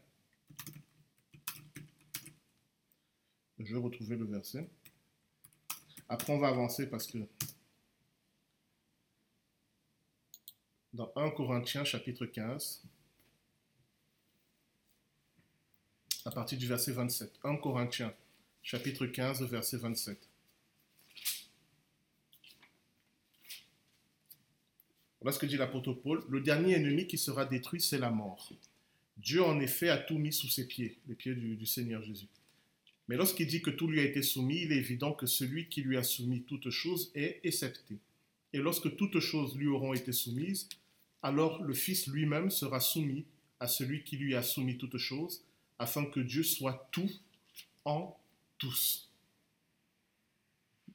Je 3.60 3.76
vais 3.76 3.80
retrouver 3.80 4.16
le 4.16 4.26
verset. 4.26 4.68
Après, 6.10 6.34
on 6.34 6.40
va 6.40 6.48
avancer 6.48 6.90
parce 6.90 7.06
que 7.06 7.20
dans 10.94 11.12
1 11.16 11.30
Corinthiens 11.32 11.84
chapitre 11.84 12.26
15, 12.26 12.84
à 16.26 16.32
partir 16.32 16.58
du 16.58 16.68
verset 16.68 16.92
27. 16.92 17.40
1 17.44 17.58
Corinthiens 17.58 18.14
chapitre 18.64 19.06
15, 19.06 19.44
verset 19.44 19.78
27. 19.78 20.31
Voilà 25.22 25.34
ce 25.34 25.40
que 25.40 25.46
dit 25.46 25.58
l'apôtre 25.58 25.94
Paul. 25.94 26.24
Le 26.30 26.42
dernier 26.42 26.74
ennemi 26.74 27.06
qui 27.08 27.18
sera 27.18 27.46
détruit, 27.46 27.80
c'est 27.80 28.00
la 28.00 28.10
mort. 28.10 28.52
Dieu, 29.18 29.44
en 29.44 29.60
effet, 29.60 29.90
a 29.90 29.98
tout 29.98 30.18
mis 30.18 30.34
sous 30.34 30.50
ses 30.50 30.68
pieds, 30.68 30.98
les 31.08 31.16
pieds 31.16 31.36
du, 31.36 31.66
Seigneur 31.66 32.02
Jésus. 32.02 32.28
Mais 33.08 33.18
lorsqu'il 33.18 33.46
dit 33.46 33.62
que 33.62 33.70
tout 33.70 33.88
lui 33.88 34.00
a 34.00 34.04
été 34.04 34.24
soumis, 34.24 34.62
il 34.64 34.72
est 34.72 34.78
évident 34.78 35.14
que 35.14 35.28
celui 35.28 35.68
qui 35.68 35.82
lui 35.82 35.98
a 35.98 36.04
soumis 36.04 36.42
toutes 36.42 36.70
choses 36.72 37.12
est 37.14 37.40
excepté. 37.44 37.98
Et 38.54 38.58
lorsque 38.58 38.96
toutes 38.96 39.20
choses 39.20 39.56
lui 39.56 39.68
auront 39.68 39.94
été 39.94 40.12
soumises, 40.12 40.68
alors 41.22 41.62
le 41.62 41.74
Fils 41.74 42.08
lui-même 42.08 42.50
sera 42.50 42.80
soumis 42.80 43.26
à 43.60 43.68
celui 43.68 44.04
qui 44.04 44.18
lui 44.18 44.34
a 44.36 44.42
soumis 44.42 44.78
toutes 44.78 44.98
choses, 44.98 45.44
afin 45.78 46.06
que 46.06 46.20
Dieu 46.20 46.44
soit 46.44 46.90
tout 46.92 47.12
en 47.86 48.18
tous. 48.58 49.10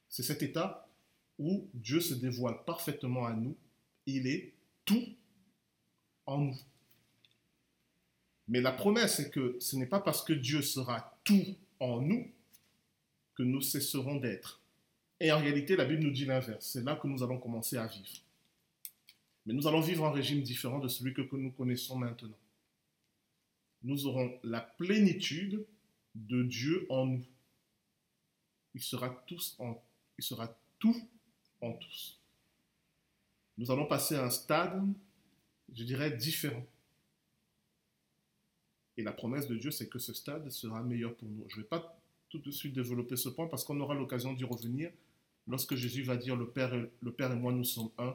C'est 0.08 0.22
cet 0.22 0.42
état 0.42 0.88
où 1.38 1.68
Dieu 1.74 2.00
se 2.00 2.14
dévoile 2.14 2.64
parfaitement 2.64 3.26
à 3.26 3.32
nous. 3.32 3.56
Il 4.06 4.26
est 4.26 4.52
tout 4.84 5.06
en 6.26 6.38
nous. 6.38 6.58
Mais 8.48 8.60
la 8.60 8.72
promesse 8.72 9.18
est 9.20 9.30
que 9.30 9.56
ce 9.58 9.76
n'est 9.76 9.86
pas 9.86 10.00
parce 10.00 10.22
que 10.22 10.32
Dieu 10.32 10.62
sera 10.62 11.18
tout 11.24 11.56
en 11.80 12.00
nous 12.00 12.30
que 13.34 13.42
nous 13.42 13.60
cesserons 13.60 14.16
d'être. 14.16 14.60
Et 15.18 15.32
en 15.32 15.38
réalité, 15.38 15.76
la 15.76 15.84
Bible 15.84 16.04
nous 16.04 16.12
dit 16.12 16.24
l'inverse. 16.24 16.66
C'est 16.66 16.84
là 16.84 16.96
que 16.96 17.06
nous 17.08 17.22
allons 17.22 17.38
commencer 17.38 17.76
à 17.76 17.86
vivre. 17.86 18.22
Mais 19.44 19.54
nous 19.54 19.66
allons 19.66 19.80
vivre 19.80 20.04
un 20.04 20.12
régime 20.12 20.42
différent 20.42 20.78
de 20.78 20.88
celui 20.88 21.14
que 21.14 21.22
nous 21.36 21.52
connaissons 21.52 21.96
maintenant. 21.96 22.36
Nous 23.82 24.06
aurons 24.06 24.38
la 24.42 24.60
plénitude 24.60 25.64
de 26.14 26.42
Dieu 26.42 26.86
en 26.88 27.06
nous. 27.06 27.24
Il 28.74 28.82
sera, 28.82 29.10
tous 29.26 29.56
en, 29.58 29.80
il 30.18 30.24
sera 30.24 30.54
tout 30.78 30.96
en 31.60 31.72
tous. 31.72 32.20
Nous 33.58 33.70
allons 33.70 33.86
passer 33.86 34.16
à 34.16 34.24
un 34.24 34.30
stade, 34.30 34.82
je 35.72 35.84
dirais, 35.84 36.10
différent. 36.10 36.64
Et 38.96 39.02
la 39.02 39.12
promesse 39.12 39.46
de 39.46 39.56
Dieu, 39.56 39.70
c'est 39.70 39.88
que 39.88 39.98
ce 39.98 40.12
stade 40.12 40.48
sera 40.50 40.82
meilleur 40.82 41.14
pour 41.14 41.28
nous. 41.28 41.44
Je 41.48 41.56
ne 41.56 41.62
vais 41.62 41.68
pas 41.68 41.98
tout 42.28 42.38
de 42.38 42.50
suite 42.50 42.74
développer 42.74 43.16
ce 43.16 43.28
point 43.28 43.46
parce 43.46 43.64
qu'on 43.64 43.78
aura 43.80 43.94
l'occasion 43.94 44.32
d'y 44.32 44.44
revenir 44.44 44.90
lorsque 45.46 45.74
Jésus 45.74 46.02
va 46.02 46.16
dire 46.16 46.36
le 46.36 46.50
Père, 46.50 46.74
et, 46.74 47.36
moi, 47.36 47.52
nous 47.52 47.64
sommes 47.64 47.90
un. 47.98 48.14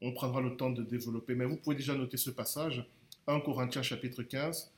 On 0.00 0.12
prendra 0.12 0.40
le 0.40 0.56
temps 0.56 0.70
de 0.70 0.82
développer. 0.82 1.34
Mais 1.34 1.44
vous 1.44 1.56
pouvez 1.56 1.76
déjà 1.76 1.94
noter 1.94 2.16
ce 2.16 2.30
passage, 2.30 2.84
1 3.26 3.40
Corinthiens 3.40 3.82
chapitre 3.82 4.22
15, 4.22 4.72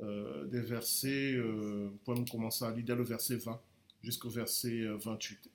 euh, 0.00 0.46
des 0.46 0.60
versets, 0.60 1.34
euh, 1.34 1.90
vous 2.06 2.24
commencer 2.24 2.64
à 2.64 2.70
lire 2.70 2.96
le 2.96 3.04
verset 3.04 3.36
20 3.36 3.60
jusqu'au 4.02 4.30
verset 4.30 4.86
28. 4.86 5.50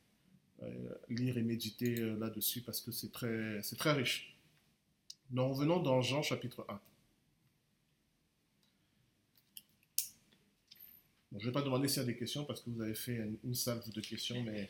Euh, 0.63 0.95
lire 1.09 1.37
et 1.37 1.43
méditer 1.43 1.95
là-dessus 1.95 2.61
parce 2.61 2.81
que 2.81 2.91
c'est 2.91 3.11
très, 3.11 3.61
c'est 3.61 3.75
très 3.75 3.91
riche. 3.91 4.35
Nous 5.31 5.47
revenons 5.47 5.79
dans 5.79 6.01
Jean 6.01 6.21
chapitre 6.21 6.65
1. 6.69 6.79
je 11.39 11.39
ne 11.39 11.45
vais 11.45 11.51
pas 11.51 11.61
demander 11.61 11.87
s'il 11.87 12.01
y 12.01 12.05
a 12.05 12.05
des 12.05 12.15
questions 12.15 12.45
parce 12.45 12.61
que 12.61 12.69
vous 12.69 12.81
avez 12.81 12.93
fait 12.93 13.19
une, 13.43 13.55
salve 13.55 13.89
de 13.89 14.01
questions, 14.01 14.41
mais 14.43 14.69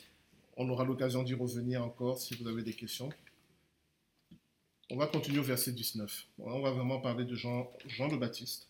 on 0.56 0.70
aura 0.70 0.86
l'occasion 0.86 1.24
d'y 1.24 1.34
revenir 1.34 1.84
encore 1.84 2.20
si 2.20 2.36
vous 2.36 2.48
avez 2.48 2.64
des 2.64 2.74
questions. 2.74 3.10
On 4.90 4.96
va 4.96 5.08
continuer 5.08 5.40
au 5.40 5.44
verset 5.44 5.74
19. 5.74 6.28
on 6.40 6.62
va 6.62 6.72
vraiment 6.72 7.00
parler 7.00 7.26
de 7.26 7.36
Jean, 7.36 7.70
Jean 7.88 8.08
le 8.08 8.18
Baptiste. 8.18 8.70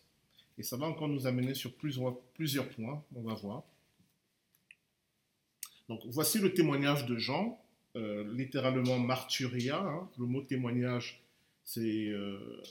Et 0.58 0.62
ça 0.62 0.76
va 0.76 0.86
encore 0.86 1.08
nous 1.08 1.26
amener 1.26 1.54
sur 1.54 1.72
plusieurs 1.74 2.68
points, 2.70 3.02
on 3.14 3.22
va 3.22 3.34
voir. 3.34 3.62
Donc 5.88 6.00
voici 6.06 6.38
le 6.38 6.54
témoignage 6.54 7.06
de 7.06 7.16
Jean, 7.16 7.60
euh, 7.96 8.32
littéralement 8.34 8.98
martyria. 8.98 9.80
Hein. 9.80 10.08
Le 10.18 10.26
mot 10.26 10.42
témoignage, 10.42 11.22
c'est 11.64 12.08
euh, 12.08 12.62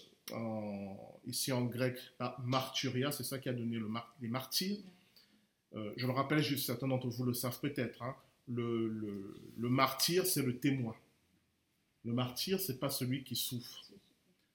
ici 1.26 1.52
en 1.52 1.65
grec 1.65 1.98
ah, 2.19 2.38
martyria, 2.44 3.11
c'est 3.11 3.23
ça 3.23 3.40
qui 3.40 3.49
a 3.49 3.53
donné 3.53 3.77
le 3.77 3.88
les 4.22 4.27
martyrs. 4.27 4.77
Euh, 5.76 5.94
je 5.98 6.06
le 6.06 6.14
rappelle, 6.14 6.41
juste 6.41 6.65
certains 6.65 6.88
d'entre 6.88 7.07
vous 7.07 7.23
le 7.23 7.34
savent 7.34 7.60
peut-être, 7.60 8.02
hein, 8.03 8.15
le, 8.48 9.35
martyr, 9.57 10.26
c'est 10.26 10.44
le 10.44 10.60
témoin. 10.60 10.95
Le 12.06 12.14
martyr, 12.14 12.60
c'est 12.60 12.80
pas 12.80 12.90
celui 12.90 13.23
qui 13.23 13.35
souffre, 13.35 13.80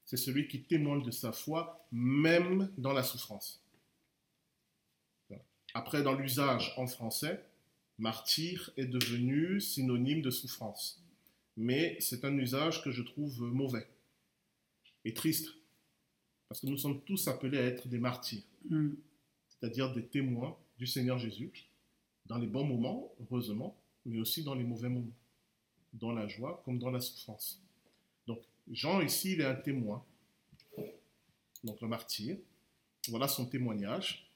c'est 0.05 0.17
celui 0.17 0.47
qui 0.47 0.63
témoigne 0.63 1.03
de 1.03 1.11
sa 1.11 1.33
foi, 1.33 1.85
même 1.91 2.71
dans 2.77 2.93
la 2.93 3.03
souffrance. 3.03 3.63
Après, 5.75 6.03
dans 6.03 6.15
l'usage 6.15 6.73
en 6.77 6.87
français, 6.87 7.43
martyr 7.99 8.71
est 8.77 8.87
devenu 8.87 9.61
synonyme 9.61 10.23
de 10.23 10.31
souffrance. 10.31 11.03
Mais 11.57 11.97
c'est 12.01 12.25
un 12.25 12.37
usage 12.39 12.83
que 12.83 12.91
je 12.91 13.03
trouve 13.03 13.43
mauvais 13.43 13.87
et 15.05 15.13
triste, 15.13 15.55
parce 16.49 16.61
que 16.61 16.67
nous 16.67 16.77
sommes 16.77 17.03
tous 17.03 17.29
appelés 17.29 17.59
à 17.59 17.63
être 17.63 17.89
des 17.89 17.99
martyrs, 17.99 18.43
mm. 18.69 18.91
c'est-à-dire 19.49 19.93
des 19.93 20.05
témoins 20.05 20.57
du 20.77 20.87
Seigneur 20.87 21.19
Jésus, 21.19 21.53
dans 22.27 22.39
les 22.39 22.47
bons 22.47 22.65
moments, 22.65 23.13
heureusement, 23.21 23.77
mais 24.07 24.19
aussi 24.19 24.45
dans 24.45 24.55
les 24.55 24.65
mauvais 24.65 24.89
moments, 24.89 25.17
dans 25.93 26.13
la 26.13 26.29
joie 26.29 26.63
comme 26.65 26.79
dans 26.79 26.91
la 26.91 27.01
souffrance. 27.01 27.63
Donc, 28.27 28.41
Jean 28.71 29.01
ici, 29.01 29.33
il 29.33 29.41
est 29.41 29.47
un 29.47 29.55
témoin, 29.55 30.05
donc 31.65 31.81
le 31.81 31.89
martyr. 31.89 32.37
Voilà 33.09 33.27
son 33.27 33.47
témoignage. 33.47 34.28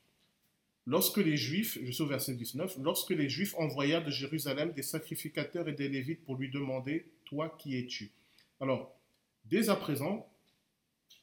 Lorsque 0.87 1.19
les 1.19 1.37
Juifs, 1.37 1.79
je 1.83 1.93
suis 1.93 2.03
au 2.03 2.07
verset 2.07 2.35
19, 2.35 2.79
lorsque 2.79 3.11
les 3.11 3.29
Juifs 3.29 3.55
envoyèrent 3.57 4.05
de 4.05 4.11
Jérusalem 4.11 4.73
des 4.73 4.83
sacrificateurs 4.83 5.69
et 5.69 5.73
des 5.73 5.89
Lévites 5.89 6.25
pour 6.25 6.37
lui 6.37 6.51
demander, 6.51 7.07
Toi 7.25 7.57
qui 7.59 7.79
es-tu? 7.79 8.11
Alors, 8.61 8.93
dès 9.45 9.69
à 9.69 9.77
présent, 9.77 10.29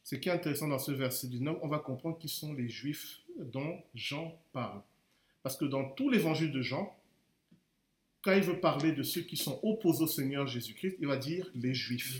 ce 0.03 0.15
qui 0.15 0.29
est 0.29 0.31
intéressant 0.31 0.69
dans 0.69 0.79
ce 0.79 0.91
verset 0.91 1.27
19, 1.27 1.57
on 1.61 1.67
va 1.67 1.79
comprendre 1.79 2.17
qui 2.17 2.29
sont 2.29 2.53
les 2.53 2.69
Juifs 2.69 3.19
dont 3.37 3.81
Jean 3.93 4.39
parle. 4.53 4.81
Parce 5.43 5.57
que 5.57 5.65
dans 5.65 5.89
tout 5.89 6.09
l'évangile 6.09 6.51
de 6.51 6.61
Jean, 6.61 6.97
quand 8.21 8.33
il 8.33 8.43
veut 8.43 8.59
parler 8.59 8.91
de 8.91 9.03
ceux 9.03 9.21
qui 9.21 9.37
sont 9.37 9.59
opposés 9.63 10.03
au 10.03 10.07
Seigneur 10.07 10.47
Jésus-Christ, 10.47 10.97
il 10.99 11.07
va 11.07 11.17
dire 11.17 11.49
les 11.53 11.73
Juifs. 11.73 12.19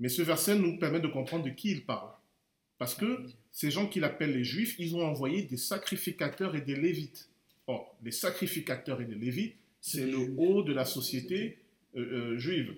Mais 0.00 0.08
ce 0.08 0.22
verset 0.22 0.58
nous 0.58 0.78
permet 0.78 1.00
de 1.00 1.08
comprendre 1.08 1.44
de 1.44 1.50
qui 1.50 1.70
il 1.70 1.84
parle. 1.84 2.10
Parce 2.78 2.94
que 2.94 3.26
ces 3.52 3.70
gens 3.70 3.86
qu'il 3.86 4.04
appelle 4.04 4.32
les 4.32 4.44
Juifs, 4.44 4.76
ils 4.78 4.94
ont 4.94 5.04
envoyé 5.04 5.42
des 5.42 5.56
sacrificateurs 5.56 6.54
et 6.54 6.60
des 6.60 6.76
Lévites. 6.76 7.28
Or, 7.66 7.96
les 8.02 8.12
sacrificateurs 8.12 9.00
et 9.00 9.06
les 9.06 9.14
Lévites, 9.14 9.56
c'est 9.80 10.06
le 10.06 10.34
haut 10.36 10.62
de 10.62 10.72
la 10.72 10.84
société 10.84 11.58
euh, 11.96 12.00
euh, 12.00 12.38
juive. 12.38 12.74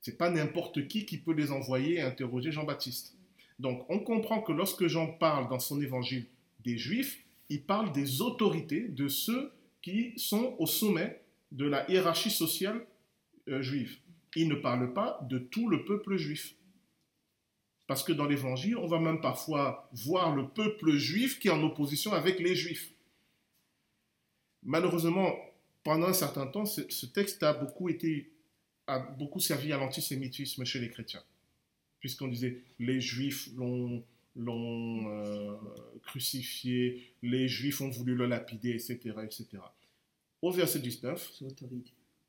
C'est 0.00 0.18
pas 0.18 0.30
n'importe 0.30 0.86
qui 0.88 1.06
qui 1.06 1.18
peut 1.18 1.34
les 1.34 1.50
envoyer 1.50 1.96
et 1.96 2.00
interroger 2.00 2.52
Jean-Baptiste. 2.52 3.16
Donc, 3.58 3.84
on 3.88 4.00
comprend 4.00 4.42
que 4.42 4.52
lorsque 4.52 4.86
Jean 4.86 5.06
parle 5.06 5.48
dans 5.48 5.58
son 5.58 5.80
évangile 5.80 6.26
des 6.64 6.76
Juifs, 6.76 7.24
il 7.48 7.62
parle 7.62 7.92
des 7.92 8.20
autorités, 8.20 8.88
de 8.88 9.08
ceux 9.08 9.52
qui 9.82 10.14
sont 10.16 10.56
au 10.58 10.66
sommet 10.66 11.22
de 11.52 11.66
la 11.66 11.88
hiérarchie 11.90 12.30
sociale 12.30 12.86
euh, 13.48 13.62
juive. 13.62 13.98
Il 14.34 14.48
ne 14.48 14.54
parle 14.54 14.92
pas 14.92 15.20
de 15.28 15.38
tout 15.38 15.68
le 15.68 15.84
peuple 15.84 16.16
juif. 16.16 16.54
Parce 17.86 18.02
que 18.02 18.12
dans 18.12 18.26
l'évangile, 18.26 18.76
on 18.78 18.86
va 18.86 18.98
même 18.98 19.20
parfois 19.20 19.88
voir 19.92 20.34
le 20.34 20.48
peuple 20.48 20.92
juif 20.92 21.38
qui 21.38 21.48
est 21.48 21.52
en 21.52 21.62
opposition 21.62 22.12
avec 22.12 22.40
les 22.40 22.54
juifs. 22.54 22.92
Malheureusement, 24.62 25.34
pendant 25.82 26.06
un 26.06 26.14
certain 26.14 26.46
temps, 26.46 26.64
ce, 26.64 27.06
texte 27.06 27.42
a 27.42 27.52
beaucoup, 27.52 27.90
été, 27.90 28.32
a 28.86 28.98
beaucoup 28.98 29.40
servi 29.40 29.72
à 29.72 29.76
l'antisémitisme 29.76 30.64
chez 30.64 30.80
les 30.80 30.88
chrétiens. 30.88 31.22
Puisqu'on 32.00 32.28
disait 32.28 32.62
les 32.78 33.00
juifs 33.00 33.50
l'ont 33.56 34.02
l'ont 34.36 35.08
euh, 35.08 35.56
crucifié, 36.02 37.14
les 37.22 37.48
Juifs 37.48 37.80
ont 37.80 37.90
voulu 37.90 38.14
le 38.14 38.26
lapider, 38.26 38.70
etc. 38.70 38.98
etc. 39.22 39.46
Au 40.42 40.50
verset 40.50 40.80
19, 40.80 41.42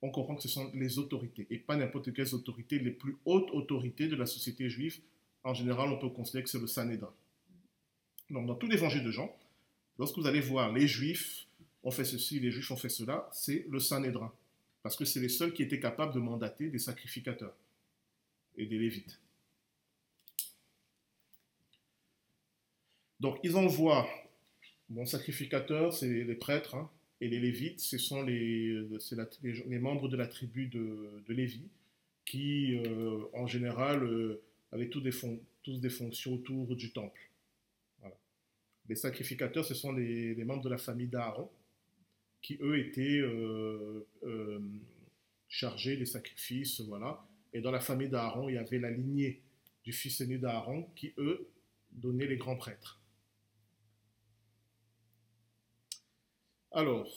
on 0.02 0.12
comprend 0.12 0.36
que 0.36 0.44
ce 0.44 0.48
sont 0.48 0.72
les 0.74 1.00
autorités, 1.00 1.48
et 1.50 1.58
pas 1.58 1.76
n'importe 1.76 2.14
quelles 2.14 2.34
autorités, 2.36 2.80
les 2.80 2.92
plus 2.92 3.18
hautes 3.26 3.50
autorités 3.52 4.08
de 4.08 4.16
la 4.16 4.26
société 4.26 4.70
juive. 4.70 5.00
En 5.46 5.54
général, 5.54 5.90
on 5.90 6.00
peut 6.00 6.10
considérer 6.10 6.44
que 6.44 6.50
c'est 6.50 6.60
le 6.60 6.66
Sanhédrin. 6.66 7.14
Donc, 8.32 8.48
dans 8.48 8.56
tout 8.56 8.68
l'évangile 8.68 9.04
de 9.04 9.12
Jean, 9.12 9.34
lorsque 10.00 10.18
vous 10.18 10.26
allez 10.26 10.42
voir 10.42 10.74
les 10.74 10.88
Juifs 10.88 11.46
ont 11.84 11.92
fait 11.92 12.04
ceci, 12.04 12.40
les 12.40 12.50
Juifs 12.50 12.72
ont 12.72 12.76
fait 12.76 12.90
cela, 12.90 13.30
c'est 13.32 13.68
le 13.70 13.80
Sanhédrin. 13.80 14.34
Parce 14.82 14.96
que 14.96 15.06
c'est 15.06 15.20
les 15.20 15.30
seuls 15.30 15.54
qui 15.54 15.62
étaient 15.62 15.80
capables 15.80 16.16
de 16.16 16.20
mandater 16.20 16.70
des 16.70 16.80
sacrificateurs 16.80 17.56
et 18.58 18.66
des 18.66 18.80
Lévites. 18.80 19.20
Donc 23.20 23.38
ils 23.44 23.56
envoient, 23.56 24.10
bon, 24.90 25.06
sacrificateurs, 25.06 25.94
c'est 25.94 26.24
les 26.24 26.36
prêtres, 26.36 26.74
hein, 26.74 26.90
et 27.22 27.28
les 27.28 27.40
Lévites, 27.40 27.80
ce 27.80 28.00
sont 28.00 28.24
les, 28.24 28.82
membres 29.80 30.10
de 30.10 30.18
la 30.18 30.26
tribu 30.26 30.68
de, 30.68 31.24
de 31.28 31.34
Lévi, 31.34 31.70
qui 32.26 32.76
euh, 32.78 33.26
en 33.34 33.46
général 33.46 34.04
euh, 34.04 34.42
avaient 34.76 34.90
tous 34.90 35.02
des, 35.02 35.90
fonctions 35.90 36.34
autour 36.34 36.76
du 36.76 36.92
temple. 36.92 37.20
Les 38.88 38.96
sacrificateurs, 38.96 39.66
ce 39.66 39.74
sont 39.74 39.92
les, 39.92 40.36
membres 40.44 40.64
de 40.64 40.70
la 40.70 40.78
famille 40.78 41.08
d'Aaron, 41.08 41.50
qui 42.42 42.58
eux 42.62 42.78
étaient 42.78 43.20
euh, 43.20 44.06
chargés 45.48 45.98
des 45.98 46.06
sacrifices, 46.06 46.82
voilà. 46.82 47.26
Et 47.54 47.62
dans 47.62 47.72
la 47.72 47.80
famille 47.80 48.10
d'Aaron, 48.10 48.50
il 48.50 48.56
y 48.56 48.58
avait 48.58 48.80
la 48.80 48.92
lignée 48.92 49.42
du 49.84 49.94
fils 49.94 50.22
aîné 50.22 50.38
d'Aaron, 50.38 50.84
qui 50.96 51.14
eux 51.18 51.48
donnaient 51.92 52.28
les 52.28 52.38
grands 52.38 52.58
prêtres. 52.58 53.00
Alors, 56.72 57.10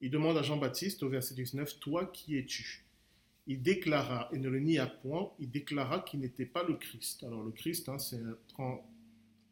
il 0.00 0.10
demande 0.10 0.36
à 0.36 0.42
Jean-Baptiste 0.42 1.04
au 1.04 1.08
verset 1.08 1.34
19, 1.34 1.78
Toi 1.78 2.06
qui 2.06 2.36
es-tu? 2.36 2.87
Il 3.48 3.62
déclara, 3.62 4.28
et 4.32 4.38
ne 4.38 4.48
le 4.48 4.60
nia 4.60 4.86
point, 4.86 5.32
il 5.40 5.50
déclara 5.50 6.00
qu'il 6.00 6.20
n'était 6.20 6.46
pas 6.46 6.62
le 6.62 6.74
Christ. 6.74 7.24
Alors 7.24 7.42
le 7.42 7.50
Christ, 7.50 7.88
hein, 7.88 7.98
c'est 7.98 8.16
une 8.16 8.36
tra- 8.48 8.82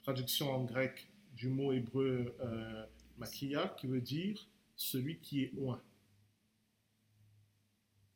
traduction 0.02 0.52
en 0.52 0.64
grec 0.64 1.08
du 1.34 1.48
mot 1.48 1.72
hébreu 1.72 2.36
euh, 2.40 2.86
makia, 3.18 3.74
qui 3.78 3.86
veut 3.88 4.00
dire 4.02 4.46
celui 4.76 5.18
qui 5.18 5.42
est 5.44 5.52
oint. 5.58 5.80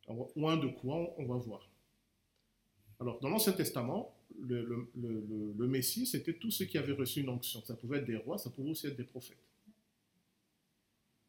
Alors, 0.06 0.36
oint 0.36 0.56
de 0.56 0.68
quoi 0.68 1.14
On 1.18 1.24
va 1.24 1.36
voir. 1.36 1.68
Alors, 2.98 3.18
dans 3.20 3.30
l'Ancien 3.30 3.52
Testament, 3.52 4.14
le- 4.38 4.90
le 5.56 5.66
Messie, 5.66 6.04
c'était 6.06 6.34
tous 6.34 6.50
ceux 6.50 6.66
qui 6.66 6.76
avaient 6.78 6.92
reçu 6.92 7.20
une 7.20 7.28
onction. 7.30 7.62
Ça 7.64 7.74
pouvait 7.74 7.98
être 7.98 8.06
des 8.06 8.16
rois, 8.16 8.36
ça 8.36 8.50
pouvait 8.50 8.70
aussi 8.70 8.86
être 8.86 8.96
des 8.96 9.04
prophètes. 9.04 9.38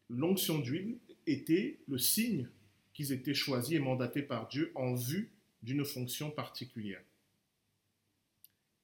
L'onction 0.09 0.59
d'huile 0.59 0.97
était 1.25 1.79
le 1.87 1.97
signe 1.97 2.49
qu'ils 3.01 3.11
étaient 3.11 3.33
choisis 3.33 3.73
et 3.73 3.79
mandatés 3.79 4.21
par 4.21 4.47
Dieu 4.47 4.71
en 4.75 4.93
vue 4.93 5.31
d'une 5.63 5.83
fonction 5.83 6.29
particulière. 6.29 7.01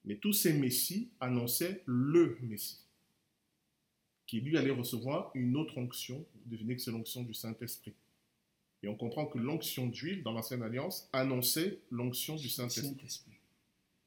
Mais 0.05 0.15
tous 0.15 0.33
ces 0.33 0.53
messies 0.53 1.09
annonçaient 1.19 1.83
le 1.85 2.37
Messie, 2.41 2.79
qui 4.25 4.41
lui 4.41 4.57
allait 4.57 4.71
recevoir 4.71 5.31
une 5.35 5.55
autre 5.55 5.77
onction, 5.77 6.25
devinez 6.45 6.75
que 6.75 6.81
c'est 6.81 6.91
l'onction 6.91 7.23
du 7.23 7.33
Saint-Esprit. 7.33 7.93
Et 8.83 8.87
on 8.87 8.95
comprend 8.95 9.25
que 9.25 9.37
l'onction 9.37 9.87
d'huile 9.87 10.23
dans 10.23 10.31
l'Ancienne 10.31 10.63
Alliance 10.63 11.09
annonçait 11.13 11.79
l'onction 11.91 12.35
du 12.35 12.49
Saint-Esprit. 12.49 13.19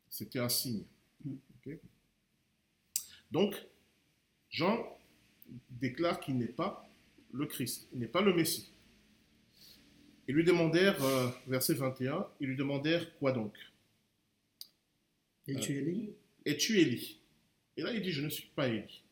C'était 0.09 0.39
un 0.39 0.49
signe. 0.49 0.85
Mm. 1.24 1.35
Donc, 3.31 3.55
Jean 4.49 4.85
déclare 5.70 6.19
qu'il 6.20 6.37
n'est 6.37 6.47
pas 6.47 6.89
le 7.32 7.47
Christ, 7.47 7.89
il 7.93 8.01
n'est 8.01 8.09
pas 8.09 8.23
le 8.23 8.35
Messie. 8.35 8.73
Ils 10.31 10.36
lui 10.36 10.44
demandèrent, 10.44 11.02
euh, 11.02 11.28
verset 11.48 11.74
21, 11.74 12.24
ils 12.39 12.51
lui 12.51 12.57
demandèrent 12.57 13.19
quoi 13.19 13.32
donc? 13.32 13.52
Et 15.48 15.57
tu 15.57 15.77
es 15.77 15.81
lié 15.81 16.16
Es-tu 16.44 16.78
Élie? 16.78 17.19
Et 17.77 17.82
là, 17.82 17.93
il 17.93 18.01
dit, 18.01 18.12
je 18.12 18.23
ne 18.23 18.28
suis 18.28 18.47
pas 18.51 18.69
Élie. 18.69 19.02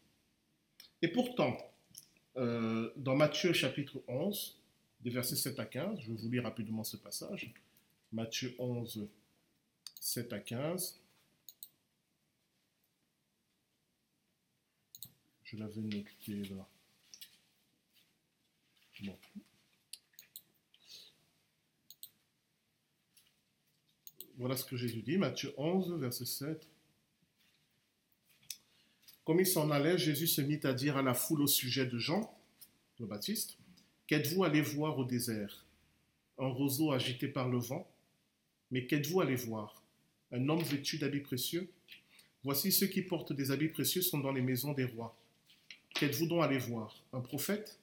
Et 1.03 1.09
pourtant, 1.09 1.59
euh, 2.37 2.93
dans 2.95 3.17
Matthieu 3.17 3.53
chapitre 3.53 4.01
11, 4.07 4.61
des 5.01 5.11
versets 5.11 5.35
7 5.35 5.59
à 5.59 5.65
15, 5.65 5.99
je 6.03 6.13
vais 6.13 6.17
vous 6.17 6.31
lire 6.31 6.45
rapidement 6.45 6.85
ce 6.85 6.97
passage. 6.97 7.53
Matthieu 8.13 8.55
11, 8.57 9.09
7 10.01 10.33
à 10.33 10.39
15. 10.39 11.01
Je 15.43 15.57
l'avais 15.57 15.81
noté 15.81 16.45
là. 16.55 16.69
Bon. 19.03 19.19
Voilà 24.39 24.57
ce 24.57 24.65
que 24.65 24.77
Jésus 24.77 25.03
dit, 25.03 25.19
Matthieu 25.19 25.53
11, 25.57 25.99
verset 26.01 26.25
7. 26.25 26.69
Comme 29.25 29.41
il 29.41 29.47
s'en 29.47 29.71
allait, 29.71 29.99
Jésus 29.99 30.29
se 30.29 30.41
mit 30.41 30.61
à 30.63 30.73
dire 30.73 30.97
à 30.97 31.03
la 31.03 31.13
foule 31.13 31.43
au 31.43 31.47
sujet 31.47 31.87
de 31.87 31.99
Jean, 31.99 32.33
le 33.01 33.07
Baptiste, 33.07 33.59
Qu'êtes-vous 34.09 34.43
allé 34.43 34.63
voir 34.63 34.99
au 34.99 35.05
désert? 35.05 35.67
Un 36.39 36.47
roseau 36.47 36.93
agité 36.93 37.29
par 37.29 37.51
le 37.51 37.59
vent 37.59 37.87
Mais 38.71 38.87
qu'êtes-vous 38.87 39.21
allé 39.21 39.35
voir? 39.35 39.83
Un 40.33 40.49
homme 40.49 40.63
vêtu 40.63 40.97
d'habits 40.97 41.21
précieux? 41.21 41.69
Voici 42.43 42.73
ceux 42.73 42.87
qui 42.87 43.03
portent 43.03 43.35
des 43.35 43.51
habits 43.51 43.69
précieux 43.69 44.01
sont 44.01 44.19
dans 44.19 44.33
les 44.33 44.41
maisons 44.41 44.73
des 44.73 44.87
rois. 44.87 45.15
Qu'êtes-vous 45.91 46.27
donc 46.27 46.43
allé 46.43 46.57
voir? 46.57 46.97
Un 47.13 47.21
prophète? 47.21 47.79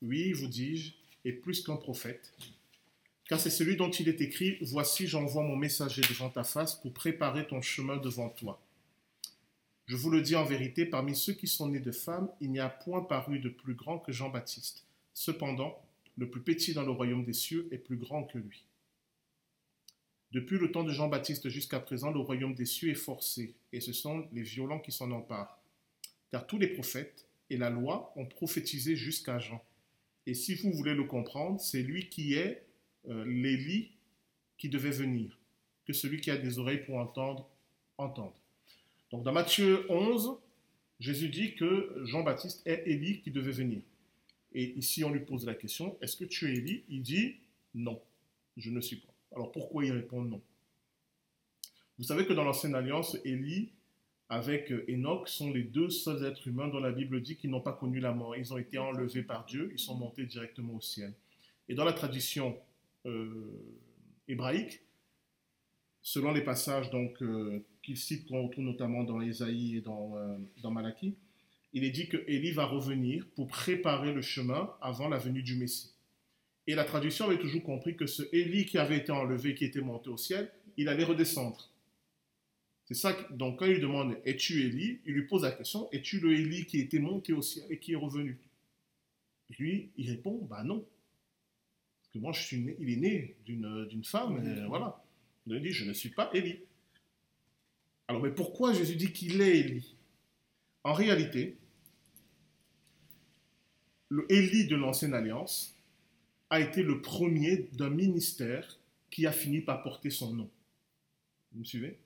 Oui, 0.00 0.32
vous 0.32 0.46
dis-je, 0.46 0.92
et 1.26 1.32
plus 1.32 1.62
qu'un 1.62 1.76
prophète. 1.76 2.32
Car 3.30 3.38
c'est 3.38 3.48
celui 3.48 3.76
dont 3.76 3.92
il 3.92 4.08
est 4.08 4.20
écrit, 4.20 4.58
Voici 4.60 5.06
j'envoie 5.06 5.44
mon 5.44 5.54
messager 5.54 6.02
devant 6.02 6.30
ta 6.30 6.42
face 6.42 6.74
pour 6.74 6.92
préparer 6.92 7.46
ton 7.46 7.62
chemin 7.62 7.96
devant 7.96 8.28
toi. 8.28 8.60
Je 9.86 9.94
vous 9.94 10.10
le 10.10 10.20
dis 10.20 10.34
en 10.34 10.44
vérité, 10.44 10.84
parmi 10.84 11.14
ceux 11.14 11.34
qui 11.34 11.46
sont 11.46 11.68
nés 11.68 11.78
de 11.78 11.92
femmes, 11.92 12.28
il 12.40 12.50
n'y 12.50 12.58
a 12.58 12.68
point 12.68 13.02
paru 13.02 13.38
de 13.38 13.48
plus 13.48 13.74
grand 13.74 14.00
que 14.00 14.10
Jean-Baptiste. 14.10 14.84
Cependant, 15.14 15.80
le 16.16 16.28
plus 16.28 16.40
petit 16.40 16.74
dans 16.74 16.82
le 16.82 16.90
royaume 16.90 17.24
des 17.24 17.32
cieux 17.32 17.68
est 17.70 17.78
plus 17.78 17.96
grand 17.96 18.24
que 18.24 18.38
lui. 18.38 18.64
Depuis 20.32 20.58
le 20.58 20.72
temps 20.72 20.82
de 20.82 20.90
Jean-Baptiste 20.90 21.48
jusqu'à 21.50 21.78
présent, 21.78 22.10
le 22.10 22.18
royaume 22.18 22.54
des 22.54 22.66
cieux 22.66 22.90
est 22.90 22.94
forcé, 22.94 23.54
et 23.72 23.80
ce 23.80 23.92
sont 23.92 24.26
les 24.32 24.42
violents 24.42 24.80
qui 24.80 24.90
s'en 24.90 25.12
emparent. 25.12 25.62
Car 26.32 26.48
tous 26.48 26.58
les 26.58 26.66
prophètes 26.66 27.28
et 27.48 27.58
la 27.58 27.70
loi 27.70 28.12
ont 28.16 28.26
prophétisé 28.26 28.96
jusqu'à 28.96 29.38
Jean. 29.38 29.64
Et 30.26 30.34
si 30.34 30.56
vous 30.56 30.72
voulez 30.72 30.94
le 30.94 31.04
comprendre, 31.04 31.60
c'est 31.60 31.82
lui 31.82 32.08
qui 32.08 32.34
est 32.34 32.66
euh, 33.08 33.24
l'Élie 33.24 33.90
qui 34.58 34.68
devait 34.68 34.90
venir. 34.90 35.38
Que 35.86 35.92
celui 35.92 36.20
qui 36.20 36.30
a 36.30 36.36
des 36.36 36.58
oreilles 36.58 36.84
pour 36.84 36.96
entendre, 36.96 37.48
entende. 37.96 38.32
Donc 39.10 39.24
dans 39.24 39.32
Matthieu 39.32 39.86
11, 39.90 40.38
Jésus 41.00 41.28
dit 41.28 41.54
que 41.54 42.02
Jean-Baptiste 42.04 42.62
est 42.66 42.82
Élie 42.86 43.20
qui 43.22 43.30
devait 43.30 43.52
venir. 43.52 43.80
Et 44.52 44.76
ici, 44.76 45.02
on 45.04 45.10
lui 45.10 45.20
pose 45.20 45.46
la 45.46 45.54
question, 45.54 45.96
est-ce 46.00 46.16
que 46.16 46.24
tu 46.24 46.48
es 46.48 46.56
Élie? 46.56 46.84
Il 46.88 47.02
dit, 47.02 47.36
non, 47.74 48.00
je 48.56 48.70
ne 48.70 48.80
suis 48.80 48.96
pas. 48.96 49.14
Alors 49.32 49.52
pourquoi 49.52 49.84
il 49.84 49.92
répond 49.92 50.22
non? 50.22 50.42
Vous 51.98 52.04
savez 52.04 52.26
que 52.26 52.32
dans 52.32 52.44
l'Ancienne 52.44 52.74
Alliance, 52.74 53.16
Élie 53.24 53.70
avec 54.28 54.72
Enoch 54.88 55.28
sont 55.28 55.50
les 55.52 55.64
deux 55.64 55.90
seuls 55.90 56.24
êtres 56.24 56.46
humains 56.46 56.68
dont 56.68 56.78
la 56.78 56.92
Bible 56.92 57.20
dit 57.20 57.36
qu'ils 57.36 57.50
n'ont 57.50 57.60
pas 57.60 57.72
connu 57.72 57.98
la 57.98 58.12
mort. 58.12 58.36
Ils 58.36 58.52
ont 58.54 58.58
été 58.58 58.78
enlevés 58.78 59.24
par 59.24 59.44
Dieu, 59.44 59.70
ils 59.72 59.78
sont 59.78 59.96
montés 59.96 60.24
directement 60.24 60.74
au 60.74 60.80
ciel. 60.80 61.12
Et 61.68 61.74
dans 61.74 61.84
la 61.84 61.92
tradition 61.92 62.56
hébraïque, 64.28 64.82
selon 66.02 66.32
les 66.32 66.42
passages 66.42 66.90
donc, 66.90 67.22
euh, 67.22 67.64
qu'il 67.82 67.96
cite, 67.96 68.26
qu'on 68.26 68.46
retrouve 68.46 68.64
notamment 68.64 69.04
dans 69.04 69.20
Ésaïe 69.20 69.76
et 69.76 69.80
dans, 69.80 70.16
euh, 70.16 70.38
dans 70.62 70.70
Malachie, 70.70 71.16
il 71.72 71.84
est 71.84 71.90
dit 71.90 72.08
que 72.08 72.16
Élie 72.26 72.52
va 72.52 72.64
revenir 72.64 73.26
pour 73.36 73.46
préparer 73.46 74.12
le 74.12 74.22
chemin 74.22 74.74
avant 74.80 75.08
la 75.08 75.18
venue 75.18 75.42
du 75.42 75.56
Messie. 75.56 75.92
Et 76.66 76.74
la 76.74 76.84
traduction 76.84 77.26
avait 77.26 77.38
toujours 77.38 77.62
compris 77.62 77.96
que 77.96 78.06
ce 78.06 78.22
Élie 78.32 78.66
qui 78.66 78.78
avait 78.78 78.98
été 78.98 79.12
enlevé, 79.12 79.54
qui 79.54 79.64
était 79.64 79.80
monté 79.80 80.10
au 80.10 80.16
ciel, 80.16 80.50
il 80.76 80.88
allait 80.88 81.04
redescendre. 81.04 81.70
C'est 82.86 82.94
ça, 82.94 83.16
donc 83.30 83.58
quand 83.58 83.66
il 83.66 83.74
lui 83.74 83.80
demande 83.80 84.16
Es-tu 84.24 84.62
Élie? 84.62 85.00
Il 85.06 85.14
lui 85.14 85.26
pose 85.26 85.42
la 85.42 85.52
question 85.52 85.88
Es-tu 85.92 86.18
le 86.18 86.32
Élie 86.32 86.66
qui 86.66 86.80
était 86.80 86.98
monté 86.98 87.32
au 87.32 87.40
ciel 87.40 87.64
et 87.70 87.78
qui 87.78 87.92
est 87.92 87.96
revenu? 87.96 88.40
Et 89.50 89.54
lui, 89.62 89.90
il 89.96 90.10
répond 90.10 90.44
Bah 90.50 90.64
non. 90.64 90.84
Moi, 92.14 92.32
je 92.32 92.42
suis 92.42 92.58
né, 92.58 92.76
il 92.80 92.90
est 92.90 92.96
né 92.96 93.36
d'une, 93.44 93.86
d'une 93.86 94.04
femme, 94.04 94.44
et 94.44 94.66
voilà. 94.66 95.02
Il 95.46 95.60
dit 95.62 95.70
Je 95.70 95.84
ne 95.84 95.92
suis 95.92 96.10
pas 96.10 96.30
Élie. 96.34 96.58
Alors, 98.08 98.22
mais 98.22 98.30
pourquoi 98.30 98.72
Jésus 98.72 98.96
dit 98.96 99.12
qu'il 99.12 99.40
est 99.40 99.58
Élie? 99.58 99.94
En 100.82 100.92
réalité, 100.92 101.56
le 104.08 104.26
Élie 104.28 104.66
de 104.66 104.74
l'Ancienne 104.74 105.14
Alliance 105.14 105.76
a 106.50 106.60
été 106.60 106.82
le 106.82 107.00
premier 107.00 107.68
d'un 107.72 107.90
ministère 107.90 108.78
qui 109.10 109.26
a 109.26 109.32
fini 109.32 109.60
par 109.60 109.82
porter 109.82 110.10
son 110.10 110.32
nom. 110.32 110.50
Vous 111.52 111.60
me 111.60 111.64
suivez? 111.64 111.96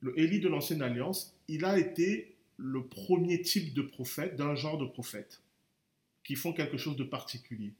Le 0.00 0.18
Élie 0.18 0.40
de 0.40 0.48
l'Ancienne 0.48 0.82
Alliance, 0.82 1.34
il 1.48 1.64
a 1.64 1.78
été 1.78 2.34
le 2.56 2.86
premier 2.86 3.42
type 3.42 3.74
de 3.74 3.82
prophète, 3.82 4.36
d'un 4.36 4.54
genre 4.54 4.78
de 4.78 4.86
prophète, 4.86 5.42
qui 6.24 6.34
font 6.34 6.54
quelque 6.54 6.78
chose 6.78 6.96
de 6.96 7.04
particulier. 7.04 7.72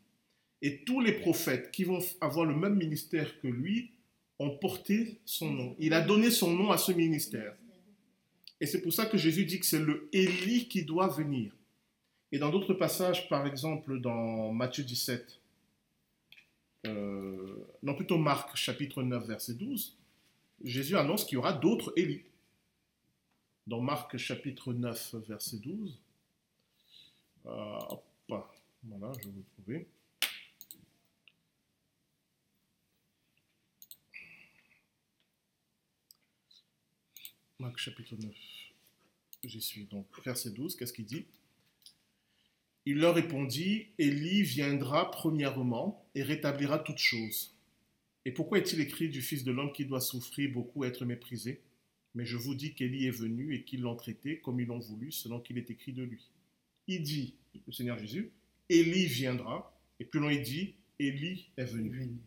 Et 0.62 0.84
tous 0.84 1.00
les 1.00 1.12
prophètes 1.12 1.70
qui 1.70 1.84
vont 1.84 2.00
avoir 2.20 2.46
le 2.46 2.54
même 2.54 2.76
ministère 2.76 3.38
que 3.40 3.48
lui 3.48 3.90
ont 4.38 4.50
porté 4.50 5.20
son 5.24 5.50
nom. 5.50 5.76
Il 5.78 5.92
a 5.92 6.00
donné 6.00 6.30
son 6.30 6.50
nom 6.52 6.70
à 6.70 6.78
ce 6.78 6.92
ministère. 6.92 7.54
Et 8.60 8.66
c'est 8.66 8.80
pour 8.80 8.92
ça 8.92 9.06
que 9.06 9.18
Jésus 9.18 9.44
dit 9.44 9.60
que 9.60 9.66
c'est 9.66 9.78
le 9.78 10.08
Élie 10.12 10.68
qui 10.68 10.84
doit 10.84 11.08
venir. 11.08 11.52
Et 12.32 12.38
dans 12.38 12.50
d'autres 12.50 12.74
passages, 12.74 13.28
par 13.28 13.46
exemple 13.46 14.00
dans 14.00 14.52
Matthieu 14.52 14.82
17, 14.82 15.40
euh, 16.86 17.66
non 17.82 17.94
plutôt 17.94 18.18
Marc 18.18 18.56
chapitre 18.56 19.02
9 19.02 19.26
verset 19.26 19.54
12, 19.54 19.96
Jésus 20.64 20.96
annonce 20.96 21.24
qu'il 21.24 21.34
y 21.34 21.38
aura 21.38 21.52
d'autres 21.52 21.92
Élie. 21.96 22.24
Dans 23.66 23.80
Marc 23.80 24.16
chapitre 24.16 24.72
9 24.72 25.16
verset 25.28 25.58
12, 25.58 25.98
euh, 27.46 27.78
hop, 27.88 28.04
voilà, 28.84 29.12
je 29.18 29.26
vais 29.26 29.34
vous 29.34 29.44
trouver. 29.54 29.86
Marc 37.58 37.78
chapitre 37.78 38.16
9, 38.16 38.34
j'y 39.44 39.60
suis. 39.62 39.86
Donc, 39.86 40.06
verset 40.22 40.50
12, 40.50 40.76
qu'est-ce 40.76 40.92
qu'il 40.92 41.06
dit? 41.06 41.24
Il 42.84 42.98
leur 42.98 43.14
répondit 43.14 43.86
Élie 43.98 44.42
viendra 44.42 45.10
premièrement 45.10 46.06
et 46.14 46.22
rétablira 46.22 46.78
toutes 46.78 46.98
choses. 46.98 47.56
Et 48.26 48.30
pourquoi 48.30 48.58
est-il 48.58 48.80
écrit 48.80 49.08
du 49.08 49.22
Fils 49.22 49.42
de 49.42 49.52
l'homme 49.52 49.72
qui 49.72 49.86
doit 49.86 50.02
souffrir 50.02 50.52
beaucoup, 50.52 50.84
être 50.84 51.06
méprisé? 51.06 51.62
Mais 52.14 52.26
je 52.26 52.36
vous 52.36 52.54
dis 52.54 52.74
qu'Élie 52.74 53.06
est 53.06 53.10
venu 53.10 53.54
et 53.54 53.64
qu'ils 53.64 53.80
l'ont 53.80 53.96
traité 53.96 54.38
comme 54.40 54.60
ils 54.60 54.66
l'ont 54.66 54.78
voulu, 54.78 55.10
selon 55.10 55.40
qu'il 55.40 55.56
est 55.56 55.70
écrit 55.70 55.92
de 55.92 56.02
lui. 56.02 56.28
Il 56.88 57.02
dit, 57.02 57.36
le 57.66 57.72
Seigneur 57.72 57.98
Jésus, 57.98 58.32
Élie 58.68 59.06
viendra, 59.06 59.74
et 59.98 60.04
plus 60.04 60.20
loin 60.20 60.32
il 60.32 60.42
dit, 60.42 60.74
Élie 60.98 61.48
est 61.56 61.64
venu. 61.64 62.18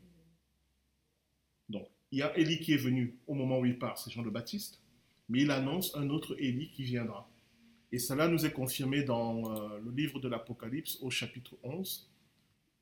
il 1.69 2.17
y 2.17 2.23
a 2.23 2.35
Élie 2.35 2.59
qui 2.59 2.73
est 2.73 2.77
venu 2.77 3.19
au 3.27 3.35
moment 3.35 3.59
où 3.59 3.65
il 3.65 3.77
part, 3.77 3.99
c'est 3.99 4.09
Jean 4.09 4.23
le 4.23 4.31
Baptiste, 4.31 4.81
mais 5.29 5.41
il 5.41 5.51
annonce 5.51 5.95
un 5.95 6.09
autre 6.09 6.35
Élie 6.39 6.71
qui 6.71 6.83
viendra. 6.83 7.29
Et 7.91 7.99
cela 7.99 8.27
nous 8.27 8.45
est 8.45 8.51
confirmé 8.51 9.03
dans 9.03 9.55
euh, 9.55 9.79
le 9.83 9.91
livre 9.91 10.19
de 10.19 10.27
l'Apocalypse 10.27 10.97
au 11.01 11.09
chapitre 11.09 11.55
11, 11.63 12.09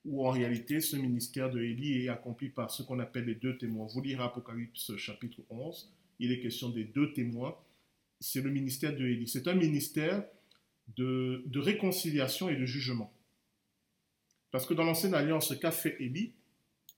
où 0.06 0.26
en 0.26 0.32
réalité 0.32 0.82
ce 0.82 0.96
ministère 0.96 1.50
de 1.50 1.62
Élie 1.62 2.04
est 2.04 2.10
accompli 2.10 2.50
par 2.50 2.72
ce 2.72 2.84
qu'on 2.84 3.00
appelle 3.00 3.26
les 3.26 3.36
deux 3.36 3.58
témoins. 3.58 3.88
Vous 3.88 4.02
lirez 4.02 4.24
Apocalypse 4.24 4.96
chapitre 4.98 5.42
11, 5.50 5.92
il 6.20 6.32
est 6.32 6.40
question 6.40 6.70
des 6.70 6.84
deux 6.84 7.14
témoins. 7.14 7.56
C'est 8.20 8.42
le 8.42 8.50
ministère 8.50 8.96
de 8.96 9.06
Élie. 9.06 9.28
C'est 9.28 9.48
un 9.48 9.54
ministère 9.54 10.26
de, 10.96 11.44
réconciliation 11.56 12.50
et 12.50 12.56
de 12.56 12.66
jugement. 12.66 13.14
Parce 14.52 14.66
que 14.66 14.74
dans 14.74 14.84
l'ancienne 14.84 15.14
alliance, 15.14 15.54
qu'a 15.60 15.72
fait 15.72 15.98
Élie 16.00 16.34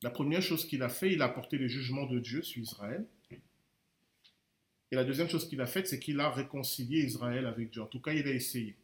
La 0.02 0.10
première 0.10 0.42
chose 0.42 0.66
qu'il 0.66 0.82
a 0.84 0.90
fait, 0.90 1.12
il 1.12 1.22
a 1.22 1.26
apporté 1.26 1.58
le 1.58 1.68
jugement 1.68 2.06
de 2.06 2.20
Dieu 2.20 2.42
sur 2.42 2.62
Israël. 2.62 3.06
Et 4.92 4.96
la 4.96 5.04
deuxième 5.04 5.30
chose 5.30 5.48
qu'il 5.48 5.62
a 5.62 5.68
faite, 5.68 5.88
c'est 5.88 6.00
qu'il 6.00 6.20
a 6.20 6.30
réconcilié 6.32 7.04
Israël 7.04 7.46
avec 7.46 7.72
Dieu. 7.72 7.82
En 7.82 7.88
tout 7.88 8.02
cas, 8.02 8.14
il 8.14 8.28
a 8.28 8.32
essayé. 8.32 8.76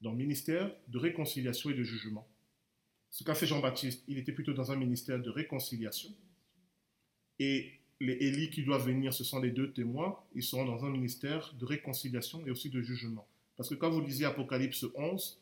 Dans 0.00 0.10
le 0.10 0.16
ministère 0.16 0.74
de 0.88 0.98
réconciliation 0.98 1.70
et 1.70 1.74
de 1.74 1.82
jugement. 1.82 2.26
Ce 3.10 3.24
qu'a 3.24 3.34
fait 3.34 3.46
Jean-Baptiste, 3.46 4.04
il 4.08 4.18
était 4.18 4.32
plutôt 4.32 4.52
dans 4.52 4.72
un 4.72 4.76
ministère 4.76 5.18
de 5.18 5.30
réconciliation. 5.30 6.10
Et 7.38 7.72
les 8.00 8.12
Élis 8.12 8.50
qui 8.50 8.62
doivent 8.62 8.86
venir, 8.86 9.12
ce 9.14 9.24
sont 9.24 9.40
les 9.40 9.50
deux 9.50 9.72
témoins, 9.72 10.18
ils 10.34 10.42
seront 10.42 10.64
dans 10.64 10.84
un 10.84 10.90
ministère 10.90 11.54
de 11.58 11.64
réconciliation 11.64 12.46
et 12.46 12.50
aussi 12.50 12.68
de 12.68 12.82
jugement. 12.82 13.26
Parce 13.56 13.70
que 13.70 13.74
quand 13.74 13.90
vous 13.90 14.00
lisez 14.00 14.24
Apocalypse 14.24 14.84
11, 14.94 15.40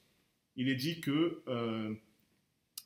il 0.56 0.68
est 0.68 0.76
dit 0.76 1.00
que 1.00 1.42
euh, 1.48 1.94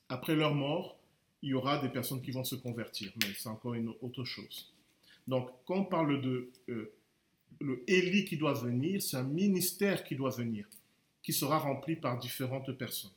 après 0.07 0.35
leur 0.35 0.55
mort, 0.55 0.99
il 1.41 1.49
y 1.49 1.53
aura 1.53 1.77
des 1.79 1.89
personnes 1.89 2.21
qui 2.21 2.31
vont 2.31 2.43
se 2.43 2.55
convertir, 2.55 3.11
mais 3.21 3.31
c'est 3.37 3.49
encore 3.49 3.75
une 3.75 3.93
autre 4.01 4.23
chose. 4.23 4.73
Donc, 5.29 5.51
quand 5.65 5.75
on 5.75 5.85
parle 5.85 6.21
de 6.21 6.49
euh, 6.69 6.91
le 7.61 7.83
Élie 7.87 8.25
qui 8.25 8.35
doit 8.35 8.53
venir, 8.53 8.99
c'est 8.99 9.15
un 9.15 9.23
ministère 9.23 10.03
qui 10.03 10.15
doit 10.15 10.31
venir, 10.31 10.67
qui 11.21 11.33
sera 11.33 11.59
rempli 11.59 11.95
par 11.95 12.17
différentes 12.17 12.75
personnes. 12.75 13.11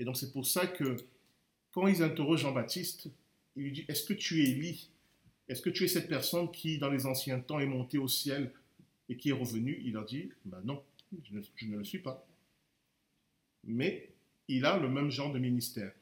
Et 0.00 0.04
donc, 0.04 0.16
c'est 0.16 0.32
pour 0.32 0.44
ça 0.44 0.66
que 0.66 0.96
quand 1.70 1.86
ils 1.86 2.02
interrogent 2.02 2.40
Jean-Baptiste, 2.40 3.08
il 3.54 3.62
lui 3.62 3.70
dit 3.70 3.84
Est-ce 3.86 4.04
que 4.04 4.14
tu 4.14 4.42
es 4.42 4.50
Élie 4.50 4.90
Est-ce 5.48 5.62
que 5.62 5.70
tu 5.70 5.84
es 5.84 5.88
cette 5.88 6.08
personne 6.08 6.50
qui, 6.50 6.78
dans 6.78 6.90
les 6.90 7.06
anciens 7.06 7.38
temps, 7.38 7.60
est 7.60 7.66
montée 7.66 7.98
au 7.98 8.08
ciel 8.08 8.52
et 9.08 9.16
qui 9.16 9.28
est 9.28 9.32
revenue? 9.32 9.80
Il 9.84 9.92
leur 9.92 10.04
dit 10.04 10.28
ben 10.44 10.60
Non, 10.64 10.82
je 11.22 11.36
ne, 11.36 11.42
je 11.54 11.66
ne 11.66 11.76
le 11.76 11.84
suis 11.84 12.00
pas. 12.00 12.26
Mais 13.62 14.10
il 14.48 14.64
a 14.64 14.76
le 14.76 14.88
même 14.88 15.10
genre 15.10 15.32
de 15.32 15.38
ministère. 15.38 15.92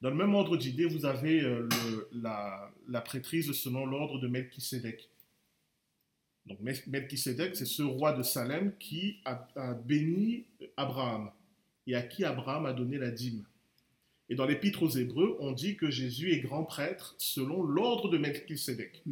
Dans 0.00 0.10
le 0.10 0.16
même 0.16 0.34
ordre 0.34 0.56
d'idée, 0.56 0.84
vous 0.84 1.06
avez 1.06 1.42
euh, 1.42 1.68
le, 1.90 2.08
la, 2.12 2.72
la, 2.88 3.00
prêtrise 3.00 3.50
selon 3.52 3.84
l'ordre 3.84 4.20
de 4.20 4.28
Melchisédek. 4.28 5.10
Donc 6.46 6.60
Melchisédek, 6.60 7.56
c'est 7.56 7.66
ce 7.66 7.82
roi 7.82 8.12
de 8.12 8.22
Salem 8.22 8.72
qui 8.78 9.20
a, 9.24 9.48
a, 9.56 9.74
béni 9.74 10.46
Abraham 10.76 11.30
et 11.86 11.94
à 11.94 12.02
qui 12.02 12.24
Abraham 12.24 12.66
a 12.66 12.72
donné 12.72 12.96
la 12.96 13.10
dîme. 13.10 13.44
Et 14.28 14.34
dans 14.34 14.46
l'épître 14.46 14.82
aux 14.82 14.90
Hébreux, 14.90 15.36
on 15.40 15.52
dit 15.52 15.76
que 15.76 15.90
Jésus 15.90 16.32
est 16.32 16.40
grand 16.40 16.64
prêtre 16.64 17.14
selon 17.18 17.62
l'ordre 17.62 18.08
de 18.08 18.18
Melchisédek. 18.18 19.02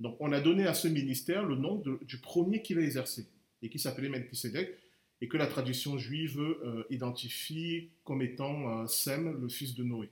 Donc 0.00 0.16
on 0.20 0.32
a 0.32 0.40
donné 0.40 0.66
à 0.66 0.74
ce 0.74 0.88
ministère 0.88 1.44
le 1.44 1.56
nom 1.56 1.76
de, 1.76 1.98
du 2.02 2.18
premier 2.18 2.62
qu'il 2.62 2.78
a 2.78 2.82
exercé 2.82 3.26
et 3.62 3.68
qui 3.68 3.78
s'appelait 3.78 4.08
Melchisédek 4.08 4.78
et 5.20 5.28
que 5.28 5.36
la 5.36 5.46
tradition 5.46 5.98
juive 5.98 6.40
euh, 6.40 6.84
identifie 6.90 7.90
comme 8.04 8.22
étant 8.22 8.82
euh, 8.82 8.86
Sem, 8.86 9.40
le 9.40 9.48
fils 9.48 9.74
de 9.74 9.82
Noé. 9.82 10.10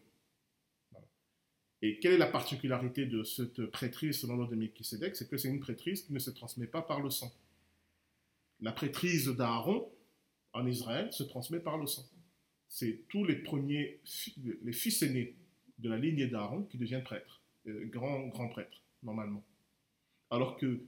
Et 1.83 1.99
quelle 1.99 2.15
est 2.15 2.19
la 2.19 2.27
particularité 2.27 3.07
de 3.07 3.23
cette 3.23 3.67
prêtrise 3.67 4.21
selon 4.21 4.37
l'ordre 4.37 4.53
de 4.53 4.57
Melchisedec? 4.57 5.15
C'est 5.15 5.29
que 5.29 5.37
c'est 5.37 5.49
une 5.49 5.61
prêtrise 5.61 6.03
qui 6.03 6.13
ne 6.13 6.19
se 6.19 6.31
transmet 6.31 6.67
pas 6.67 6.83
par 6.83 7.01
le 7.01 7.11
sang. 7.11 7.33
La 8.61 8.73
prêtrise 8.73 9.29
d'Aaron 9.29 9.89
en 10.55 10.67
Israël 10.67 11.13
se 11.13 11.23
transmet 11.23 11.61
par 11.61 11.77
le 11.77 11.87
sang. 11.87 12.09
C'est 12.69 13.05
tous 13.09 13.25
les 13.25 13.37
premiers, 13.37 14.01
les 14.63 14.73
fils 14.73 15.03
aînés 15.03 15.37
de 15.79 15.91
la 15.91 15.99
lignée 15.99 16.27
d'Aaron 16.27 16.65
qui 16.65 16.79
deviennent 16.79 17.05
prêtres, 17.05 17.43
euh, 17.67 17.85
grands 17.87 18.27
grand 18.29 18.49
prêtres, 18.49 18.83
normalement. 19.03 19.45
Alors 20.31 20.57
que 20.57 20.81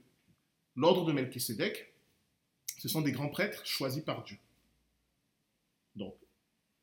l'ordre 0.75 1.05
de 1.05 1.13
Melchisedec, 1.13 1.88
ce 2.79 2.87
sont 2.87 3.01
des 3.01 3.11
grands 3.11 3.29
prêtres 3.29 3.65
choisis 3.65 4.03
par 4.03 4.23
Dieu. 4.23 4.37
Donc, 5.95 6.15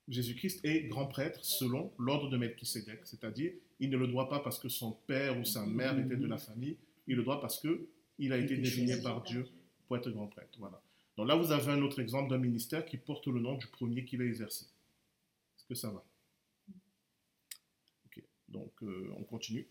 Jésus-Christ 0.09 0.64
est 0.64 0.85
grand 0.85 1.06
prêtre 1.06 1.44
selon 1.44 1.93
l'ordre 1.98 2.28
de 2.28 2.36
Melchisédek, 2.36 3.01
c'est-à-dire 3.05 3.52
il 3.81 3.90
ne 3.90 3.97
le 3.97 4.06
doit 4.06 4.28
pas 4.28 4.40
parce 4.40 4.59
que 4.59 4.68
son 4.68 4.93
père 4.93 5.39
ou 5.39 5.44
sa 5.44 5.66
mère 5.66 5.98
était 5.98 6.16
de 6.16 6.27
la 6.27 6.39
famille, 6.39 6.77
il 7.06 7.16
le 7.16 7.23
doit 7.23 7.40
parce 7.40 7.60
que 7.60 7.89
il 8.18 8.32
a 8.32 8.39
été 8.39 8.56
désigné 8.56 9.01
par 9.02 9.23
Dieu 9.23 9.48
pour 9.86 9.97
être 9.97 10.10
grand 10.10 10.27
prêtre. 10.27 10.59
Voilà. 10.59 10.81
Donc 11.16 11.28
là, 11.28 11.35
vous 11.35 11.51
avez 11.51 11.73
un 11.73 11.82
autre 11.82 12.01
exemple 12.01 12.31
d'un 12.31 12.39
ministère 12.39 12.85
qui 12.85 12.98
porte 12.98 13.27
le 13.27 13.40
nom 13.40 13.56
du 13.56 13.66
premier 13.66 14.05
qu'il 14.05 14.20
a 14.23 14.24
exercé. 14.24 14.66
Est-ce 15.56 15.66
que 15.66 15.74
ça 15.74 15.90
va? 15.90 16.05
Ok, 18.06 18.23
donc 18.48 18.73
euh, 18.82 19.12
on 19.16 19.24
continue. 19.24 19.66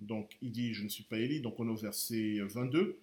Donc 0.00 0.36
il 0.42 0.52
dit, 0.52 0.74
je 0.74 0.84
ne 0.84 0.88
suis 0.88 1.04
pas 1.04 1.18
Élie, 1.18 1.40
donc 1.40 1.58
on 1.58 1.66
est 1.68 1.72
au 1.72 1.76
verset 1.76 2.38
22. 2.40 2.98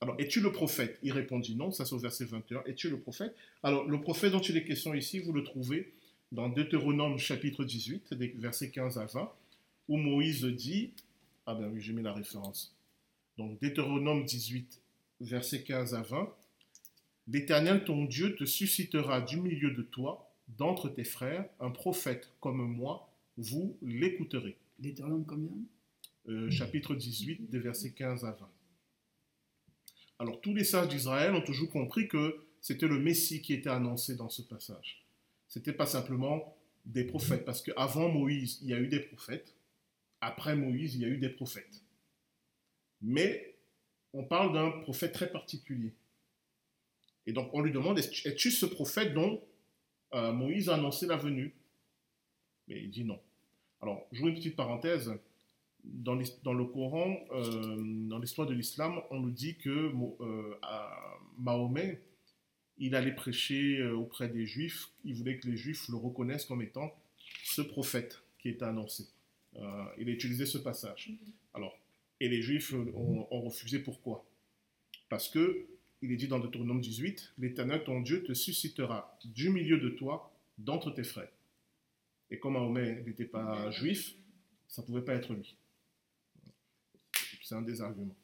Alors, 0.00 0.16
es-tu 0.18 0.40
le 0.40 0.50
prophète? 0.50 0.98
Il 1.02 1.12
répondit 1.12 1.54
non, 1.54 1.70
ça 1.70 1.84
c'est 1.84 1.94
au 1.94 1.98
verset 1.98 2.24
21. 2.24 2.64
Es-tu 2.64 2.90
le 2.90 2.98
prophète? 2.98 3.34
Alors, 3.62 3.86
le 3.86 4.00
prophète 4.00 4.32
dont 4.32 4.40
il 4.40 4.56
est 4.56 4.64
question 4.64 4.94
ici, 4.94 5.20
vous 5.20 5.32
le 5.32 5.44
trouvez 5.44 5.92
dans 6.32 6.48
Deutéronome 6.48 7.18
chapitre 7.18 7.64
18, 7.64 8.14
des 8.14 8.28
versets 8.38 8.70
15 8.70 8.98
à 8.98 9.06
20, 9.06 9.32
où 9.88 9.96
Moïse 9.96 10.44
dit, 10.44 10.92
ah 11.46 11.54
ben 11.54 11.70
oui, 11.72 11.80
j'ai 11.80 11.92
mis 11.92 12.02
la 12.02 12.12
référence. 12.12 12.74
Donc, 13.38 13.60
Deutéronome 13.60 14.24
18, 14.24 14.80
versets 15.20 15.62
15 15.62 15.94
à 15.94 16.02
20, 16.02 16.34
L'Éternel 17.28 17.84
ton 17.84 18.04
Dieu 18.04 18.34
te 18.34 18.44
suscitera 18.44 19.20
du 19.20 19.40
milieu 19.40 19.70
de 19.70 19.82
toi, 19.82 20.28
d'entre 20.58 20.88
tes 20.88 21.04
frères, 21.04 21.48
un 21.60 21.70
prophète 21.70 22.28
comme 22.40 22.62
moi, 22.62 23.08
vous 23.36 23.76
l'écouterez. 23.80 24.56
Deutéronome 24.82 25.24
combien? 25.24 25.56
Euh, 26.28 26.50
chapitre 26.50 26.94
18, 26.94 27.48
des 27.48 27.60
versets 27.60 27.92
15 27.92 28.24
à 28.24 28.32
20. 28.32 28.50
Alors, 30.18 30.40
tous 30.40 30.54
les 30.54 30.64
sages 30.64 30.88
d'Israël 30.88 31.34
ont 31.34 31.42
toujours 31.42 31.70
compris 31.70 32.08
que 32.08 32.44
c'était 32.60 32.88
le 32.88 32.98
Messie 32.98 33.42
qui 33.42 33.54
était 33.54 33.70
annoncé 33.70 34.16
dans 34.16 34.28
ce 34.28 34.42
passage. 34.42 35.06
Ce 35.48 35.58
n'était 35.58 35.72
pas 35.72 35.86
simplement 35.86 36.56
des 36.84 37.04
prophètes, 37.04 37.44
parce 37.44 37.62
qu'avant 37.62 38.08
Moïse, 38.08 38.58
il 38.62 38.68
y 38.68 38.74
a 38.74 38.80
eu 38.80 38.88
des 38.88 39.00
prophètes, 39.00 39.54
après 40.20 40.56
Moïse, 40.56 40.96
il 40.96 41.02
y 41.02 41.04
a 41.04 41.08
eu 41.08 41.18
des 41.18 41.30
prophètes. 41.30 41.82
Mais 43.00 43.56
on 44.12 44.24
parle 44.24 44.52
d'un 44.52 44.70
prophète 44.82 45.12
très 45.12 45.30
particulier. 45.30 45.94
Et 47.26 47.32
donc, 47.32 47.50
on 47.54 47.60
lui 47.60 47.72
demande 47.72 47.98
Es-tu 47.98 48.50
ce 48.50 48.66
prophète 48.66 49.14
dont 49.14 49.42
euh, 50.14 50.32
Moïse 50.32 50.68
a 50.68 50.74
annoncé 50.74 51.06
la 51.06 51.16
venue? 51.16 51.54
Mais 52.66 52.82
il 52.82 52.90
dit 52.90 53.04
non. 53.04 53.20
Alors, 53.82 54.06
je 54.12 54.20
vous 54.20 54.28
une 54.28 54.34
petite 54.34 54.56
parenthèse. 54.56 55.12
Dans, 55.84 56.16
dans 56.44 56.54
le 56.54 56.64
Coran, 56.64 57.16
euh, 57.32 57.76
dans 58.08 58.20
l'histoire 58.20 58.46
de 58.46 58.54
l'islam, 58.54 59.00
on 59.10 59.18
nous 59.18 59.32
dit 59.32 59.56
que 59.56 59.90
euh, 60.20 60.54
Mahomet, 61.38 62.00
il 62.78 62.94
allait 62.94 63.14
prêcher 63.14 63.78
euh, 63.78 63.96
auprès 63.96 64.28
des 64.28 64.46
Juifs. 64.46 64.90
Il 65.04 65.16
voulait 65.16 65.38
que 65.38 65.48
les 65.48 65.56
Juifs 65.56 65.88
le 65.88 65.96
reconnaissent 65.96 66.44
comme 66.44 66.62
étant 66.62 66.94
ce 67.42 67.62
prophète 67.62 68.22
qui 68.38 68.48
était 68.48 68.64
annoncé. 68.64 69.08
Euh, 69.56 69.84
il 69.98 70.08
a 70.08 70.12
utilisé 70.12 70.46
ce 70.46 70.58
passage. 70.58 71.10
Alors, 71.52 71.76
et 72.20 72.28
les 72.28 72.42
Juifs 72.42 72.72
ont, 72.72 73.26
ont 73.28 73.40
refusé. 73.40 73.80
Pourquoi? 73.80 74.24
Parce 75.08 75.28
que 75.28 75.66
il 76.02 76.10
est 76.10 76.16
dit 76.16 76.28
dans 76.28 76.40
Deutéronome 76.40 76.80
18, 76.80 77.34
l'Éternel 77.38 77.84
ton 77.84 78.00
Dieu 78.00 78.24
te 78.24 78.34
suscitera 78.34 79.16
du 79.24 79.50
milieu 79.50 79.78
de 79.78 79.90
toi, 79.90 80.32
d'entre 80.58 80.90
tes 80.90 81.04
frères. 81.04 81.30
Et 82.32 82.38
comme 82.38 82.54
Mahomet 82.54 83.02
n'était 83.02 83.26
pas 83.26 83.70
juif, 83.70 84.14
ça 84.66 84.80
ne 84.80 84.86
pouvait 84.86 85.02
pas 85.02 85.12
être 85.12 85.34
lui. 85.34 85.54
C'est 87.42 87.54
un 87.54 87.60
des 87.60 87.82
arguments. 87.82 88.16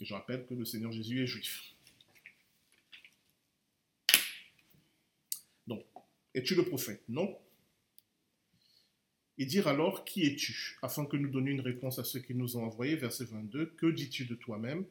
Et 0.00 0.04
je 0.04 0.12
rappelle 0.12 0.44
que 0.46 0.54
le 0.54 0.64
Seigneur 0.64 0.90
Jésus 0.90 1.22
est 1.22 1.28
juif. 1.28 1.72
Donc, 5.68 5.84
es-tu 6.34 6.56
le 6.56 6.64
prophète? 6.64 7.04
Non. 7.08 7.38
Et 9.38 9.46
dire 9.46 9.68
alors, 9.68 10.04
qui 10.04 10.26
es-tu? 10.26 10.76
Afin 10.82 11.06
que 11.06 11.16
nous 11.16 11.28
donnions 11.28 11.52
une 11.52 11.60
réponse 11.60 12.00
à 12.00 12.04
ceux 12.04 12.18
qui 12.18 12.34
nous 12.34 12.56
ont 12.56 12.64
envoyés, 12.64 12.96
verset 12.96 13.26
22, 13.26 13.66
que 13.76 13.86
dis-tu 13.86 14.24
de 14.24 14.34
toi-même? 14.34 14.84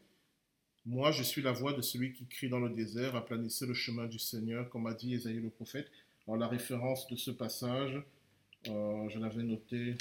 Moi, 0.86 1.12
je 1.12 1.24
suis 1.24 1.42
la 1.42 1.52
voix 1.52 1.74
de 1.74 1.82
celui 1.82 2.14
qui 2.14 2.26
crie 2.26 2.48
dans 2.48 2.60
le 2.60 2.70
désert, 2.70 3.18
aplanissez 3.18 3.66
le 3.66 3.74
chemin 3.74 4.06
du 4.06 4.18
Seigneur, 4.18 4.70
comme 4.70 4.88
a 4.88 4.94
dit 4.94 5.14
Esaïe 5.14 5.42
le 5.42 5.50
prophète. 5.50 5.92
La 6.38 6.48
référence 6.48 7.08
de 7.08 7.16
ce 7.16 7.32
passage, 7.32 8.02
euh, 8.68 9.10
je 9.10 9.20
l'avais 9.20 9.42
noté, 9.42 9.98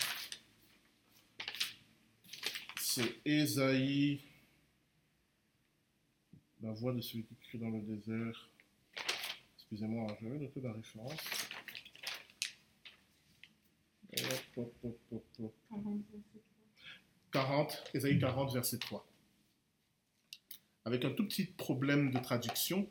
c'est 2.77 3.21
Ésaïe, 3.25 4.21
la 6.61 6.73
voix 6.73 6.93
de 6.93 7.01
celui 7.01 7.25
qui 7.25 7.35
crie 7.37 7.59
dans 7.59 7.71
le 7.71 7.81
désert. 7.81 8.51
Excusez-moi, 9.57 10.07
je 10.21 10.29
vais 10.29 10.39
noter 10.39 10.61
la 10.61 10.73
référence. 10.73 11.19
Hop, 14.13 14.43
hop, 14.57 14.75
hop, 14.85 14.99
hop, 15.13 15.25
hop. 15.41 15.55
40, 17.33 17.85
Ésaïe 17.95 18.19
40, 18.19 18.53
verset 18.53 18.79
3. 18.79 19.07
Avec 20.85 21.05
un 21.05 21.11
tout 21.11 21.27
petit 21.27 21.47
problème 21.47 22.11
de 22.11 22.19
traduction. 22.19 22.89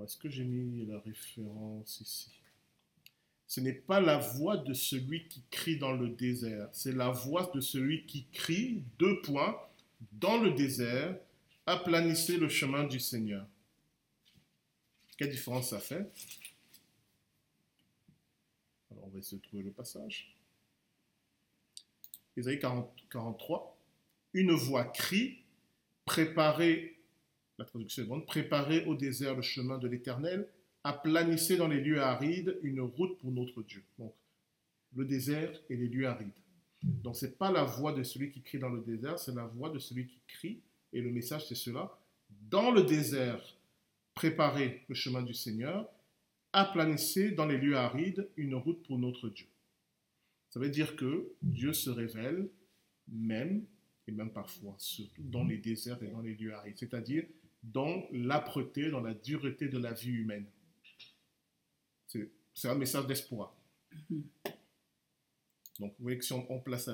Est-ce 0.00 0.16
que 0.16 0.28
j'ai 0.28 0.44
mis 0.44 0.86
la 0.86 0.98
référence 1.00 2.00
ici? 2.00 2.30
Ce 3.46 3.60
n'est 3.60 3.74
pas 3.74 4.00
la 4.00 4.18
voix 4.18 4.56
de 4.56 4.72
celui 4.72 5.28
qui 5.28 5.42
crie 5.50 5.76
dans 5.78 5.92
le 5.92 6.08
désert, 6.08 6.68
c'est 6.72 6.92
la 6.94 7.10
voix 7.10 7.50
de 7.54 7.60
celui 7.60 8.06
qui 8.06 8.26
crie, 8.32 8.82
deux 8.98 9.20
points, 9.20 9.60
dans 10.12 10.38
le 10.38 10.52
désert, 10.52 11.18
aplanissez 11.66 12.38
le 12.38 12.48
chemin 12.48 12.84
du 12.84 12.98
Seigneur. 12.98 13.46
Quelle 15.18 15.30
différence 15.30 15.70
ça 15.70 15.80
fait? 15.80 16.10
Alors 18.90 19.04
on 19.04 19.08
va 19.10 19.18
essayer 19.18 19.36
de 19.36 19.42
trouver 19.42 19.62
le 19.62 19.70
passage. 19.70 20.34
Ésaïe 22.36 22.58
40 22.58 22.90
43. 23.10 23.78
Une 24.32 24.52
voix 24.52 24.84
crie, 24.84 25.42
préparez, 26.06 26.96
la 27.58 27.64
traduction 27.64 28.02
est 28.02 28.06
bonne, 28.06 28.24
préparez 28.24 28.84
au 28.86 28.94
désert 28.94 29.34
le 29.36 29.42
chemin 29.42 29.78
de 29.78 29.88
l'éternel, 29.88 30.48
aplanissez 30.84 31.56
dans 31.56 31.68
les 31.68 31.80
lieux 31.80 32.00
arides 32.00 32.58
une 32.62 32.80
route 32.80 33.18
pour 33.18 33.30
notre 33.30 33.62
Dieu. 33.62 33.82
Donc, 33.98 34.14
le 34.94 35.04
désert 35.04 35.52
et 35.70 35.76
les 35.76 35.88
lieux 35.88 36.06
arides. 36.06 36.32
Donc, 36.82 37.16
ce 37.16 37.26
n'est 37.26 37.32
pas 37.32 37.52
la 37.52 37.64
voix 37.64 37.92
de 37.92 38.02
celui 38.02 38.30
qui 38.30 38.42
crie 38.42 38.58
dans 38.58 38.68
le 38.68 38.80
désert, 38.80 39.18
c'est 39.18 39.34
la 39.34 39.46
voix 39.46 39.70
de 39.70 39.78
celui 39.78 40.06
qui 40.06 40.18
crie, 40.26 40.60
et 40.92 41.00
le 41.00 41.10
message 41.10 41.46
c'est 41.48 41.54
cela. 41.54 41.90
Dans 42.50 42.70
le 42.70 42.82
désert, 42.82 43.40
préparez 44.14 44.82
le 44.88 44.94
chemin 44.94 45.22
du 45.22 45.34
Seigneur, 45.34 45.88
aplanissez 46.52 47.30
dans 47.30 47.46
les 47.46 47.58
lieux 47.58 47.76
arides 47.76 48.28
une 48.36 48.54
route 48.54 48.82
pour 48.82 48.98
notre 48.98 49.28
Dieu. 49.28 49.46
Ça 50.50 50.60
veut 50.60 50.68
dire 50.68 50.96
que 50.96 51.32
Dieu 51.40 51.72
se 51.72 51.88
révèle 51.88 52.48
même, 53.08 53.64
et 54.06 54.12
même 54.12 54.32
parfois, 54.32 54.74
surtout 54.78 55.22
dans 55.22 55.44
les 55.44 55.58
déserts 55.58 56.02
et 56.02 56.08
dans 56.08 56.20
les 56.20 56.34
lieux 56.34 56.52
arides, 56.52 56.76
c'est-à-dire 56.76 57.24
dans 57.62 58.06
l'âpreté, 58.12 58.90
dans 58.90 59.00
la 59.00 59.14
dureté 59.14 59.68
de 59.68 59.78
la 59.78 59.92
vie 59.92 60.10
humaine. 60.10 60.46
C'est 62.54 62.68
un 62.68 62.74
message 62.74 63.06
d'espoir. 63.06 63.56
Donc, 65.78 65.94
vous 65.98 66.02
voyez 66.02 66.18
que 66.18 66.24
si 66.24 66.32
on, 66.32 66.50
on 66.50 66.60
place 66.60 66.90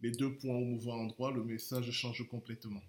les 0.00 0.10
deux 0.10 0.36
points 0.36 0.56
au 0.56 0.64
mauvais 0.64 0.90
endroit, 0.90 1.32
le 1.32 1.42
message 1.42 1.90
change 1.90 2.26
complètement. 2.28 2.82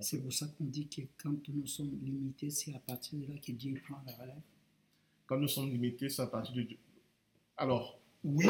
C'est 0.00 0.20
pour 0.22 0.32
ça 0.32 0.46
qu'on 0.46 0.64
dit 0.64 0.88
que 0.88 1.02
quand 1.16 1.48
nous 1.48 1.66
sommes 1.66 1.98
limités, 2.02 2.50
c'est 2.50 2.74
à 2.74 2.78
partir 2.78 3.18
de 3.18 3.26
là 3.26 3.38
que 3.38 3.52
Dieu 3.52 3.80
prend 3.86 4.02
la 4.06 4.12
relève. 4.16 4.42
Quand 5.26 5.38
nous 5.38 5.48
sommes 5.48 5.70
limités, 5.70 6.08
c'est 6.08 6.22
à 6.22 6.26
partir 6.26 6.54
de 6.54 6.62
Dieu. 6.62 6.78
Alors, 7.56 7.98
oui, 8.22 8.46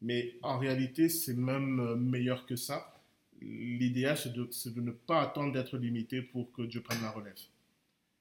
mais 0.00 0.38
en 0.42 0.58
réalité, 0.58 1.08
c'est 1.08 1.34
même 1.34 1.80
euh, 1.80 1.96
meilleur 1.96 2.46
que 2.46 2.56
ça. 2.56 2.99
L'idéal, 3.40 4.18
c'est 4.18 4.32
de, 4.32 4.80
ne 4.80 4.90
pas 4.90 5.22
attendre 5.22 5.52
d'être 5.52 5.78
limité 5.78 6.20
pour 6.20 6.52
que 6.52 6.62
Dieu 6.62 6.82
prenne 6.82 7.00
la 7.02 7.10
relève. 7.10 7.38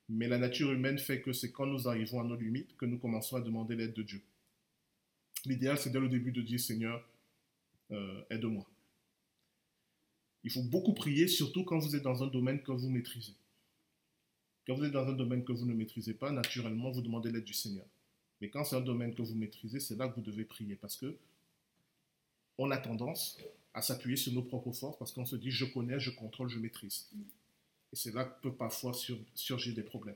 Mais 0.08 0.28
la 0.28 0.38
nature 0.38 0.72
humaine 0.72 0.98
fait 0.98 1.22
que 1.22 1.34
c'est 1.34 1.52
quand 1.52 1.66
nous 1.66 1.88
arrivons 1.88 2.22
à 2.22 2.24
nos 2.24 2.36
limites 2.36 2.76
que 2.78 2.86
nous 2.86 2.98
commençons 2.98 3.36
à 3.36 3.42
demander 3.42 3.76
l'aide 3.76 3.94
de 3.94 4.02
Dieu. 4.02 4.22
L'idéal, 5.46 5.78
c'est 5.78 5.90
dès 5.90 6.00
le 6.00 6.10
début 6.10 6.32
de 6.32 6.42
dire 6.42 6.60
Seigneur, 6.60 7.06
euh, 7.92 8.22
aide-moi. 8.30 8.66
Il 10.44 10.52
faut 10.52 10.64
beaucoup 10.64 10.94
prier, 10.94 11.28
surtout 11.28 11.64
quand 11.64 11.80
vous 11.80 11.96
êtes 11.96 12.04
dans 12.04 12.24
un 12.24 12.28
domaine 12.28 12.62
que 12.62 12.72
vous 12.72 12.90
maîtrisez. 12.90 13.34
Quand 14.66 14.76
vous 14.76 14.86
êtes 14.86 14.92
dans 14.92 15.08
un 15.08 15.14
domaine 15.14 15.44
que 15.44 15.52
vous 15.52 15.66
ne 15.66 15.74
maîtrisez 15.74 16.14
pas, 16.14 16.32
naturellement, 16.32 16.92
vous 16.92 17.02
demandez 17.02 17.32
l'aide 17.32 17.44
du 17.44 17.54
Seigneur. 17.54 17.86
Mais 18.40 18.50
quand 18.50 18.64
c'est 18.64 18.78
un 18.78 18.82
domaine 18.82 19.14
que 19.14 19.22
vous 19.22 19.36
maîtrisez, 19.36 19.80
c'est 19.80 19.98
là 19.98 20.08
que 20.08 20.16
vous 20.16 20.22
devez 20.22 20.46
prier 20.46 20.76
parce 20.76 20.96
que 20.96 21.18
on 22.58 22.72
a 22.72 22.78
tendance 22.78 23.38
à 23.74 23.82
s'appuyer 23.82 24.18
sur 24.18 24.34
nos 24.34 24.42
propres 24.42 24.72
forces 24.72 24.98
parce 24.98 25.12
qu'on 25.12 25.26
se 25.26 25.36
dit 25.36 25.52
je 25.52 25.66
connais, 25.66 26.00
je 26.00 26.12
contrôle, 26.12 26.50
je 26.50 26.60
maîtrise. 26.60 27.08
Et 27.92 27.96
c'est 27.96 28.14
là 28.14 28.26
que 28.26 28.42
peut 28.42 28.54
parfois 28.54 28.94
sur- 28.94 29.20
surgir 29.36 29.74
des 29.76 29.84
problèmes. 29.84 30.16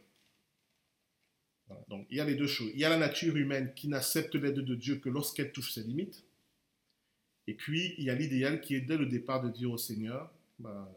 Voilà. 1.67 1.83
Donc 1.89 2.07
il 2.09 2.17
y 2.17 2.19
a 2.19 2.25
les 2.25 2.35
deux 2.35 2.47
choses. 2.47 2.71
Il 2.73 2.79
y 2.79 2.85
a 2.85 2.89
la 2.89 2.97
nature 2.97 3.35
humaine 3.35 3.73
qui 3.75 3.87
n'accepte 3.87 4.35
l'aide 4.35 4.59
de 4.59 4.75
Dieu 4.75 4.97
que 4.97 5.09
lorsqu'elle 5.09 5.51
touche 5.51 5.71
ses 5.73 5.83
limites. 5.83 6.23
Et 7.47 7.53
puis 7.53 7.95
il 7.97 8.05
y 8.05 8.09
a 8.09 8.15
l'idéal 8.15 8.61
qui 8.61 8.75
est 8.75 8.81
dès 8.81 8.97
le 8.97 9.05
départ 9.05 9.41
de 9.41 9.49
dire 9.49 9.71
au 9.71 9.77
Seigneur, 9.77 10.31
bah, 10.59 10.89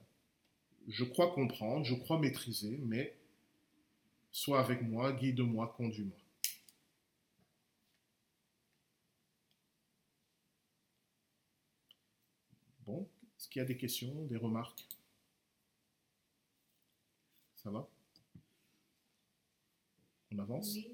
je 0.88 1.04
crois 1.04 1.32
comprendre, 1.32 1.84
je 1.84 1.94
crois 1.94 2.18
maîtriser, 2.18 2.78
mais 2.84 3.16
sois 4.30 4.60
avec 4.60 4.82
moi, 4.82 5.12
guide-moi, 5.12 5.74
conduis-moi. 5.76 6.16
A 13.58 13.64
des 13.64 13.76
questions, 13.76 14.26
des 14.26 14.36
remarques? 14.36 14.86
Ça 17.56 17.70
va? 17.70 17.88
On 20.32 20.38
avance? 20.38 20.74
Oui, 20.74 20.88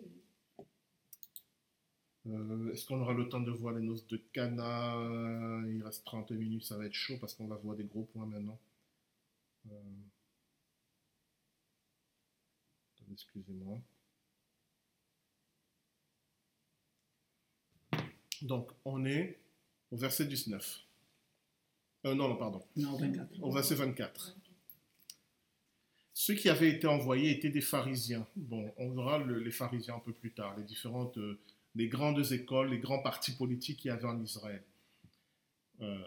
Euh, 2.26 2.72
Est-ce 2.72 2.86
qu'on 2.86 3.00
aura 3.00 3.12
le 3.14 3.28
temps 3.28 3.40
de 3.40 3.50
voir 3.52 3.74
les 3.74 3.82
noces 3.84 4.06
de 4.08 4.16
Cana? 4.32 4.94
Il 5.68 5.82
reste 5.84 6.04
30 6.04 6.30
minutes, 6.32 6.64
ça 6.64 6.76
va 6.76 6.86
être 6.86 6.92
chaud 6.94 7.16
parce 7.20 7.34
qu'on 7.34 7.46
va 7.46 7.56
voir 7.56 7.76
des 7.76 7.84
gros 7.84 8.04
points 8.12 8.26
maintenant. 8.26 8.58
Euh, 9.66 9.72
Excusez-moi. 13.12 13.82
Donc, 18.42 18.70
on 18.84 19.06
est 19.06 19.38
au 19.90 19.96
verset 19.96 20.26
19. 20.26 20.84
Euh, 22.04 22.14
non, 22.14 22.28
non, 22.28 22.36
pardon. 22.36 22.62
Non, 22.76 22.96
24. 22.96 23.28
Au 23.42 23.50
verset 23.52 23.74
24. 23.76 24.36
Ceux 26.14 26.34
qui 26.34 26.48
avaient 26.48 26.70
été 26.70 26.86
envoyés 26.86 27.30
étaient 27.30 27.50
des 27.50 27.60
pharisiens. 27.60 28.26
Bon, 28.36 28.72
on 28.76 28.90
verra 28.90 29.18
le- 29.18 29.38
les 29.38 29.50
pharisiens 29.50 29.96
un 29.96 30.00
peu 30.00 30.12
plus 30.12 30.32
tard, 30.32 30.56
les 30.56 30.64
différentes, 30.64 31.16
euh, 31.18 31.38
les 31.74 31.88
grandes 31.88 32.32
écoles, 32.32 32.70
les 32.70 32.78
grands 32.78 33.00
partis 33.02 33.32
politiques 33.32 33.78
qu'il 33.80 33.88
y 33.88 33.92
avait 33.92 34.04
en 34.04 34.20
Israël. 34.22 34.62
Euh, 35.80 36.04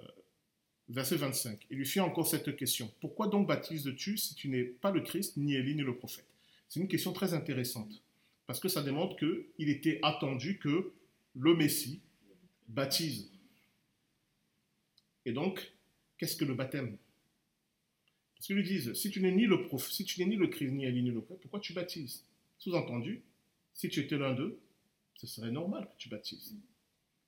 verset 0.90 1.16
25. 1.18 1.66
Il 1.72 1.78
lui 1.78 1.86
fit 1.86 2.00
encore 2.00 2.28
cette 2.28 2.56
question. 2.56 2.92
Pourquoi 3.02 3.28
donc 3.28 3.48
baptises-tu 3.48 4.18
si 4.18 4.36
tu 4.36 4.48
n'es 4.50 4.64
pas 4.64 4.92
le 4.92 5.02
Christ, 5.02 5.38
ni 5.38 5.56
Élie, 5.56 5.76
ni 5.76 5.82
le 5.82 5.96
prophète? 5.98 6.28
C'est 6.70 6.80
une 6.80 6.88
question 6.88 7.12
très 7.14 7.34
intéressante, 7.34 8.02
parce 8.48 8.60
que 8.60 8.68
ça 8.70 8.84
démontre 8.84 9.16
qu'il 9.18 9.70
était 9.70 10.00
attendu 10.04 10.60
que 10.60 10.94
le 11.36 11.56
Messie 11.56 12.02
baptise. 12.68 13.32
Et 15.26 15.34
donc, 15.34 15.74
qu'est-ce 16.18 16.36
que 16.36 16.46
le 16.46 16.54
baptême? 16.54 16.98
Parce 18.36 18.48
qu'ils 18.48 18.56
lui 18.56 18.64
disent, 18.64 18.94
si 18.94 19.10
tu 19.10 19.22
n'es 19.22 19.32
ni 19.32 19.46
le 19.46 19.64
prophète, 19.64 19.94
si 19.94 20.06
tu 20.06 20.20
n'es 20.20 20.28
ni 20.28 20.36
le 20.36 20.48
Christ, 20.48 20.72
ni 20.72 20.86
Élie, 20.86 21.04
ni 21.04 21.12
le 21.12 21.22
prophète, 21.22 21.42
pourquoi 21.42 21.60
tu 21.60 21.74
baptises? 21.74 22.24
Sous-entendu, 22.58 23.22
si 23.74 23.90
tu 23.90 24.00
étais 24.02 24.18
l'un 24.18 24.34
d'eux, 24.34 24.60
ce 25.16 25.28
serait 25.28 25.52
normal 25.52 25.88
que 25.88 25.98
tu 25.98 26.10
baptises. 26.10 26.56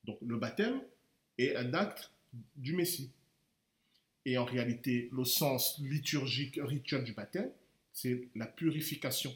Donc 0.04 0.18
le 0.22 0.38
baptême 0.38 0.82
est 1.38 1.56
un 1.56 1.74
acte 1.74 2.12
du 2.56 2.74
Messie. 2.74 3.12
Et 4.26 4.38
en 4.38 4.46
réalité, 4.46 5.10
le 5.14 5.24
sens 5.24 5.80
liturgique, 5.80 6.60
rituel 6.62 7.04
du 7.04 7.14
baptême, 7.14 7.50
c'est 7.94 8.28
la 8.36 8.46
purification. 8.46 9.36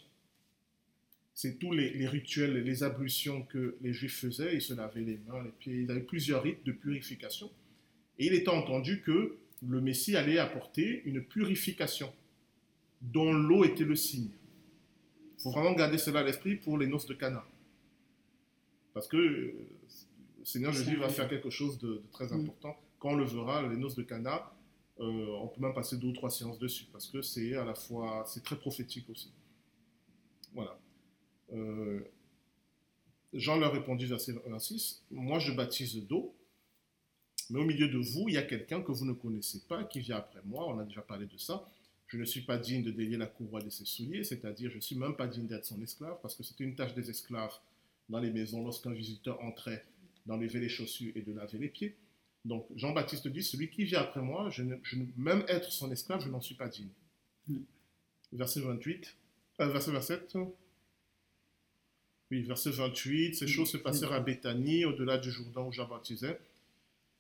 C'est 1.34 1.58
tous 1.58 1.72
les, 1.72 1.92
les 1.94 2.08
rituels, 2.08 2.62
les 2.62 2.84
ablutions 2.84 3.44
que 3.44 3.78
les 3.82 3.94
Juifs 3.94 4.20
faisaient. 4.20 4.54
Ils 4.54 4.62
se 4.62 4.74
lavaient 4.74 5.02
les 5.02 5.18
mains, 5.18 5.44
les 5.44 5.52
pieds. 5.52 5.82
Ils 5.82 5.92
avaient 5.92 6.02
plusieurs 6.02 6.44
rites 6.44 6.64
de 6.66 6.74
purification. 6.74 7.50
Et 8.20 8.28
il 8.28 8.34
était 8.34 8.50
entendu 8.50 9.02
que 9.02 9.38
le 9.62 9.82
Messie 9.82 10.16
allait 10.16 10.40
apporter 10.40 11.04
une 11.06 11.24
purification 11.24 12.12
dont 13.02 13.32
l'eau 13.34 13.64
était 13.64 13.84
le 13.84 13.96
signe. 13.96 14.30
Il 15.38 15.42
faut 15.44 15.52
vraiment 15.52 15.74
garder 15.74 15.98
cela 15.98 16.20
à 16.20 16.24
l'esprit 16.24 16.56
pour 16.56 16.78
les 16.78 16.88
noces 16.88 17.06
de 17.08 17.14
Cana. 17.14 17.44
Parce 18.94 19.08
que 19.08 19.18
euh, 19.18 19.54
le 20.40 20.46
Seigneur 20.46 20.74
Jésus 20.74 20.96
va 20.98 21.10
faire 21.10 21.28
quelque 21.30 21.50
chose 21.50 21.78
de, 21.80 21.88
de 21.96 22.04
très 22.12 22.28
Mm. 22.28 22.42
important. 22.42 22.78
Quand 23.00 23.12
on 23.12 23.16
le 23.16 23.26
verra, 23.26 23.68
les 23.68 23.78
noces 23.78 23.96
de 23.96 24.04
Cana, 24.04 24.52
euh, 25.00 25.26
on 25.42 25.48
peut 25.48 25.62
même 25.62 25.74
passer 25.74 25.98
deux 25.98 26.08
ou 26.10 26.14
trois 26.14 26.30
séances 26.30 26.60
dessus 26.60 26.86
parce 26.92 27.08
que 27.08 27.22
c'est 27.22 27.56
à 27.56 27.66
la 27.66 27.74
fois, 27.74 28.24
c'est 28.28 28.44
très 28.44 28.58
prophétique 28.58 29.10
aussi. 29.10 29.32
Voilà. 30.54 30.78
Euh, 31.54 32.02
Jean 33.34 33.58
leur 33.58 33.72
répondit, 33.72 34.06
verset 34.06 34.34
26, 34.46 35.04
Moi 35.10 35.40
je 35.40 35.54
baptise 35.54 35.96
d'eau, 36.08 36.36
mais 37.52 37.60
au 37.60 37.66
milieu 37.66 37.90
de 37.90 37.98
vous, 37.98 38.30
il 38.30 38.36
y 38.36 38.38
a 38.38 38.44
quelqu'un 38.44 38.82
que 38.82 38.92
vous 38.92 39.06
ne 39.06 39.14
connaissez 39.14 39.60
pas 39.68 39.84
qui 39.84 40.00
vient 40.00 40.18
après 40.18 40.40
moi. 40.46 40.68
On 40.68 40.80
a 40.80 40.86
déjà 40.86 41.02
parlé 41.02 41.26
de 41.26 41.38
ça. 41.38 41.68
Je 42.08 42.18
ne 42.18 42.26
suis 42.26 42.42
pas 42.42 42.58
digne 42.58 42.84
de 42.84 42.92
délier 42.92 43.18
la 43.18 43.26
courroie 43.26 43.62
de 43.62 43.70
ses 43.70 43.86
souliers, 43.86 44.24
c'est-à-dire 44.24 44.70
je 44.70 44.78
ne 44.78 44.82
suis 44.82 44.96
même 44.96 45.16
pas 45.16 45.28
digne 45.28 45.48
d'être 45.48 45.66
son 45.66 45.82
esclave, 45.82 46.18
parce 46.22 46.36
que 46.36 46.44
c'était 46.44 46.64
une 46.64 46.76
tâche 46.76 46.94
des 46.94 47.10
esclaves 47.10 47.54
dans 48.10 48.20
les 48.20 48.32
maisons 48.32 48.64
lorsqu'un 48.64 48.92
visiteur 48.92 49.42
entrait 49.44 49.86
d'enlever 50.26 50.60
les 50.60 50.70
chaussures 50.70 51.12
et 51.16 51.22
de 51.22 51.34
laver 51.34 51.58
les 51.58 51.70
pieds. 51.70 51.96
Donc 52.44 52.68
Jean-Baptiste 52.76 53.28
dit, 53.28 53.44
celui 53.44 53.70
qui 53.70 53.84
vient 53.84 54.00
après 54.00 54.22
moi, 54.22 54.50
je 54.50 54.64
ne, 54.64 54.76
je 54.84 54.98
même 55.18 55.44
être 55.48 55.72
son 55.72 55.92
esclave, 55.92 56.22
je 56.22 56.30
n'en 56.30 56.42
suis 56.42 56.56
pas 56.56 56.68
digne. 56.68 56.90
Mm. 57.48 57.60
verset 58.34 58.62
28, 58.62 59.16
euh, 59.62 59.68
verset 59.68 59.92
27. 59.92 60.38
Oui, 62.32 62.44
verset 62.44 62.72
28, 62.72 63.36
ces 63.36 63.48
choses 63.48 63.70
se 63.70 63.78
passèrent 63.78 64.14
à 64.14 64.22
Béthanie, 64.22 64.86
au-delà 64.86 65.18
du 65.18 65.32
Jourdain 65.32 65.62
où 65.62 65.72
Jean 65.72 65.88
baptisait. 65.88 66.40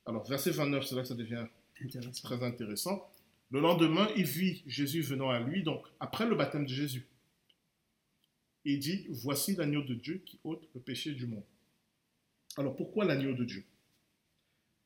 Alors, 0.06 0.28
verset 0.28 0.52
29, 0.52 0.86
c'est 0.86 0.96
là 0.96 1.02
que 1.02 1.08
ça 1.08 1.16
devient 1.16 1.46
Intéressant. 1.84 2.28
très 2.28 2.44
intéressant. 2.44 3.10
Le 3.50 3.60
lendemain, 3.60 4.08
il 4.16 4.24
vit 4.26 4.64
Jésus 4.68 5.02
venant 5.02 5.30
à 5.30 5.40
lui, 5.40 5.64
donc 5.64 5.84
après 6.00 6.28
le 6.28 6.36
baptême 6.36 6.66
de 6.66 6.70
Jésus. 6.74 7.08
Il 8.64 8.80
dit, 8.80 9.08
voici 9.10 9.56
l'agneau 9.56 9.82
de 9.82 9.96
Dieu 9.96 10.22
qui 10.26 10.40
ôte 10.44 10.68
le 10.76 10.80
péché 10.82 11.14
du 11.14 11.26
monde. 11.26 11.44
Alors 12.58 12.76
pourquoi 12.76 13.06
l'agneau 13.06 13.34
de 13.34 13.44
Dieu? 13.44 13.64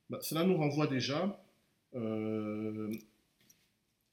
Ben, 0.09 0.19
Cela 0.21 0.45
nous 0.45 0.55
renvoie 0.55 0.87
déjà 0.87 1.43
euh, 1.95 2.91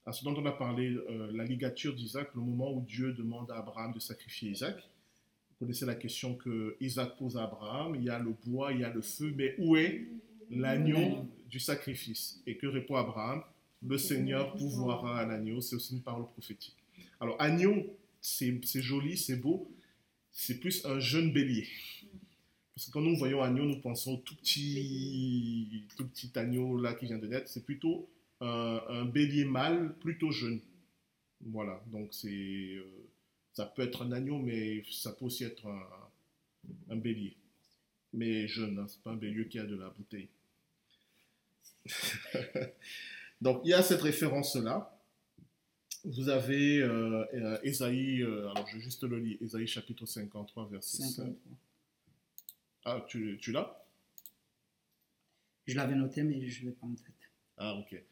à 0.04 0.12
ce 0.12 0.24
dont 0.24 0.34
on 0.34 0.44
a 0.46 0.52
parlé, 0.52 0.88
euh, 0.90 1.30
la 1.32 1.44
ligature 1.44 1.94
d'Isaac, 1.94 2.34
le 2.34 2.40
moment 2.40 2.72
où 2.72 2.80
Dieu 2.82 3.12
demande 3.12 3.50
à 3.50 3.58
Abraham 3.58 3.92
de 3.92 4.00
sacrifier 4.00 4.50
Isaac. 4.50 4.76
Vous 4.76 5.56
connaissez 5.66 5.86
la 5.86 5.94
question 5.94 6.34
que 6.34 6.76
Isaac 6.80 7.16
pose 7.16 7.36
à 7.36 7.44
Abraham, 7.44 7.94
il 7.94 8.02
y 8.02 8.10
a 8.10 8.18
le 8.18 8.34
bois, 8.44 8.72
il 8.72 8.80
y 8.80 8.84
a 8.84 8.92
le 8.92 9.00
feu, 9.02 9.32
mais 9.36 9.54
où 9.58 9.76
est 9.76 10.08
l'agneau 10.52 11.26
du 11.48 11.58
sacrifice 11.58 12.42
Et 12.46 12.56
que 12.56 12.66
répond 12.66 12.96
Abraham 12.96 13.42
Le 13.82 13.98
Seigneur 13.98 14.54
pourvoira 14.54 15.20
à 15.20 15.26
l'agneau, 15.26 15.60
c'est 15.60 15.76
aussi 15.76 15.94
une 15.94 16.02
parole 16.02 16.26
prophétique. 16.30 16.76
Alors 17.20 17.36
agneau, 17.40 17.86
c'est 18.20 18.82
joli, 18.82 19.16
c'est 19.16 19.36
beau, 19.36 19.70
c'est 20.30 20.60
plus 20.60 20.84
un 20.86 20.98
jeune 21.00 21.32
bélier. 21.32 21.66
Parce 22.74 22.86
que 22.86 22.92
quand 22.92 23.02
nous 23.02 23.16
voyons 23.16 23.42
agneau, 23.42 23.64
nous 23.64 23.80
pensons 23.80 24.16
tout 24.16 24.34
petit, 24.36 25.84
tout 25.96 26.08
petit 26.08 26.30
agneau 26.36 26.80
là 26.80 26.94
qui 26.94 27.06
vient 27.06 27.18
de 27.18 27.26
naître. 27.26 27.48
C'est 27.48 27.64
plutôt 27.64 28.08
un, 28.40 28.80
un 28.88 29.04
bélier 29.04 29.44
mâle, 29.44 29.94
plutôt 30.00 30.30
jeune. 30.30 30.60
Voilà, 31.44 31.82
donc 31.90 32.14
c'est, 32.14 32.28
euh, 32.28 32.84
ça 33.52 33.66
peut 33.66 33.82
être 33.82 34.02
un 34.02 34.12
agneau, 34.12 34.38
mais 34.38 34.84
ça 34.90 35.12
peut 35.12 35.26
aussi 35.26 35.44
être 35.44 35.66
un, 35.66 35.86
un 36.90 36.96
bélier. 36.96 37.36
Mais 38.12 38.46
jeune, 38.46 38.78
hein, 38.78 38.86
c'est 38.88 39.02
pas 39.02 39.10
un 39.10 39.16
bélier 39.16 39.48
qui 39.48 39.58
a 39.58 39.64
de 39.64 39.76
la 39.76 39.90
bouteille. 39.90 40.28
donc 43.40 43.62
il 43.64 43.70
y 43.70 43.74
a 43.74 43.82
cette 43.82 44.02
référence-là. 44.02 44.98
Vous 46.04 46.28
avez 46.28 46.78
euh, 46.78 47.24
euh, 47.34 47.58
Ésaïe, 47.62 48.22
euh, 48.22 48.50
alors 48.50 48.66
je 48.66 48.76
vais 48.76 48.82
juste 48.82 49.04
le 49.04 49.18
lire, 49.20 49.38
Ésaïe 49.40 49.68
chapitre 49.68 50.04
53, 50.04 50.68
verset 50.68 50.96
7. 50.96 51.06
53. 51.16 51.52
Ah, 52.84 53.04
tu, 53.08 53.38
tu 53.40 53.52
l'as? 53.52 53.86
Je 55.66 55.76
l'avais 55.76 55.94
noté, 55.94 56.24
mais 56.24 56.48
je 56.48 56.64
ne 56.64 56.70
l'ai 56.70 56.74
pas 56.74 56.86
en 56.86 56.94
tête. 56.94 57.14
Ah, 57.56 57.74
ok. 57.76 58.02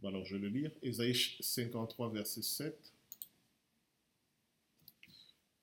Bon, 0.00 0.08
alors, 0.08 0.24
je 0.24 0.34
vais 0.36 0.42
le 0.42 0.48
lire. 0.48 0.72
Ésaïe 0.82 1.14
53, 1.40 2.10
verset 2.12 2.42
7. 2.42 2.92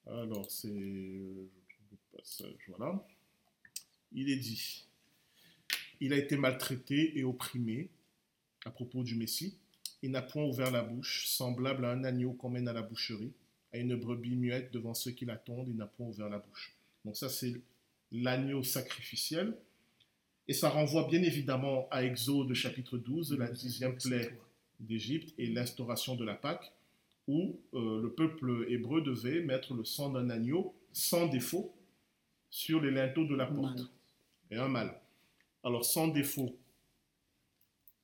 Alors, 0.07 0.49
c'est... 0.49 0.67
euh, 0.69 1.49
je 1.67 1.75
trouve 1.75 1.87
le 1.91 2.17
passage, 2.17 2.69
voilà. 2.69 3.05
Il 4.13 4.29
est 4.29 4.37
dit, 4.37 4.87
il 6.05 6.13
a 6.13 6.17
été 6.17 6.37
maltraité 6.37 7.17
et 7.17 7.23
opprimé 7.23 7.89
à 8.63 8.69
propos 8.69 9.03
du 9.03 9.15
Messie. 9.15 9.57
Il 10.03 10.11
n'a 10.11 10.21
point 10.21 10.43
ouvert 10.43 10.69
la 10.69 10.83
bouche, 10.83 11.25
semblable 11.27 11.83
à 11.83 11.89
un 11.89 12.03
agneau 12.03 12.33
qu'on 12.33 12.51
mène 12.51 12.67
à 12.67 12.73
la 12.73 12.83
boucherie, 12.83 13.33
à 13.73 13.79
une 13.79 13.95
brebis 13.95 14.35
muette 14.35 14.71
devant 14.71 14.93
ceux 14.93 15.09
qui 15.09 15.25
l'attendent, 15.25 15.67
il 15.67 15.75
n'a 15.75 15.87
point 15.87 16.05
ouvert 16.05 16.29
la 16.29 16.37
bouche. 16.37 16.75
Donc 17.05 17.17
ça, 17.17 17.27
c'est 17.27 17.59
l'agneau 18.11 18.61
sacrificiel. 18.61 19.57
Et 20.47 20.53
ça 20.53 20.69
renvoie 20.69 21.07
bien 21.07 21.23
évidemment 21.23 21.87
à 21.89 22.03
Exode 22.03 22.53
chapitre 22.53 22.99
12, 22.99 23.35
la 23.39 23.47
dixième 23.47 23.97
plaie 23.97 24.37
d'Égypte 24.79 25.33
et 25.39 25.47
l'instauration 25.47 26.15
de 26.15 26.23
la 26.23 26.35
Pâque, 26.35 26.71
où 27.27 27.59
euh, 27.73 27.99
le 27.99 28.11
peuple 28.11 28.67
hébreu 28.69 29.01
devait 29.01 29.41
mettre 29.41 29.73
le 29.73 29.83
sang 29.83 30.11
d'un 30.11 30.29
agneau 30.29 30.75
sans 30.93 31.25
défaut 31.25 31.73
sur 32.51 32.79
les 32.79 32.91
linteaux 32.91 33.25
de 33.25 33.33
la 33.33 33.47
porte. 33.47 33.89
Et 34.51 34.57
un 34.57 34.67
mâle. 34.67 34.95
Alors 35.65 35.83
sans 35.83 36.07
défaut, 36.07 36.55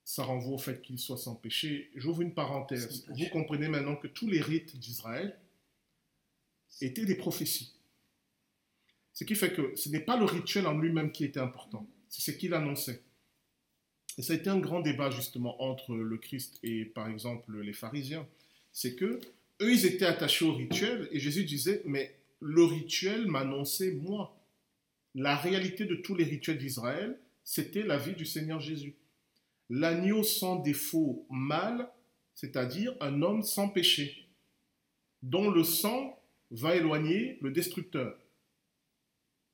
ça 0.04 0.24
renvoie 0.24 0.56
au 0.56 0.58
fait 0.58 0.82
qu'il 0.82 0.98
soit 0.98 1.18
sans 1.18 1.36
péché. 1.36 1.92
J'ouvre 1.96 2.22
une 2.22 2.34
parenthèse. 2.34 3.06
Vous 3.08 3.30
comprenez 3.32 3.70
maintenant 3.70 3.96
que 3.96 4.08
tous 4.08 4.28
les 4.28 4.42
rites 4.42 4.78
d'Israël 4.78 5.38
étaient 6.82 7.06
des 7.06 7.16
prophéties. 7.16 7.74
Ce 9.14 9.24
qui 9.24 9.36
fait 9.36 9.54
que 9.54 9.76
ce 9.76 9.90
n'est 9.90 10.00
pas 10.00 10.18
le 10.18 10.26
rituel 10.26 10.66
en 10.66 10.78
lui-même 10.78 11.12
qui 11.12 11.24
était 11.24 11.40
important, 11.40 11.88
c'est 12.10 12.32
ce 12.32 12.36
qu'il 12.36 12.56
annonçait. 12.56 13.04
Et 14.18 14.24
ça 14.24 14.34
a 14.34 14.38
été 14.38 14.50
un 14.50 14.60
grand 14.60 14.82
débat 14.82 15.12
justement 15.12 15.62
entre 15.62 15.96
le 15.96 16.18
Christ 16.18 16.60
et 16.64 16.86
par 16.86 17.08
exemple 17.08 17.62
les 17.62 17.74
pharisiens. 17.74 18.28
C'est 18.74 18.96
que 18.96 19.22
eux, 19.62 19.72
ils 19.72 19.86
étaient 19.86 20.06
attachés 20.06 20.46
au 20.46 20.54
rituel 20.54 21.08
et 21.12 21.20
Jésus 21.20 21.44
disait, 21.44 21.84
mais 21.86 22.16
le 22.40 22.64
rituel 22.64 23.28
m'annonçait 23.28 23.92
moi. 23.92 24.36
La 25.14 25.36
réalité 25.36 25.86
de 25.86 25.96
tous 25.96 26.16
les 26.16 26.24
rituels 26.24 26.58
d'Israël, 26.58 27.20
c'était 27.44 27.84
la 27.84 27.98
vie 27.98 28.14
du 28.14 28.26
Seigneur 28.26 28.60
Jésus. 28.60 28.96
L'agneau 29.70 30.24
sans 30.24 30.58
défaut 30.58 31.26
mâle, 31.30 31.90
c'est-à-dire 32.34 32.96
un 33.00 33.22
homme 33.22 33.44
sans 33.44 33.70
péché, 33.70 34.28
dont 35.22 35.50
le 35.50 35.64
sang 35.64 36.22
va 36.50 36.76
éloigner 36.76 37.38
le 37.42 37.52
destructeur. 37.52 38.18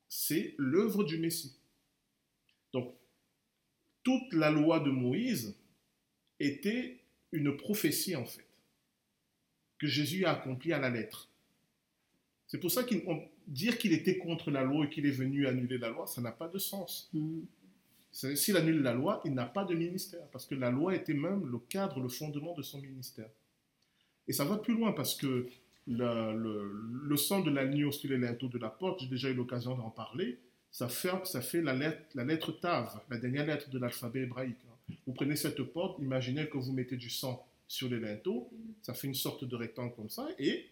C'est 0.07 0.55
l'œuvre 0.57 1.03
du 1.03 1.18
Messie. 1.18 1.55
Donc, 2.73 2.95
toute 4.03 4.34
la 4.34 4.49
loi 4.49 4.80
de 4.80 4.89
Moïse 4.89 5.55
était 6.39 6.99
une 7.31 7.57
prophétie 7.57 8.15
en 8.15 8.26
fait, 8.26 8.47
que 9.77 9.88
Jésus 9.88 10.26
a 10.26 10.31
accomplie 10.31 10.73
à 10.73 10.80
la 10.80 10.89
lettre. 10.89 11.30
C'est 12.47 12.59
pour 12.59 12.72
ça 12.72 12.84
qu'il 12.84 13.03
on- 13.05 13.27
dire 13.47 13.77
qu'il 13.77 13.93
était 13.93 14.18
contre 14.18 14.49
la 14.51 14.64
loi 14.64 14.85
et 14.85 14.89
qu'il 14.89 15.05
est 15.05 15.11
venu 15.11 15.45
annuler 15.47 15.77
la 15.77 15.89
loi, 15.89 16.07
ça 16.07 16.22
n'a 16.22 16.31
pas 16.31 16.47
de 16.47 16.57
sens. 16.57 17.09
C'est- 17.11 17.19
S'il 18.12 18.58
annule 18.58 18.82
la 18.82 18.94
loi, 18.94 19.22
il 19.26 19.34
n'a 19.34 19.46
pas 19.46 19.64
de 19.64 19.76
ministère, 19.76 20.26
parce 20.32 20.46
que 20.46 20.56
la 20.56 20.72
loi 20.72 20.96
était 20.96 21.14
même 21.14 21.46
le 21.46 21.60
cadre, 21.60 22.00
le 22.00 22.10
fondement 22.10 22.56
de 22.56 22.64
son 22.64 22.82
ministère. 22.82 23.30
Et 24.28 24.34
ça 24.34 24.44
va 24.44 24.58
plus 24.58 24.74
loin, 24.76 24.92
parce 24.92 25.16
que 25.16 25.48
le, 25.88 27.16
sang 27.16 27.42
de 27.42 27.52
l'agneau 27.52 27.92
sur 27.92 28.10
les 28.10 28.18
linteaux 28.18 28.48
de 28.48 28.58
la 28.58 28.70
porte, 28.70 29.02
j'ai 29.02 29.08
déjà 29.08 29.30
eu 29.30 29.34
l'occasion 29.36 29.76
d'en 29.76 29.90
parler, 29.90 30.40
ça 30.72 30.90
fait, 30.90 31.62
la, 31.62 31.74
lettre, 31.74 32.52
Tav, 32.60 33.02
la 33.10 33.18
dernière 33.18 33.46
lettre 33.46 33.70
de 33.70 33.80
l'alphabet 33.80 34.22
hébraïque. 34.22 34.58
hein. 34.68 34.94
Vous 35.06 35.14
prenez 35.14 35.36
cette 35.36 35.62
porte, 35.64 36.00
imaginez 36.00 36.48
que 36.48 36.58
vous 36.58 36.72
mettez 36.74 36.98
du 36.98 37.10
sang 37.10 37.46
sur 37.68 37.90
les 37.90 38.00
linteaux, 38.00 38.50
ça 38.82 38.94
fait 38.94 39.08
une 39.08 39.14
sorte 39.16 39.44
de 39.46 39.56
rectangle 39.56 39.94
comme 39.96 40.10
ça, 40.10 40.28
et 40.40 40.68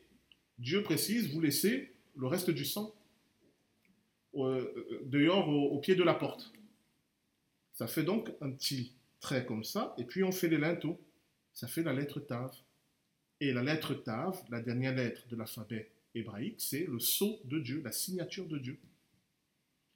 Dieu 0.58 0.82
précise, 0.84 1.32
vous 1.34 1.42
laissez 1.42 1.92
le 2.18 2.28
reste 2.28 2.50
du 2.50 2.66
sang 2.66 2.94
euh, 4.36 5.00
dehors 5.06 5.48
au- 5.48 5.70
au 5.76 5.80
pied 5.80 5.96
de 5.96 6.04
la 6.04 6.14
porte. 6.14 6.52
Ça 7.76 7.88
fait 7.88 8.04
donc 8.04 8.32
un 8.42 8.52
petit 8.52 8.94
trait 9.20 9.46
comme 9.46 9.64
ça, 9.64 9.94
et 9.98 10.06
puis 10.06 10.24
on 10.24 10.32
fait 10.32 10.48
les 10.48 10.58
linteaux. 10.58 11.00
Ça 11.54 11.68
fait 11.68 11.84
la 11.84 11.94
lettre 11.94 12.20
Tav. 12.22 12.52
Et 13.42 13.52
la 13.52 13.62
lettre 13.62 13.94
Tav, 13.94 14.42
la 14.50 14.62
dernière 14.62 14.96
lettre 14.96 15.28
de 15.28 15.36
l'alphabet 15.36 15.92
hébraïque, 16.16 16.56
c'est 16.58 16.86
le 16.86 17.00
sceau 17.00 17.40
de 17.44 17.60
Dieu, 17.60 17.82
la 17.84 17.92
signature 17.92 18.48
de 18.48 18.58
Dieu. 18.58 18.80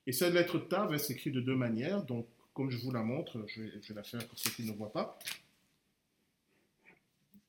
Et 0.05 0.11
cette 0.11 0.33
lettre 0.33 0.59
Tav, 0.59 0.91
elle 0.91 0.99
s'écrit 0.99 1.31
de 1.31 1.39
deux 1.39 1.55
manières. 1.55 2.03
Donc, 2.03 2.27
comme 2.53 2.69
je 2.69 2.77
vous 2.77 2.91
la 2.91 3.01
montre, 3.01 3.45
je 3.47 3.61
vais, 3.61 3.93
la 3.93 4.03
faire 4.03 4.27
pour 4.27 4.37
ceux 4.37 4.49
qui 4.49 4.63
ne 4.63 4.73
voient 4.73 4.91
pas. 4.91 5.17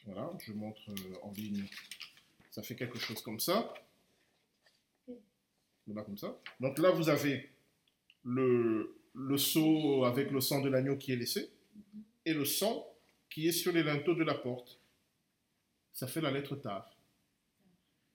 Voilà, 0.07 0.31
je 0.47 0.52
montre 0.52 0.81
euh, 0.90 1.15
en 1.23 1.32
ligne. 1.32 1.65
Ça 2.52 2.62
fait 2.62 2.77
quelque 2.77 2.98
chose 2.98 3.20
comme 3.23 3.40
ça. 3.40 3.74
Voilà, 5.86 6.02
comme 6.02 6.16
ça. 6.16 6.39
Donc 6.61 6.78
là, 6.78 6.93
vous 6.93 7.09
avez 7.09 7.51
le, 8.24 8.99
le 9.15 9.37
seau 9.37 10.05
avec 10.05 10.31
le 10.31 10.41
sang 10.41 10.61
de 10.61 10.69
l'agneau 10.69 10.97
qui 10.97 11.12
est 11.12 11.16
laissé 11.16 11.51
et 12.24 12.32
le 12.32 12.45
sang 12.45 12.87
qui 13.28 13.49
est 13.49 13.53
sur 13.53 13.73
les 13.73 13.82
linteaux 13.82 14.15
de 14.15 14.24
la 14.24 14.35
porte. 14.35 14.78
Ça 15.93 16.07
fait 16.07 16.20
la 16.20 16.31
lettre 16.31 16.57
Tav. 16.57 16.85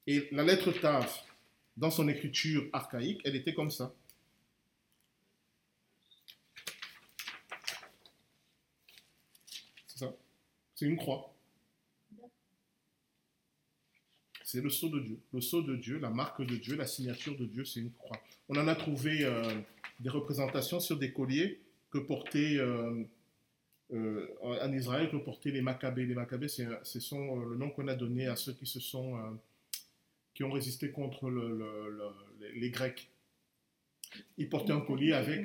Et 0.08 0.28
la 0.32 0.44
lettre 0.44 0.72
Tav, 0.72 1.10
dans 1.78 1.92
son 1.92 2.08
écriture 2.08 2.68
archaïque, 2.74 3.22
elle 3.26 3.36
était 3.36 3.54
comme 3.54 3.72
ça. 3.72 3.94
C'est 9.88 10.00
ça. 10.00 10.14
C'est 10.76 10.86
une 10.86 10.98
croix. 10.98 11.35
C'est 14.48 14.62
le 14.62 14.70
sceau 14.70 14.90
de 14.90 15.00
Dieu. 15.00 15.18
Le 15.34 15.42
sceau 15.42 15.64
de 15.64 15.76
Dieu, 15.76 15.98
la 15.98 16.12
marque 16.12 16.46
de 16.46 16.56
Dieu, 16.56 16.76
la 16.76 16.86
signature 16.86 17.36
de 17.36 17.46
Dieu, 17.46 17.66
c'est 17.66 17.80
une 17.80 17.92
croix. 17.92 18.18
On 18.48 18.56
en 18.58 18.68
a 18.68 18.76
trouvé 18.76 19.24
euh, 19.24 19.42
des 20.00 20.10
représentations 20.10 20.80
sur 20.80 21.00
des 21.00 21.12
colliers 21.12 21.60
que 21.90 21.98
portaient 21.98 22.58
euh, 22.60 23.04
euh, 23.92 24.28
en 24.44 24.72
Israël, 24.72 25.10
que 25.10 25.18
portaient 25.18 25.50
les 25.50 25.64
Maccabées. 25.64 26.06
Les 26.06 26.14
Maccabées, 26.14 26.48
c'est, 26.48 26.68
ce 26.84 27.00
sont 27.00 27.40
euh, 27.42 27.50
le 27.50 27.56
nom 27.56 27.72
qu'on 27.72 27.88
a 27.88 27.96
donné 27.96 28.28
à 28.28 28.36
ceux 28.36 28.54
qui 28.54 28.68
se 28.68 28.80
sont, 28.80 29.18
euh, 29.18 29.22
qui 30.36 30.44
ont 30.44 30.52
résisté 30.52 30.92
contre 30.92 31.32
le- 31.32 31.50
le- 31.58 31.90
le- 31.90 32.12
les, 32.54 32.60
les 32.60 32.70
Grecs. 32.70 33.10
Ils 34.38 34.48
portaient 34.48 34.74
un 34.74 34.82
collier 34.82 35.14
avec. 35.14 35.42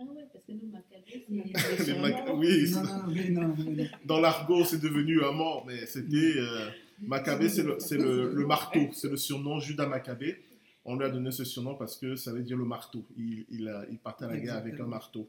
Ah 0.00 0.02
ouais, 0.02 0.24
parce 0.32 0.44
que 0.44 0.50
nous, 0.52 0.66
Maccabée, 0.66 1.24
Maccabée, 1.28 1.76
c'est. 1.78 1.92
Les 1.94 2.00
oui, 2.34 2.72
Non, 2.72 2.82
non, 2.82 3.06
mais 3.06 3.30
non, 3.30 3.54
mais 3.56 3.84
non. 3.84 3.88
dans 4.04 4.18
l'argot, 4.20 4.64
c'est 4.64 4.80
devenu 4.80 5.22
un 5.22 5.30
mort, 5.30 5.64
mais 5.64 5.86
c'était, 5.86 6.34
euh, 6.38 6.70
Maccabée, 7.00 7.48
c'est 7.48 7.62
le, 7.62 7.78
c'est 7.80 7.96
le- 7.96 8.32
le 8.32 8.46
marteau, 8.46 8.80
c'est 8.92 9.08
le 9.08 9.16
surnom 9.16 9.58
Judas 9.60 9.86
Maccabée. 9.86 10.42
On 10.84 10.96
lui 10.96 11.04
a 11.04 11.10
donné 11.10 11.30
ce 11.30 11.44
surnom 11.44 11.74
parce 11.74 11.96
que 11.96 12.16
ça 12.16 12.32
veut 12.32 12.42
dire 12.42 12.56
le 12.56 12.64
marteau. 12.64 13.06
Il, 13.16 13.46
il, 13.50 13.98
partait 14.02 14.24
à 14.24 14.28
la 14.28 14.38
guerre 14.38 14.56
avec 14.56 14.80
un 14.80 14.86
marteau. 14.86 15.28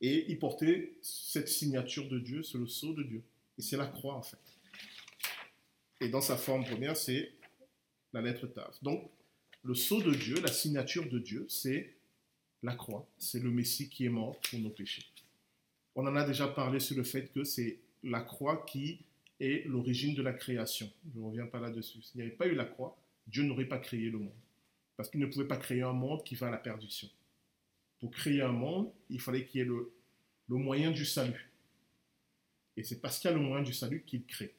Et 0.00 0.30
il 0.30 0.38
portait 0.38 0.94
cette 1.02 1.48
signature 1.48 2.08
de 2.08 2.18
Dieu, 2.18 2.42
c'est 2.42 2.58
le 2.58 2.66
sceau 2.66 2.92
de 2.94 3.02
Dieu. 3.02 3.22
Et 3.58 3.62
c'est 3.62 3.76
la 3.76 3.86
croix, 3.86 4.14
en 4.14 4.22
fait. 4.22 4.38
Et 6.00 6.08
dans 6.08 6.20
sa 6.20 6.36
forme 6.36 6.64
première, 6.64 6.96
c'est 6.96 7.32
la 8.12 8.22
lettre 8.22 8.46
Tav. 8.46 8.72
Donc, 8.82 9.10
le 9.64 9.74
sceau 9.74 10.00
de 10.00 10.14
Dieu, 10.14 10.36
la 10.40 10.52
signature 10.52 11.08
de 11.08 11.18
Dieu, 11.18 11.44
c'est 11.48 11.94
la 12.62 12.74
croix. 12.74 13.06
C'est 13.18 13.40
le 13.42 13.50
Messie 13.50 13.88
qui 13.88 14.06
est 14.06 14.10
mort 14.10 14.38
pour 14.48 14.58
nos 14.60 14.70
péchés. 14.70 15.04
On 15.94 16.06
en 16.06 16.14
a 16.16 16.24
déjà 16.24 16.46
parlé 16.48 16.80
sur 16.80 16.96
le 16.96 17.02
fait 17.02 17.30
que 17.32 17.44
c'est 17.44 17.78
la 18.04 18.20
croix 18.20 18.64
qui 18.66 19.00
est 19.40 19.66
l'origine 19.66 20.14
de 20.14 20.22
la 20.22 20.32
création. 20.32 20.90
Je 21.14 21.18
ne 21.20 21.24
reviens 21.24 21.46
pas 21.46 21.60
là-dessus. 21.60 22.02
S'il 22.02 22.20
n'y 22.20 22.26
avait 22.26 22.36
pas 22.36 22.46
eu 22.46 22.54
la 22.54 22.64
croix, 22.64 22.98
Dieu 23.26 23.42
n'aurait 23.44 23.66
pas 23.68 23.78
créé 23.78 24.10
le 24.10 24.18
monde. 24.18 24.34
Parce 24.96 25.08
qu'il 25.10 25.20
ne 25.20 25.26
pouvait 25.26 25.46
pas 25.46 25.56
créer 25.56 25.82
un 25.82 25.92
monde 25.92 26.24
qui 26.24 26.34
va 26.34 26.48
à 26.48 26.50
la 26.50 26.56
perdition. 26.58 27.08
Pour 28.00 28.10
créer 28.10 28.42
un 28.42 28.52
monde, 28.52 28.92
il 29.10 29.20
fallait 29.20 29.44
qu'il 29.46 29.60
y 29.60 29.62
ait 29.62 29.66
le, 29.66 29.92
le 30.48 30.56
moyen 30.56 30.90
du 30.90 31.04
salut. 31.04 31.50
Et 32.76 32.82
c'est 32.84 33.00
parce 33.00 33.18
qu'il 33.18 33.30
y 33.30 33.32
a 33.32 33.36
le 33.36 33.42
moyen 33.42 33.62
du 33.64 33.72
salut 33.72 34.02
qu'il 34.06 34.24
crée. 34.24 34.54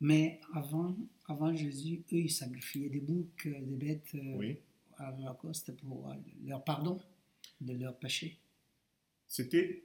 Mais 0.00 0.40
avant, 0.54 0.96
avant 1.26 1.54
Jésus, 1.54 2.04
eux, 2.12 2.18
ils 2.18 2.30
sacrifiaient 2.30 2.88
des 2.88 3.00
boucs, 3.00 3.46
euh, 3.46 3.60
des 3.62 3.76
bêtes 3.76 4.14
euh, 4.14 4.34
Oui. 4.36 4.58
à 4.96 5.10
l'Holocauste 5.12 5.76
pour 5.78 6.08
euh, 6.10 6.14
leur 6.44 6.62
pardon 6.62 7.00
de 7.60 7.72
leurs 7.74 7.98
péchés. 7.98 8.38
C'était 9.26 9.82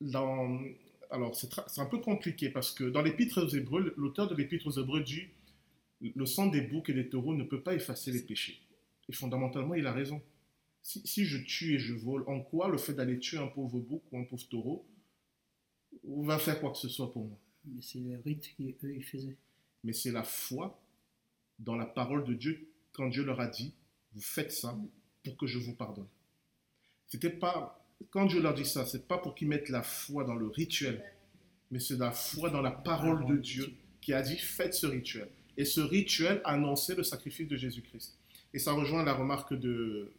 dans. 0.00 0.62
Alors, 1.10 1.34
c'est 1.36 1.50
tra- 1.50 1.64
c'est 1.68 1.80
un 1.80 1.86
peu 1.86 1.98
compliqué 1.98 2.48
parce 2.50 2.72
que 2.72 2.84
dans 2.84 3.02
l'Épître 3.02 3.44
aux 3.44 3.48
Hébreux, 3.48 3.94
l'auteur 3.96 4.28
de 4.28 4.34
l'Épître 4.34 4.66
aux 4.66 4.78
Hébreux 4.80 5.02
dit 5.02 5.24
le 6.00 6.26
sang 6.26 6.46
des 6.46 6.60
boucs 6.60 6.88
et 6.90 6.94
des 6.94 7.08
taureaux 7.08 7.34
ne 7.34 7.44
peut 7.44 7.62
pas 7.62 7.74
effacer 7.74 8.12
les 8.12 8.22
péchés. 8.22 8.60
Et 9.08 9.12
fondamentalement, 9.12 9.74
il 9.74 9.86
a 9.86 9.92
raison. 9.92 10.22
Si, 10.82 11.00
si 11.06 11.24
je 11.24 11.38
tue 11.38 11.74
et 11.74 11.78
je 11.78 11.94
vole, 11.94 12.24
en 12.28 12.40
quoi 12.40 12.68
le 12.68 12.76
fait 12.76 12.92
d'aller 12.92 13.18
tuer 13.18 13.38
un 13.38 13.46
pauvre 13.46 13.80
bouc 13.80 14.02
ou 14.12 14.18
un 14.18 14.24
pauvre 14.24 14.46
taureau 14.48 14.86
va 16.04 16.38
faire 16.38 16.60
quoi 16.60 16.72
que 16.72 16.78
ce 16.78 16.88
soit 16.88 17.12
pour 17.12 17.24
moi? 17.24 17.38
Mais 17.64 17.80
c'est 17.80 18.00
le 18.00 18.20
rite 18.24 18.54
qu'eux, 18.56 18.94
ils 18.94 19.04
faisaient. 19.04 19.36
Mais 19.82 19.92
c'est 19.92 20.12
la 20.12 20.24
foi 20.24 20.78
dans 21.58 21.76
la 21.76 21.86
parole 21.86 22.24
de 22.24 22.34
Dieu 22.34 22.68
quand 22.92 23.08
Dieu 23.08 23.24
leur 23.24 23.40
a 23.40 23.46
dit 23.46 23.72
vous 24.12 24.20
faites 24.20 24.52
ça 24.52 24.78
pour 25.24 25.36
que 25.36 25.46
je 25.46 25.58
vous 25.58 25.74
pardonne. 25.74 26.08
C'était 27.06 27.30
pas 27.30 27.83
quand 28.10 28.26
Dieu 28.26 28.40
leur 28.40 28.54
dit 28.54 28.64
ça, 28.64 28.86
c'est 28.86 29.06
pas 29.06 29.18
pour 29.18 29.34
qu'ils 29.34 29.48
mettent 29.48 29.68
la 29.68 29.82
foi 29.82 30.24
dans 30.24 30.34
le 30.34 30.46
rituel, 30.46 31.02
mais 31.70 31.80
c'est 31.80 31.98
la 31.98 32.10
foi 32.10 32.50
dans 32.50 32.62
la 32.62 32.70
parole 32.70 33.26
de 33.26 33.36
Dieu 33.36 33.72
qui 34.00 34.12
a 34.12 34.22
dit 34.22 34.36
faites 34.36 34.74
ce 34.74 34.86
rituel. 34.86 35.28
Et 35.56 35.64
ce 35.64 35.80
rituel 35.80 36.40
annonçait 36.44 36.94
le 36.94 37.02
sacrifice 37.02 37.48
de 37.48 37.56
Jésus-Christ. 37.56 38.18
Et 38.52 38.58
ça 38.58 38.72
rejoint 38.72 39.04
la 39.04 39.14
remarque 39.14 39.54
de, 39.54 40.12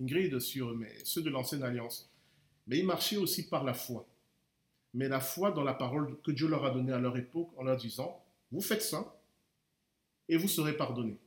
Ingrid 0.00 0.38
sur 0.40 0.76
ceux 1.04 1.22
de 1.22 1.30
l'ancienne 1.30 1.62
alliance. 1.62 2.10
Mais 2.66 2.78
ils 2.78 2.86
marchaient 2.86 3.16
aussi 3.16 3.48
par 3.48 3.64
la 3.64 3.74
foi. 3.74 4.06
Mais 4.94 5.08
la 5.08 5.20
foi 5.20 5.52
dans 5.52 5.62
la 5.62 5.74
parole 5.74 6.20
que 6.22 6.30
Dieu 6.30 6.48
leur 6.48 6.64
a 6.64 6.70
donnée 6.70 6.92
à 6.92 6.98
leur 6.98 7.16
époque 7.16 7.50
en 7.56 7.64
leur 7.64 7.76
disant 7.76 8.22
vous 8.50 8.60
faites 8.60 8.82
ça 8.82 9.16
et 10.28 10.36
vous 10.36 10.48
serez 10.48 10.76
pardonnés. 10.76 11.18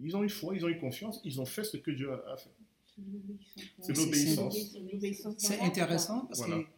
Ils 0.00 0.16
ont 0.16 0.24
eu 0.24 0.28
foi, 0.28 0.54
ils 0.56 0.64
ont 0.64 0.68
eu 0.68 0.78
confiance, 0.78 1.20
ils 1.24 1.40
ont 1.40 1.46
fait 1.46 1.64
ce 1.64 1.76
que 1.76 1.90
Dieu 1.90 2.12
a 2.12 2.36
fait. 2.36 2.50
C'est 3.80 3.96
l'obéissance. 3.96 4.56
C'est 5.38 5.60
intéressant 5.60 6.26
parce 6.26 6.40
Voilà. 6.40 6.62
que 6.62 6.68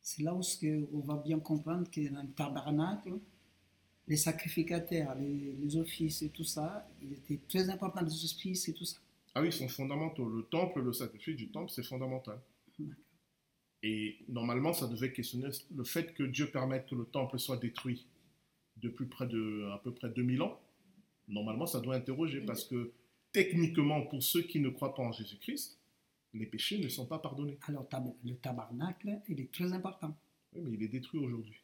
c'est 0.00 0.22
là 0.22 0.34
où 0.34 0.42
ce 0.42 0.56
que 0.58 0.86
on 0.92 1.00
va 1.00 1.16
bien 1.16 1.38
comprendre 1.40 1.90
que 1.90 2.08
dans 2.08 2.22
le 2.22 2.30
tabernacle, 2.30 3.12
les 4.06 4.16
sacrificateurs, 4.16 5.14
les, 5.16 5.52
les 5.52 5.76
offices 5.76 6.22
et 6.22 6.30
tout 6.30 6.44
ça, 6.44 6.88
il 7.02 7.12
était 7.12 7.38
très 7.48 7.68
important, 7.68 8.00
les 8.02 8.24
offices 8.24 8.68
et 8.68 8.72
tout 8.72 8.84
ça. 8.86 8.98
Ah 9.34 9.42
oui, 9.42 9.48
ils 9.48 9.52
sont 9.52 9.68
fondamentaux. 9.68 10.28
Le 10.28 10.42
temple, 10.44 10.80
le 10.80 10.92
sacrifice 10.92 11.36
du 11.36 11.48
temple, 11.50 11.70
c'est 11.70 11.82
fondamental. 11.84 12.40
Et 13.82 14.16
normalement, 14.28 14.72
ça 14.72 14.88
devait 14.88 15.12
questionner 15.12 15.48
le 15.74 15.84
fait 15.84 16.12
que 16.14 16.24
Dieu 16.24 16.50
permette 16.50 16.86
que 16.88 16.94
le 16.96 17.04
temple 17.04 17.38
soit 17.38 17.58
détruit 17.58 18.06
depuis 18.78 19.06
près 19.06 19.26
de 19.28 19.68
à 19.72 19.78
peu 19.78 19.92
près 19.92 20.08
2000 20.08 20.42
ans. 20.42 20.58
Normalement, 21.28 21.66
ça 21.66 21.80
doit 21.80 21.94
interroger 21.94 22.40
parce 22.40 22.64
que 22.64 22.92
techniquement, 23.38 24.02
pour 24.02 24.20
ceux 24.20 24.42
qui 24.42 24.58
ne 24.58 24.68
croient 24.68 24.96
pas 24.96 25.04
en 25.04 25.12
Jésus-Christ, 25.12 25.78
les 26.34 26.46
péchés 26.46 26.78
ne 26.78 26.88
sont 26.88 27.06
pas 27.06 27.20
pardonnés. 27.20 27.56
Alors 27.68 27.88
le 28.24 28.34
tabernacle, 28.34 29.20
il 29.28 29.38
est 29.40 29.52
très 29.52 29.72
important. 29.72 30.18
Oui, 30.52 30.62
mais 30.64 30.72
il 30.72 30.82
est 30.82 30.88
détruit 30.88 31.20
aujourd'hui. 31.20 31.60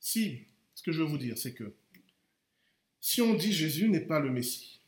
Si, 0.00 0.40
ce 0.74 0.82
que 0.82 0.90
je 0.90 1.00
veux 1.00 1.08
vous 1.08 1.16
dire, 1.16 1.38
c'est 1.38 1.54
que 1.54 1.72
si 2.98 3.22
on 3.22 3.34
dit 3.34 3.52
Jésus 3.52 3.88
n'est 3.88 4.00
pas 4.00 4.18
le 4.18 4.32
Messie, 4.32 4.80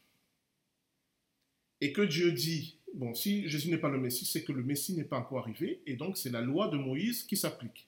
et 1.80 1.92
que 1.92 2.02
Dieu 2.02 2.32
dit, 2.32 2.78
bon, 2.92 3.14
si 3.14 3.48
Jésus 3.48 3.70
n'est 3.70 3.78
pas 3.78 3.90
le 3.90 4.00
Messie, 4.00 4.26
c'est 4.26 4.42
que 4.42 4.52
le 4.52 4.64
Messie 4.64 4.94
n'est 4.94 5.04
pas 5.04 5.18
encore 5.18 5.38
arrivé, 5.38 5.82
et 5.86 5.94
donc 5.94 6.16
c'est 6.16 6.30
la 6.30 6.40
loi 6.40 6.66
de 6.66 6.78
Moïse 6.78 7.22
qui 7.22 7.36
s'applique. 7.36 7.86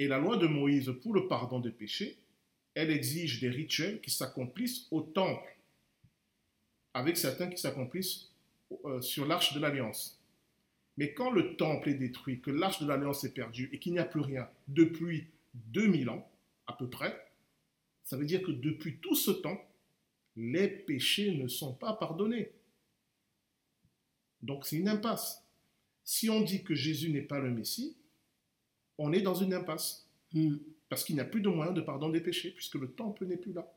Et 0.00 0.08
la 0.08 0.18
loi 0.18 0.36
de 0.36 0.48
Moïse 0.48 0.92
pour 1.00 1.14
le 1.14 1.28
pardon 1.28 1.60
des 1.60 1.70
péchés, 1.70 2.18
elle 2.74 2.90
exige 2.90 3.38
des 3.38 3.50
rituels 3.50 4.00
qui 4.00 4.10
s'accomplissent 4.10 4.88
au 4.90 5.00
temple, 5.00 5.53
avec 6.94 7.16
certains 7.16 7.48
qui 7.48 7.58
s'accomplissent 7.58 8.30
euh, 8.84 9.00
sur 9.00 9.26
l'arche 9.26 9.52
de 9.52 9.60
l'alliance. 9.60 10.20
Mais 10.96 11.12
quand 11.12 11.30
le 11.30 11.56
temple 11.56 11.90
est 11.90 11.94
détruit, 11.94 12.40
que 12.40 12.50
l'arche 12.50 12.80
de 12.80 12.86
l'alliance 12.86 13.24
est 13.24 13.34
perdue 13.34 13.68
et 13.72 13.78
qu'il 13.78 13.92
n'y 13.92 13.98
a 13.98 14.04
plus 14.04 14.20
rien 14.20 14.48
depuis 14.68 15.26
2000 15.54 16.08
ans, 16.08 16.28
à 16.66 16.72
peu 16.72 16.88
près, 16.88 17.26
ça 18.04 18.16
veut 18.16 18.24
dire 18.24 18.42
que 18.42 18.52
depuis 18.52 18.98
tout 18.98 19.16
ce 19.16 19.32
temps, 19.32 19.60
les 20.36 20.68
péchés 20.68 21.34
ne 21.34 21.48
sont 21.48 21.74
pas 21.74 21.94
pardonnés. 21.94 22.52
Donc 24.42 24.66
c'est 24.66 24.76
une 24.76 24.88
impasse. 24.88 25.44
Si 26.04 26.28
on 26.30 26.42
dit 26.42 26.62
que 26.62 26.74
Jésus 26.74 27.10
n'est 27.10 27.22
pas 27.22 27.40
le 27.40 27.50
Messie, 27.50 27.96
on 28.98 29.12
est 29.12 29.22
dans 29.22 29.34
une 29.34 29.54
impasse. 29.54 30.06
Hmm. 30.32 30.56
Parce 30.88 31.02
qu'il 31.02 31.16
n'y 31.16 31.20
a 31.20 31.24
plus 31.24 31.40
de 31.40 31.48
moyen 31.48 31.72
de 31.72 31.80
pardon 31.80 32.08
des 32.08 32.20
péchés, 32.20 32.50
puisque 32.50 32.74
le 32.76 32.92
temple 32.92 33.24
n'est 33.24 33.36
plus 33.36 33.52
là. 33.52 33.72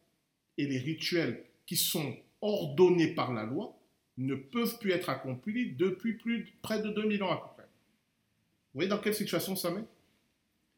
Et 0.57 0.67
les 0.67 0.77
rituels 0.77 1.45
qui 1.65 1.75
sont 1.75 2.15
ordonnés 2.41 3.13
par 3.13 3.33
la 3.33 3.43
loi 3.43 3.77
ne 4.17 4.35
peuvent 4.35 4.79
plus 4.79 4.91
être 4.91 5.09
accomplis 5.09 5.71
depuis 5.73 6.13
plus 6.13 6.39
de- 6.43 6.49
près 6.61 6.81
de 6.81 6.89
2000 6.89 7.21
ans 7.23 7.31
à 7.31 7.37
peu 7.37 7.53
près. 7.55 7.63
Vous 7.65 8.79
voyez 8.79 8.89
dans 8.89 8.99
quelle 8.99 9.13
situation 9.15 9.55
ça 9.55 9.71
met? 9.71 9.83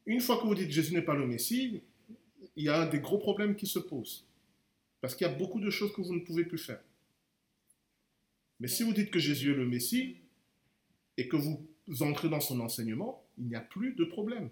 Une 0.06 0.22
fois 0.22 0.38
que 0.42 0.46
vous 0.48 0.56
dites 0.56 0.72
Jésus 0.72 0.94
n'est 0.94 1.02
pas 1.02 1.16
le 1.16 1.28
Messie, 1.28 1.82
il 2.56 2.64
y 2.64 2.70
a 2.70 2.86
des 2.88 3.00
gros 3.00 3.18
problèmes 3.18 3.56
qui 3.56 3.68
se 3.68 3.80
posent. 3.80 4.26
Parce 5.02 5.16
qu'il 5.16 5.26
y 5.26 5.30
a 5.30 5.34
beaucoup 5.34 5.60
de 5.60 5.70
choses 5.70 5.94
que 5.94 6.02
vous 6.02 6.14
ne 6.16 6.20
pouvez 6.22 6.44
plus 6.44 6.58
faire. 6.58 6.82
Mais 8.60 8.68
si 8.68 8.84
vous 8.84 8.94
dites 8.94 9.12
que 9.12 9.20
Jésus 9.20 9.52
est 9.52 9.56
le 9.56 9.66
Messie 9.66 10.18
et 11.16 11.28
que 11.30 11.38
vous 11.38 11.66
entrez 12.02 12.28
dans 12.30 12.42
son 12.42 12.60
enseignement, 12.60 13.24
il 13.38 13.46
n'y 13.48 13.56
a 13.56 13.62
plus 13.62 13.94
de 13.94 14.04
problème. 14.04 14.50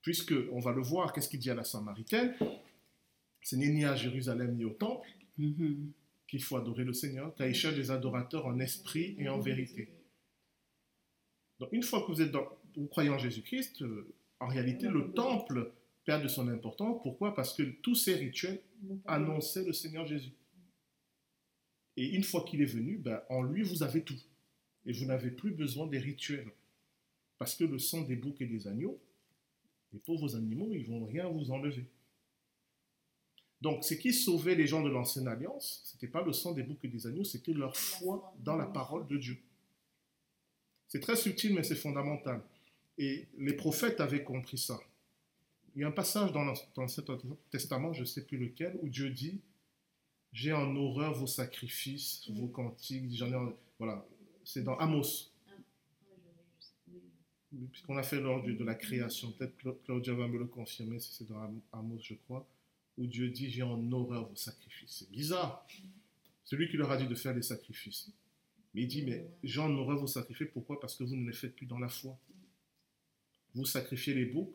Puisque, 0.00 0.34
on 0.52 0.58
va 0.60 0.72
le 0.72 0.80
voir, 0.82 1.12
qu'est-ce 1.12 1.28
qu'il 1.28 1.38
dit 1.40 1.50
à 1.50 1.54
la 1.54 1.64
Samaritaine? 1.64 2.34
Ce 3.42 3.54
n'est 3.56 3.68
ni 3.68 3.84
à 3.84 3.94
Jérusalem 3.94 4.56
ni 4.56 4.64
au 4.64 4.70
temple 4.70 5.08
Mhm. 5.38 5.92
qu'il 6.28 6.42
faut 6.42 6.56
adorer 6.56 6.84
le 6.84 6.92
Seigneur, 6.92 7.34
car 7.34 7.46
il 7.46 7.54
cherche 7.54 7.74
des 7.74 7.90
adorateurs 7.90 8.46
en 8.46 8.58
esprit 8.58 9.16
et 9.18 9.28
en 9.28 9.38
vérité. 9.38 9.88
Donc, 11.58 11.70
une 11.72 11.82
fois 11.82 12.02
que 12.02 12.12
vous 12.12 12.22
êtes 12.22 12.30
dans, 12.30 12.48
vous 12.74 12.86
croyez 12.86 13.10
en 13.10 13.18
Jésus-Christ, 13.18 13.82
euh, 13.82 14.14
en 14.40 14.48
réalité, 14.48 14.88
le 14.88 15.12
temple 15.12 15.72
perd 16.04 16.22
de 16.22 16.28
son 16.28 16.48
importance. 16.48 17.00
Pourquoi? 17.02 17.34
Parce 17.34 17.54
que 17.54 17.62
tous 17.62 17.94
ces 17.94 18.14
rituels 18.14 18.60
annonçaient 19.06 19.64
le 19.64 19.72
Seigneur 19.72 20.06
Jésus. 20.06 20.32
Et 21.96 22.08
une 22.08 22.24
fois 22.24 22.44
qu'il 22.44 22.62
est 22.62 22.66
venu, 22.66 22.96
ben, 22.96 23.22
en 23.28 23.42
lui, 23.42 23.62
vous 23.62 23.82
avez 23.82 24.02
tout. 24.02 24.18
Et 24.86 24.92
vous 24.92 25.04
n'avez 25.04 25.30
plus 25.30 25.52
besoin 25.52 25.86
des 25.86 25.98
rituels. 25.98 26.50
Parce 27.38 27.54
que 27.54 27.64
le 27.64 27.78
sang 27.78 28.02
des 28.02 28.16
boucs 28.16 28.40
et 28.40 28.46
des 28.46 28.66
agneaux, 28.66 29.00
les 29.92 29.98
pauvres 29.98 30.34
animaux, 30.34 30.70
ils 30.72 30.86
vont 30.86 31.04
rien 31.04 31.28
vous 31.28 31.50
enlever. 31.50 31.84
Donc, 33.62 33.84
ce 33.84 33.94
qui 33.94 34.12
sauvait 34.12 34.56
les 34.56 34.66
gens 34.66 34.82
de 34.82 34.90
l'ancienne 34.90 35.28
alliance, 35.28 35.80
ce 35.84 35.94
n'était 35.94 36.08
pas 36.08 36.22
le 36.22 36.32
sang 36.32 36.52
des 36.52 36.64
boucs 36.64 36.84
et 36.84 36.88
des 36.88 37.06
agneaux, 37.06 37.22
c'était 37.24 37.52
leur 37.52 37.76
foi 37.76 38.34
dans 38.40 38.56
la 38.56 38.66
parole 38.66 39.06
de 39.06 39.16
Dieu. 39.16 39.38
C'est 40.88 40.98
très 41.00 41.14
subtil, 41.16 41.54
mais 41.54 41.62
c'est 41.62 41.76
fondamental. 41.76 42.42
Et 42.98 43.26
les 43.38 43.54
prophètes 43.54 44.00
avaient 44.00 44.24
compris 44.24 44.58
ça. 44.58 44.80
Il 45.76 45.80
y 45.82 45.84
a 45.84 45.88
un 45.88 45.92
passage 45.92 46.32
dans 46.32 46.44
l'An- 46.44 46.54
dans 46.74 46.82
l'Ancien 46.82 47.04
Testament, 47.50 47.92
je 47.92 48.00
ne 48.00 48.04
sais 48.04 48.24
plus 48.26 48.36
lequel, 48.36 48.78
où 48.82 48.88
Dieu 48.88 49.10
dit 49.10 49.40
J'ai 50.32 50.52
en 50.52 50.74
horreur 50.76 51.12
vos 51.14 51.26
sacrifices, 51.26 52.28
vos 52.30 52.48
cantiques. 52.48 53.12
J'en 53.14 53.30
ai 53.30 53.36
en- 53.36 53.52
Voilà, 53.78 54.04
c'est 54.44 54.64
dans 54.64 54.76
Amos, 54.78 55.30
puisqu'on 57.70 57.96
a 57.96 58.02
fait 58.02 58.20
l'ordre 58.20 58.50
de 58.50 58.64
la 58.64 58.74
création. 58.74 59.30
Peut-être 59.32 59.56
Cla- 59.62 59.76
Claudia 59.84 60.14
va 60.14 60.26
me 60.26 60.38
le 60.38 60.46
confirmer 60.46 60.98
si 60.98 61.12
c'est 61.12 61.28
dans 61.28 61.40
Am- 61.40 61.60
Amos, 61.72 61.98
je 62.02 62.14
crois, 62.14 62.46
où 62.98 63.06
Dieu 63.06 63.28
dit 63.30 63.50
J'ai 63.50 63.62
en 63.62 63.92
horreur 63.92 64.28
vos 64.28 64.36
sacrifices. 64.36 64.98
C'est 64.98 65.10
bizarre. 65.10 65.66
Celui 66.44 66.68
qui 66.68 66.76
leur 66.76 66.90
a 66.90 66.96
dit 66.96 67.06
de 67.06 67.14
faire 67.14 67.34
des 67.34 67.42
sacrifices. 67.42 68.10
Mais 68.74 68.82
il 68.82 68.88
dit 68.88 69.02
Mais 69.02 69.30
j'ai 69.42 69.60
en 69.60 69.74
horreur 69.76 69.98
vos 69.98 70.06
sacrifices. 70.06 70.48
Pourquoi? 70.52 70.80
Parce 70.80 70.96
que 70.96 71.04
vous 71.04 71.16
ne 71.16 71.26
les 71.26 71.36
faites 71.36 71.54
plus 71.54 71.66
dans 71.66 71.78
la 71.78 71.88
foi. 71.88 72.18
Vous 73.54 73.66
sacrifiez 73.66 74.14
les 74.14 74.26
boucs 74.26 74.54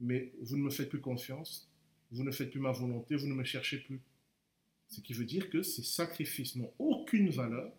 mais 0.00 0.32
vous 0.40 0.56
ne 0.56 0.62
me 0.62 0.70
faites 0.70 0.88
plus 0.88 1.00
confiance, 1.00 1.68
vous 2.10 2.22
ne 2.22 2.30
faites 2.30 2.50
plus 2.50 2.60
ma 2.60 2.72
volonté, 2.72 3.16
vous 3.16 3.26
ne 3.26 3.34
me 3.34 3.44
cherchez 3.44 3.78
plus. 3.78 4.00
Ce 4.88 5.00
qui 5.00 5.12
veut 5.12 5.24
dire 5.24 5.50
que 5.50 5.62
ces 5.62 5.82
sacrifices 5.82 6.56
n'ont 6.56 6.72
aucune 6.78 7.30
valeur 7.30 7.72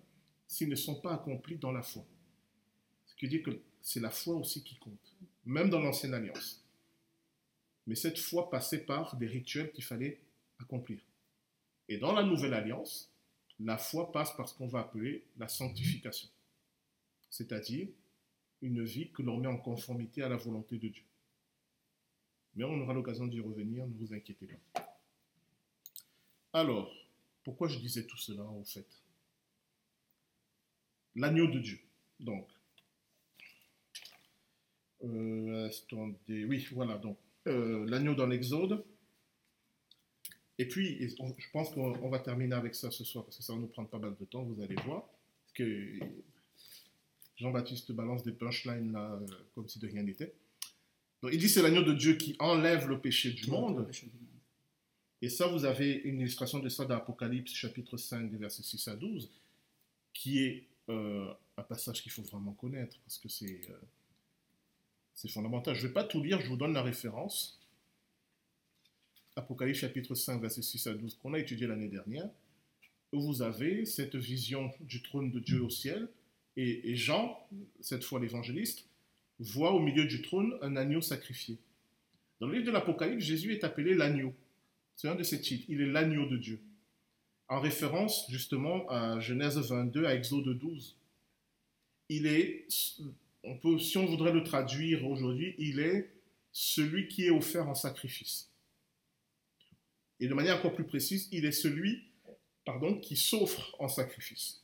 s'ils 0.48 0.70
ne 0.70 0.76
sont 0.76 0.96
pas 0.96 1.14
accomplis 1.14 1.58
dans 1.58 1.72
la 1.72 1.82
foi. 1.82 2.06
Ce 3.08 3.16
qui 3.16 3.26
veut 3.26 3.32
dire 3.32 3.44
que 3.44 3.62
c'est 3.82 4.00
la 4.00 4.10
foi 4.10 4.36
aussi 4.36 4.64
qui 4.64 4.76
compte, 4.78 5.16
même 5.46 5.70
dans 5.70 5.80
l'ancienne 5.80 6.14
alliance. 6.14 6.64
Mais 7.90 7.96
cette 7.96 8.20
foi 8.20 8.52
passait 8.52 8.86
par 8.86 9.16
des 9.16 9.26
rituels 9.26 9.72
qu'il 9.72 9.84
fallait 9.84 10.22
accomplir. 10.60 11.00
Et 11.88 11.98
dans 11.98 12.14
la 12.14 12.22
nouvelle 12.22 12.54
alliance, 12.54 13.12
la 13.60 13.80
foi 13.80 14.12
passe 14.12 14.32
par 14.38 14.48
ce 14.48 14.54
qu'on 14.54 14.68
va 14.68 14.82
appeler 14.82 15.26
la 15.40 15.48
sanctification, 15.48 16.30
c'est-à-dire 17.32 17.88
une 18.62 18.84
vie 18.84 19.10
que 19.10 19.24
l'on 19.24 19.38
met 19.38 19.48
en 19.48 19.58
conformité 19.58 20.22
à 20.22 20.30
la 20.30 20.38
volonté 20.38 20.78
de 20.78 20.88
Dieu. 20.88 21.04
Mais 22.54 22.64
on 22.64 22.80
aura 22.80 22.94
l'occasion 22.94 23.26
d'y 23.26 23.40
revenir, 23.40 23.88
ne 23.88 23.94
vous 23.96 24.14
inquiétez 24.14 24.46
pas. 24.46 25.00
Alors, 26.54 26.94
pourquoi 27.44 27.70
je 27.70 27.80
disais 27.80 28.06
tout 28.06 28.18
cela 28.18 28.44
en 28.44 28.64
fait? 28.66 28.86
L'agneau 31.16 31.48
de 31.48 31.58
Dieu. 31.58 31.80
Donc, 32.20 32.48
euh, 35.06 35.72
oui, 36.28 36.68
voilà, 36.72 36.96
donc, 37.00 37.18
euh, 37.48 37.86
l'agneau 37.88 38.16
dans 38.16 38.28
l'Exode. 38.28 38.84
Et 40.58 40.68
puis, 40.68 41.00
je 41.10 41.50
pense 41.54 41.70
qu'on 41.70 42.10
va 42.10 42.20
terminer 42.20 42.56
avec 42.56 42.76
ça 42.76 42.92
ce 42.92 43.04
soir, 43.04 43.24
parce 43.24 43.38
que 43.38 43.44
ça 43.44 43.54
va 43.54 43.60
nous 43.60 43.68
prendre 43.68 43.90
pas 43.90 44.00
mal 44.00 44.16
de 44.20 44.26
temps, 44.26 44.44
vous 44.44 44.62
allez 44.62 44.76
voir. 44.86 45.06
que 45.54 46.00
Jean-Baptiste 47.38 47.94
balance 47.94 48.24
des 48.24 48.34
punchlines 48.34 48.92
là, 48.92 49.14
euh, 49.14 49.26
comme 49.56 49.68
si 49.68 49.80
de 49.80 49.88
rien 49.88 50.04
n'était. 50.04 50.34
Donc, 51.22 51.32
il 51.34 51.40
dit 51.40 51.50
c'est 51.50 51.62
l'agneau 51.62 51.84
de 51.84 51.94
Dieu 51.94 52.16
qui 52.16 52.36
enlève 52.40 52.88
le 52.88 53.00
péché 53.00 53.32
du 53.32 53.50
monde. 53.50 53.90
Et 55.22 55.30
ça, 55.30 55.48
vous 55.48 55.66
avez 55.66 55.94
une 55.94 56.20
illustration 56.20 56.60
de 56.60 56.70
ça 56.70 56.86
dans 56.86 56.96
Apocalypse 56.96 57.54
chapitre 57.54 57.98
5, 57.98 58.32
versets 58.34 58.64
6 58.64 58.88
à 58.90 58.96
12, 58.96 59.30
qui 60.14 60.44
est 60.44 60.68
euh, 60.90 61.34
un 61.58 61.64
passage 61.64 62.02
qu'il 62.02 62.12
faut 62.12 62.24
vraiment 62.24 62.54
connaître, 62.54 62.98
parce 63.06 63.18
que 63.18 63.30
c'est 63.30 63.62
euh, 63.70 63.80
c'est 65.20 65.30
fondamental. 65.30 65.76
Je 65.76 65.82
ne 65.82 65.88
vais 65.88 65.94
pas 65.94 66.06
tout 66.06 66.24
lire, 66.24 66.40
je 66.40 66.48
vous 66.48 66.56
donne 66.56 66.72
la 66.72 66.82
référence. 66.82 67.60
Apocalypse 69.36 69.80
chapitre 69.80 70.16
5, 70.16 70.42
versets 70.42 70.62
6 70.62 70.88
à 70.88 70.94
12, 70.94 71.18
qu'on 71.22 71.34
a 71.34 71.40
étudié 71.40 71.68
l'année 71.68 71.90
dernière, 71.90 72.30
vous 73.12 73.42
avez 73.42 73.86
cette 73.86 74.16
vision 74.16 74.72
du 74.80 75.02
trône 75.02 75.30
de 75.32 75.40
Dieu 75.40 75.62
au 75.62 75.70
ciel, 75.70 76.08
et, 76.56 76.92
et 76.92 76.96
Jean, 76.96 77.38
cette 77.82 78.06
fois 78.06 78.22
l'évangéliste, 78.22 78.86
voit 79.40 79.74
au 79.74 79.80
milieu 79.80 80.06
du 80.06 80.22
trône 80.22 80.58
un 80.62 80.78
agneau 80.78 81.02
sacrifié. 81.02 81.58
Dans 82.40 82.48
le 82.48 82.54
livre 82.54 82.68
de 82.68 82.72
l'Apocalypse, 82.72 83.24
Jésus 83.24 83.52
est 83.52 83.66
appelé 83.66 83.96
l'agneau. 83.96 84.34
C'est 84.96 85.10
un 85.10 85.16
de 85.16 85.24
ses 85.24 85.42
titres. 85.42 85.66
Il 85.68 85.82
est 85.82 85.92
l'agneau 85.92 86.28
de 86.28 86.38
Dieu. 86.38 86.62
En 87.50 87.60
référence 87.60 88.26
justement 88.30 88.88
à 88.90 89.20
Genèse 89.20 89.58
22, 89.58 90.06
à 90.06 90.16
Exode 90.16 90.58
12. 90.58 90.96
Il 92.08 92.26
est, 92.26 92.68
si 93.80 93.98
on 93.98 94.06
voudrait 94.06 94.34
le 94.34 94.44
traduire 94.44 95.06
aujourd'hui, 95.08 95.56
il 95.58 95.80
est 95.80 96.12
celui 96.52 97.08
qui 97.08 97.26
est 97.26 97.30
offert 97.30 97.68
en 97.68 97.76
sacrifice. 97.76 98.50
Et 100.20 100.28
de 100.28 100.34
manière 100.34 100.58
encore 100.58 100.76
plus 100.76 100.86
précise, 100.86 101.30
il 101.32 101.46
est 101.46 101.52
celui, 101.52 102.12
pardon, 102.66 103.00
qui 103.00 103.16
s'offre 103.16 103.76
en 103.80 103.88
sacrifice. 103.88 104.64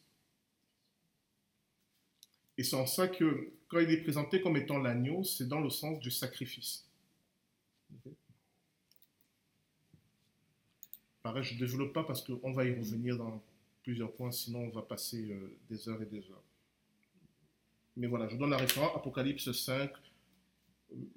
Et 2.58 2.64
c'est 2.64 2.76
en 2.76 2.86
ça 2.86 3.08
que 3.08 3.54
quand 3.68 3.80
il 3.80 3.92
est 3.92 4.02
présenté 4.02 4.42
comme 4.42 4.58
étant 4.58 4.78
l'agneau, 4.78 5.24
c'est 5.24 5.48
dans 5.48 5.62
le 5.62 5.70
sens 5.70 6.00
du 6.00 6.12
sacrifice. 6.12 6.88
Pareil, 11.22 11.44
je 11.44 11.56
ne 11.56 11.60
développe 11.60 11.94
pas 11.94 12.04
parce 12.04 12.24
qu'on 12.24 12.54
va 12.54 12.66
y 12.66 12.74
revenir 12.74 13.18
dans 13.18 13.44
plusieurs 13.84 14.14
points, 14.14 14.32
sinon 14.32 14.60
on 14.60 14.70
va 14.70 14.84
passer 14.84 15.32
euh, 15.32 15.58
des 15.70 15.90
heures 15.90 16.02
et 16.02 16.06
des 16.06 16.30
heures. 16.30 16.45
Mais 17.98 18.08
voilà, 18.08 18.28
je 18.28 18.34
vous 18.34 18.40
donne 18.40 18.50
la 18.52 18.58
référence, 18.58 18.92
Apocalypse 18.96 19.52
5. 19.52 19.92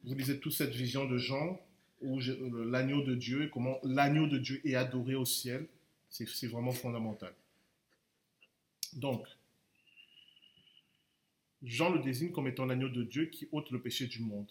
Vous 0.05 0.15
lisez 0.15 0.39
toute 0.41 0.53
cette 0.53 0.71
vision 0.75 1.07
de 1.09 1.19
Jean, 1.19 1.61
où 2.01 2.21
euh, 2.21 2.65
l'agneau 2.71 3.03
de 3.03 3.15
Dieu, 3.15 3.49
comment 3.53 3.79
l'agneau 3.83 4.27
de 4.27 4.39
Dieu 4.39 4.61
est 4.65 4.75
adoré 4.75 5.15
au 5.15 5.25
ciel. 5.25 5.67
C'est 6.11 6.47
vraiment 6.47 6.73
fondamental. 6.73 7.35
Donc, 8.95 9.27
Jean 11.63 11.91
le 11.91 11.99
désigne 11.99 12.31
comme 12.31 12.47
étant 12.49 12.65
l'agneau 12.65 12.89
de 12.89 13.03
Dieu 13.03 13.27
qui 13.27 13.49
ôte 13.53 13.71
le 13.71 13.81
péché 13.81 14.07
du 14.07 14.21
monde. 14.21 14.49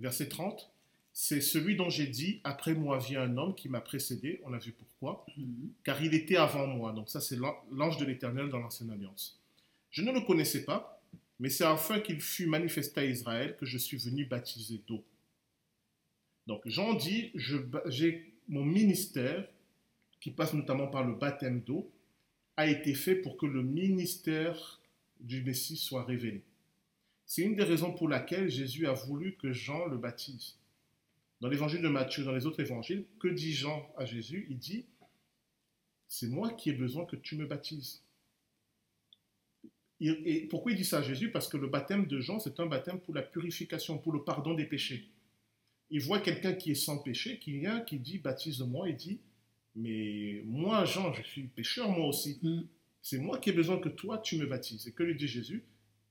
Verset 0.00 0.28
30, 0.28 0.70
c'est 1.12 1.40
celui 1.40 1.76
dont 1.76 1.88
j'ai 1.90 2.06
dit, 2.06 2.40
après 2.44 2.74
moi 2.74 2.98
vient 2.98 3.22
un 3.22 3.36
homme 3.36 3.54
qui 3.54 3.68
m'a 3.68 3.80
précédé, 3.80 4.40
on 4.44 4.52
a 4.52 4.58
vu 4.58 4.72
pourquoi, 4.72 5.24
Mhm. 5.36 5.70
car 5.84 6.02
il 6.02 6.12
était 6.14 6.36
avant 6.36 6.66
moi. 6.66 6.92
Donc 6.92 7.08
ça, 7.08 7.20
c'est 7.20 7.36
l'an- 7.36 7.56
l'ange 7.70 7.98
de 7.98 8.04
l'Éternel 8.04 8.48
dans 8.48 8.58
l'Ancienne 8.58 8.90
Alliance. 8.90 9.38
Je 9.90 10.02
ne 10.02 10.12
le 10.12 10.20
connaissais 10.22 10.64
pas, 10.64 10.95
mais 11.38 11.50
c'est 11.50 11.64
afin 11.64 12.00
qu'il 12.00 12.20
fût 12.20 12.46
manifesté 12.46 13.00
à 13.00 13.04
Israël 13.04 13.56
que 13.58 13.66
je 13.66 13.78
suis 13.78 13.96
venu 13.96 14.24
baptiser 14.24 14.82
d'eau. 14.86 15.04
Donc 16.46 16.62
Jean 16.66 16.94
dit, 16.94 17.32
j'ai 17.86 18.32
mon 18.48 18.64
ministère, 18.64 19.48
qui 20.20 20.30
passe 20.30 20.54
notamment 20.54 20.86
par 20.86 21.04
le 21.04 21.14
baptême 21.14 21.60
d'eau, 21.60 21.92
a 22.56 22.66
été 22.66 22.94
fait 22.94 23.16
pour 23.16 23.36
que 23.36 23.46
le 23.46 23.62
ministère 23.62 24.80
du 25.20 25.42
Messie 25.42 25.76
soit 25.76 26.04
révélé. 26.04 26.42
C'est 27.26 27.42
une 27.42 27.56
des 27.56 27.64
raisons 27.64 27.92
pour 27.92 28.08
laquelle 28.08 28.48
Jésus 28.48 28.86
a 28.86 28.92
voulu 28.92 29.36
que 29.36 29.52
Jean 29.52 29.86
le 29.86 29.98
baptise. 29.98 30.56
Dans 31.40 31.48
l'évangile 31.48 31.82
de 31.82 31.88
Matthieu, 31.88 32.24
dans 32.24 32.32
les 32.32 32.46
autres 32.46 32.60
évangiles, 32.60 33.04
que 33.18 33.28
dit 33.28 33.52
Jean 33.52 33.92
à 33.98 34.04
Jésus? 34.04 34.46
Il 34.48 34.58
dit, 34.58 34.86
c'est 36.08 36.28
moi 36.28 36.52
qui 36.52 36.70
ai 36.70 36.72
besoin 36.72 37.04
que 37.04 37.16
tu 37.16 37.36
me 37.36 37.46
baptises. 37.46 38.02
Et 40.00 40.46
pourquoi 40.50 40.72
il 40.72 40.76
dit 40.76 40.84
ça 40.84 40.98
à 40.98 41.02
Jésus? 41.02 41.30
Parce 41.30 41.48
que 41.48 41.56
le 41.56 41.68
baptême 41.68 42.06
de 42.06 42.20
Jean, 42.20 42.38
c'est 42.38 42.60
un 42.60 42.66
baptême 42.66 43.00
pour 43.00 43.14
la 43.14 43.22
purification, 43.22 43.98
pour 43.98 44.12
le 44.12 44.22
pardon 44.24 44.54
des 44.54 44.66
péchés. 44.66 45.08
Il 45.90 46.00
voit 46.00 46.20
quelqu'un 46.20 46.52
qui 46.52 46.72
est 46.72 46.74
sans 46.74 46.98
péché, 46.98 47.38
qui 47.38 47.58
vient, 47.58 47.80
qui 47.80 47.98
dit, 47.98 48.18
baptise-moi, 48.18 48.90
et 48.90 48.92
dit, 48.92 49.20
mais 49.76 50.40
moi, 50.46 50.86
Jean, 50.86 51.12
je 51.12 51.22
suis 51.22 51.42
pécheur, 51.44 51.90
moi 51.90 52.08
aussi. 52.08 52.38
Mhm. 52.42 52.66
C'est 53.02 53.18
moi 53.18 53.38
qui 53.38 53.50
ai 53.50 53.52
besoin 53.52 53.78
que 53.78 53.90
toi, 53.90 54.18
tu 54.18 54.36
me 54.36 54.46
baptises. 54.46 54.88
Et 54.88 54.92
que 54.92 55.02
lui 55.02 55.14
dit 55.14 55.28
Jésus 55.28 55.62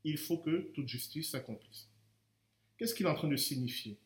Il 0.03 0.17
faut 0.17 0.37
que 0.37 0.69
toute 0.73 0.87
justice 0.87 1.31
s'accomplisse. 1.31 1.89
Qu'est-ce 2.77 2.93
qu'il 2.93 3.05
est 3.07 3.09
en 3.09 3.15
train 3.15 3.27
de 3.27 3.35
signifier? 3.35 3.97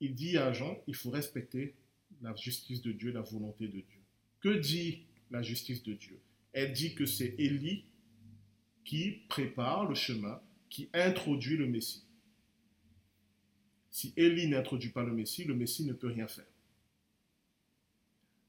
Il 0.00 0.14
dit 0.14 0.36
à 0.36 0.52
Jean, 0.52 0.76
il 0.86 0.94
faut 0.94 1.10
respecter 1.10 1.74
la 2.22 2.34
justice 2.34 2.82
de 2.82 2.90
Dieu, 2.90 3.12
la 3.12 3.20
volonté 3.20 3.66
de 3.66 3.80
Dieu. 3.80 4.00
Que 4.40 4.58
dit 4.58 5.04
la 5.30 5.42
justice 5.42 5.82
de 5.84 5.94
Dieu? 5.94 6.18
Elle 6.52 6.72
dit 6.72 6.94
que 6.94 7.06
c'est 7.06 7.34
Élie 7.38 7.84
qui 8.84 9.22
prépare 9.28 9.88
le 9.88 9.94
chemin, 9.94 10.40
qui 10.68 10.88
introduit 10.92 11.56
le 11.56 11.66
Messie. 11.66 12.04
Si 13.90 14.12
Élie 14.16 14.48
n'introduit 14.48 14.90
pas 14.90 15.02
le 15.02 15.12
Messie, 15.12 15.44
le 15.44 15.54
Messie 15.54 15.84
ne 15.84 15.92
peut 15.92 16.08
rien 16.08 16.28
faire. 16.28 16.46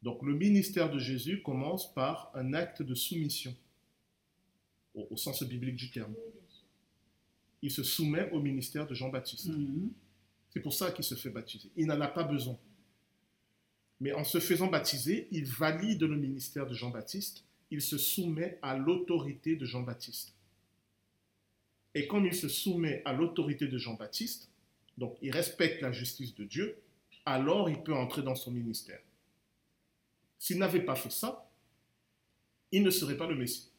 Donc 0.03 0.23
le 0.23 0.33
ministère 0.33 0.91
de 0.91 0.99
Jésus 0.99 1.41
commence 1.41 1.93
par 1.93 2.31
un 2.35 2.53
acte 2.53 2.81
de 2.81 2.95
soumission, 2.95 3.55
au, 4.93 5.07
au 5.11 5.17
sens 5.17 5.43
biblique 5.43 5.75
du 5.75 5.91
terme. 5.91 6.13
Il 7.61 7.71
se 7.71 7.83
soumet 7.83 8.29
au 8.31 8.39
ministère 8.39 8.87
de 8.87 8.95
Jean-Baptiste. 8.95 9.47
Mhm. 9.47 9.91
C'est 10.49 10.59
pour 10.59 10.73
ça 10.73 10.91
qu'il 10.91 11.05
se 11.05 11.15
fait 11.15 11.29
baptiser. 11.29 11.69
Il 11.77 11.85
n'en 11.87 12.01
a 12.01 12.07
pas 12.07 12.23
besoin. 12.23 12.57
Mais 13.99 14.11
en 14.13 14.23
se 14.23 14.39
faisant 14.39 14.67
baptiser, 14.67 15.27
il 15.31 15.45
valide 15.45 16.01
le 16.01 16.17
ministère 16.17 16.65
de 16.65 16.73
Jean-Baptiste, 16.73 17.45
il 17.71 17.81
se 17.81 17.97
soumet 17.97 18.59
à 18.61 18.77
l'autorité 18.77 19.55
de 19.55 19.65
Jean-Baptiste. 19.65 20.35
Et 21.95 22.07
comme 22.07 22.25
il 22.25 22.35
se 22.35 22.47
soumet 22.47 23.01
à 23.05 23.13
l'autorité 23.13 23.67
de 23.67 23.77
Jean-Baptiste, 23.77 24.49
donc 24.97 25.17
il 25.21 25.31
respecte 25.31 25.81
la 25.81 25.91
justice 25.91 26.35
de 26.35 26.43
Dieu, 26.43 26.77
alors 27.25 27.69
il 27.69 27.81
peut 27.81 27.95
entrer 27.95 28.21
dans 28.21 28.35
son 28.35 28.51
ministère. 28.51 29.01
S'il 30.37 30.57
n'avait 30.57 30.83
pas 30.83 30.95
fait 30.95 31.11
ça, 31.11 31.49
il 32.71 32.83
ne 32.83 32.89
serait 32.89 33.17
pas 33.17 33.27
le 33.27 33.35
Messie. 33.35 33.69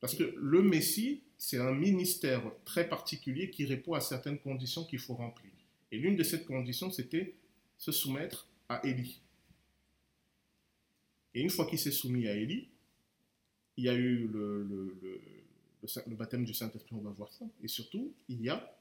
Parce 0.00 0.14
que 0.14 0.34
le 0.36 0.62
Messie, 0.62 1.22
c'est 1.36 1.58
un 1.58 1.72
ministère 1.72 2.42
très 2.64 2.88
particulier 2.88 3.50
qui 3.50 3.64
répond 3.66 3.94
à 3.94 4.00
certaines 4.00 4.38
conditions 4.38 4.84
qu'il 4.84 4.98
faut 4.98 5.14
remplir. 5.14 5.52
Et 5.92 5.98
l'une 5.98 6.16
de 6.16 6.22
ces 6.22 6.42
conditions, 6.44 6.90
c'était 6.90 7.34
se 7.76 7.92
soumettre 7.92 8.48
à 8.68 8.84
Élie. 8.86 9.20
Et 11.34 11.42
une 11.42 11.50
fois 11.50 11.66
qu'il 11.66 11.78
s'est 11.78 11.92
soumis 11.92 12.26
à 12.26 12.34
Élie, 12.34 12.68
il 13.76 13.84
y 13.84 13.88
a 13.88 13.94
eu 13.94 14.26
le, 14.28 15.22
baptême 16.08 16.44
du 16.44 16.54
Saint-Esprit, 16.54 16.94
on 16.94 17.00
va 17.00 17.10
voir 17.10 17.32
ça. 17.32 17.46
Et 17.62 17.68
surtout, 17.68 18.14
il 18.28 18.42
y 18.42 18.48
a 18.48 18.76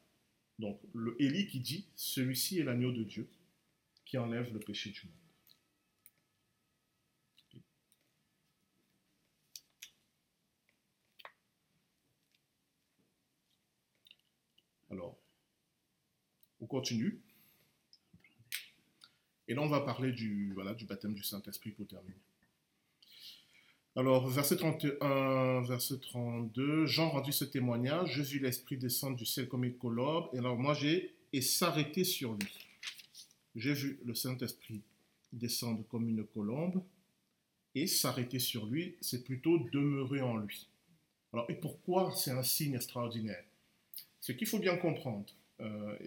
donc 0.57 0.80
le 0.93 1.15
Élie 1.21 1.47
qui 1.47 1.59
dit 1.59 1.85
Celui-ci 1.95 2.59
est 2.59 2.63
l'agneau 2.63 2.91
de 2.91 3.03
Dieu 3.03 3.27
qui 4.05 4.17
enlève 4.17 4.51
le 4.51 4.59
péché 4.59 4.89
du 4.89 5.05
monde. 5.05 5.15
Alors, 14.91 15.19
vous 16.59 16.65
continue. 16.65 17.21
Et 19.47 19.53
là, 19.53 19.61
on 19.61 19.67
va 19.67 19.81
parler 19.81 20.11
du 20.11 20.53
baptême 20.88 21.13
du 21.13 21.23
Saint-Esprit 21.23 21.71
pour 21.71 21.88
terminer. 21.88 22.17
Alors, 23.99 24.30
verset 24.30 24.55
31, 24.55 25.59
verset 25.63 25.99
32, 25.99 26.85
Jean 26.85 27.09
rendit 27.09 27.34
ce 27.34 27.43
témoignage, 27.43 28.13
je 28.13 28.21
vis 28.21 28.39
l'Esprit 28.39 28.77
descendre 28.77 29.17
du 29.17 29.26
ciel 29.26 29.49
comme 29.49 29.65
une 29.65 29.76
colombe, 29.76 30.30
et 30.31 30.38
alors 30.38 30.57
moi 30.57 30.73
j'ai, 30.73 31.13
et 31.34 31.41
s'arrêter 31.41 32.05
sur 32.05 32.31
lui. 32.31 32.47
J'ai 33.57 33.73
vu 33.73 33.99
le 34.05 34.15
Saint-Esprit 34.15 34.84
descendre 35.34 35.84
comme 35.89 36.07
une 36.07 36.23
colombe, 36.23 36.81
et 37.76 37.88
s'arrêter 37.88 38.39
sur 38.39 38.67
lui, 38.67 38.95
c'est 39.01 39.26
plutôt 39.26 39.59
demeurer 39.73 40.21
en 40.21 40.38
lui. 40.38 40.69
Alors, 41.34 41.51
et 41.51 41.55
pourquoi 41.55 42.13
c'est 42.15 42.31
un 42.31 42.41
signe 42.41 42.76
extraordinaire? 42.76 43.43
Ce 44.21 44.31
qu'il 44.31 44.47
faut 44.47 44.59
bien 44.59 44.77
comprendre, 44.77 45.26
euh, 45.59 45.97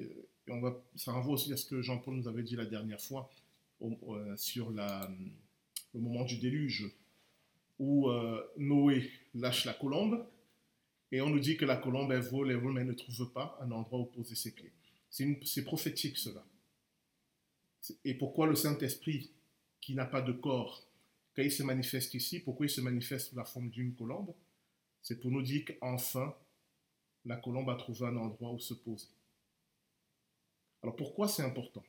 et 0.48 0.50
on 0.50 0.62
va, 0.62 0.82
ça 0.96 1.12
renvoie 1.12 1.34
aussi 1.34 1.52
à 1.52 1.58
ce 1.58 1.66
que 1.66 1.82
Jean-Paul 1.82 2.14
nous 2.14 2.26
avait 2.26 2.42
dit 2.42 2.56
la 2.56 2.64
dernière 2.64 3.02
fois 3.02 3.30
euh, 3.82 4.34
sur 4.38 4.70
le 4.70 6.00
moment 6.00 6.24
du 6.24 6.38
déluge, 6.38 6.90
où 7.82 8.08
euh, 8.08 8.40
Noé 8.58 9.10
lâche 9.34 9.64
la 9.64 9.74
colombe, 9.74 10.24
et 11.10 11.20
on 11.20 11.30
nous 11.30 11.40
dit 11.40 11.56
que 11.56 11.64
la 11.64 11.76
colombe, 11.76 12.12
elle 12.12 12.20
vole, 12.20 12.52
elle 12.52 12.58
vole, 12.58 12.74
mais 12.74 12.82
elle 12.82 12.86
ne 12.86 12.92
trouve 12.92 13.32
pas 13.32 13.58
un 13.60 13.72
endroit 13.72 13.98
où 13.98 14.04
poser 14.04 14.36
ses 14.36 14.52
pieds. 14.52 14.72
C'est 15.10 15.64
prophétique 15.64 16.16
cela. 16.16 16.44
Et 18.04 18.14
pourquoi 18.14 18.46
le 18.46 18.54
Saint-Esprit, 18.54 19.32
qui 19.80 19.96
n'a 19.96 20.06
pas 20.06 20.22
de 20.22 20.30
corps, 20.30 20.86
quand 21.34 21.42
il 21.42 21.50
se 21.50 21.64
manifeste 21.64 22.14
ici, 22.14 22.38
pourquoi 22.38 22.66
il 22.66 22.70
se 22.70 22.80
manifeste 22.80 23.30
sous 23.30 23.36
la 23.36 23.44
forme 23.44 23.68
d'une 23.68 23.94
colombe? 23.96 24.32
C'est 25.02 25.20
pour 25.20 25.32
nous 25.32 25.42
dire 25.42 25.64
qu'enfin, 25.64 26.32
la 27.24 27.36
colombe 27.36 27.68
a 27.68 27.74
trouvé 27.74 28.06
un 28.06 28.16
endroit 28.16 28.52
où 28.52 28.60
se 28.60 28.74
poser. 28.74 29.08
Alors 30.84 30.94
pourquoi 30.94 31.26
c'est 31.26 31.42
important? 31.42 31.82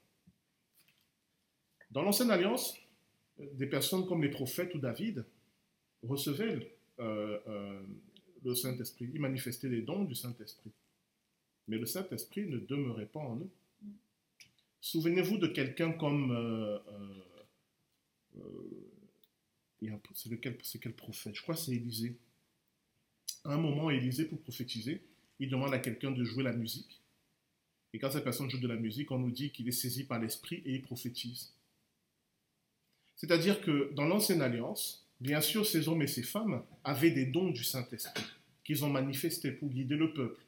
Dans 1.92 2.02
l'Ancienne 2.02 2.32
Alliance, 2.32 2.76
des 3.38 3.68
personnes 3.68 4.08
comme 4.08 4.24
les 4.24 4.32
prophètes 4.32 4.74
ou 4.74 4.80
David 4.80 5.24
recevaient 6.04 6.76
euh, 7.00 7.40
euh, 7.48 7.82
le 8.44 8.56
Saint-Esprit, 8.56 9.10
ils 9.14 9.22
manifestaient 9.22 9.70
les 9.70 9.82
dons 9.82 10.04
du 10.04 10.16
Saint-Esprit. 10.16 10.72
Mais 11.68 11.78
le 11.78 11.86
Saint-Esprit 11.86 12.46
ne 12.46 12.58
demeurait 12.58 13.06
pas 13.06 13.20
en 13.20 13.38
eux. 13.38 13.50
Souvenez-vous 14.82 15.38
de 15.38 15.48
quelqu'un 15.48 15.92
comme... 15.94 16.32
Euh, 16.32 16.80
c'est 20.14 20.80
quel 20.80 20.94
prophète? 20.94 21.36
Je 21.36 21.42
crois 21.42 21.56
que 21.56 21.62
c'est 21.62 21.74
Élisée. 21.74 22.16
À 23.44 23.54
un 23.54 23.58
moment, 23.58 23.90
Élisée, 23.90 24.26
pour 24.26 24.40
prophétiser, 24.40 25.02
il 25.40 25.50
demande 25.50 25.74
à 25.74 25.80
quelqu'un 25.80 26.12
de 26.12 26.24
jouer 26.24 26.44
la 26.44 26.54
musique. 26.54 27.02
Et 27.94 28.00
quand 28.00 28.12
cette 28.12 28.24
personne 28.24 28.50
joue 28.50 28.60
de 28.60 28.68
la 28.68 28.76
musique, 28.76 29.12
on 29.12 29.20
nous 29.20 29.32
dit 29.32 29.52
qu'il 29.52 29.68
est 29.68 29.74
saisi 29.74 30.04
par 30.04 30.20
l'esprit 30.20 30.62
et 30.66 30.74
il 30.74 30.82
prophétise. 30.82 31.54
C'est-à-dire 33.16 33.62
que 33.62 33.94
dans 33.94 34.06
l'ancienne 34.06 34.42
alliance, 34.42 35.03
bien 35.20 35.42
sûr, 35.42 35.66
ces 35.66 35.88
hommes 35.88 36.02
et 36.02 36.08
ces 36.08 36.24
femmes 36.24 36.64
avaient 36.84 37.12
des 37.12 37.26
dons 37.26 37.52
du 37.52 37.64
Saint-Esprit 37.64 38.24
qu'ils 38.64 38.86
ont 38.86 38.90
manifestés 38.90 39.52
pour 39.52 39.70
guider 39.70 39.96
le 39.96 40.14
peuple. 40.14 40.42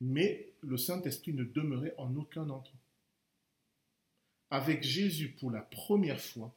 Mais 0.00 0.52
le 0.62 0.76
Saint-Esprit 0.76 1.32
ne 1.32 1.44
demeurait 1.44 1.94
en 1.98 2.14
aucun 2.16 2.46
d'entre 2.46 2.70
eux. 2.70 2.78
Avec 4.50 4.82
Jésus, 4.82 5.30
pour 5.30 5.50
la 5.50 5.62
première 5.62 6.20
fois, 6.20 6.54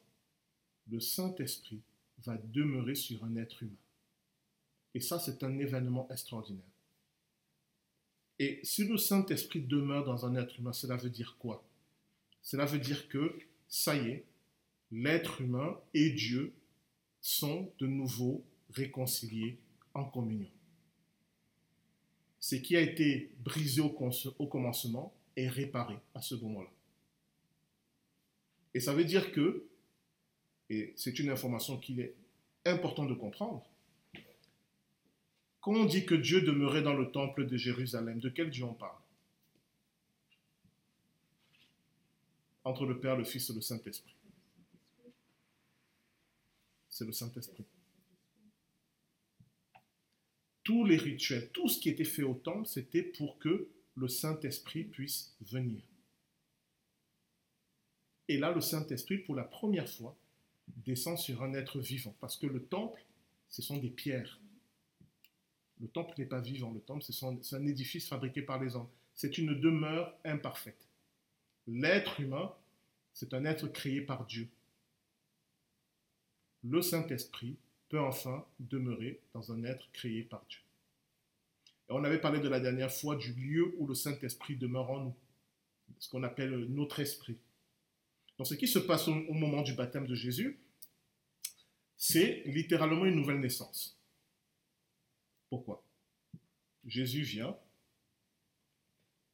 le 0.90 1.00
Saint-Esprit 1.00 1.82
va 2.26 2.38
demeurer 2.38 2.96
sur 2.96 3.24
un 3.24 3.36
être 3.36 3.64
humain. 3.64 3.72
Et 4.94 5.00
ça, 5.00 5.20
c'est 5.20 5.44
un 5.44 5.58
événement 5.60 6.08
extraordinaire. 6.10 6.64
Et 8.40 8.60
si 8.64 8.86
le 8.86 8.98
Saint-Esprit 8.98 9.62
demeure 9.62 10.04
dans 10.04 10.26
un 10.26 10.36
être 10.36 10.60
humain, 10.60 10.74
cela 10.74 10.98
veut 10.98 11.10
dire 11.10 11.36
quoi? 11.38 11.64
Cela 12.42 12.66
veut 12.66 12.80
dire 12.80 13.08
que, 13.08 13.38
ça 13.68 13.96
y 13.96 14.10
est, 14.10 14.26
l'être 14.92 15.42
humain 15.42 15.80
et 15.94 16.12
Dieu 16.12 16.54
sont 17.22 17.72
de 17.80 17.88
nouveau 17.88 18.44
réconciliés 18.72 19.58
en 19.94 20.06
communion. 20.06 20.50
Ce 22.40 22.56
qui 22.56 22.76
a 22.76 22.82
été 22.82 23.32
brisé 23.40 23.82
au, 23.82 23.90
commencement 23.90 25.14
est 25.36 25.48
réparé 25.48 25.96
à 26.16 26.22
ce 26.22 26.36
moment-là. 26.36 26.70
Et 28.74 28.80
ça 28.80 28.94
veut 28.94 29.06
dire 29.06 29.32
que 29.32 29.68
et 30.72 30.94
c'est 30.96 31.20
une 31.20 31.30
information 31.30 31.78
qu'il 31.78 32.00
est 32.00 32.16
important 32.66 33.06
de 33.06 33.14
comprendre, 33.14 33.62
quand 35.60 35.74
on 35.74 35.84
dit 35.84 36.06
que 36.06 36.16
Dieu 36.16 36.42
demeurait 36.42 36.82
dans 36.82 36.94
le 36.94 37.12
temple 37.12 37.46
de 37.46 37.58
Jérusalem, 37.58 38.20
de 38.20 38.30
quel 38.30 38.50
Dieu 38.50 38.64
on 38.64 38.74
parle? 38.74 38.98
Entre 42.64 42.86
le 42.86 43.02
Père, 43.02 43.18
le 43.18 43.26
Fils 43.26 43.50
et 43.50 43.54
le 43.54 43.60
Saint-Esprit. 43.60 44.16
Le 47.06 47.12
Saint-Esprit. 47.12 47.66
Tous 50.64 50.86
les 50.86 50.98
rituels, 50.98 51.50
tout 51.52 51.68
ce 51.68 51.80
qui 51.80 51.90
était 51.90 52.04
fait 52.04 52.24
au 52.24 52.36
temple, 52.36 52.68
c'était 52.68 53.04
pour 53.04 53.40
que 53.40 53.70
le 53.96 54.08
Saint-Esprit 54.08 54.84
puisse 54.84 55.36
venir. 55.42 55.82
Et 58.28 58.38
là, 58.38 58.52
le 58.52 58.62
Saint-Esprit, 58.62 59.18
pour 59.18 59.36
la 59.36 59.44
première 59.44 59.90
fois, 59.90 60.18
descend 60.78 61.18
sur 61.18 61.44
un 61.44 61.54
être 61.54 61.80
vivant. 61.80 62.16
Parce 62.20 62.38
que 62.38 62.48
le 62.48 62.64
temple, 62.64 63.04
ce 63.50 63.62
sont 63.62 63.78
des 63.78 63.90
pierres. 63.90 64.40
Le 65.82 65.88
temple 65.88 66.14
n'est 66.18 66.26
pas 66.26 66.40
vivant. 66.40 66.72
Le 66.72 66.80
temple, 66.80 67.04
c'est 67.04 67.56
un 67.56 67.66
édifice 67.66 68.08
fabriqué 68.08 68.42
par 68.42 68.64
les 68.64 68.76
hommes. 68.76 68.90
C'est 69.16 69.38
une 69.38 69.60
demeure 69.60 70.16
imparfaite. 70.24 70.88
L'être 71.68 72.20
humain, 72.20 72.54
c'est 73.14 73.34
un 73.34 73.44
être 73.46 73.68
créé 73.68 74.02
par 74.02 74.26
Dieu. 74.26 74.48
Le 76.64 76.82
Saint-Esprit 76.82 77.58
peut 77.90 78.00
enfin 78.00 78.46
demeurer 78.60 79.20
dans 79.34 79.52
un 79.52 79.64
être 79.64 79.92
créé 79.92 80.24
par 80.24 80.46
Dieu. 80.48 80.60
Et 81.90 81.94
on 81.94 82.04
avait 82.04 82.22
parlé 82.22 82.40
de 82.40 82.48
la 82.48 82.60
dernière 82.60 82.92
fois 82.92 83.16
du 83.16 83.34
lieu 83.34 83.76
où 83.78 83.88
le 83.88 83.96
Saint-Esprit 83.96 84.56
demeure 84.56 84.90
en 84.90 85.00
nous, 85.00 85.16
ce 86.00 86.10
qu'on 86.10 86.24
appelle 86.24 86.66
notre 86.70 87.00
esprit. 87.00 87.38
Donc 88.38 88.48
ce 88.48 88.54
qui 88.54 88.68
se 88.68 88.80
passe 88.80 89.08
au, 89.08 89.34
moment 89.34 89.62
du 89.62 89.74
baptême 89.74 90.08
de 90.08 90.16
Jésus, 90.16 90.60
c'est 91.98 92.44
littéralement 92.46 93.06
une 93.06 93.16
nouvelle 93.16 93.40
naissance. 93.40 94.00
Pourquoi? 95.50 95.84
Jésus 96.86 97.24
vient, 97.24 97.58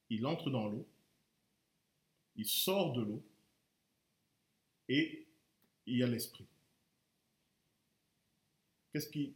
il 0.10 0.26
entre 0.26 0.50
dans 0.50 0.68
l'eau, 0.68 0.88
il 2.36 2.48
sort 2.48 2.94
de 2.94 3.04
l'eau 3.04 3.24
et 4.90 5.28
il 5.86 5.98
y 5.98 6.04
a 6.04 6.08
l'esprit. 6.08 6.48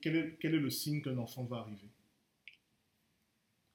Quel, 0.02 0.16
est, 0.16 0.38
quel 0.40 0.56
est 0.56 0.60
le 0.60 0.70
signe 0.70 1.02
qu'un 1.02 1.18
enfant 1.18 1.44
va 1.44 1.58
arriver? 1.58 1.88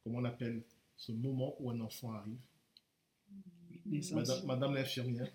Comment 0.04 0.18
on 0.18 0.24
appelle 0.24 0.62
ce 0.96 1.12
moment 1.12 1.56
où 1.60 1.70
un 1.70 1.80
enfant 1.80 2.12
arrive? 2.12 2.38
Madame, 4.12 4.46
Madame 4.46 4.74
l'infirmière 4.74 5.30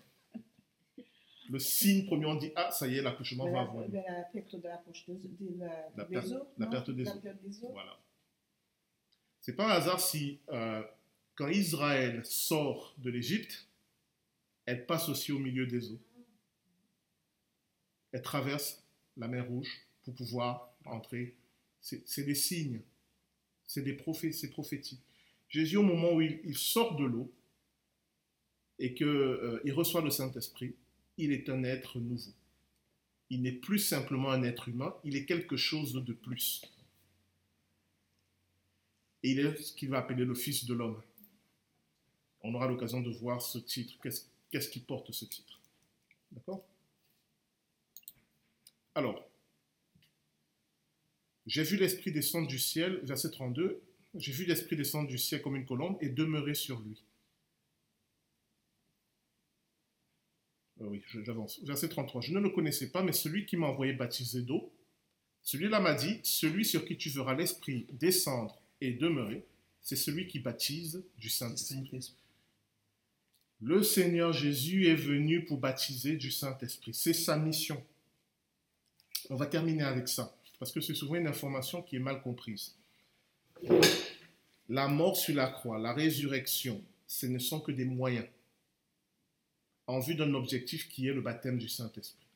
le 1.52 1.58
signe 1.58 2.06
premier, 2.06 2.24
on 2.26 2.36
dit 2.36 2.50
Ah, 2.56 2.70
ça 2.70 2.86
y 2.88 2.96
est, 2.96 3.02
l'accouchement 3.02 3.50
va 3.50 3.60
avoir 3.60 3.86
lieu. 3.86 3.92
La 3.94 4.22
perte 4.32 4.56
de 4.56 4.62
la, 4.62 4.82
de 4.86 5.58
la, 5.58 5.90
la, 5.96 6.04
des 6.04 6.32
os, 6.32 6.42
la 6.56 6.64
non? 6.64 6.70
perte 6.70 6.90
des 6.90 7.04
La 7.04 7.14
os. 7.14 7.20
perte 7.20 7.42
des 7.42 7.64
os. 7.64 7.70
Voilà. 7.72 7.98
C'est 9.40 9.54
pas 9.54 9.66
un 9.66 9.76
hasard 9.76 10.00
si, 10.00 10.38
euh, 10.50 10.82
quand 11.34 11.48
Israël 11.48 12.24
sort 12.24 12.94
de 12.98 13.10
l'Égypte, 13.10 13.68
elle 14.64 14.86
passe 14.86 15.08
aussi 15.10 15.30
au 15.32 15.38
milieu 15.38 15.66
des 15.66 15.90
eaux. 15.90 16.00
Elle 18.12 18.22
traverse 18.22 18.82
la 19.18 19.28
mer 19.28 19.46
Rouge 19.46 19.86
pour 20.04 20.14
pouvoir 20.14 20.72
entrer. 20.84 21.34
C'est 21.80 22.24
des 22.24 22.34
signes, 22.34 22.80
c'est 23.66 23.82
des 23.82 23.94
prophètes, 23.94 24.34
c'est 24.34 24.50
prophétique. 24.50 25.00
Jésus, 25.48 25.76
au 25.76 25.82
moment 25.82 26.12
où 26.12 26.20
il, 26.20 26.56
sort 26.56 26.96
de 26.96 27.04
l'eau 27.04 27.30
et 28.78 28.94
qu'il 28.94 29.06
euh, 29.06 29.60
reçoit 29.72 30.00
le 30.00 30.10
Saint-Esprit, 30.10 30.74
il 31.18 31.32
est 31.32 31.48
un 31.48 31.64
être 31.64 31.98
nouveau. 31.98 32.32
Il 33.30 33.42
n'est 33.42 33.52
plus 33.52 33.78
simplement 33.78 34.30
un 34.30 34.42
être 34.42 34.68
humain, 34.68 34.94
il 35.04 35.16
est 35.16 35.24
quelque 35.24 35.56
chose 35.56 35.92
de 35.92 36.12
plus. 36.12 36.62
Et 39.22 39.32
il 39.32 39.40
est 39.40 39.56
ce 39.56 39.72
qu'il 39.72 39.88
va 39.88 39.98
appeler 39.98 40.24
le 40.24 40.34
Fils 40.34 40.64
de 40.66 40.74
l'homme. 40.74 41.00
On 42.42 42.54
aura 42.54 42.66
l'occasion 42.66 43.00
de 43.00 43.10
voir 43.10 43.40
ce 43.40 43.58
titre. 43.58 43.94
Qu'est-ce 44.02 44.26
qu'est-ce 44.50 44.68
qui 44.68 44.80
porte 44.80 45.10
ce 45.12 45.24
titre? 45.24 45.60
D'accord? 46.30 46.64
Alors, 48.94 49.26
j'ai 51.46 51.62
vu 51.62 51.76
l'Esprit 51.76 52.12
descendre 52.12 52.46
du 52.46 52.58
ciel, 52.58 53.00
verset 53.04 53.30
32, 53.30 53.82
j'ai 54.14 54.32
vu 54.32 54.44
l'Esprit 54.44 54.76
descendre 54.76 55.08
du 55.08 55.18
ciel 55.18 55.42
comme 55.42 55.56
une 55.56 55.66
colombe 55.66 55.96
et 56.00 56.08
demeurer 56.08 56.54
sur 56.54 56.80
lui. 56.80 57.02
Euh, 60.80 60.86
oui, 60.86 61.02
j'avance. 61.24 61.60
Verset 61.64 61.88
33. 61.88 62.20
Je 62.20 62.32
ne 62.32 62.40
le 62.40 62.50
connaissais 62.50 62.90
pas, 62.90 63.02
mais 63.02 63.12
celui 63.12 63.46
qui 63.46 63.56
m'a 63.56 63.66
envoyé 63.66 63.92
baptiser 63.92 64.42
d'eau, 64.42 64.72
celui-là 65.42 65.80
m'a 65.80 65.94
dit, 65.94 66.20
celui 66.22 66.64
sur 66.64 66.84
qui 66.84 66.96
tu 66.96 67.10
verras 67.10 67.34
l'Esprit 67.34 67.86
descendre 67.92 68.60
et 68.80 68.92
demeurer, 68.92 69.44
c'est 69.80 69.96
celui 69.96 70.28
qui 70.28 70.38
baptise 70.38 71.02
du. 71.18 71.28
Saint-Esprit. 71.28 72.14
Le 73.60 73.82
Seigneur 73.82 74.32
Jésus 74.32 74.86
est 74.86 74.96
venu 74.96 75.44
pour 75.44 75.58
baptiser 75.58 76.16
du 76.16 76.30
Saint-Esprit. 76.30 76.94
C'est 76.94 77.12
sa 77.12 77.36
mission. 77.36 77.82
On 79.30 79.36
va 79.36 79.46
terminer 79.46 79.84
avec 79.84 80.08
ça, 80.08 80.36
parce 80.62 80.70
que 80.70 80.80
c'est 80.80 80.94
souvent 80.94 81.16
une 81.16 81.26
information 81.26 81.82
qui 81.82 81.96
est 81.96 81.98
mal 81.98 82.22
comprise. 82.22 82.76
La 84.68 84.86
mort 84.86 85.16
sur 85.16 85.34
la 85.34 85.48
croix, 85.48 85.76
la 85.76 85.92
résurrection, 85.92 86.80
ce 87.04 87.26
ne 87.26 87.40
sont 87.40 87.58
que 87.58 87.72
des 87.72 87.84
moyens 87.84 88.28
en 89.88 89.98
vue 89.98 90.14
d'un 90.14 90.32
objectif 90.34 90.88
qui 90.88 91.08
est 91.08 91.12
le 91.12 91.20
baptême 91.20 91.58
du 91.58 91.68
Saint-Esprit. 91.68 92.28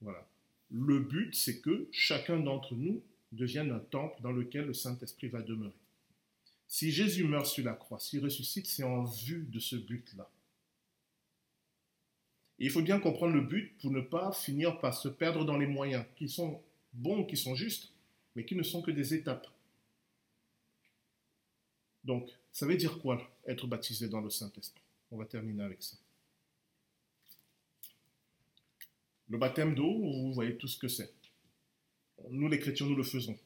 Voilà. 0.00 0.26
Le 0.70 1.00
but, 1.00 1.34
c'est 1.34 1.60
que 1.60 1.86
chacun 1.92 2.40
d'entre 2.40 2.74
nous 2.74 3.02
devienne 3.32 3.70
un 3.70 3.78
temple 3.78 4.22
dans 4.22 4.32
lequel 4.32 4.64
le 4.64 4.72
Saint-Esprit 4.72 5.28
va 5.28 5.42
demeurer. 5.42 5.74
Si 6.68 6.90
Jésus 6.90 7.24
meurt 7.24 7.44
sur 7.44 7.66
la 7.66 7.74
croix, 7.74 8.00
s'il 8.00 8.24
ressuscite, 8.24 8.66
c'est 8.66 8.82
en 8.82 9.04
vue 9.04 9.46
de 9.50 9.58
ce 9.58 9.76
but-là. 9.76 10.26
Et 12.60 12.64
il 12.66 12.70
faut 12.70 12.82
bien 12.82 13.00
comprendre 13.00 13.34
le 13.34 13.40
but 13.40 13.76
pour 13.80 13.90
ne 13.90 14.02
pas 14.02 14.32
finir 14.32 14.78
par 14.80 14.94
se 14.94 15.08
perdre 15.08 15.46
dans 15.46 15.56
les 15.56 15.66
moyens 15.66 16.04
qui 16.16 16.28
sont 16.28 16.62
bons, 16.92 17.24
qui 17.24 17.36
sont 17.36 17.54
justes, 17.54 17.90
mais 18.36 18.44
qui 18.44 18.54
ne 18.54 18.62
sont 18.62 18.82
que 18.82 18.90
des 18.90 19.14
étapes. 19.14 19.46
Donc, 22.04 22.28
ça 22.52 22.66
veut 22.66 22.76
dire 22.76 22.98
quoi 22.98 23.30
être 23.46 23.66
baptisé 23.66 24.08
dans 24.08 24.20
le 24.20 24.28
Saint-Esprit? 24.28 24.82
On 25.10 25.16
va 25.16 25.24
terminer 25.24 25.62
avec 25.62 25.82
ça. 25.82 25.96
Le 29.28 29.38
baptême 29.38 29.74
d'eau, 29.74 29.92
vous 29.92 30.32
voyez 30.34 30.56
tout 30.56 30.68
ce 30.68 30.78
que 30.78 30.88
c'est. 30.88 31.12
Nous, 32.28 32.48
les 32.48 32.58
chrétiens, 32.58 32.86
nous 32.86 32.96
le 32.96 33.04
faisons. 33.04 33.38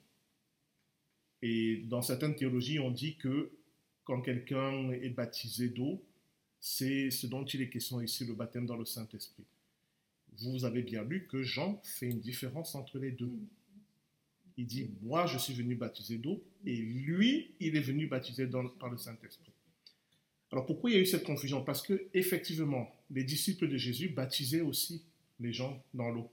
Et 1.42 1.82
dans 1.84 2.02
certaines 2.02 2.34
théologies, 2.34 2.80
on 2.80 2.90
dit 2.90 3.16
que 3.16 3.52
quand 4.04 4.22
quelqu'un 4.22 4.90
est 4.90 5.10
baptisé 5.10 5.68
d'eau, 5.68 6.02
c'est 6.66 7.10
ce 7.10 7.26
dont 7.26 7.44
il 7.44 7.60
est 7.60 7.68
question 7.68 8.00
ici, 8.00 8.24
le 8.24 8.32
baptême 8.32 8.64
dans 8.64 8.78
le 8.78 8.86
Saint-Esprit. 8.86 9.44
Vous 10.38 10.64
avez 10.64 10.80
bien 10.80 11.04
lu 11.04 11.26
que 11.26 11.42
Jean 11.42 11.78
fait 11.84 12.06
une 12.06 12.20
différence 12.20 12.74
entre 12.74 12.98
les 12.98 13.10
deux. 13.10 13.30
Il 14.56 14.66
dit, 14.66 14.88
moi 15.02 15.26
je 15.26 15.36
suis 15.36 15.52
venu 15.52 15.74
baptiser 15.74 16.16
d'eau, 16.16 16.42
et 16.64 16.74
lui, 16.74 17.50
il 17.60 17.76
est 17.76 17.82
venu 17.82 18.06
baptiser 18.06 18.46
dans- 18.46 18.66
par 18.66 18.88
le 18.88 18.96
Saint-Esprit. 18.96 19.52
Alors 20.50 20.64
pourquoi 20.64 20.88
il 20.88 20.94
y 20.94 20.96
a 20.96 21.02
eu 21.02 21.06
cette 21.06 21.24
confusion? 21.24 21.62
Parce 21.62 21.82
que 21.82 22.08
effectivement, 22.14 22.90
les 23.10 23.24
disciples 23.24 23.68
de 23.68 23.76
Jésus 23.76 24.08
baptisaient 24.08 24.62
aussi 24.62 25.02
les 25.40 25.52
gens 25.52 25.84
dans 25.92 26.08
l'eau. 26.08 26.32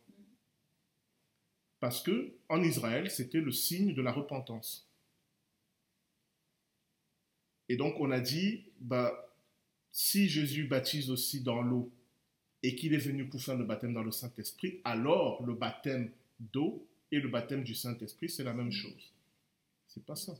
Parce 1.81 2.01
que 2.01 2.33
en 2.47 2.63
Israël, 2.63 3.11
c'était 3.11 3.41
le 3.41 3.51
signe 3.51 3.93
de 3.93 4.01
la 4.01 4.13
repentance. 4.13 4.87
Et 7.67 7.75
donc 7.75 7.99
on 7.99 8.11
a 8.11 8.21
dit, 8.21 8.63
bah, 8.79 9.27
si 9.91 10.29
Jésus 10.29 10.65
baptise 10.67 11.09
aussi 11.09 11.41
dans 11.41 11.61
l'eau 11.61 11.91
et 12.63 12.75
qu'il 12.75 12.93
est 12.93 12.97
venu 12.97 13.27
pour 13.27 13.41
faire 13.41 13.57
le 13.57 13.65
baptême 13.65 13.93
dans 13.93 14.03
le 14.03 14.11
Saint-Esprit, 14.11 14.79
alors 14.83 15.43
le 15.45 15.53
baptême 15.53 16.11
d'eau 16.39 16.87
et 17.11 17.19
le 17.19 17.27
baptême 17.27 17.63
du 17.63 17.75
Saint-Esprit, 17.75 18.29
c'est 18.29 18.43
la 18.43 18.53
même 18.53 18.71
chose. 18.71 19.11
C'est 19.87 20.05
pas 20.05 20.15
ça. 20.15 20.37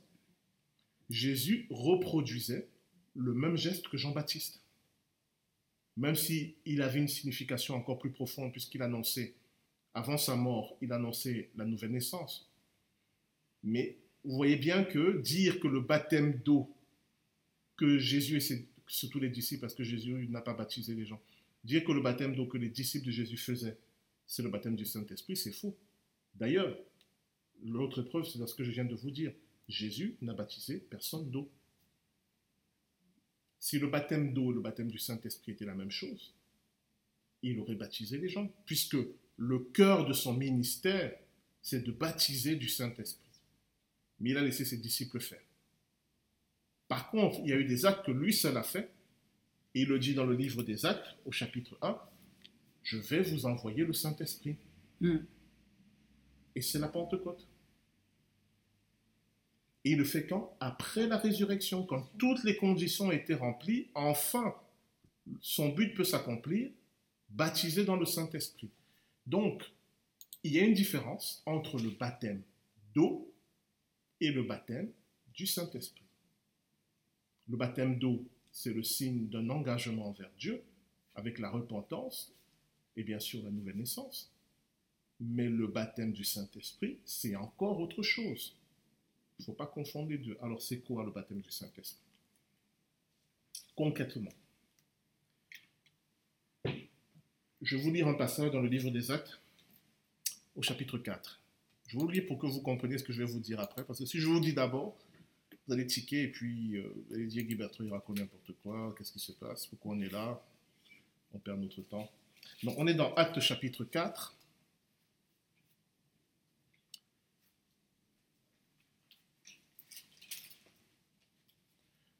Jésus 1.10 1.68
reproduisait 1.70 2.68
le 3.16 3.34
même 3.34 3.58
geste 3.58 3.90
que 3.90 3.98
Jean-Baptiste. 3.98 4.62
Même 5.98 6.16
si 6.16 6.56
il 6.66 6.82
avait 6.82 7.00
une 7.00 7.10
signification 7.10 7.76
encore 7.76 8.00
plus 8.00 8.12
profonde 8.12 8.52
puisqu'il 8.54 8.82
annonçait, 8.82 9.34
avant 9.94 10.18
sa 10.18 10.38
mort, 10.38 10.78
il 10.82 10.94
annonçait 10.94 11.50
la 11.58 11.66
nouvelle 11.66 11.92
naissance. 11.92 12.50
Mais 13.64 13.98
vous 14.24 14.36
voyez 14.36 14.56
bien 14.56 14.86
que 14.86 15.20
dire 15.20 15.60
que 15.60 15.68
le 15.68 15.82
baptême 15.82 16.40
d'eau 16.46 16.74
que 17.76 17.98
Jésus 17.98 18.38
et 18.38 18.40
ses- 18.40 18.66
surtout 18.92 19.20
les 19.20 19.30
disciples, 19.30 19.62
parce 19.62 19.74
que 19.74 19.84
Jésus 19.84 20.28
n'a 20.30 20.42
pas 20.42 20.54
baptisé 20.54 20.94
les 20.94 21.06
gens, 21.06 21.22
dire 21.64 21.84
que 21.86 21.92
le 21.92 22.02
baptême 22.02 22.36
d'eau 22.36 22.46
que 22.46 22.58
les 22.58 22.70
disciples 22.70 23.06
de 23.06 23.12
Jésus 23.12 23.38
faisaient, 23.38 23.78
c'est 24.28 24.44
le 24.44 24.50
baptême 24.50 24.76
du 24.76 24.86
Saint-Esprit, 24.86 25.38
c'est 25.38 25.54
faux. 25.54 25.78
D'ailleurs, 26.36 26.78
l'autre 27.64 28.02
preuve, 28.02 28.26
c'est 28.26 28.38
dans 28.38 28.48
ce 28.48 28.56
que 28.56 28.64
je 28.64 28.72
viens 28.72 28.86
de 28.86 28.96
vous 28.96 29.12
dire. 29.12 29.34
Jésus 29.70 30.18
n'a 30.22 30.34
baptisé 30.34 30.78
personne 30.78 31.30
d'eau. 31.32 31.50
Si 33.60 33.80
le 33.80 33.88
baptême 33.88 34.34
d'eau 34.34 34.52
et 34.52 34.56
le 34.56 34.62
baptême 34.62 34.92
du 34.92 35.00
Saint-Esprit 35.00 35.54
étaient 35.54 35.66
la 35.66 35.76
même 35.76 35.92
chose, 35.92 36.34
il 37.44 37.60
aurait 37.60 37.76
baptisé 37.76 38.18
les 38.18 38.30
gens, 38.30 38.52
puisque 38.66 38.98
le 39.38 39.60
cœur 39.60 40.06
de 40.06 40.14
son 40.14 40.34
ministère, 40.34 41.18
c'est 41.62 41.84
de 41.84 41.92
baptiser 41.92 42.56
du 42.56 42.68
Saint-Esprit. 42.68 43.30
Mais 44.20 44.32
il 44.32 44.38
a 44.38 44.44
laissé 44.44 44.66
ses 44.66 44.78
disciples 44.78 45.22
faire. 45.22 45.42
Par 46.92 47.10
contre, 47.10 47.40
il 47.40 47.48
y 47.48 47.54
a 47.54 47.56
eu 47.56 47.64
des 47.64 47.86
actes 47.86 48.06
que 48.06 48.12
lui 48.12 48.34
seul 48.34 48.58
a 48.58 48.64
fait, 48.64 48.92
et 49.74 49.84
il 49.84 49.88
le 49.88 49.98
dit 49.98 50.14
dans 50.14 50.26
le 50.26 50.36
livre 50.36 50.62
des 50.62 50.86
Actes, 50.86 51.16
au 51.24 51.32
chapitre 51.32 51.78
1, 51.82 51.98
je 52.84 52.98
vais 52.98 53.22
vous 53.22 53.46
envoyer 53.46 53.86
le 53.86 53.94
Saint-Esprit. 53.94 54.58
Hmm. 55.00 55.20
Et 56.54 56.60
c'est 56.60 56.80
la 56.80 56.90
Pentecôte. 56.90 57.48
Et 59.86 59.92
il 59.92 60.00
le 60.00 60.04
fait 60.04 60.28
quand? 60.28 60.54
Après 60.60 61.08
la 61.08 61.16
résurrection, 61.16 61.86
quand 61.86 62.12
toutes 62.18 62.44
les 62.44 62.58
conditions 62.58 63.10
étaient 63.10 63.36
remplies, 63.36 63.88
enfin, 63.96 64.54
son 65.40 65.70
but 65.70 65.94
peut 65.94 66.04
s'accomplir, 66.04 66.72
baptisé 67.30 67.86
dans 67.86 67.96
le 67.96 68.06
Saint-Esprit. 68.06 68.70
Donc, 69.26 69.64
il 70.44 70.52
y 70.52 70.60
a 70.60 70.66
une 70.66 70.74
différence 70.74 71.42
entre 71.46 71.80
le 71.80 71.92
baptême 71.92 72.42
d'eau 72.94 73.34
et 74.20 74.30
le 74.30 74.44
baptême 74.44 74.92
du 75.34 75.48
Saint-Esprit. 75.48 76.04
Le 77.52 77.58
baptême 77.58 78.00
d'eau, 78.00 78.24
c'est 78.54 78.72
le 78.72 78.82
signe 78.82 79.28
d'un 79.28 79.50
engagement 79.50 80.08
envers 80.08 80.32
Dieu, 80.40 80.64
avec 81.16 81.38
la 81.38 81.50
repentance 81.50 82.34
et 82.96 83.04
bien 83.04 83.20
sûr 83.20 83.44
la 83.44 83.52
nouvelle 83.52 83.76
naissance. 83.76 84.32
Mais 85.20 85.50
le 85.50 85.68
baptême 85.68 86.14
du 86.14 86.24
Saint-Esprit, 86.24 86.98
c'est 87.04 87.36
encore 87.36 87.82
autre 87.82 88.04
chose. 88.04 88.56
Il 89.38 89.42
ne 89.42 89.46
faut 89.48 89.54
pas 89.54 89.68
confondre 89.68 90.10
les 90.10 90.18
deux. 90.18 90.38
Alors, 90.42 90.62
c'est 90.62 90.80
quoi 90.80 91.04
le 91.04 91.12
baptême 91.12 91.42
du 91.42 91.52
Saint-Esprit? 91.52 92.00
Concrètement, 93.76 94.32
je 97.62 97.76
vais 97.76 97.84
vous 97.84 97.92
lire 97.92 98.08
un 98.08 98.14
passage 98.14 98.52
dans 98.52 98.62
le 98.62 98.70
livre 98.70 98.92
des 98.92 99.12
Actes, 99.12 99.42
au 100.56 100.62
chapitre 100.62 100.98
4. 100.98 101.42
Je 101.88 101.98
vous 101.98 102.08
lire 102.08 102.26
pour 102.28 102.40
que 102.40 102.48
vous 102.48 102.62
compreniez 102.62 102.98
ce 102.98 103.04
que 103.04 103.12
je 103.12 103.24
vais 103.24 103.32
vous 103.32 103.42
dire 103.42 103.60
après, 103.60 103.84
parce 103.84 104.00
que 104.00 104.06
si 104.06 104.20
je 104.20 104.28
vous 104.28 104.40
dis 104.40 104.54
d'abord, 104.54 104.98
allez 105.72 105.88
tiquer 105.88 106.24
et 106.24 106.28
puis 106.28 106.78
euh, 106.78 106.94
allez 107.14 107.28
dire 107.28 107.44
Guy 107.44 107.56
Bertrand, 107.56 107.84
n'importe 107.84 108.52
quoi, 108.64 108.94
qu'est-ce 108.98 109.12
qui 109.12 109.20
se 109.20 109.32
passe, 109.32 109.68
pourquoi 109.68 109.94
on 109.94 110.02
est 110.02 110.12
là, 110.12 110.42
on 111.34 111.40
perd 111.40 111.60
notre 111.60 111.82
temps. 111.82 112.12
Donc, 112.64 112.76
on 112.78 112.88
est 112.88 112.94
dans 112.94 113.14
Actes 113.16 113.40
chapitre 113.40 113.84
4. 113.84 114.36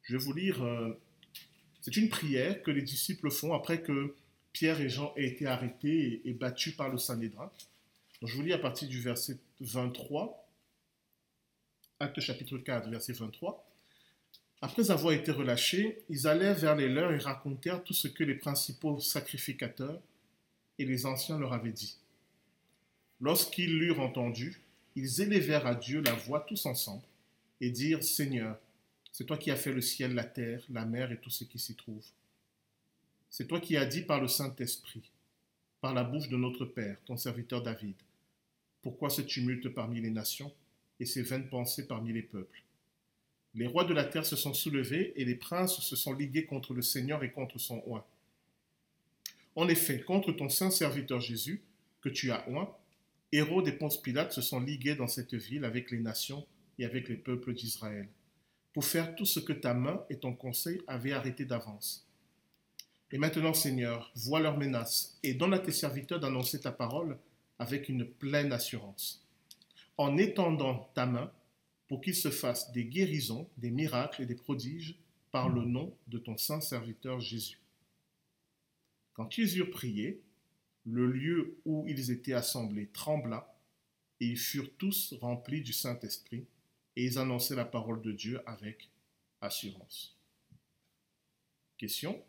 Je 0.02 0.16
vais 0.16 0.24
vous 0.24 0.32
lire, 0.32 0.62
euh, 0.62 0.98
c'est 1.80 1.96
une 1.96 2.08
prière 2.08 2.62
que 2.62 2.70
les 2.70 2.82
disciples 2.82 3.30
font 3.30 3.54
après 3.54 3.82
que 3.82 4.14
Pierre 4.52 4.80
et 4.80 4.88
Jean 4.88 5.14
aient 5.16 5.26
été 5.26 5.46
arrêtés 5.46 6.20
et, 6.24 6.30
et 6.30 6.32
battus 6.34 6.76
par 6.76 6.88
le 6.88 6.98
Sanhédrin. 6.98 7.50
Donc, 8.20 8.30
je 8.30 8.36
vous 8.36 8.42
lis 8.42 8.52
à 8.52 8.58
partir 8.58 8.88
du 8.88 9.00
verset 9.00 9.38
23, 9.60 10.41
Acte 12.02 12.18
chapitre 12.18 12.58
4, 12.58 12.88
verset 12.88 13.12
23. 13.12 13.64
Après 14.60 14.90
avoir 14.90 15.12
été 15.12 15.30
relâchés, 15.30 16.02
ils 16.08 16.26
allèrent 16.26 16.58
vers 16.58 16.74
les 16.74 16.88
leurs 16.88 17.12
et 17.12 17.18
racontèrent 17.18 17.84
tout 17.84 17.94
ce 17.94 18.08
que 18.08 18.24
les 18.24 18.34
principaux 18.34 18.98
sacrificateurs 18.98 20.00
et 20.80 20.84
les 20.84 21.06
anciens 21.06 21.38
leur 21.38 21.52
avaient 21.52 21.70
dit. 21.70 21.96
Lorsqu'ils 23.20 23.78
l'eurent 23.78 24.00
entendu, 24.00 24.62
ils 24.96 25.20
élevèrent 25.20 25.64
à 25.64 25.76
Dieu 25.76 26.00
la 26.00 26.14
voix 26.14 26.40
tous 26.40 26.66
ensemble 26.66 27.04
et 27.60 27.70
dirent 27.70 28.02
Seigneur, 28.02 28.58
c'est 29.12 29.24
toi 29.24 29.38
qui 29.38 29.52
as 29.52 29.56
fait 29.56 29.72
le 29.72 29.80
ciel, 29.80 30.12
la 30.14 30.24
terre, 30.24 30.64
la 30.70 30.84
mer 30.84 31.12
et 31.12 31.18
tout 31.18 31.30
ce 31.30 31.44
qui 31.44 31.60
s'y 31.60 31.76
trouve. 31.76 32.04
C'est 33.30 33.46
toi 33.46 33.60
qui 33.60 33.76
as 33.76 33.86
dit 33.86 34.02
par 34.02 34.20
le 34.20 34.26
Saint-Esprit, 34.26 35.08
par 35.80 35.94
la 35.94 36.02
bouche 36.02 36.28
de 36.28 36.36
notre 36.36 36.64
Père, 36.64 36.96
ton 37.06 37.16
serviteur 37.16 37.62
David, 37.62 37.94
pourquoi 38.82 39.08
ce 39.08 39.22
tumulte 39.22 39.68
parmi 39.68 40.00
les 40.00 40.10
nations? 40.10 40.52
Et 41.02 41.04
ces 41.04 41.22
vaines 41.22 41.48
pensées 41.48 41.88
parmi 41.88 42.12
les 42.12 42.22
peuples 42.22 42.62
Les 43.56 43.66
rois 43.66 43.84
de 43.84 43.92
la 43.92 44.04
terre 44.04 44.24
se 44.24 44.36
sont 44.36 44.54
soulevés 44.54 45.12
et 45.16 45.24
les 45.24 45.34
princes 45.34 45.80
se 45.80 45.96
sont 45.96 46.12
ligués 46.12 46.46
contre 46.46 46.74
le 46.74 46.80
Seigneur 46.80 47.24
et 47.24 47.32
contre 47.32 47.58
son 47.58 47.80
roi. 47.80 48.08
En 49.56 49.66
effet, 49.68 50.00
contre 50.00 50.30
ton 50.30 50.48
saint 50.48 50.70
serviteur 50.70 51.20
Jésus, 51.20 51.60
que 52.00 52.08
tu 52.08 52.30
as 52.30 52.48
oint, 52.48 52.70
Hérode 53.32 53.66
et 53.66 53.72
Ponce 53.72 54.00
Pilate 54.00 54.32
se 54.32 54.42
sont 54.42 54.60
ligués 54.60 54.94
dans 54.94 55.08
cette 55.08 55.34
ville 55.34 55.64
avec 55.64 55.90
les 55.90 55.98
nations 55.98 56.46
et 56.78 56.84
avec 56.84 57.08
les 57.08 57.16
peuples 57.16 57.52
d'Israël, 57.52 58.08
pour 58.72 58.84
faire 58.84 59.16
tout 59.16 59.26
ce 59.26 59.40
que 59.40 59.52
ta 59.52 59.74
main 59.74 60.04
et 60.08 60.18
ton 60.18 60.32
conseil 60.34 60.82
avaient 60.86 61.12
arrêté 61.12 61.44
d'avance. 61.44 62.06
Et 63.10 63.18
maintenant, 63.18 63.54
Seigneur, 63.54 64.12
vois 64.14 64.40
leurs 64.40 64.56
menaces 64.56 65.18
et 65.24 65.34
donne 65.34 65.52
à 65.52 65.58
tes 65.58 65.72
serviteurs 65.72 66.20
d'annoncer 66.20 66.60
ta 66.60 66.70
parole 66.70 67.18
avec 67.58 67.88
une 67.88 68.06
pleine 68.06 68.52
assurance, 68.52 69.22
en 69.96 70.16
étendant 70.16 70.90
ta 70.94 71.06
main 71.06 71.32
pour 71.88 72.00
qu'il 72.00 72.14
se 72.14 72.30
fasse 72.30 72.72
des 72.72 72.84
guérisons, 72.84 73.48
des 73.58 73.70
miracles 73.70 74.22
et 74.22 74.26
des 74.26 74.34
prodiges 74.34 74.96
par 75.30 75.48
le 75.48 75.64
nom 75.64 75.96
de 76.08 76.18
ton 76.18 76.36
saint 76.36 76.60
serviteur 76.60 77.20
Jésus. 77.20 77.58
Quand 79.14 79.36
ils 79.36 79.58
eurent 79.58 79.70
prié, 79.70 80.22
le 80.84 81.06
lieu 81.06 81.58
où 81.64 81.86
ils 81.88 82.10
étaient 82.10 82.32
assemblés 82.32 82.88
trembla, 82.88 83.54
et 84.20 84.26
ils 84.26 84.38
furent 84.38 84.74
tous 84.76 85.14
remplis 85.20 85.62
du 85.62 85.72
Saint-Esprit, 85.72 86.46
et 86.96 87.04
ils 87.04 87.18
annonçaient 87.18 87.56
la 87.56 87.64
parole 87.64 88.02
de 88.02 88.12
Dieu 88.12 88.40
avec 88.46 88.88
assurance. 89.40 90.16
Question 91.78 92.22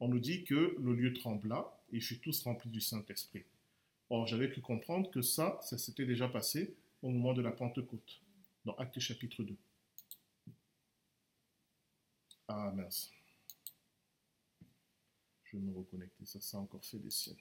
On 0.00 0.08
nous 0.08 0.18
dit 0.18 0.44
que 0.44 0.76
le 0.78 0.94
lieu 0.94 1.12
trembla, 1.12 1.80
et 1.92 1.96
ils 1.96 2.02
furent 2.02 2.20
tous 2.20 2.42
remplis 2.42 2.70
du 2.70 2.80
Saint-Esprit. 2.80 3.44
Or, 4.10 4.26
j'avais 4.26 4.48
pu 4.48 4.60
comprendre 4.60 5.08
que 5.10 5.22
ça, 5.22 5.60
ça 5.62 5.78
s'était 5.78 6.04
déjà 6.04 6.28
passé 6.28 6.74
au 7.00 7.10
moment 7.10 7.32
de 7.32 7.42
la 7.42 7.52
Pentecôte, 7.52 8.20
dans 8.64 8.74
Actes 8.74 8.98
chapitre 8.98 9.44
2. 9.44 9.56
Ah 12.48 12.72
mince. 12.74 13.10
Je 15.44 15.56
vais 15.56 15.62
me 15.62 15.76
reconnecter, 15.76 16.26
ça, 16.26 16.40
ça 16.40 16.58
a 16.58 16.60
encore 16.60 16.84
fait 16.84 16.98
des 16.98 17.10
siennes. 17.10 17.36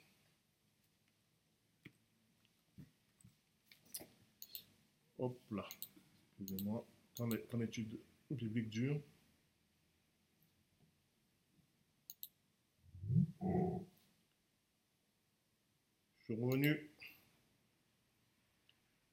Hop 5.18 5.38
là. 5.52 5.68
Excusez-moi. 6.40 6.86
Qu'en 7.18 7.60
étude 7.60 8.00
biblique 8.30 8.70
dure? 8.70 9.02
Je 16.30 16.36
suis 16.36 16.44
revenu. 16.44 16.92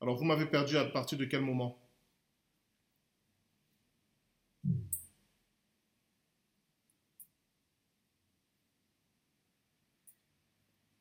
Alors, 0.03 0.19
vous 0.19 0.25
m'avez 0.25 0.45
perdu 0.45 0.77
à 0.77 0.85
partir 0.85 1.17
de 1.17 1.25
quel 1.25 1.41
moment? 1.41 1.79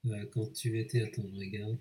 Euh, 0.05 0.25
quand 0.31 0.51
tu 0.53 0.79
étais, 0.79 1.01
attends, 1.01 1.23
je 1.33 1.37
regarde. 1.39 1.77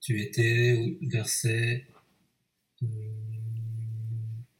Tu 0.00 0.20
étais 0.20 0.72
au 1.02 1.08
verset. 1.08 1.86
euh, 2.82 2.86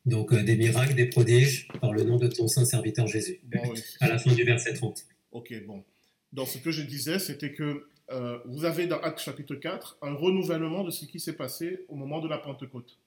Donc, 0.06 0.32
euh, 0.32 0.42
des 0.42 0.56
miracles, 0.56 0.94
des 0.94 1.06
prodiges, 1.06 1.68
par 1.80 1.92
le 1.92 2.04
nom 2.04 2.16
de 2.18 2.28
ton 2.28 2.46
saint 2.48 2.64
serviteur 2.64 3.06
Jésus. 3.06 3.40
Bon, 3.44 3.60
oui. 3.72 3.80
À 4.00 4.08
la 4.08 4.18
fin 4.18 4.32
du 4.34 4.44
verset 4.44 4.74
30. 4.74 5.06
Ok, 5.32 5.52
bon. 5.66 5.84
Donc, 6.32 6.48
ce 6.48 6.58
que 6.58 6.70
je 6.70 6.82
disais, 6.82 7.18
c'était 7.18 7.52
que 7.52 7.88
euh, 8.10 8.38
vous 8.46 8.64
avez 8.64 8.86
dans 8.86 9.00
Actes 9.00 9.20
chapitre 9.20 9.54
4 9.54 9.98
un 10.02 10.14
renouvellement 10.14 10.84
de 10.84 10.90
ce 10.90 11.04
qui 11.04 11.20
s'est 11.20 11.36
passé 11.36 11.84
au 11.88 11.94
moment 11.94 12.20
de 12.20 12.28
la 12.28 12.38
Pentecôte. 12.38 12.98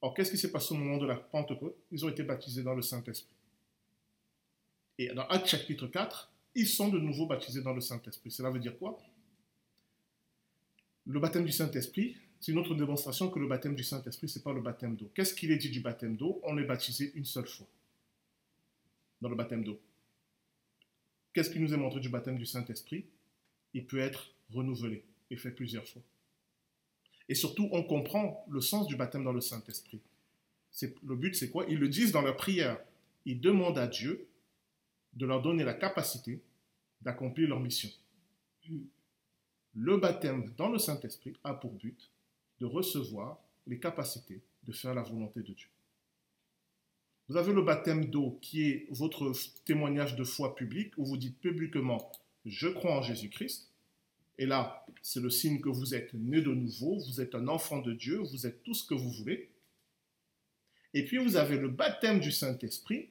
Or, 0.00 0.12
qu'est-ce 0.12 0.30
qui 0.30 0.38
s'est 0.38 0.52
passé 0.52 0.74
au 0.74 0.76
moment 0.76 0.98
de 0.98 1.06
la 1.06 1.16
Pentecôte? 1.16 1.76
Ils 1.90 2.04
ont 2.04 2.10
été 2.10 2.22
baptisés 2.22 2.62
dans 2.62 2.74
le 2.74 2.82
Saint-Esprit. 2.82 3.34
Et 4.98 5.08
dans 5.08 5.26
Actes 5.28 5.46
chapitre 5.46 5.86
4, 5.86 6.30
ils 6.54 6.68
sont 6.68 6.88
de 6.88 6.98
nouveau 6.98 7.26
baptisés 7.26 7.62
dans 7.62 7.72
le 7.72 7.80
Saint-Esprit. 7.80 8.30
Cela 8.30 8.50
veut 8.50 8.60
dire 8.60 8.78
quoi? 8.78 8.98
Le 11.06 11.18
baptême 11.20 11.44
du 11.44 11.52
Saint-Esprit, 11.52 12.16
c'est 12.40 12.52
une 12.52 12.58
autre 12.58 12.74
démonstration 12.74 13.30
que 13.30 13.38
le 13.38 13.46
baptême 13.46 13.74
du 13.74 13.82
Saint-Esprit, 13.82 14.28
ce 14.28 14.38
n'est 14.38 14.42
pas 14.42 14.52
le 14.52 14.60
baptême 14.60 14.96
d'eau. 14.96 15.10
Qu'est-ce 15.14 15.34
qu'il 15.34 15.50
est 15.50 15.56
dit 15.56 15.70
du 15.70 15.80
baptême 15.80 16.16
d'eau? 16.16 16.40
On 16.44 16.56
est 16.58 16.64
baptisé 16.64 17.12
une 17.14 17.24
seule 17.24 17.46
fois 17.46 17.66
dans 19.20 19.30
le 19.30 19.34
baptême 19.36 19.64
d'eau. 19.64 19.80
Qu'est-ce 21.34 21.50
qui 21.50 21.58
nous 21.60 21.74
est 21.74 21.76
montré 21.76 22.00
du 22.00 22.08
baptême 22.08 22.38
du 22.38 22.46
Saint-Esprit? 22.46 23.04
Il 23.74 23.86
peut 23.86 23.98
être 23.98 24.30
renouvelé 24.52 25.04
et 25.30 25.36
fait 25.36 25.50
plusieurs 25.50 25.86
fois. 25.86 26.02
Et 27.28 27.34
surtout, 27.34 27.68
on 27.72 27.82
comprend 27.82 28.46
le 28.48 28.60
sens 28.60 28.86
du 28.86 28.94
baptême 28.94 29.24
dans 29.24 29.32
le 29.32 29.40
Saint-Esprit. 29.40 30.00
Le 31.02 31.16
but, 31.16 31.34
c'est 31.34 31.50
quoi? 31.50 31.66
Ils 31.68 31.78
le 31.78 31.88
disent 31.88 32.12
dans 32.12 32.22
leur 32.22 32.36
prière. 32.36 32.78
Ils 33.24 33.40
demandent 33.40 33.78
à 33.78 33.88
Dieu 33.88 34.28
de 35.14 35.26
leur 35.26 35.42
donner 35.42 35.64
la 35.64 35.74
capacité 35.74 36.40
d'accomplir 37.02 37.48
leur 37.48 37.60
mission. 37.60 37.90
Le 39.74 39.96
baptême 39.96 40.52
dans 40.56 40.68
le 40.68 40.78
Saint-Esprit 40.78 41.34
a 41.42 41.54
pour 41.54 41.72
but 41.72 42.10
de 42.60 42.66
recevoir 42.66 43.40
les 43.66 43.80
capacités 43.80 44.40
de 44.64 44.72
faire 44.72 44.94
la 44.94 45.02
volonté 45.02 45.40
de 45.40 45.52
Dieu. 45.52 45.68
Vous 47.28 47.36
avez 47.36 47.52
le 47.52 47.62
baptême 47.62 48.06
d'eau 48.06 48.38
qui 48.42 48.68
est 48.68 48.86
votre 48.90 49.32
témoignage 49.64 50.14
de 50.16 50.24
foi 50.24 50.54
public 50.54 50.92
où 50.98 51.04
vous 51.04 51.16
dites 51.16 51.38
publiquement 51.40 52.12
je 52.44 52.68
crois 52.68 52.98
en 52.98 53.02
Jésus-Christ. 53.02 53.70
Et 54.38 54.46
là, 54.46 54.84
c'est 55.00 55.20
le 55.20 55.30
signe 55.30 55.60
que 55.60 55.68
vous 55.68 55.94
êtes 55.94 56.12
né 56.14 56.40
de 56.40 56.52
nouveau, 56.52 56.98
vous 56.98 57.20
êtes 57.20 57.34
un 57.34 57.48
enfant 57.48 57.80
de 57.80 57.92
Dieu, 57.92 58.18
vous 58.18 58.46
êtes 58.46 58.62
tout 58.62 58.74
ce 58.74 58.86
que 58.86 58.94
vous 58.94 59.10
voulez. 59.10 59.48
Et 60.92 61.04
puis 61.04 61.18
vous 61.18 61.36
avez 61.36 61.56
le 61.56 61.68
baptême 61.68 62.20
du 62.20 62.32
Saint-Esprit. 62.32 63.08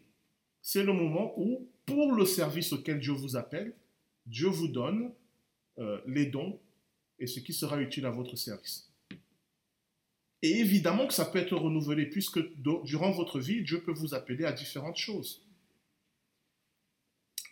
C'est 0.61 0.83
le 0.83 0.93
moment 0.93 1.33
où, 1.37 1.67
pour 1.85 2.13
le 2.13 2.25
service 2.25 2.73
auquel 2.73 2.99
Dieu 2.99 3.13
vous 3.13 3.35
appelle, 3.35 3.73
Dieu 4.25 4.47
vous 4.47 4.67
donne 4.67 5.11
euh, 5.79 5.99
les 6.05 6.25
dons 6.25 6.59
et 7.19 7.27
ce 7.27 7.39
qui 7.39 7.53
sera 7.53 7.81
utile 7.81 8.05
à 8.05 8.11
votre 8.11 8.35
service. 8.35 8.89
Et 10.43 10.59
évidemment 10.59 11.07
que 11.07 11.13
ça 11.13 11.23
peut 11.23 11.39
être 11.39 11.55
renouvelé 11.55 12.05
puisque 12.05 12.39
durant 12.83 13.11
votre 13.11 13.39
vie, 13.39 13.63
Dieu 13.63 13.81
peut 13.81 13.93
vous 13.93 14.13
appeler 14.13 14.43
à 14.43 14.51
différentes 14.51 14.97
choses. 14.97 15.41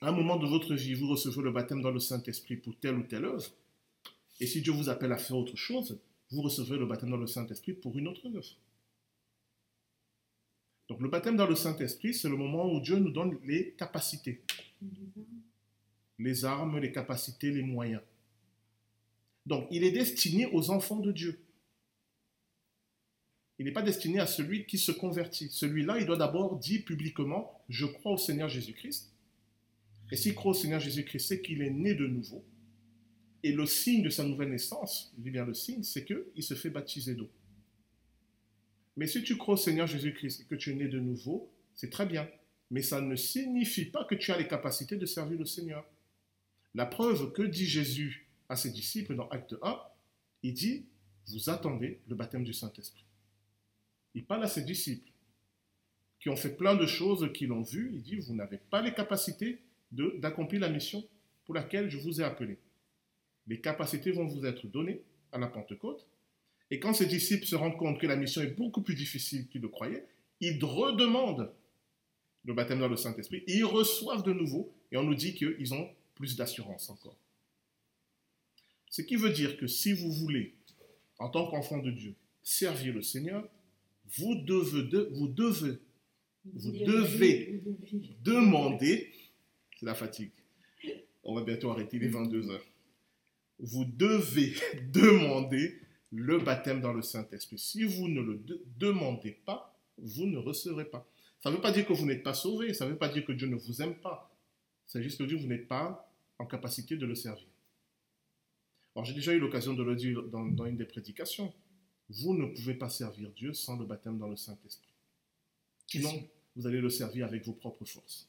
À 0.02 0.10
un 0.10 0.12
moment 0.12 0.36
de 0.36 0.46
votre 0.46 0.76
vie, 0.76 0.94
vous 0.94 1.08
recevez 1.08 1.42
le 1.42 1.52
baptême 1.52 1.82
dans 1.82 1.92
le 1.92 2.00
Saint-Esprit 2.00 2.58
pour 2.58 2.78
telle 2.78 2.96
ou 2.96 3.04
telle 3.04 3.24
œuvre. 3.24 3.50
Et 4.42 4.46
si 4.46 4.62
Dieu 4.62 4.74
vous 4.74 4.90
appelle 4.90 5.14
à 5.14 5.18
faire 5.18 5.38
autre 5.38 5.56
chose, 5.56 6.02
vous 6.32 6.42
recevez 6.42 6.78
le 6.78 6.86
baptême 6.86 7.12
dans 7.12 7.18
le 7.18 7.28
Saint-Esprit 7.28 7.74
pour 7.74 7.98
une 7.98 8.10
autre 8.10 8.28
œuvre. 8.28 8.58
Donc 10.90 11.00
le 11.00 11.08
baptême 11.08 11.38
dans 11.38 11.48
le 11.48 11.56
Saint-Esprit, 11.56 12.14
c'est 12.14 12.28
le 12.28 12.36
moment 12.36 12.74
où 12.74 12.82
Dieu 12.82 12.98
nous 12.98 13.12
donne 13.12 13.40
les 13.46 13.72
capacités, 13.72 14.42
les 16.20 16.44
armes, 16.44 16.78
les 16.78 16.92
capacités, 16.92 17.52
les 17.52 17.64
moyens. 17.64 18.02
Donc 19.46 19.68
il 19.72 19.86
est 19.86 19.92
destiné 19.92 20.48
aux 20.48 20.72
enfants 20.72 21.00
de 21.00 21.14
Dieu. 21.14 21.40
Il 23.62 23.66
n'est 23.66 23.74
pas 23.74 23.84
destiné 23.84 24.20
à 24.20 24.26
celui 24.26 24.66
qui 24.66 24.80
se 24.80 24.92
convertit. 24.92 25.50
Celui-là, 25.52 26.00
il 26.00 26.08
doit 26.08 26.18
d'abord 26.18 26.58
dire 26.58 26.84
publiquement, 26.84 27.64
je 27.70 27.86
crois 27.86 28.14
au 28.14 28.18
Seigneur 28.18 28.50
Jésus-Christ. 28.50 29.14
Et 30.12 30.16
s'il 30.16 30.34
croit 30.34 30.54
au 30.54 30.56
Seigneur 30.56 30.80
Jésus-Christ, 30.80 31.28
c'est 31.28 31.42
qu'il 31.44 31.62
est 31.62 31.70
né 31.70 31.94
de 31.94 32.08
nouveau. 32.08 32.44
Et 33.44 33.52
le 33.52 33.68
signe 33.68 34.02
de 34.02 34.10
sa 34.10 34.24
nouvelle 34.24 34.50
naissance, 34.50 35.14
je 35.16 35.22
dis 35.22 35.30
bien 35.30 35.46
le 35.46 35.54
signe, 35.54 35.84
c'est 35.84 36.04
qu'il 36.04 36.42
se 36.42 36.56
fait 36.56 36.72
baptiser 36.72 37.14
d'eau. 37.14 37.30
Mais 38.98 39.06
si 39.06 39.22
tu 39.22 39.38
crois 39.38 39.54
au 39.54 39.58
Seigneur 39.58 39.86
Jésus-Christ 39.86 40.42
et 40.42 40.46
que 40.46 40.56
tu 40.56 40.72
es 40.72 40.74
né 40.74 40.88
de 40.88 41.00
nouveau, 41.00 41.54
c'est 41.76 41.92
très 41.92 42.08
bien. 42.08 42.28
Mais 42.72 42.82
ça 42.82 43.00
ne 43.00 43.16
signifie 43.16 43.86
pas 43.86 44.06
que 44.06 44.16
tu 44.16 44.32
as 44.32 44.40
les 44.40 44.48
capacités 44.48 44.98
de 44.98 45.06
servir 45.06 45.38
le 45.38 45.46
Seigneur. 45.46 45.88
La 46.74 46.88
preuve 46.88 47.32
que 47.32 47.44
dit 47.44 47.68
Jésus 47.68 48.28
à 48.50 48.56
ses 48.56 48.72
disciples 48.72 49.16
dans 49.16 49.30
Acte 49.30 49.54
1, 49.62 49.80
il 50.42 50.56
dit, 50.56 50.88
vous 51.28 51.52
attendez 51.52 52.02
le 52.08 52.16
baptême 52.16 52.44
du 52.44 52.54
Saint-Esprit. 52.54 53.06
Il 54.14 54.26
parle 54.26 54.44
à 54.44 54.48
ses 54.48 54.64
disciples 54.64 55.10
qui 56.20 56.30
ont 56.30 56.36
fait 56.36 56.56
plein 56.56 56.76
de 56.76 56.86
choses, 56.86 57.32
qui 57.34 57.48
l'ont 57.48 57.64
vu. 57.64 57.92
Il 57.94 58.02
dit, 58.02 58.16
vous 58.18 58.36
n'avez 58.36 58.58
pas 58.58 58.82
les 58.82 58.94
capacités 58.94 59.60
d'accomplir 59.92 60.62
la 60.62 60.70
mission 60.70 61.04
pour 61.46 61.56
laquelle 61.56 61.90
je 61.90 61.98
vous 61.98 62.22
ai 62.22 62.24
appelé. 62.24 62.58
Les 63.48 63.60
capacités 63.60 64.12
vont 64.12 64.26
vous 64.26 64.46
être 64.46 64.68
données 64.68 65.02
à 65.32 65.40
la 65.40 65.48
Pentecôte. 65.48 66.06
Et 66.70 66.80
quand 66.80 66.94
ces 66.94 67.08
disciples 67.08 67.46
se 67.46 67.56
rendent 67.56 67.78
compte 67.78 68.00
que 68.00 68.08
la 68.08 68.16
mission 68.16 68.42
est 68.42 68.56
beaucoup 68.56 68.82
plus 68.82 68.96
difficile 68.96 69.48
qu'ils 69.50 69.62
le 69.62 69.68
croyaient, 69.68 70.06
ils 70.40 70.64
redemandent 70.64 71.52
le 72.46 72.54
baptême 72.54 72.80
dans 72.80 72.88
le 72.88 72.96
Saint-Esprit. 72.96 73.44
Ils 73.48 73.66
reçoivent 73.66 74.24
de 74.24 74.34
nouveau. 74.34 74.74
Et 74.92 74.98
on 74.98 75.04
nous 75.04 75.16
dit 75.16 75.34
qu'ils 75.36 75.74
ont 75.74 75.90
plus 76.16 76.36
d'assurance 76.36 76.90
encore. 76.90 77.18
Ce 78.90 79.02
qui 79.02 79.16
veut 79.16 79.32
dire 79.32 79.58
que 79.58 79.68
si 79.68 79.94
vous 79.94 80.12
voulez, 80.12 80.54
en 81.18 81.30
tant 81.30 81.50
qu'enfant 81.50 81.78
de 81.78 81.92
Dieu, 81.92 82.16
servir 82.44 82.94
le 82.94 83.02
Seigneur, 83.02 83.48
vous 84.18 84.36
devez, 84.36 84.84
de- 84.84 85.10
vous 85.14 85.28
devez, 85.28 85.78
vous 86.46 86.72
devez 86.72 87.62
demander, 88.24 89.12
c'est 89.80 89.86
la 89.86 89.94
fatigue, 89.96 90.32
on 91.24 91.36
va 91.36 91.44
bientôt 91.44 91.70
arrêter, 91.72 91.98
il 91.98 92.04
est 92.04 92.08
22 92.10 92.50
heures. 92.50 92.66
Vous 93.60 93.86
devez 93.86 94.54
demander 94.92 95.76
le 96.12 96.40
baptême 96.40 96.82
dans 96.82 96.94
le 96.94 97.02
Saint-Esprit. 97.02 97.58
Si 97.60 97.84
vous 97.84 98.08
ne 98.10 98.22
le 98.22 98.38
de- 98.40 98.62
demandez 98.80 99.32
pas, 99.46 99.78
vous 99.98 100.26
ne 100.26 100.38
recevrez 100.38 100.86
pas. 100.86 101.08
Ça 101.44 101.50
ne 101.52 101.56
veut 101.56 101.62
pas 101.62 101.72
dire 101.72 101.86
que 101.88 101.94
vous 101.94 102.06
n'êtes 102.06 102.24
pas 102.24 102.34
sauvé, 102.34 102.74
ça 102.74 102.86
ne 102.86 102.92
veut 102.92 102.98
pas 102.98 103.08
dire 103.10 103.24
que 103.26 103.32
Dieu 103.32 103.48
ne 103.48 103.56
vous 103.56 103.82
aime 103.82 103.96
pas. 103.96 104.36
C'est 104.88 105.02
juste 105.02 105.18
que 105.20 105.24
Dieu, 105.24 105.38
vous 105.38 105.48
n'êtes 105.48 105.68
pas 105.68 106.12
en 106.38 106.46
capacité 106.46 106.98
de 106.98 107.06
le 107.06 107.16
servir. 107.16 107.48
Alors 108.96 109.06
j'ai 109.06 109.14
déjà 109.14 109.32
eu 109.34 109.40
l'occasion 109.40 109.74
de 109.74 109.84
le 109.84 109.96
dire 109.96 110.22
dans, 110.24 110.46
dans 110.46 110.66
une 110.66 110.76
des 110.76 110.86
prédications. 110.86 111.54
Vous 112.12 112.34
ne 112.34 112.46
pouvez 112.48 112.74
pas 112.74 112.90
servir 112.90 113.32
Dieu 113.32 113.54
sans 113.54 113.78
le 113.78 113.86
baptême 113.86 114.18
dans 114.18 114.28
le 114.28 114.36
Saint-Esprit. 114.36 114.90
Sinon, 115.88 116.28
vous 116.56 116.68
allez 116.68 116.82
le 116.82 116.90
servir 116.90 117.26
avec 117.26 117.46
vos 117.46 117.54
propres 117.54 117.86
forces. 117.86 118.28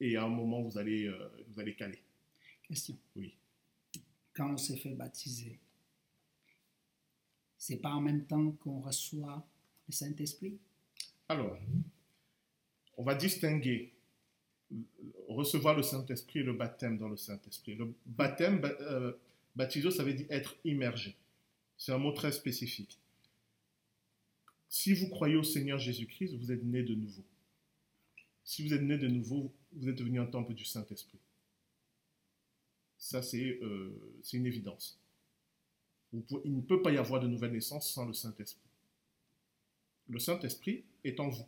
Et 0.00 0.16
à 0.16 0.24
un 0.24 0.28
moment, 0.28 0.62
vous 0.62 0.78
allez, 0.78 1.06
euh, 1.06 1.28
vous 1.48 1.60
allez 1.60 1.74
caler. 1.74 2.00
Question. 2.66 2.96
Oui. 3.16 3.34
Quand 4.32 4.52
on 4.52 4.56
s'est 4.56 4.76
fait 4.76 4.94
baptiser, 4.94 5.58
c'est 7.58 7.76
pas 7.76 7.90
en 7.90 8.00
même 8.00 8.24
temps 8.24 8.52
qu'on 8.52 8.80
reçoit 8.80 9.46
le 9.86 9.92
Saint-Esprit? 9.92 10.58
Alors, 11.28 11.58
on 12.96 13.04
va 13.04 13.14
distinguer 13.14 13.92
recevoir 15.28 15.76
le 15.76 15.82
Saint-Esprit 15.82 16.40
et 16.40 16.42
le 16.44 16.54
baptême 16.54 16.96
dans 16.96 17.08
le 17.08 17.16
Saint-Esprit. 17.16 17.74
Le 17.74 17.92
baptême, 18.06 18.60
ba- 18.60 18.76
euh, 18.80 19.12
baptizo, 19.54 19.90
ça 19.90 20.02
veut 20.04 20.14
dire 20.14 20.26
être 20.30 20.56
immergé. 20.64 21.16
C'est 21.76 21.92
un 21.92 21.98
mot 21.98 22.12
très 22.12 22.32
spécifique. 22.32 22.98
Si 24.70 24.94
vous 24.94 25.08
croyez 25.08 25.34
au 25.34 25.42
Seigneur 25.42 25.78
Jésus-Christ, 25.78 26.36
vous 26.36 26.52
êtes 26.52 26.62
né 26.62 26.84
de 26.84 26.94
nouveau. 26.94 27.24
Si 28.44 28.62
vous 28.62 28.72
êtes 28.72 28.82
né 28.82 28.96
de 28.96 29.08
nouveau, 29.08 29.52
vous 29.72 29.88
êtes 29.88 29.96
devenu 29.96 30.20
un 30.20 30.26
temple 30.26 30.54
du 30.54 30.64
Saint-Esprit. 30.64 31.18
Ça, 32.96 33.20
c'est 33.20 33.58
euh, 33.62 33.92
une 34.32 34.46
évidence. 34.46 34.96
Il 36.12 36.22
ne 36.56 36.60
peut 36.60 36.82
pas 36.82 36.92
y 36.92 36.98
avoir 36.98 37.20
de 37.20 37.26
nouvelle 37.26 37.52
naissance 37.52 37.92
sans 37.92 38.06
le 38.06 38.12
Saint-Esprit. 38.12 38.70
Le 40.08 40.20
Saint-Esprit 40.20 40.84
est 41.02 41.18
en 41.18 41.28
vous. 41.28 41.46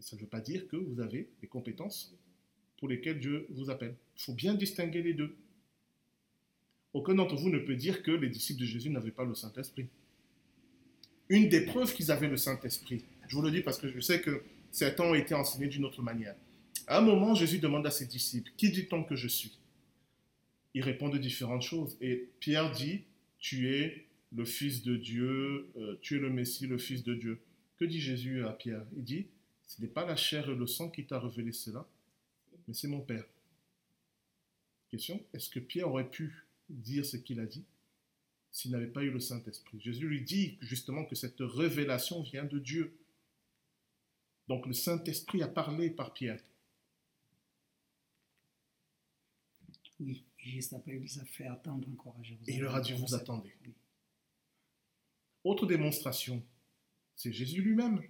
Ça 0.00 0.16
ne 0.16 0.22
veut 0.22 0.26
pas 0.26 0.40
dire 0.40 0.66
que 0.66 0.76
vous 0.76 1.00
avez 1.00 1.28
les 1.42 1.48
compétences 1.48 2.14
pour 2.78 2.88
lesquelles 2.88 3.20
Dieu 3.20 3.46
vous 3.50 3.68
appelle. 3.68 3.96
Il 4.16 4.22
faut 4.22 4.34
bien 4.34 4.54
distinguer 4.54 5.02
les 5.02 5.14
deux. 5.14 5.36
Aucun 6.94 7.14
d'entre 7.14 7.36
vous 7.36 7.50
ne 7.50 7.58
peut 7.58 7.76
dire 7.76 8.02
que 8.02 8.10
les 8.10 8.30
disciples 8.30 8.60
de 8.60 8.66
Jésus 8.66 8.88
n'avaient 8.88 9.10
pas 9.10 9.24
le 9.24 9.34
Saint-Esprit. 9.34 9.88
Une 11.28 11.48
des 11.48 11.62
preuves 11.62 11.92
qu'ils 11.94 12.10
avaient 12.10 12.28
le 12.28 12.36
Saint-Esprit, 12.36 13.04
je 13.28 13.34
vous 13.34 13.42
le 13.42 13.50
dis 13.50 13.62
parce 13.62 13.78
que 13.78 13.88
je 13.88 14.00
sais 14.00 14.20
que 14.20 14.42
certains 14.70 15.04
ont 15.04 15.14
été 15.14 15.34
enseignés 15.34 15.68
d'une 15.68 15.84
autre 15.84 16.02
manière. 16.02 16.36
À 16.86 16.98
un 16.98 17.00
moment, 17.00 17.34
Jésus 17.34 17.58
demande 17.58 17.86
à 17.86 17.90
ses 17.90 18.06
disciples, 18.06 18.50
Qui 18.56 18.70
dit-on 18.70 19.02
que 19.02 19.16
je 19.16 19.26
suis? 19.26 19.58
Ils 20.74 20.82
répondent 20.82 21.16
différentes 21.18 21.62
choses. 21.62 21.96
Et 22.00 22.28
Pierre 22.38 22.70
dit, 22.70 23.02
Tu 23.40 23.74
es 23.74 24.06
le 24.32 24.44
Fils 24.44 24.82
de 24.82 24.96
Dieu, 24.96 25.68
euh, 25.76 25.98
tu 26.00 26.16
es 26.16 26.20
le 26.20 26.30
Messie, 26.30 26.66
le 26.66 26.78
Fils 26.78 27.02
de 27.02 27.14
Dieu. 27.14 27.40
Que 27.78 27.84
dit 27.84 28.00
Jésus 28.00 28.44
à 28.44 28.52
Pierre? 28.52 28.84
Il 28.96 29.02
dit, 29.02 29.26
Ce 29.66 29.80
n'est 29.80 29.88
pas 29.88 30.06
la 30.06 30.16
chair 30.16 30.48
et 30.48 30.54
le 30.54 30.66
sang 30.66 30.90
qui 30.90 31.04
t'a 31.04 31.18
révélé 31.18 31.50
cela, 31.50 31.88
mais 32.68 32.74
c'est 32.74 32.88
mon 32.88 33.00
Père. 33.00 33.24
Question, 34.90 35.20
est-ce 35.34 35.50
que 35.50 35.58
Pierre 35.58 35.88
aurait 35.88 36.08
pu 36.08 36.44
dire 36.68 37.04
ce 37.04 37.16
qu'il 37.16 37.40
a 37.40 37.46
dit? 37.46 37.64
S'il 38.56 38.70
n'avait 38.70 38.86
pas 38.86 39.02
eu 39.02 39.10
le 39.10 39.20
Saint-Esprit 39.20 39.78
Jésus 39.78 40.08
lui 40.08 40.22
dit 40.22 40.56
justement 40.62 41.04
que 41.04 41.14
cette 41.14 41.40
révélation 41.40 42.22
vient 42.22 42.46
de 42.46 42.58
Dieu. 42.58 42.96
Donc 44.48 44.64
le 44.66 44.72
Saint-Esprit 44.72 45.42
a 45.42 45.46
parlé 45.46 45.90
par 45.90 46.14
Pierre. 46.14 46.42
Oui, 50.00 50.24
il 50.42 50.54
les 50.54 51.18
a 51.18 51.24
fait 51.26 51.44
attendre 51.44 51.86
encore 51.90 52.16
à 52.18 52.22
Jérusalem. 52.22 52.54
Et 52.54 52.56
il 52.56 52.62
leur 52.62 52.74
a 52.74 52.80
dit, 52.80 52.94
vous 52.94 53.14
attendez. 53.14 53.54
Autre 55.44 55.66
démonstration, 55.66 56.42
c'est 57.14 57.34
Jésus 57.34 57.60
lui-même. 57.60 58.00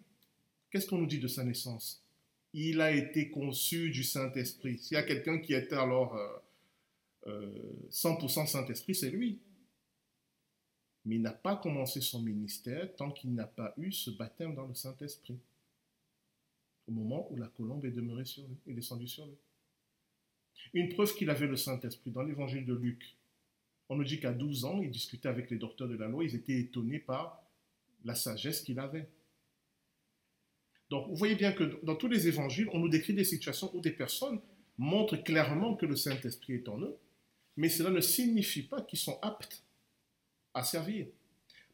Qu'est-ce 0.70 0.86
qu'on 0.86 0.98
nous 0.98 1.06
dit 1.06 1.18
de 1.18 1.27
sa 1.27 1.43
naissance? 1.43 2.05
Il 2.52 2.81
a 2.81 2.93
été 2.93 3.31
conçu 3.31 3.90
du 3.90 4.05
Saint-Esprit. 4.05 4.78
S'il 4.78 4.94
y 4.94 4.98
a 4.98 5.02
quelqu'un 5.02 5.39
qui 5.39 5.55
était 5.55 5.74
alors 5.74 6.14
euh, 6.14 6.39
euh, 7.27 7.89
100% 7.90 8.47
Saint-Esprit, 8.47 8.94
c'est 8.94 9.10
lui. 9.10 9.40
Mais 11.06 11.18
n'a 11.18 11.32
pas 11.32 11.56
commencé 11.56 12.00
son 12.00 12.20
ministère 12.20 12.94
tant 12.96 13.10
qu'il 13.10 13.32
n'a 13.34 13.46
pas 13.46 13.72
eu 13.78 13.92
ce 13.92 14.10
baptême 14.10 14.54
dans 14.54 14.66
le 14.66 14.74
Saint-Esprit. 14.74 15.38
Au 16.88 16.92
moment 16.92 17.28
où 17.32 17.36
la 17.36 17.46
colombe 17.46 17.84
est 17.84 17.92
demeurée 17.92 18.24
sur 18.24 18.42
lui, 18.46 18.56
est 18.66 18.74
descendue 18.74 19.08
sur 19.08 19.24
lui. 19.24 19.36
Une 20.74 20.88
preuve 20.88 21.14
qu'il 21.14 21.30
avait 21.30 21.46
le 21.46 21.56
Saint-Esprit 21.56 22.10
dans 22.10 22.22
l'évangile 22.22 22.66
de 22.66 22.74
Luc, 22.74 23.16
on 23.88 23.96
nous 23.96 24.04
dit 24.04 24.18
qu'à 24.18 24.32
12 24.32 24.64
ans, 24.64 24.82
il 24.82 24.90
discutait 24.90 25.28
avec 25.28 25.50
les 25.50 25.58
docteurs 25.58 25.88
de 25.88 25.96
la 25.96 26.08
loi, 26.08 26.24
ils 26.24 26.34
étaient 26.34 26.58
étonnés 26.58 26.98
par 26.98 27.42
la 28.04 28.14
sagesse 28.14 28.62
qu'il 28.62 28.80
avait. 28.80 29.08
Donc, 30.90 31.08
vous 31.08 31.16
voyez 31.16 31.34
bien 31.34 31.52
que 31.52 31.80
dans 31.84 31.96
tous 31.96 32.08
les 32.08 32.28
évangiles, 32.28 32.68
on 32.72 32.78
nous 32.78 32.88
décrit 32.88 33.14
des 33.14 33.24
situations 33.24 33.74
où 33.74 33.80
des 33.80 33.92
personnes 33.92 34.40
montrent 34.78 35.16
clairement 35.16 35.74
que 35.76 35.86
le 35.86 35.96
Saint-Esprit 35.96 36.54
est 36.54 36.68
en 36.68 36.80
eux, 36.80 36.96
mais 37.56 37.68
cela 37.68 37.90
ne 37.90 38.00
signifie 38.00 38.62
pas 38.62 38.82
qu'ils 38.82 38.98
sont 38.98 39.18
aptes 39.22 39.62
à 40.56 40.64
servir. 40.64 41.06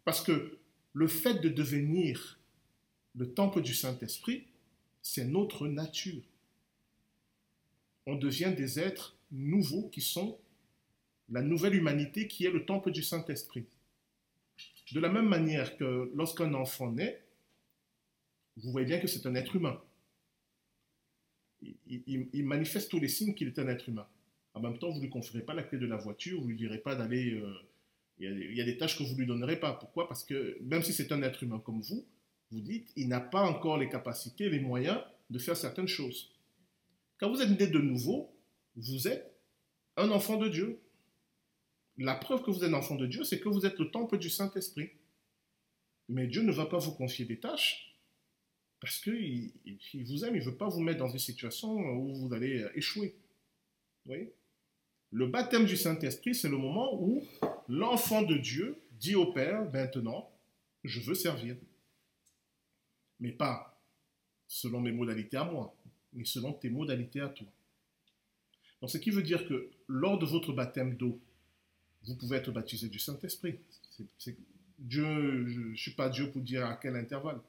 Parce 0.04 0.20
que 0.20 0.58
le 0.92 1.06
fait 1.06 1.34
de 1.34 1.48
devenir 1.48 2.40
le 3.14 3.32
temple 3.32 3.62
du 3.62 3.74
Saint-Esprit, 3.74 4.48
c'est 5.00 5.24
notre 5.24 5.68
nature. 5.68 6.22
On 8.06 8.16
devient 8.16 8.52
des 8.56 8.80
êtres 8.80 9.16
nouveaux 9.30 9.88
qui 9.88 10.00
sont 10.00 10.38
la 11.30 11.42
nouvelle 11.42 11.76
humanité 11.76 12.26
qui 12.26 12.44
est 12.44 12.50
le 12.50 12.66
temple 12.66 12.90
du 12.90 13.02
Saint-Esprit. 13.02 13.64
De 14.92 15.00
la 15.00 15.08
même 15.08 15.28
manière 15.28 15.76
que 15.76 16.10
lorsqu'un 16.14 16.52
enfant 16.52 16.90
naît, 16.90 17.22
vous 18.56 18.72
voyez 18.72 18.86
bien 18.86 18.98
que 18.98 19.06
c'est 19.06 19.26
un 19.26 19.34
être 19.36 19.54
humain. 19.54 19.80
Il, 21.86 22.44
manifeste 22.44 22.90
tous 22.90 22.98
les 22.98 23.08
signes 23.08 23.34
qu'il 23.34 23.46
est 23.46 23.58
un 23.60 23.68
être 23.68 23.88
humain. 23.88 24.06
En 24.54 24.60
même 24.60 24.78
temps, 24.78 24.90
vous 24.90 25.00
ne 25.00 25.06
lui 25.06 25.42
pas 25.42 25.54
la 25.54 25.62
clé 25.62 25.78
de 25.78 25.86
la 25.86 25.96
voiture, 25.96 26.40
vous 26.40 26.46
ne 26.46 26.50
lui 26.50 26.56
direz 26.56 26.78
pas 26.78 26.96
d'aller... 26.96 27.34
euh, 27.34 27.54
il, 28.18 28.54
y 28.54 28.60
a, 28.60 28.64
des 28.64 28.76
tâches 28.76 28.96
que 28.98 29.02
vous 29.02 29.14
ne 29.14 29.18
lui 29.18 29.26
donnerez 29.26 29.58
pas. 29.58 29.72
Pourquoi? 29.72 30.06
Parce 30.08 30.24
que 30.24 30.58
même 30.62 30.82
si 30.82 30.92
c'est 30.92 31.12
un 31.12 31.22
être 31.22 31.42
humain 31.42 31.58
comme 31.58 31.80
vous, 31.80 32.06
vous 32.50 32.60
dites, 32.60 32.92
il 32.96 33.08
n'a 33.08 33.20
pas 33.20 33.42
encore 33.42 33.78
les 33.78 33.88
capacités, 33.88 34.48
les 34.48 34.60
moyens 34.60 35.00
de 35.30 35.38
faire 35.38 35.56
certaines 35.56 35.88
choses. 35.88 36.30
Quand 37.18 37.30
vous 37.30 37.40
êtes 37.40 37.58
né 37.58 37.66
de 37.66 37.78
nouveau, 37.78 38.30
vous 38.76 39.08
êtes 39.08 39.34
un 39.96 40.10
enfant 40.10 40.36
de 40.36 40.48
Dieu. 40.48 40.80
La 41.98 42.14
preuve 42.14 42.42
que 42.42 42.50
vous 42.50 42.64
êtes 42.64 42.70
un 42.70 42.74
enfant 42.74 42.96
de 42.96 43.06
Dieu, 43.06 43.24
c'est 43.24 43.40
que 43.40 43.48
vous 43.48 43.66
êtes 43.66 43.78
le 43.78 43.90
temple 43.90 44.18
du 44.18 44.30
Saint-Esprit. 44.30 44.90
Mais 46.08 46.26
Dieu 46.26 46.42
ne 46.42 46.52
va 46.52 46.66
pas 46.66 46.78
vous 46.78 46.92
confier 46.92 47.24
des 47.24 47.38
tâches 47.40 47.96
parce 48.80 48.98
qu'il 48.98 49.52
il- 49.64 49.78
il 49.94 50.04
vous 50.04 50.24
aime, 50.24 50.34
il 50.34 50.40
ne 50.40 50.44
veut 50.44 50.56
pas 50.56 50.68
vous 50.68 50.80
mettre 50.80 50.98
dans 50.98 51.08
une 51.08 51.18
situation 51.18 51.72
où 51.72 52.14
vous 52.14 52.34
allez 52.34 52.62
euh, 52.62 52.76
échouer. 52.76 53.14
Vous 54.04 54.10
voyez? 54.12 54.34
Le 55.12 55.26
baptême 55.26 55.66
du 55.66 55.76
Saint-Esprit, 55.76 56.34
c'est 56.34 56.48
le 56.48 56.56
moment 56.56 57.00
où 57.00 57.22
l'enfant 57.68 58.22
de 58.22 58.36
Dieu 58.36 58.80
dit 58.92 59.14
au 59.14 59.32
Père, 59.32 59.70
maintenant, 59.70 60.30
je 60.84 61.00
veux 61.00 61.14
servir. 61.14 61.56
Mais 63.20 63.32
pas 63.32 63.80
selon 64.48 64.80
mes 64.80 64.92
modalités 64.92 65.36
à 65.36 65.44
moi, 65.44 65.74
mais 66.12 66.24
selon 66.24 66.52
tes 66.52 66.70
modalités 66.70 67.20
à 67.20 67.28
toi. 67.28 67.46
Donc, 68.80 68.90
ce 68.90 68.98
qui 68.98 69.10
veut 69.10 69.22
dire 69.22 69.46
que 69.46 69.70
lors 69.86 70.18
de 70.18 70.26
votre 70.26 70.52
baptême 70.52 70.96
d'eau, 70.96 71.20
vous 72.04 72.16
pouvez 72.16 72.36
être 72.36 72.50
baptisé 72.50 72.88
du 72.88 72.98
Saint-Esprit. 72.98 73.60
Je 74.88 75.02
ne 75.70 75.74
suis 75.76 75.92
pas 75.92 76.08
Dieu 76.08 76.30
pour 76.30 76.42
dire 76.42 76.66
à 76.66 76.76
quel 76.76 76.96
intervalle. 76.96 77.40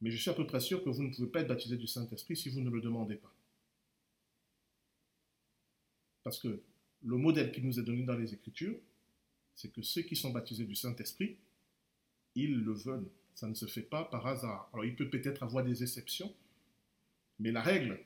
Mais 0.00 0.10
je 0.10 0.16
suis 0.16 0.30
à 0.30 0.34
peu 0.34 0.46
près 0.46 0.60
sûr 0.60 0.82
que 0.82 0.88
vous 0.88 1.02
ne 1.02 1.14
pouvez 1.14 1.28
pas 1.28 1.40
être 1.40 1.48
baptisé 1.48 1.76
du 1.76 1.86
Saint-Esprit 1.86 2.36
si 2.36 2.48
vous 2.48 2.60
ne 2.60 2.70
le 2.70 2.80
demandez 2.80 3.16
pas. 3.16 3.32
Parce 6.22 6.38
que 6.38 6.62
le 7.02 7.16
modèle 7.16 7.52
qui 7.52 7.62
nous 7.62 7.78
est 7.78 7.82
donné 7.82 8.02
dans 8.04 8.16
les 8.16 8.32
Écritures, 8.32 8.78
c'est 9.60 9.68
que 9.70 9.82
ceux 9.82 10.00
qui 10.00 10.16
sont 10.16 10.30
baptisés 10.30 10.64
du 10.64 10.74
Saint-Esprit, 10.74 11.36
ils 12.34 12.60
le 12.60 12.72
veulent. 12.72 13.10
Ça 13.34 13.46
ne 13.46 13.52
se 13.52 13.66
fait 13.66 13.82
pas 13.82 14.04
par 14.04 14.26
hasard. 14.26 14.70
Alors 14.72 14.86
il 14.86 14.96
peut 14.96 15.10
peut-être 15.10 15.42
avoir 15.42 15.62
des 15.62 15.82
exceptions, 15.82 16.34
mais 17.38 17.52
la 17.52 17.60
règle, 17.60 18.00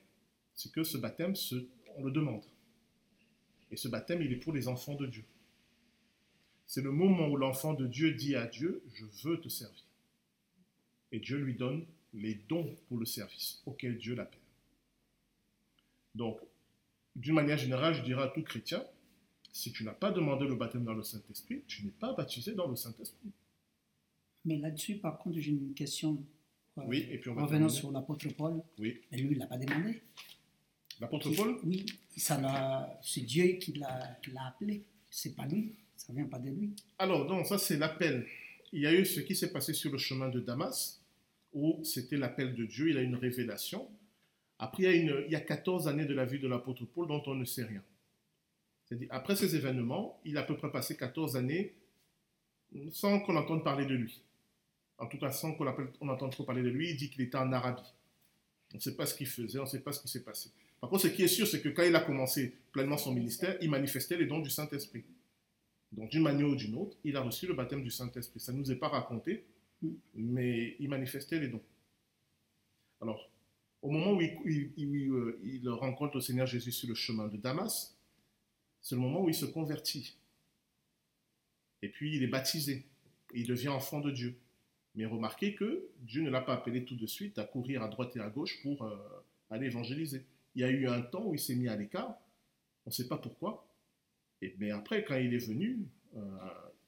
c'est 0.55 0.73
que 0.73 0.83
ce 0.83 0.99
baptême, 0.99 1.35
on 1.97 2.05
le 2.05 2.11
demande. 2.11 2.43
Et 3.71 3.77
ce 3.77 3.87
baptême, 3.87 4.21
il 4.23 4.33
est 4.33 4.37
pour 4.37 4.53
les 4.53 4.67
enfants 4.67 4.97
de 4.97 5.07
Dieu. 5.07 5.25
C'est 6.67 6.83
le 6.83 6.91
moment 6.91 7.29
où 7.29 7.37
l'enfant 7.37 7.75
de 7.75 7.87
Dieu 7.87 8.15
dit 8.15 8.35
à 8.35 8.47
Dieu, 8.47 8.83
je 8.93 9.05
veux 9.23 9.41
te 9.41 9.49
servir. 9.49 9.85
Et 11.13 11.21
Dieu 11.21 11.39
lui 11.39 11.55
donne 11.55 11.87
les 12.15 12.35
dons 12.35 12.75
pour 12.89 12.99
le 12.99 13.07
service 13.07 13.63
auquel 13.65 13.97
Dieu 13.99 14.17
l'appelle. 14.17 14.41
Donc, 16.17 16.41
d'une 17.15 17.35
manière 17.35 17.59
générale, 17.59 17.95
je 17.95 18.03
dirais 18.03 18.25
à 18.25 18.29
tout 18.29 18.43
chrétien, 18.43 18.85
si 19.55 19.71
tu 19.73 19.85
n'as 19.85 19.93
pas 19.93 20.11
demandé 20.11 20.47
le 20.47 20.57
baptême 20.57 20.83
dans 20.85 20.95
le 20.95 21.05
Saint-Esprit, 21.05 21.63
tu 21.69 21.85
n'es 21.85 21.93
pas 21.93 22.13
baptisé 22.13 22.55
dans 22.55 22.67
le 22.67 22.75
Saint-Esprit. 22.75 23.31
Mais 24.45 24.59
là-dessus, 24.59 24.97
par 24.97 25.17
contre, 25.19 25.39
j'ai 25.39 25.53
une 25.53 25.73
question. 25.75 26.23
euh, 26.79 26.83
Oui, 26.87 27.07
et 27.11 27.19
puis 27.19 27.31
on 27.31 27.35
va 27.35 27.43
Revenant 27.43 27.67
terminer. 27.69 27.79
sur 27.81 27.93
l'apôtre 27.93 28.29
Paul, 28.37 28.61
Oui. 28.81 29.01
mais 29.13 29.19
lui, 29.19 29.29
il 29.31 29.35
ne 29.35 29.39
l'a 29.39 29.47
pas 29.47 29.57
demandé. 29.57 30.03
L'apôtre 31.01 31.31
Paul? 31.37 31.57
Oui, 31.65 31.87
ça 32.17 32.99
c'est 33.03 33.21
Dieu 33.23 33.45
qui 33.61 33.75
l'a 33.75 34.19
appelé. 34.47 34.83
C'est 35.09 35.37
pas 35.37 35.47
lui, 35.47 35.77
ça 35.97 36.13
vient 36.13 36.25
pas 36.27 36.41
de 36.41 36.51
lui. 36.51 36.73
Alors, 36.99 37.25
non, 37.27 37.45
ça 37.45 37.57
c'est 37.59 37.77
l'appel. 37.77 38.27
Il 38.73 38.81
y 38.83 38.87
a 38.89 38.93
eu 38.93 39.07
ce 39.07 39.21
qui 39.21 39.37
s'est 39.37 39.53
passé 39.53 39.73
sur 39.73 39.93
le 39.93 39.99
chemin 39.99 40.29
de 40.31 40.41
Damas, 40.41 41.01
où 41.53 41.79
c'était 41.85 42.17
l'appel 42.17 42.57
de 42.57 42.65
Dieu, 42.65 42.91
il 42.91 42.99
a 42.99 43.03
une 43.03 43.15
révélation. 43.15 43.89
Après, 44.59 44.83
il 44.83 44.87
y, 44.87 44.89
a 44.89 44.93
une- 44.95 45.25
il 45.27 45.33
y 45.33 45.37
a 45.37 45.41
14 45.41 45.87
années 45.87 46.07
de 46.07 46.15
la 46.15 46.25
vie 46.25 46.41
de 46.41 46.49
l'apôtre 46.49 46.85
Paul 46.85 47.07
dont 47.07 47.23
on 47.27 47.35
ne 47.37 47.45
sait 47.45 47.65
rien. 47.65 47.83
Après 49.11 49.37
ces 49.37 49.57
événements, 49.57 50.21
il 50.25 50.37
a 50.37 50.41
à 50.41 50.43
peu 50.45 50.57
près 50.57 50.71
passé 50.71 50.97
14 50.97 51.37
années 51.37 51.75
sans 52.91 53.21
qu'on 53.21 53.37
entende 53.37 53.63
parler 53.65 53.87
de 53.87 53.95
lui. 53.95 54.23
En 54.99 55.07
tout 55.07 55.19
cas, 55.19 55.31
sans 55.31 55.55
qu'on 55.55 56.09
entende 56.09 56.33
trop 56.33 56.45
parler 56.45 56.63
de 56.63 56.69
lui, 56.69 56.91
il 56.91 56.97
dit 56.97 57.11
qu'il 57.11 57.23
était 57.23 57.37
en 57.37 57.53
Arabie. 57.53 57.83
On 58.73 58.77
ne 58.77 58.83
sait 58.83 58.97
pas 58.97 59.07
ce 59.07 59.15
qu'il 59.15 59.27
faisait, 59.27 59.59
on 59.59 59.65
ne 59.65 59.69
sait 59.69 59.81
pas 59.81 59.93
ce 59.93 60.01
qui 60.01 60.09
s'est 60.09 60.23
passé. 60.23 60.51
Par 60.81 60.91
contre, 60.91 61.03
ce 61.03 61.09
qui 61.09 61.23
est 61.23 61.29
sûr, 61.29 61.47
c'est 61.47 61.61
que 61.63 61.69
quand 61.69 61.83
il 61.83 61.95
a 61.95 62.01
commencé 62.01 62.57
pleinement 62.73 62.99
son 62.99 63.13
ministère, 63.13 63.57
il 63.61 63.71
manifestait 63.71 64.17
les 64.17 64.27
dons 64.27 64.41
du 64.41 64.51
Saint-Esprit. 64.51 65.05
Donc, 65.93 66.11
d'une 66.11 66.23
manière 66.23 66.49
ou 66.49 66.57
d'une 66.57 66.75
autre, 66.77 66.97
il 67.05 67.17
a 67.17 67.21
reçu 67.21 67.47
le 67.47 67.55
baptême 67.55 67.83
du 67.83 67.91
Saint-Esprit. 67.91 68.41
Ça 68.41 68.53
ne 68.53 68.59
nous 68.59 68.71
est 68.73 68.77
pas 68.77 68.89
raconté, 68.89 69.45
mais 70.15 70.77
il 70.81 70.89
manifestait 70.89 71.39
les 71.39 71.49
dons. 71.49 71.63
Alors, 73.01 73.31
au 73.83 73.91
moment 73.91 74.13
où 74.13 74.21
il, 74.21 75.11
euh, 75.11 75.39
il 75.45 75.69
rencontre 75.69 76.17
le 76.17 76.21
Seigneur 76.21 76.47
Jésus 76.47 76.73
sur 76.73 76.89
le 76.89 76.95
chemin 76.95 77.29
de 77.29 77.37
Damas, 77.37 77.94
c'est 78.85 78.95
le 78.95 79.01
moment 79.01 79.23
où 79.23 79.31
il 79.31 79.35
se 79.35 79.47
convertit. 79.47 80.15
Et 81.81 81.89
puis 81.89 82.15
il 82.17 82.23
est 82.23 82.29
baptisé. 82.29 82.85
Il 83.35 83.47
devient 83.47 83.69
enfant 83.69 84.01
de 84.01 84.11
Dieu. 84.11 84.39
Mais 84.95 85.07
remarquez 85.07 85.55
que 85.55 85.89
Dieu 86.03 86.23
ne 86.23 86.29
l'a 86.29 86.43
pas 86.43 86.53
appelé 86.53 86.85
tout 86.85 86.95
de 86.95 87.07
suite 87.07 87.39
à 87.39 87.45
courir 87.45 87.83
à 87.83 87.89
droite 87.89 88.15
et 88.17 88.21
à 88.21 88.29
gauche 88.29 88.63
pour 88.63 88.85
euh, 88.85 88.95
aller 89.51 89.67
évangéliser. 89.67 90.27
Il 90.55 90.61
y 90.61 90.65
a 90.65 90.71
eu 90.71 90.87
un 90.87 91.01
temps 91.01 91.25
où 91.25 91.35
il 91.35 91.41
s'est 91.41 91.57
mis 91.57 91.67
à 91.67 91.77
l'écart. 91.77 92.15
On 92.85 92.91
ne 92.91 92.93
sait 92.93 93.09
pas 93.09 93.17
pourquoi. 93.17 93.67
Et, 94.43 94.55
mais 94.59 94.71
après, 94.71 95.03
quand 95.03 95.17
il 95.17 95.33
est 95.33 95.47
venu, 95.47 95.89
euh, 96.15 96.21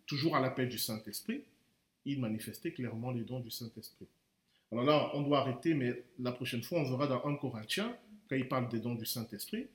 toujours 0.05 0.37
à 0.37 0.41
l'appel 0.41 0.69
du 0.69 0.79
Saint-Esprit, 0.79 1.45
il 2.05 2.21
manifestait 2.21 2.73
clairement 2.73 3.11
les 3.11 3.25
dons 3.25 3.41
du 3.41 3.51
Saint-Esprit. 3.51 4.07
Alors 4.71 4.85
là, 4.85 5.11
on 5.15 5.23
doit 5.23 5.41
arrêter, 5.41 5.73
mais 5.73 6.05
la 6.19 6.33
prochaine 6.33 6.63
fois, 6.63 6.81
on 6.81 6.85
verra 6.85 7.07
dans 7.07 7.25
1 7.25 7.37
Corinthiens, 7.37 7.97
quand 8.29 8.37
il 8.37 8.49
parle 8.49 8.69
des 8.69 8.81
dons 8.81 8.95
du 8.95 9.07
Saint-Esprit, 9.07 9.67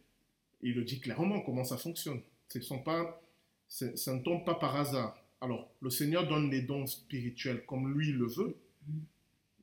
il 0.64 0.74
le 0.76 0.84
dit 0.84 1.00
clairement 1.00 1.42
comment 1.42 1.64
ça 1.64 1.78
fonctionne. 1.78 2.22
Sont 2.62 2.80
pas, 2.80 3.22
ça 3.68 4.14
ne 4.14 4.22
tombe 4.22 4.44
pas 4.46 4.56
par 4.56 4.76
hasard. 4.76 5.18
Alors, 5.40 5.72
le 5.82 5.90
Seigneur 5.90 6.28
donne 6.28 6.50
les 6.52 6.62
dons 6.62 6.86
spirituels 6.86 7.66
comme 7.66 7.92
lui 7.98 8.12
le 8.12 8.28
veut, 8.28 8.56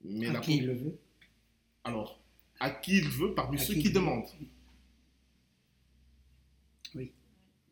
mais 0.03 0.27
à 0.29 0.33
la- 0.35 0.41
qui 0.41 0.57
il 0.57 0.67
le 0.67 0.75
veut. 0.75 0.99
alors, 1.85 2.21
à 2.61 2.71
qui 2.71 2.99
il 2.99 3.09
veut 3.09 3.35
parmi 3.35 3.59
À 3.59 3.61
ceux 3.61 3.75
qui 3.75 3.93
demandent. 3.93 4.27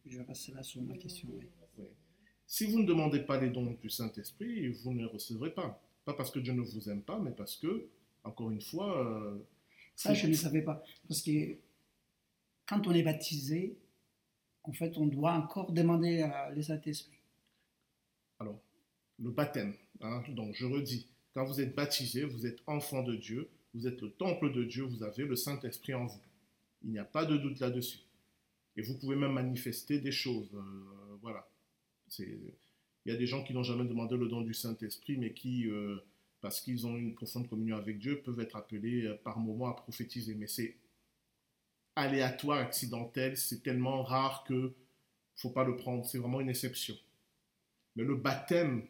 Je 0.08 0.20
reste 0.20 0.48
là 0.54 0.62
sur 0.62 0.82
ma 0.82 0.96
question. 0.96 1.28
oui. 1.32 1.46
Si 2.46 2.64
vous 2.66 2.78
ne 2.78 2.86
demandez 2.86 3.18
pas 3.20 3.40
les 3.40 3.50
dons 3.50 3.76
du 3.82 3.90
Saint-Esprit, 3.90 4.68
vous 4.68 4.92
ne 4.92 4.98
les 5.00 5.04
recevrez 5.06 5.50
pas. 5.52 5.82
Pas 6.04 6.14
parce 6.14 6.30
que 6.30 6.38
Dieu 6.38 6.52
ne 6.52 6.60
vous 6.60 6.88
aime 6.88 7.02
pas, 7.02 7.18
mais 7.18 7.32
parce 7.32 7.56
que, 7.56 7.88
encore 8.22 8.52
une 8.52 8.60
fois, 8.60 9.04
euh, 9.04 9.36
Ça, 9.96 10.14
je 10.14 10.28
ne 10.28 10.34
savais 10.34 10.62
pas. 10.62 10.80
Parce 11.08 11.22
que 11.22 11.56
quand 12.66 12.86
on 12.86 12.92
est 12.92 13.02
baptisé, 13.02 13.76
en 14.64 14.72
fait, 14.72 14.96
on 14.98 15.06
doit 15.06 15.32
encore 15.32 15.72
demander 15.72 16.22
à 16.22 16.50
le 16.50 16.62
Saint-Esprit. 16.62 17.18
Alors, 18.38 18.60
le 19.18 19.30
baptême, 19.30 19.74
hein, 20.00 20.22
donc 20.28 20.54
je 20.54 20.66
redis, 20.66 21.06
quand 21.32 21.44
vous 21.44 21.60
êtes 21.60 21.74
baptisé, 21.74 22.24
vous 22.24 22.46
êtes 22.46 22.58
enfant 22.66 23.02
de 23.02 23.14
Dieu, 23.14 23.48
vous 23.74 23.86
êtes 23.86 24.00
le 24.00 24.10
temple 24.10 24.52
de 24.52 24.64
Dieu, 24.64 24.84
vous 24.84 25.02
avez 25.02 25.24
le 25.24 25.36
Saint-Esprit 25.36 25.94
en 25.94 26.06
vous. 26.06 26.20
Il 26.82 26.90
n'y 26.90 26.98
a 26.98 27.04
pas 27.04 27.24
de 27.24 27.36
doute 27.36 27.60
là-dessus. 27.60 28.00
Et 28.76 28.82
vous 28.82 28.98
pouvez 28.98 29.16
même 29.16 29.32
manifester 29.32 29.98
des 29.98 30.12
choses. 30.12 30.50
euh, 30.54 31.16
voilà. 31.22 31.48
Il 32.18 32.52
y 33.06 33.10
a 33.10 33.16
des 33.16 33.26
gens 33.26 33.42
qui 33.42 33.54
n'ont 33.54 33.62
jamais 33.62 33.84
demandé 33.84 34.16
le 34.16 34.28
don 34.28 34.40
du 34.42 34.54
Saint-Esprit, 34.54 35.16
mais 35.16 35.32
qui, 35.32 35.68
euh, 35.68 35.96
parce 36.40 36.60
qu'ils 36.60 36.86
ont 36.86 36.96
une 36.96 37.14
profonde 37.14 37.48
communion 37.48 37.76
avec 37.76 37.98
Dieu, 37.98 38.20
peuvent 38.20 38.40
être 38.40 38.56
appelés 38.56 39.04
euh, 39.04 39.14
par 39.24 39.38
moments 39.38 39.68
à 39.68 39.74
prophétiser. 39.74 40.34
Mais 40.34 40.46
c'est 40.46 40.76
aléatoire, 41.96 42.58
accidentel, 42.58 43.36
c'est 43.36 43.62
tellement 43.62 44.02
rare 44.02 44.44
que 44.44 44.72
faut 45.36 45.50
pas 45.50 45.64
le 45.64 45.76
prendre. 45.76 46.06
C'est 46.06 46.18
vraiment 46.18 46.40
une 46.40 46.50
exception. 46.50 46.96
Mais 47.96 48.04
le 48.04 48.14
baptême, 48.14 48.86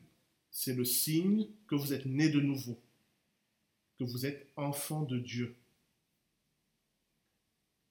c'est 0.51 0.74
le 0.74 0.85
signe 0.85 1.49
que 1.69 1.74
vous 1.74 1.93
êtes 1.93 2.07
né 2.07 2.28
de 2.28 2.41
nouveau, 2.41 2.78
que 3.99 4.05
vous 4.05 4.27
êtes 4.27 4.49
enfant 4.57 5.03
de 5.03 5.19
Dieu. 5.19 5.57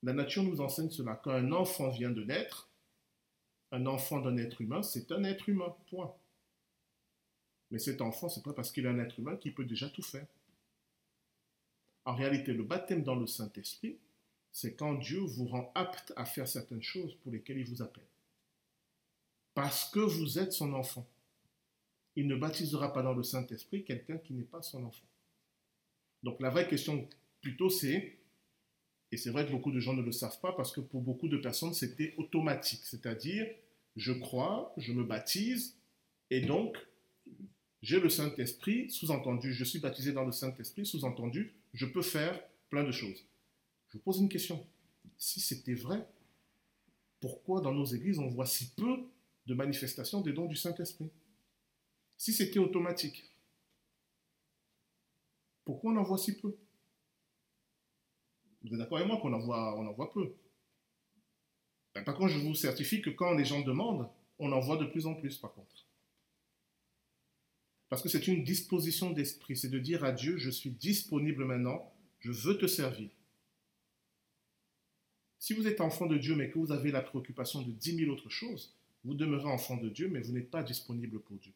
La 0.03 0.13
nature 0.13 0.43
nous 0.43 0.61
enseigne 0.61 0.91
cela. 0.91 1.15
Quand 1.15 1.31
un 1.31 1.51
enfant 1.51 1.89
vient 1.89 2.11
de 2.11 2.23
naître, 2.23 2.69
un 3.71 3.85
enfant 3.87 4.19
d'un 4.19 4.37
être 4.37 4.61
humain, 4.61 4.83
c'est 4.83 5.11
un 5.11 5.23
être 5.23 5.49
humain, 5.49 5.75
point. 5.89 6.13
Mais 7.71 7.79
cet 7.79 8.01
enfant, 8.01 8.29
c'est 8.29 8.43
pas 8.43 8.53
parce 8.53 8.71
qu'il 8.71 8.85
est 8.85 8.89
un 8.89 8.99
être 8.99 9.19
humain 9.19 9.35
qu'il 9.37 9.53
peut 9.53 9.65
déjà 9.65 9.89
tout 9.89 10.03
faire. 10.03 10.27
En 12.05 12.15
réalité, 12.15 12.53
le 12.53 12.63
baptême 12.63 13.03
dans 13.03 13.15
le 13.15 13.25
Saint-Esprit, 13.25 13.97
c'est 14.55 14.77
quand 14.77 14.93
Dieu 14.93 15.19
vous 15.19 15.47
rend 15.47 15.69
apte 15.75 16.13
à 16.15 16.23
faire 16.23 16.47
certaines 16.47 16.81
choses 16.81 17.13
pour 17.15 17.33
lesquelles 17.33 17.57
il 17.57 17.67
vous 17.67 17.81
appelle. 17.81 18.07
Parce 19.53 19.91
que 19.91 19.99
vous 19.99 20.39
êtes 20.39 20.53
son 20.53 20.71
enfant. 20.73 21.05
Il 22.15 22.25
ne 22.27 22.37
baptisera 22.37 22.93
pas 22.93 23.03
dans 23.03 23.13
le 23.13 23.21
Saint-Esprit 23.21 23.83
quelqu'un 23.83 24.17
qui 24.17 24.33
n'est 24.33 24.45
pas 24.45 24.61
son 24.61 24.85
enfant. 24.85 25.03
Donc 26.23 26.39
la 26.39 26.49
vraie 26.51 26.69
question 26.69 27.05
plutôt 27.41 27.69
c'est, 27.69 28.17
et 29.11 29.17
c'est 29.17 29.29
vrai 29.29 29.45
que 29.45 29.51
beaucoup 29.51 29.73
de 29.73 29.81
gens 29.81 29.93
ne 29.93 30.01
le 30.01 30.13
savent 30.13 30.39
pas 30.39 30.53
parce 30.53 30.71
que 30.71 30.79
pour 30.79 31.01
beaucoup 31.01 31.27
de 31.27 31.35
personnes 31.35 31.73
c'était 31.73 32.13
automatique, 32.15 32.85
c'est-à-dire 32.85 33.45
je 33.97 34.13
crois, 34.13 34.73
je 34.77 34.93
me 34.93 35.03
baptise 35.03 35.75
et 36.29 36.39
donc 36.39 36.77
j'ai 37.81 37.99
le 37.99 38.07
Saint-Esprit, 38.07 38.89
sous-entendu 38.89 39.53
je 39.53 39.65
suis 39.65 39.79
baptisé 39.79 40.13
dans 40.13 40.23
le 40.23 40.31
Saint-Esprit, 40.31 40.85
sous-entendu 40.85 41.53
je 41.73 41.85
peux 41.85 42.01
faire 42.01 42.41
plein 42.69 42.85
de 42.85 42.91
choses. 42.93 43.25
Je 43.95 43.99
vous 43.99 44.03
pose 44.03 44.19
une 44.19 44.27
question. 44.27 44.67
Si 45.17 45.39
c'était 45.39 45.73
vrai, 45.73 46.05
pourquoi 47.21 47.61
dans 47.61 47.71
nos 47.71 47.85
églises 47.85 48.19
on 48.19 48.27
voit 48.27 48.45
si 48.45 48.71
peu 48.71 49.05
de 49.45 49.53
manifestations 49.53 50.19
des 50.19 50.33
dons 50.33 50.47
du 50.47 50.57
Saint-Esprit? 50.57 51.09
Si 52.17 52.33
c'était 52.33 52.59
automatique, 52.59 53.23
pourquoi 55.63 55.93
on 55.93 55.95
en 55.95 56.03
voit 56.03 56.17
si 56.17 56.37
peu? 56.37 56.57
Vous 58.63 58.73
êtes 58.73 58.79
d'accord 58.79 58.97
avec 58.97 59.07
moi 59.07 59.17
qu'on 59.21 59.31
en 59.31 59.39
voit, 59.39 59.79
on 59.79 59.87
en 59.87 59.93
voit 59.93 60.11
peu 60.11 60.35
Ben, 61.93 62.03
Par 62.03 62.17
contre, 62.17 62.33
je 62.33 62.39
vous 62.39 62.53
certifie 62.53 63.01
que 63.01 63.11
quand 63.11 63.33
les 63.33 63.45
gens 63.45 63.61
demandent, 63.61 64.09
on 64.39 64.51
en 64.51 64.59
voit 64.59 64.75
de 64.75 64.87
plus 64.87 65.07
en 65.07 65.15
plus, 65.15 65.37
par 65.37 65.53
contre. 65.53 65.85
Parce 67.87 68.01
que 68.01 68.09
c'est 68.09 68.27
une 68.27 68.43
disposition 68.43 69.11
d'esprit, 69.11 69.55
c'est 69.55 69.69
de 69.69 69.79
dire 69.79 70.03
à 70.03 70.11
Dieu, 70.11 70.37
je 70.37 70.49
suis 70.49 70.71
disponible 70.71 71.45
maintenant, 71.45 71.95
je 72.19 72.33
veux 72.33 72.57
te 72.57 72.67
servir. 72.67 73.14
Si 75.45 75.53
vous 75.53 75.67
êtes 75.67 75.79
enfant 75.79 76.07
de 76.07 76.17
Dieu, 76.17 76.35
mais 76.35 76.49
que 76.49 76.57
vous 76.57 76.71
avez 76.71 76.89
la 76.89 77.03
préoccupation 77.03 77.61
de 77.61 77.71
dix 77.71 77.93
mille 77.93 78.09
autres 78.09 78.31
choses, 78.31 78.73
vous 79.03 79.13
demeurez 79.13 79.45
enfant 79.47 79.77
de 79.77 79.89
Dieu, 79.89 80.09
mais 80.09 80.19
vous 80.19 80.31
n'êtes 80.31 80.49
pas 80.49 80.63
disponible 80.63 81.19
pour 81.19 81.37
Dieu. 81.37 81.51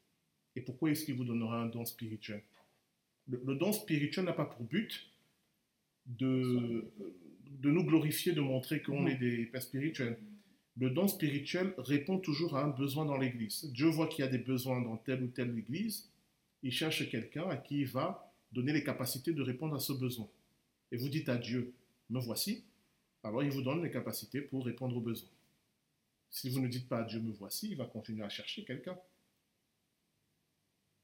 Et 0.56 0.62
pourquoi 0.62 0.92
est-ce 0.92 1.06
qu'il 1.06 1.16
vous 1.16 1.24
donnera 1.24 1.60
un 1.60 1.66
don 1.66 1.84
spirituel? 1.86 2.44
Le, 3.28 3.56
don 3.56 3.74
spirituel 3.74 4.26
n'a 4.26 4.34
pas 4.34 4.46
pour 4.46 4.64
but 4.64 5.10
de, 6.06 6.92
de 7.50 7.72
nous 7.72 7.84
glorifier, 7.84 8.32
de 8.32 8.42
montrer 8.42 8.84
qu'on 8.84 9.08
est 9.08 9.16
des 9.16 9.48
pères 9.48 9.64
spirituels. 9.64 10.20
Le 10.78 10.92
don 10.92 11.08
spirituel 11.08 11.74
répond 11.80 12.20
toujours 12.20 12.58
à 12.58 12.66
un 12.66 12.70
besoin 12.70 13.06
dans 13.06 13.18
l'Église. 13.18 13.72
Dieu 13.74 13.88
voit 13.88 14.06
qu'il 14.06 14.24
y 14.24 14.28
a 14.28 14.30
des 14.30 14.38
besoins 14.38 14.82
dans 14.82 14.98
telle 14.98 15.24
ou 15.24 15.30
telle 15.30 15.58
Église, 15.58 16.12
il 16.62 16.72
cherche 16.72 17.10
quelqu'un 17.10 17.50
à 17.50 17.58
qui 17.58 17.80
il 17.80 17.88
va 17.88 18.32
donner 18.52 18.72
les 18.72 18.84
capacités 18.84 19.34
de 19.34 19.42
répondre 19.42 19.74
à 19.74 19.80
ce 19.80 19.94
besoin. 19.94 20.28
Et 20.92 20.98
vous 20.98 21.10
dites 21.10 21.28
à 21.28 21.38
Dieu, 21.38 21.74
me 22.12 22.20
voici, 22.20 22.66
alors 23.24 23.44
il 23.44 23.52
vous 23.52 23.62
donne 23.62 23.84
les 23.84 23.92
capacités 23.92 24.42
pour 24.42 24.66
répondre 24.66 24.96
aux 24.96 25.02
besoins. 25.02 25.30
Si 26.30 26.50
vous 26.50 26.60
ne 26.60 26.68
dites 26.68 26.88
pas 26.88 27.04
Dieu, 27.04 27.20
me 27.20 27.32
voici, 27.32 27.70
il 27.70 27.78
va 27.78 27.86
continuer 27.86 28.24
à 28.24 28.30
chercher 28.30 28.64
quelqu'un. 28.64 28.98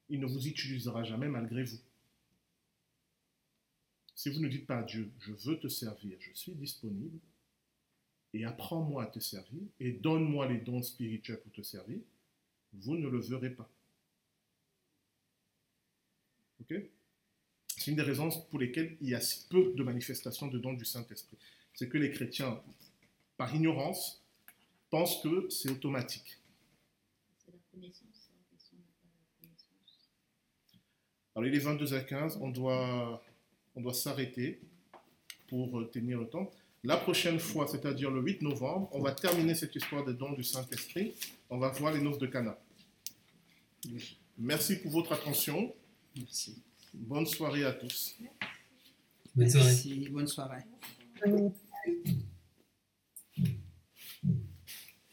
Il 0.09 0.19
ne 0.19 0.25
vous 0.27 0.47
utilisera 0.47 1.03
jamais 1.03 1.27
malgré 1.27 1.63
vous. 1.63 1.79
Si 4.13 4.29
vous 4.29 4.39
ne 4.39 4.47
dites 4.47 4.65
pas 4.65 4.79
à 4.79 4.83
Dieu, 4.83 5.11
je 5.19 5.33
veux 5.33 5.59
te 5.59 5.67
servir, 5.67 6.17
je 6.21 6.31
suis 6.33 6.53
disponible, 6.53 7.19
et 8.33 8.45
apprends-moi 8.45 9.03
à 9.03 9.07
te 9.07 9.19
servir, 9.19 9.61
et 9.79 9.91
donne-moi 9.91 10.47
les 10.47 10.59
dons 10.59 10.81
spirituels 10.81 11.41
pour 11.41 11.51
te 11.51 11.61
servir, 11.61 11.99
vous 12.73 12.95
ne 12.97 13.07
le 13.07 13.19
verrez 13.19 13.49
pas. 13.49 13.69
C'est 16.69 17.91
une 17.91 17.97
des 17.97 18.01
raisons 18.01 18.29
pour 18.49 18.59
lesquelles 18.59 18.97
il 19.01 19.09
y 19.09 19.15
a 19.15 19.21
si 19.21 19.47
peu 19.47 19.73
de 19.73 19.83
manifestations 19.83 20.47
de 20.47 20.57
dons 20.57 20.73
du 20.73 20.85
Saint-Esprit. 20.85 21.37
C'est 21.75 21.89
que 21.89 21.97
les 21.97 22.11
chrétiens, 22.11 22.59
par 23.37 23.53
ignorance, 23.53 24.23
pensent 24.89 25.21
que 25.21 25.49
c'est 25.49 25.69
automatique. 25.69 26.37
C'est 27.37 27.51
la 27.51 27.57
connaissance. 27.71 28.29
hein. 28.73 28.77
Alors 31.35 31.47
il 31.47 31.53
est 31.55 31.59
22 31.59 31.93
à 31.93 31.99
15, 32.01 32.37
on 32.41 32.49
doit, 32.49 33.21
on 33.75 33.81
doit 33.81 33.93
s'arrêter 33.93 34.61
pour 35.47 35.79
euh, 35.79 35.85
tenir 35.91 36.19
le 36.19 36.27
temps. 36.29 36.49
La 36.83 36.97
prochaine 36.97 37.39
fois, 37.39 37.67
c'est-à-dire 37.67 38.09
le 38.11 38.21
8 38.21 38.41
novembre, 38.43 38.89
on 38.93 39.01
va 39.01 39.11
terminer 39.11 39.55
cette 39.55 39.75
histoire 39.75 40.05
des 40.05 40.13
dons 40.13 40.31
du 40.33 40.43
Saint-Esprit. 40.43 41.13
On 41.49 41.57
va 41.57 41.69
voir 41.69 41.91
les 41.93 41.99
noces 41.99 42.19
de 42.19 42.27
Cana. 42.27 42.57
Merci 44.37 44.77
pour 44.77 44.91
votre 44.91 45.11
attention. 45.13 45.73
Merci. 46.15 46.61
Bonne 46.93 47.25
soirée 47.25 47.65
à 47.65 47.73
tous. 47.73 48.15
Bonne 49.35 49.49
soirée. 49.49 49.65
Merci. 49.65 50.09
Bonne 50.09 50.27
soirée. 50.27 50.63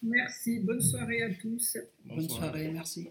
Merci, 0.02 0.60
bonne 0.60 0.80
soirée 0.80 1.22
à 1.22 1.34
tous. 1.34 1.78
Bonne 2.04 2.28
soirée. 2.28 2.70
Merci. 2.72 3.08